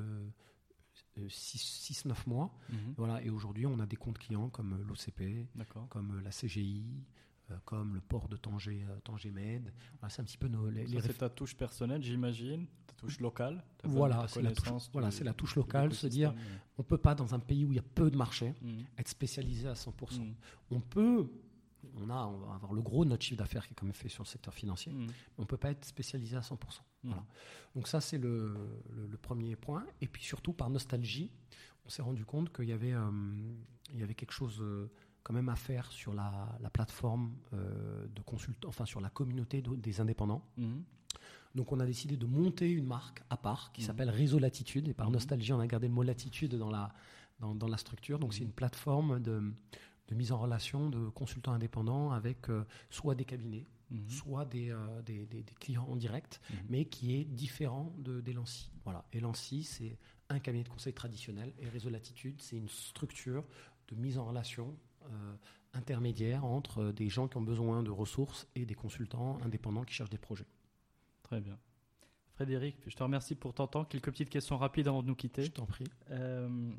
[1.30, 2.54] 6-9 mois.
[2.70, 2.94] Mhm.
[2.98, 5.48] Voilà, et aujourd'hui, on a des comptes clients comme euh, l'OCP,
[5.90, 7.27] comme euh, la CGI, euh,
[7.66, 9.72] comme le port de Tanger, euh, Tanger Med.
[10.00, 13.64] Voilà, c'est un petit peu nos, les, c'est ta touche personnelle, j'imagine, ta touche locale.
[13.78, 16.34] ta Voilà, c'est la touche- voilà, c'est la touche locale, se dire-.
[16.78, 18.84] On peut pas, dans un pays où il y a peu de marché, Mhm.
[18.98, 20.24] être spécialisé à 100%.
[20.24, 20.36] Mhm.
[20.72, 21.30] On peut,
[21.96, 23.94] on, a, on va avoir le gros de notre chiffre d'affaires qui est quand même
[23.96, 24.92] fait sur le secteur financier.
[24.92, 25.08] Mhm.
[25.38, 26.84] On ne peut pas être spécialisé à 100%.
[27.04, 27.12] Mhm.
[27.12, 27.26] Voilà.
[27.76, 28.56] Donc ça, c'est le,
[28.94, 29.86] le- le premier point.
[30.02, 31.32] Et puis surtout, par nostalgie,
[31.86, 33.10] on s'est rendu compte qu'il y, avait, euh,
[33.94, 34.92] il y avait quelque chose euh,
[35.28, 39.62] quand même à faire sur la, la plateforme euh, de consultants, enfin sur la communauté
[39.62, 40.42] de- des indépendants.
[40.56, 40.84] Mhm.
[41.54, 43.88] Donc on a décidé de monter une marque à part qui Mhm.
[43.88, 44.88] s'appelle Réseau Latitude.
[44.88, 45.14] Et par Mhm.
[45.14, 46.94] nostalgie, on a gardé le mot latitude dans la,
[47.42, 48.20] dans, dans la structure.
[48.20, 49.52] Donc c'est une plateforme de,
[50.08, 53.66] de mise en relation de consultants indépendants avec euh, soit des cabinets,
[54.08, 56.40] soit des, euh, des, des- des clients en direct,
[56.70, 58.72] mais qui est différent de, d'Elancy.
[58.86, 59.04] Voilà.
[59.12, 59.98] Elancy, c'est
[60.30, 63.44] un cabinet de conseil traditionnel et Réseau Latitude, c'est une structure
[63.90, 64.74] de mise en relation
[65.74, 69.94] intermédiaire entre euh, des gens qui ont besoin de ressources et des consultants indépendants qui
[69.94, 70.48] cherchent des projets.
[71.24, 71.58] Très bien.
[72.36, 73.84] Frédéric, je te remercie pour ton temps.
[73.86, 75.44] Quelques petites questions rapides avant de nous quitter.
[75.44, 75.86] Je t'en prie.
[76.12, 76.72] Euh,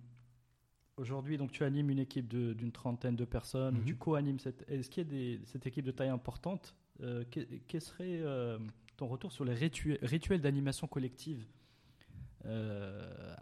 [0.96, 3.76] Aujourd'hui, donc tu animes une équipe d'une trentaine de personnes.
[3.78, 3.84] Mhm.
[3.84, 4.64] Tu co-animes cette.
[4.68, 6.74] Est-ce qu'il y a des- cette équipe de taille importante?
[7.02, 8.58] Euh, que- Quel serait euh,
[8.96, 11.46] ton retour sur les ritu- rituels d'animation collective?
[11.46, 11.57] euh,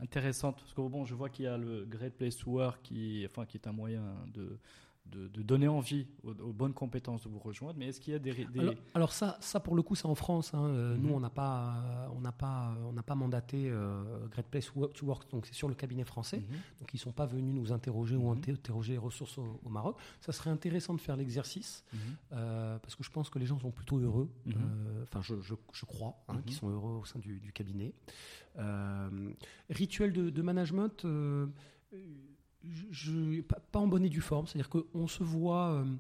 [0.01, 0.57] intéressante.
[0.61, 3.47] Parce que bon, je vois qu'il y a le Great Place to Work qui, enfin,
[3.47, 4.03] qui est un moyen
[4.35, 4.59] de,
[5.13, 7.79] de, de donner envie aux, aux bonnes compétences de vous rejoindre.
[7.79, 10.07] Mais est-ce qu'il y a des, des- Alors, alors ça, ça pour le coup, c'est
[10.07, 10.53] en France.
[10.55, 10.65] hein.
[10.67, 11.03] Euh, Mhm.
[11.03, 15.07] Nous, on n'a pas, on n'a pas, on n'a pas mandaté euh, Great Place to
[15.07, 16.39] Work, donc c'est sur le cabinet français.
[16.39, 16.57] Mhm.
[16.81, 18.39] Donc ils sont pas venus nous interroger ou Mhm.
[18.39, 19.97] inter- interroger les ressources au, au Maroc.
[20.21, 21.85] Ça serait intéressant de faire l'exercice
[22.33, 24.29] euh, parce que je pense que les gens sont plutôt heureux.
[24.49, 27.93] Euh, Enfin, je, je- je crois hein, qu'ils sont heureux au sein du, du cabinet.
[29.71, 31.05] Rituel de, de management.
[32.91, 35.73] Je, pas, pas en bonne et due forme, c'est-à-dire qu'on se voit.
[35.73, 35.97] euh,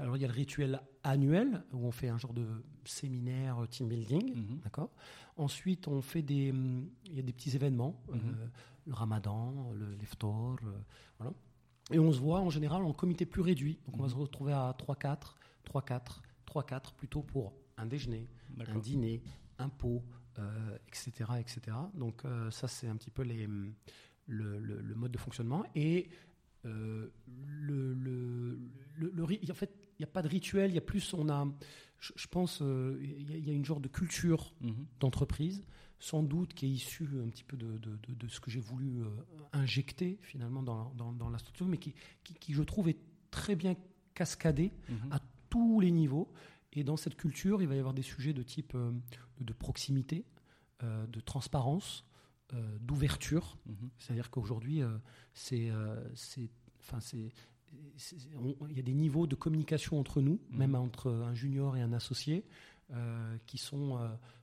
[0.00, 2.46] alors il y a le rituel annuel où on fait un genre de
[2.84, 4.58] séminaire euh, team building, Mhm.
[4.64, 4.90] d'accord?
[5.36, 8.14] Ensuite on fait des, hum, il y a des petits événements, Mhm.
[8.24, 8.46] euh,
[8.86, 10.56] le Ramadan, le euh,
[11.18, 11.32] voilà.
[11.92, 14.10] Et on se voit en général en comité plus réduit, donc on va Mhm.
[14.10, 18.26] se retrouver à 3-4, 3-4, 3-4 plutôt pour un déjeuner,
[18.66, 19.22] un dîner,
[19.58, 20.02] un pot,
[20.38, 21.76] euh, etc., etc.
[21.94, 23.46] Donc ça, c'est un petit peu les,
[24.26, 25.64] le, le- le mode de fonctionnement.
[25.74, 26.08] Et
[26.64, 27.12] le,
[27.92, 28.58] le,
[28.96, 31.46] le, en fait, il n'y a pas de rituel, il y a plus, on a,
[32.00, 34.86] je, pense, il y, a une genre de culture mhm.
[35.00, 35.64] d'entreprise,
[35.98, 39.02] sans doute qui est issue un petit peu de, de, de, ce que j'ai voulu
[39.52, 41.94] injecter finalement dans, dans, dans, la structure, mais qui,
[42.24, 42.98] qui, qui, je trouve, est
[43.30, 43.76] très bien
[44.14, 45.12] cascadée mhm.
[45.12, 45.20] à
[45.50, 46.32] tous les niveaux.
[46.72, 48.76] Et dans cette culture, il va y avoir des sujets de type
[49.40, 50.24] de proximité,
[50.82, 52.04] de transparence,
[52.54, 53.56] euh, d'ouverture.
[53.66, 53.90] Mhm.
[53.98, 54.88] C'est-à-dire qu'aujourd'hui, euh,
[55.32, 56.48] c'est, euh, c'est,
[56.80, 57.32] enfin, c'est,
[58.68, 60.58] il y a des niveaux de communication entre nous, mhm.
[60.58, 62.44] même entre un junior et un associé,
[63.46, 63.98] qui sont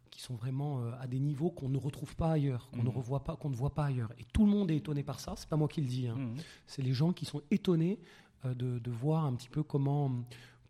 [0.10, 2.98] qui sont vraiment à des niveaux qu'on ne retrouve pas ailleurs, qu'on ne mhm.
[2.98, 4.12] revoit pas, qu'on ne voit pas ailleurs.
[4.18, 5.36] Et tout le monde est étonné par ça.
[5.38, 6.08] C'est pas moi qui le dis.
[6.08, 6.34] Hein.
[6.66, 8.00] C'est les gens qui sont étonnés
[8.44, 10.12] de, de, voir un petit peu comment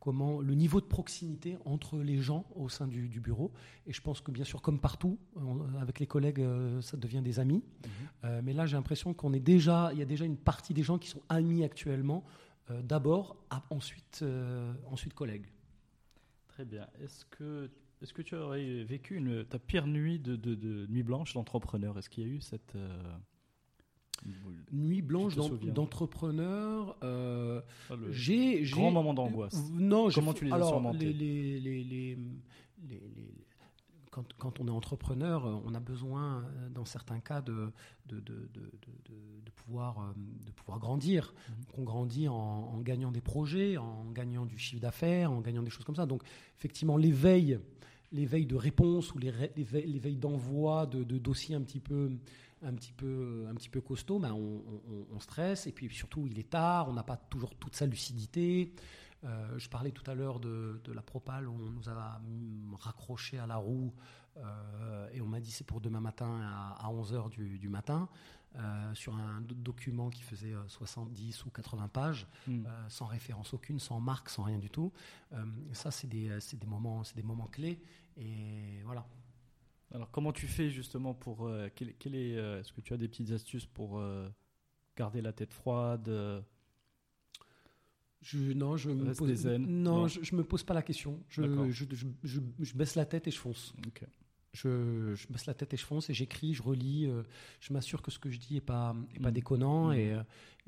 [0.02, 3.52] comment le niveau de proximité entre les gens au sein du, bureau.
[3.86, 5.18] Et je pense que bien sûr, comme partout,
[5.80, 7.64] avec les collègues, euh, ça devient des amis.
[7.64, 7.91] Mhm.
[8.26, 10.82] Euh, mais là, j'ai l'impression qu'on est déjà, il y a déjà une partie des
[10.82, 12.26] gens qui sont amis actuellement,
[12.72, 13.38] euh, d'abord,
[13.69, 14.26] ensuite,
[14.90, 15.45] ensuite collègues.
[16.48, 16.88] Très bien.
[17.02, 17.69] Est-ce que
[18.02, 21.99] est-ce que tu aurais vécu une, ta pire nuit de, de nuit blanche d'entrepreneur?
[21.99, 22.76] Est-ce qu'il y a eu cette
[24.72, 26.95] Nuit blanche d'entrepreneur.
[27.03, 29.72] Euh, ah, j'ai grand moment d'angoisse.
[29.73, 32.18] Non, comment tu les as surmontés les, les, les,
[34.11, 37.72] quand, quand, on est entrepreneur, on a besoin, euh, dans certains cas, de,
[38.07, 40.14] de, de, de pouvoir, euh,
[40.45, 41.34] de pouvoir grandir.
[41.34, 41.56] Mhm.
[41.77, 45.69] On grandit en, en, gagnant des projets, en gagnant du chiffre d'affaires, en gagnant des
[45.69, 46.06] choses comme ça.
[46.06, 46.23] Donc,
[46.57, 47.60] effectivement, l'éveil
[48.14, 52.11] l'éveil de réponse ou l'éveil d'envoi de, de, dossiers un petit peu
[52.64, 54.62] un petit peu, un petit peu costaud, ben on,
[55.14, 55.68] on, stresse.
[55.68, 58.74] Et puis surtout, il est tard, on n'a pas toujours toute sa lucidité.
[59.24, 62.22] Euh, je parlais tout à l'heure de, de, la propale, où on nous a
[62.80, 63.94] raccroché à la roue
[64.38, 66.40] euh, et on m'a dit c'est pour demain matin
[66.80, 68.10] à, 11h du, du matin.
[68.58, 72.66] Euh, sur un document qui faisait 70 ou 80 pages, hmm.
[72.90, 74.92] sans référence aucune, sans marque, sans rien du tout.
[75.72, 77.80] ça, c'est des, des, moments, des moments clés.
[78.18, 79.06] Et voilà,
[79.94, 81.48] alors, comment tu fais justement pour.
[81.48, 84.28] Euh, quel, est, euh, est-ce que tu as des petites astuces pour euh,
[84.96, 86.10] garder la tête froide
[88.22, 91.24] je, non, je me pose, non, Je, me pose pas la question.
[91.28, 91.42] Je,
[92.24, 93.74] je, baisse la tête et je fonce.
[94.54, 97.10] Je, baisse la tête et je fonce et j'écris, je relis.
[97.60, 99.34] je m'assure que ce que je dis est pas, est pas mmh.
[99.34, 99.94] déconnant mmh.
[99.94, 100.18] Et,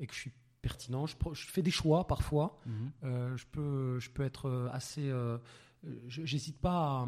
[0.00, 0.32] et, que je suis
[0.62, 1.06] pertinent.
[1.06, 1.14] Je,
[1.46, 2.58] fais des choix parfois.
[2.66, 3.36] Mmh.
[3.36, 5.12] je peux, je peux être assez
[6.06, 7.06] j'hésite pas,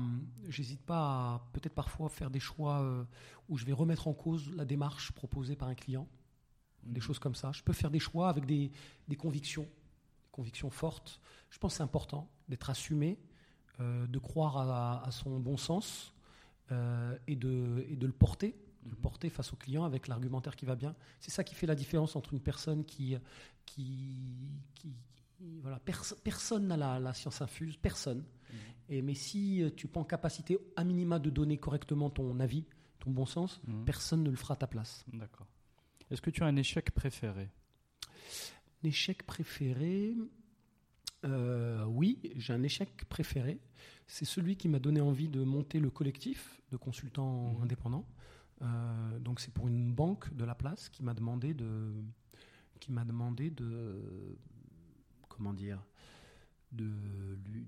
[0.48, 3.04] j'hésite pas à peut-être parfois faire des choix euh,
[3.48, 6.08] où je vais remettre en cause la démarche proposée par un client,
[6.82, 7.00] des mhm.
[7.00, 7.52] choses comme ça.
[7.52, 8.70] Je peux faire des choix avec des,
[9.08, 11.20] des convictions, des convictions fortes.
[11.50, 13.18] Je pense que c'est important d'être assumé,
[13.80, 16.14] euh, de croire à, son bon sens
[16.72, 19.02] euh, et, de, et de le porter, de le mhm.
[19.02, 20.94] porter face au client avec l'argumentaire qui va bien.
[21.20, 23.16] C'est ça qui fait la différence entre une personne qui,
[23.64, 24.14] qui,
[24.74, 24.94] qui
[25.60, 28.24] voilà, personne n'a la, la, science infuse, personne.
[28.50, 28.58] Mhm.
[28.88, 32.64] Et, mais si euh, tu prends capacité à minima de donner correctement ton avis,
[32.98, 33.84] ton bon sens, mhm.
[33.84, 35.04] personne ne le fera à ta place.
[35.12, 35.46] D'accord.
[36.10, 37.48] Est-ce que tu as un échec préféré?
[38.82, 40.14] Un échec préféré
[41.24, 43.58] euh, Oui, j'ai un échec préféré.
[44.06, 47.62] C'est celui qui m'a donné envie de monter le collectif de consultants mhm.
[47.62, 48.06] indépendants.
[48.62, 51.92] Euh, donc c'est pour une banque de la place qui m'a demandé de
[52.80, 54.38] qui m'a demandé de
[55.36, 55.84] comment dire,
[56.76, 56.92] de,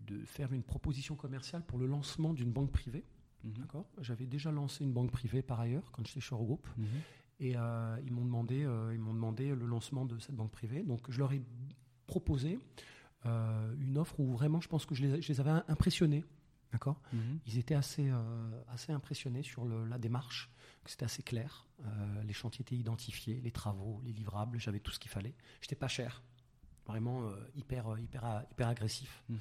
[0.06, 3.04] de, faire une proposition commerciale pour le lancement d'une banque privée.
[3.44, 3.52] Mhm.
[3.58, 3.86] D'accord?
[4.00, 6.68] J'avais déjà lancé une banque privée par ailleurs quand j'étais chez Eurogroupe.
[6.76, 6.86] Mhm.
[7.40, 10.82] Et euh, ils m'ont demandé, euh, ils m'ont demandé le lancement de cette banque privée.
[10.82, 11.42] Donc je leur ai
[12.06, 12.58] proposé
[13.26, 16.24] euh, une offre où vraiment je pense que je les, avais impressionnés.
[16.72, 17.00] D'accord?
[17.12, 17.38] Mhm.
[17.46, 18.10] Ils étaient assez,
[18.68, 20.50] assez impressionnés sur le, la démarche,
[20.84, 21.66] c'était assez clair.
[22.24, 25.34] les chantiers étaient identifiés, les travaux, les livrables, j'avais tout ce qu'il fallait.
[25.62, 26.22] J'étais pas cher
[26.88, 29.22] vraiment euh, hyper, euh, hyper, hyper agressif.
[29.28, 29.38] Mhm.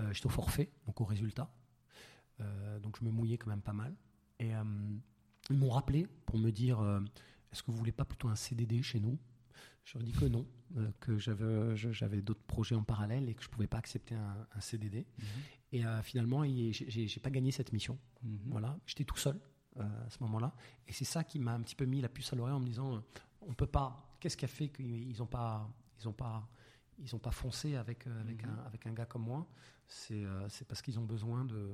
[0.00, 1.50] Euh, j'étais au forfait, donc au résultat.
[2.82, 3.94] donc je me mouillais quand même pas mal.
[4.38, 4.50] Et
[5.50, 6.78] ils m'ont rappelé pour me dire
[7.50, 9.18] est-ce que vous voulez pas plutôt un CDD chez nous?
[9.84, 10.46] Je leur ai dit que non,
[11.00, 15.04] que j'avais, d'autres projets en parallèle et que je pouvais pas accepter un, CDD.
[15.18, 15.26] Mhm.
[15.72, 17.98] Et finalement, j'ai, pas gagné cette mission.
[18.22, 18.38] Mhm.
[18.46, 19.40] Voilà, j'étais tout seul
[19.76, 20.54] à ce moment-là.
[20.86, 22.66] Et c'est ça qui m'a un petit peu mis la puce à l'oreille en me
[22.66, 23.02] disant
[23.40, 24.04] on peut pas.
[24.20, 25.68] Qu'est-ce qui a fait qu'ils n'ont pas,
[26.00, 26.48] ils ont pas
[26.98, 28.50] ils n'ont pas foncé avec, euh, avec, mhm.
[28.50, 29.46] un, avec un gars comme moi,
[30.10, 31.70] euh, c'est parce qu'ils ont besoin de,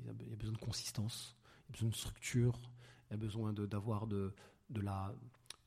[0.00, 2.60] il y, a besoin de consistance, il y a besoin de structure,
[3.08, 4.34] il y a besoin d'avoir de,
[4.70, 5.14] de, la,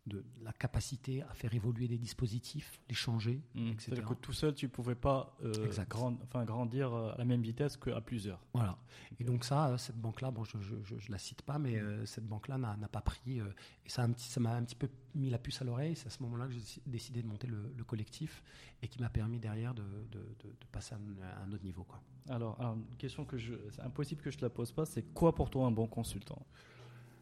[0.08, 3.68] de la capacité à faire évoluer des dispositifs, les changer, Mmh.
[3.68, 3.76] etc.
[3.80, 5.90] C'est-à-dire que tout seul, tu pouvais pas euh, Exact.
[5.90, 8.40] grand- enfin, grandir euh, à la même vitesse qu'à plusieurs.
[8.54, 8.78] Voilà.
[9.20, 10.58] Et donc ça, euh, cette banque-là, bon, je,
[10.98, 13.40] je la cite pas, mais euh, cette banque-là n'a pas pris.
[13.42, 13.46] euh,
[13.86, 15.96] et ça, a un petit- ça m'a un petit peu mis la puce à l'oreille.
[15.96, 18.42] C'est à ce moment-là que j'ai déci- décidé de monter le, le collectif
[18.82, 21.64] et qui m'a permis derrière de, de, de- de passer à un, à un autre
[21.64, 21.84] niveau.
[21.84, 22.02] Quoi.
[22.30, 25.04] Alors, alors, une question que je, c'est impossible que je te la pose pas, c'est
[25.14, 26.46] quoi pour toi un bon consultant?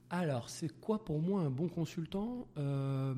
[0.10, 3.15] Alors, c'est quoi pour moi un bon consultant Euh,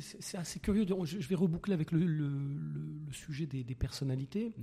[0.00, 0.84] c'est assez curieux.
[0.84, 4.54] de- Je vais reboucler avec le, le- le- le sujet des, des personnalités.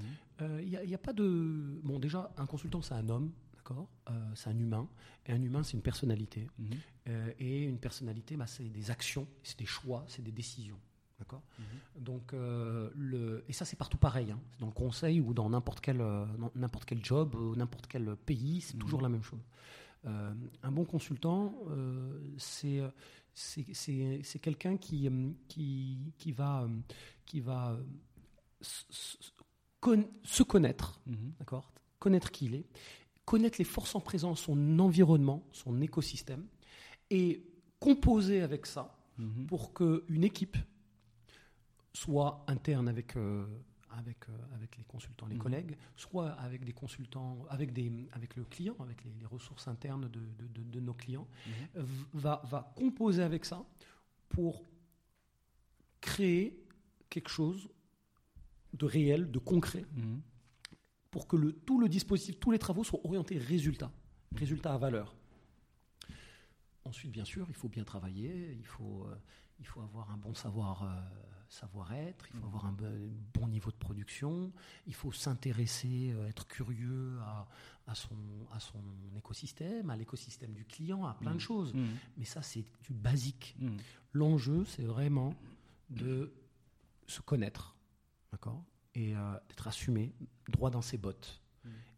[0.42, 1.80] Euh, Il n'y a, il y a pas de.
[1.84, 4.88] Bon, déjà, un consultant, c'est un homme, d'accord Euh, C'est un humain.
[5.26, 6.48] Et un humain, c'est une personnalité.
[6.58, 6.70] Mhm.
[7.40, 10.80] Et une personnalité, bah, c'est des actions, c'est des choix, c'est des décisions.
[11.20, 11.42] D'accord
[11.98, 14.32] Donc, euh, le, et ça, c'est partout pareil.
[14.32, 14.40] hein.
[14.60, 16.02] Dans le conseil ou dans n'importe quel,
[16.56, 18.80] n'importe quel job, ou n'importe quel pays, c'est Mhm.
[18.82, 19.40] toujours la même chose.
[20.06, 22.82] Euh, un bon consultant, euh, c'est,
[24.42, 26.70] quelqu'un qui, euh, qui, qui va, euh,
[27.26, 27.78] qui va
[28.62, 31.34] se connaître, Mhm.
[31.40, 32.66] d'accord Connaître qui il est,
[33.26, 36.46] connaître les forces en présence, son environnement, son écosystème,
[37.10, 37.44] et
[37.80, 39.48] composer avec ça Mhm.
[39.48, 40.58] pour qu'une équipe
[41.94, 43.46] soit interne avec, euh,
[43.92, 45.42] avec, euh, avec les consultants, les Mhm.
[45.42, 50.08] collègues, soit avec des consultants, avec, des, avec le client, avec les, les ressources internes
[50.10, 51.86] de, de- de- de nos clients, Mhm.
[52.14, 53.66] va, va composer avec ça
[54.30, 54.64] pour
[56.02, 56.64] créer
[57.10, 57.70] quelque chose
[58.74, 60.22] de réel, de concret, Mhm.
[61.12, 63.92] pour que le, tout le dispositif, tous les travaux soient orientés résultat,
[64.36, 65.16] résultat à valeur.
[66.86, 69.16] Ensuite, bien sûr, il faut bien travailler, il faut, euh,
[69.60, 71.02] il faut avoir un bon savoir, euh,
[71.50, 72.76] savoir-être, il faut avoir un
[73.34, 74.52] bon niveau de production,
[74.86, 77.48] il faut s'intéresser, euh, être curieux à,
[77.88, 78.16] à son,
[78.54, 78.82] à son
[79.18, 81.74] écosystème, à l'écosystème du client, à plein de choses.
[81.74, 81.98] Mhm.
[82.18, 83.56] Mais ça, c'est du basique.
[83.60, 83.78] Mhm.
[84.14, 85.34] L'enjeu, c'est vraiment
[85.90, 86.32] de
[87.08, 87.76] se connaître,
[88.32, 88.64] d'accord?
[88.94, 90.14] Et euh, d'être assumé,
[90.50, 91.42] droit dans ses bottes.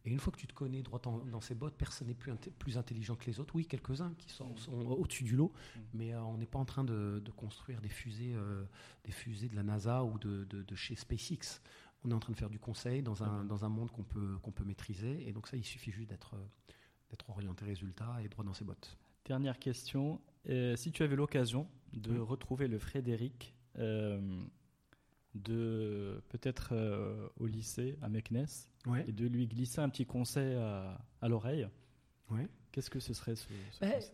[0.04, 0.08] Mm.
[0.08, 2.32] Et une fois que tu te connais droit dans, dans ses bottes, personne n'est plus,
[2.58, 3.54] plus intelligent que les autres.
[3.54, 5.80] Oui, quelques-uns qui sont, sont au-dessus du lot, Mm.
[5.94, 8.64] mais euh, on n'est pas en train de, de construire des fusées, euh,
[9.04, 11.60] des fusées de la NASA ou de, de- de chez SpaceX.
[12.04, 14.36] On est en train de faire du conseil dans un, dans un monde qu'on peut,
[14.42, 15.28] qu'on peut maîtriser.
[15.28, 16.72] Et donc ça, il suffit juste d'être, euh,
[17.10, 18.96] d'être orienté résultat et droit dans ses bottes.
[19.24, 20.20] Dernière question.
[20.48, 22.18] Euh, si tu avais l'occasion de Oui.
[22.18, 23.54] retrouver le Frédéric
[25.34, 28.46] de peut-être euh, au lycée à Meknes
[28.86, 29.04] Ouais.
[29.08, 31.68] et de lui glisser un petit conseil à, à l'oreille,
[32.30, 32.48] Ouais.
[32.72, 34.10] qu'est-ce que ce serait ce, ce conseil?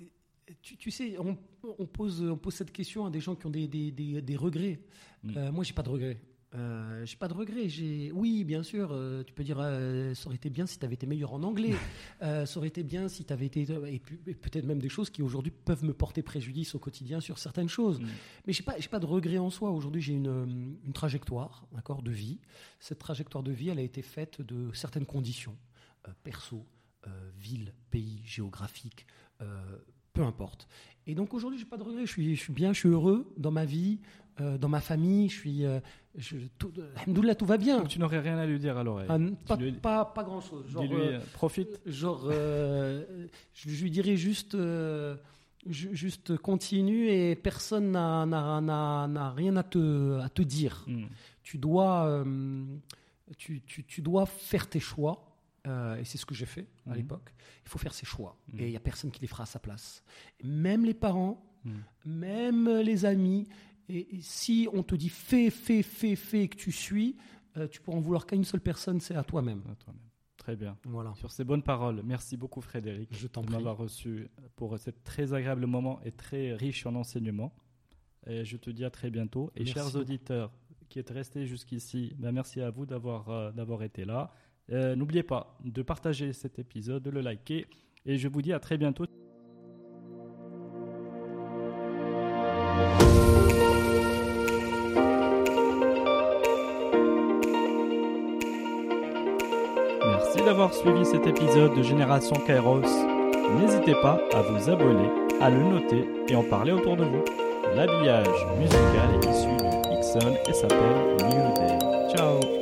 [0.00, 1.36] euh, tu, tu sais, on,
[1.78, 4.36] on pose, on pose cette question à des gens qui ont des, des, des- des
[4.36, 4.78] regrets.
[5.22, 5.36] Mm.
[5.36, 6.18] Euh, moi, j'ai pas de regrets.
[6.54, 7.68] Euh, j'ai pas de regrets.
[7.68, 10.84] J'ai, oui, bien sûr, euh, tu peux dire, euh, ça aurait été bien si tu
[10.84, 11.74] avais été meilleur en anglais.
[12.22, 15.20] Euh, ça aurait été bien si tu avais été, et, peut-être même des choses qui
[15.20, 18.00] aujourd'hui peuvent me porter préjudice au quotidien sur certaines choses.
[18.00, 18.06] Mm.
[18.46, 19.70] Mais j'ai pas, j'ai pas de regrets en soi.
[19.70, 22.40] Aujourd'hui, j'ai une, euh, une trajectoire, d'accord, de vie.
[22.80, 25.56] Cette trajectoire de vie, elle a été faite de certaines conditions,
[26.22, 26.64] perso,
[27.36, 29.06] ville, pays, géographique,
[30.14, 30.66] peu importe.
[31.06, 32.06] Et donc aujourd'hui, j'ai pas de regrets.
[32.06, 33.98] Je suis, je suis bien, je suis heureux dans ma vie,
[34.40, 35.28] euh, dans ma famille.
[35.28, 35.80] Je suis, euh,
[36.16, 36.72] je, tout,
[37.44, 37.78] va bien.
[37.80, 39.08] Donc tu n'aurais rien à lui dire à l'oreille.
[39.10, 40.64] Ah, pas, lui- pas, pas grand chose.
[40.70, 41.80] Genre, Dis-lui, euh, euh, profite.
[41.84, 43.02] genre, je,
[43.52, 44.56] je lui dirais juste,
[45.66, 50.84] ju- juste continue et personne n'a- n'a n'a- n'a rien à te, à te dire.
[50.86, 51.04] Mm.
[51.42, 52.24] Tu dois,
[53.36, 55.33] tu, tu- tu dois faire tes choix.
[55.66, 56.96] Euh, et c'est ce que j'ai fait à Mhm.
[56.96, 57.34] l'époque.
[57.64, 58.36] Il faut faire ses choix.
[58.52, 58.60] Mhm.
[58.60, 60.02] Et il n'y a personne qui les fera à sa place.
[60.42, 61.70] Même les parents, Mm.
[62.04, 63.48] même les amis.
[63.88, 67.16] Et, et si on te dit fais, fais, fais, fais, et que tu suis,
[67.56, 69.62] euh, tu pourras en vouloir qu'à une seule personne, c'est à toi-même.
[69.70, 70.02] À toi-même.
[70.36, 70.76] Très bien.
[70.84, 71.14] Voilà.
[71.14, 75.64] Sur ces bonnes paroles, merci beaucoup Frédéric Je de m'avoir reçu pour cet très agréable
[75.66, 77.54] moment et très riche en enseignements.
[78.26, 79.50] Et je te dis à très bientôt.
[79.54, 80.52] Et Merci chers auditeurs
[80.90, 84.30] qui êtes restés jusqu'ici, ben merci à vous d'avoir euh, d'avoir été là.
[84.72, 87.66] Euh, N'oubliez pas de partager cet épisode, de le liker.
[88.06, 89.04] Et je vous dis à très bientôt.
[100.06, 102.82] Merci d'avoir suivi cet épisode de Génération Kairos.
[103.58, 105.08] N'hésitez pas à vous abonner,
[105.40, 107.24] à le noter et en parler autour de vous.
[107.74, 108.28] L'habillage
[108.58, 111.78] musical est issu du Ixon et s'appelle New Day.
[112.16, 112.53] Ciao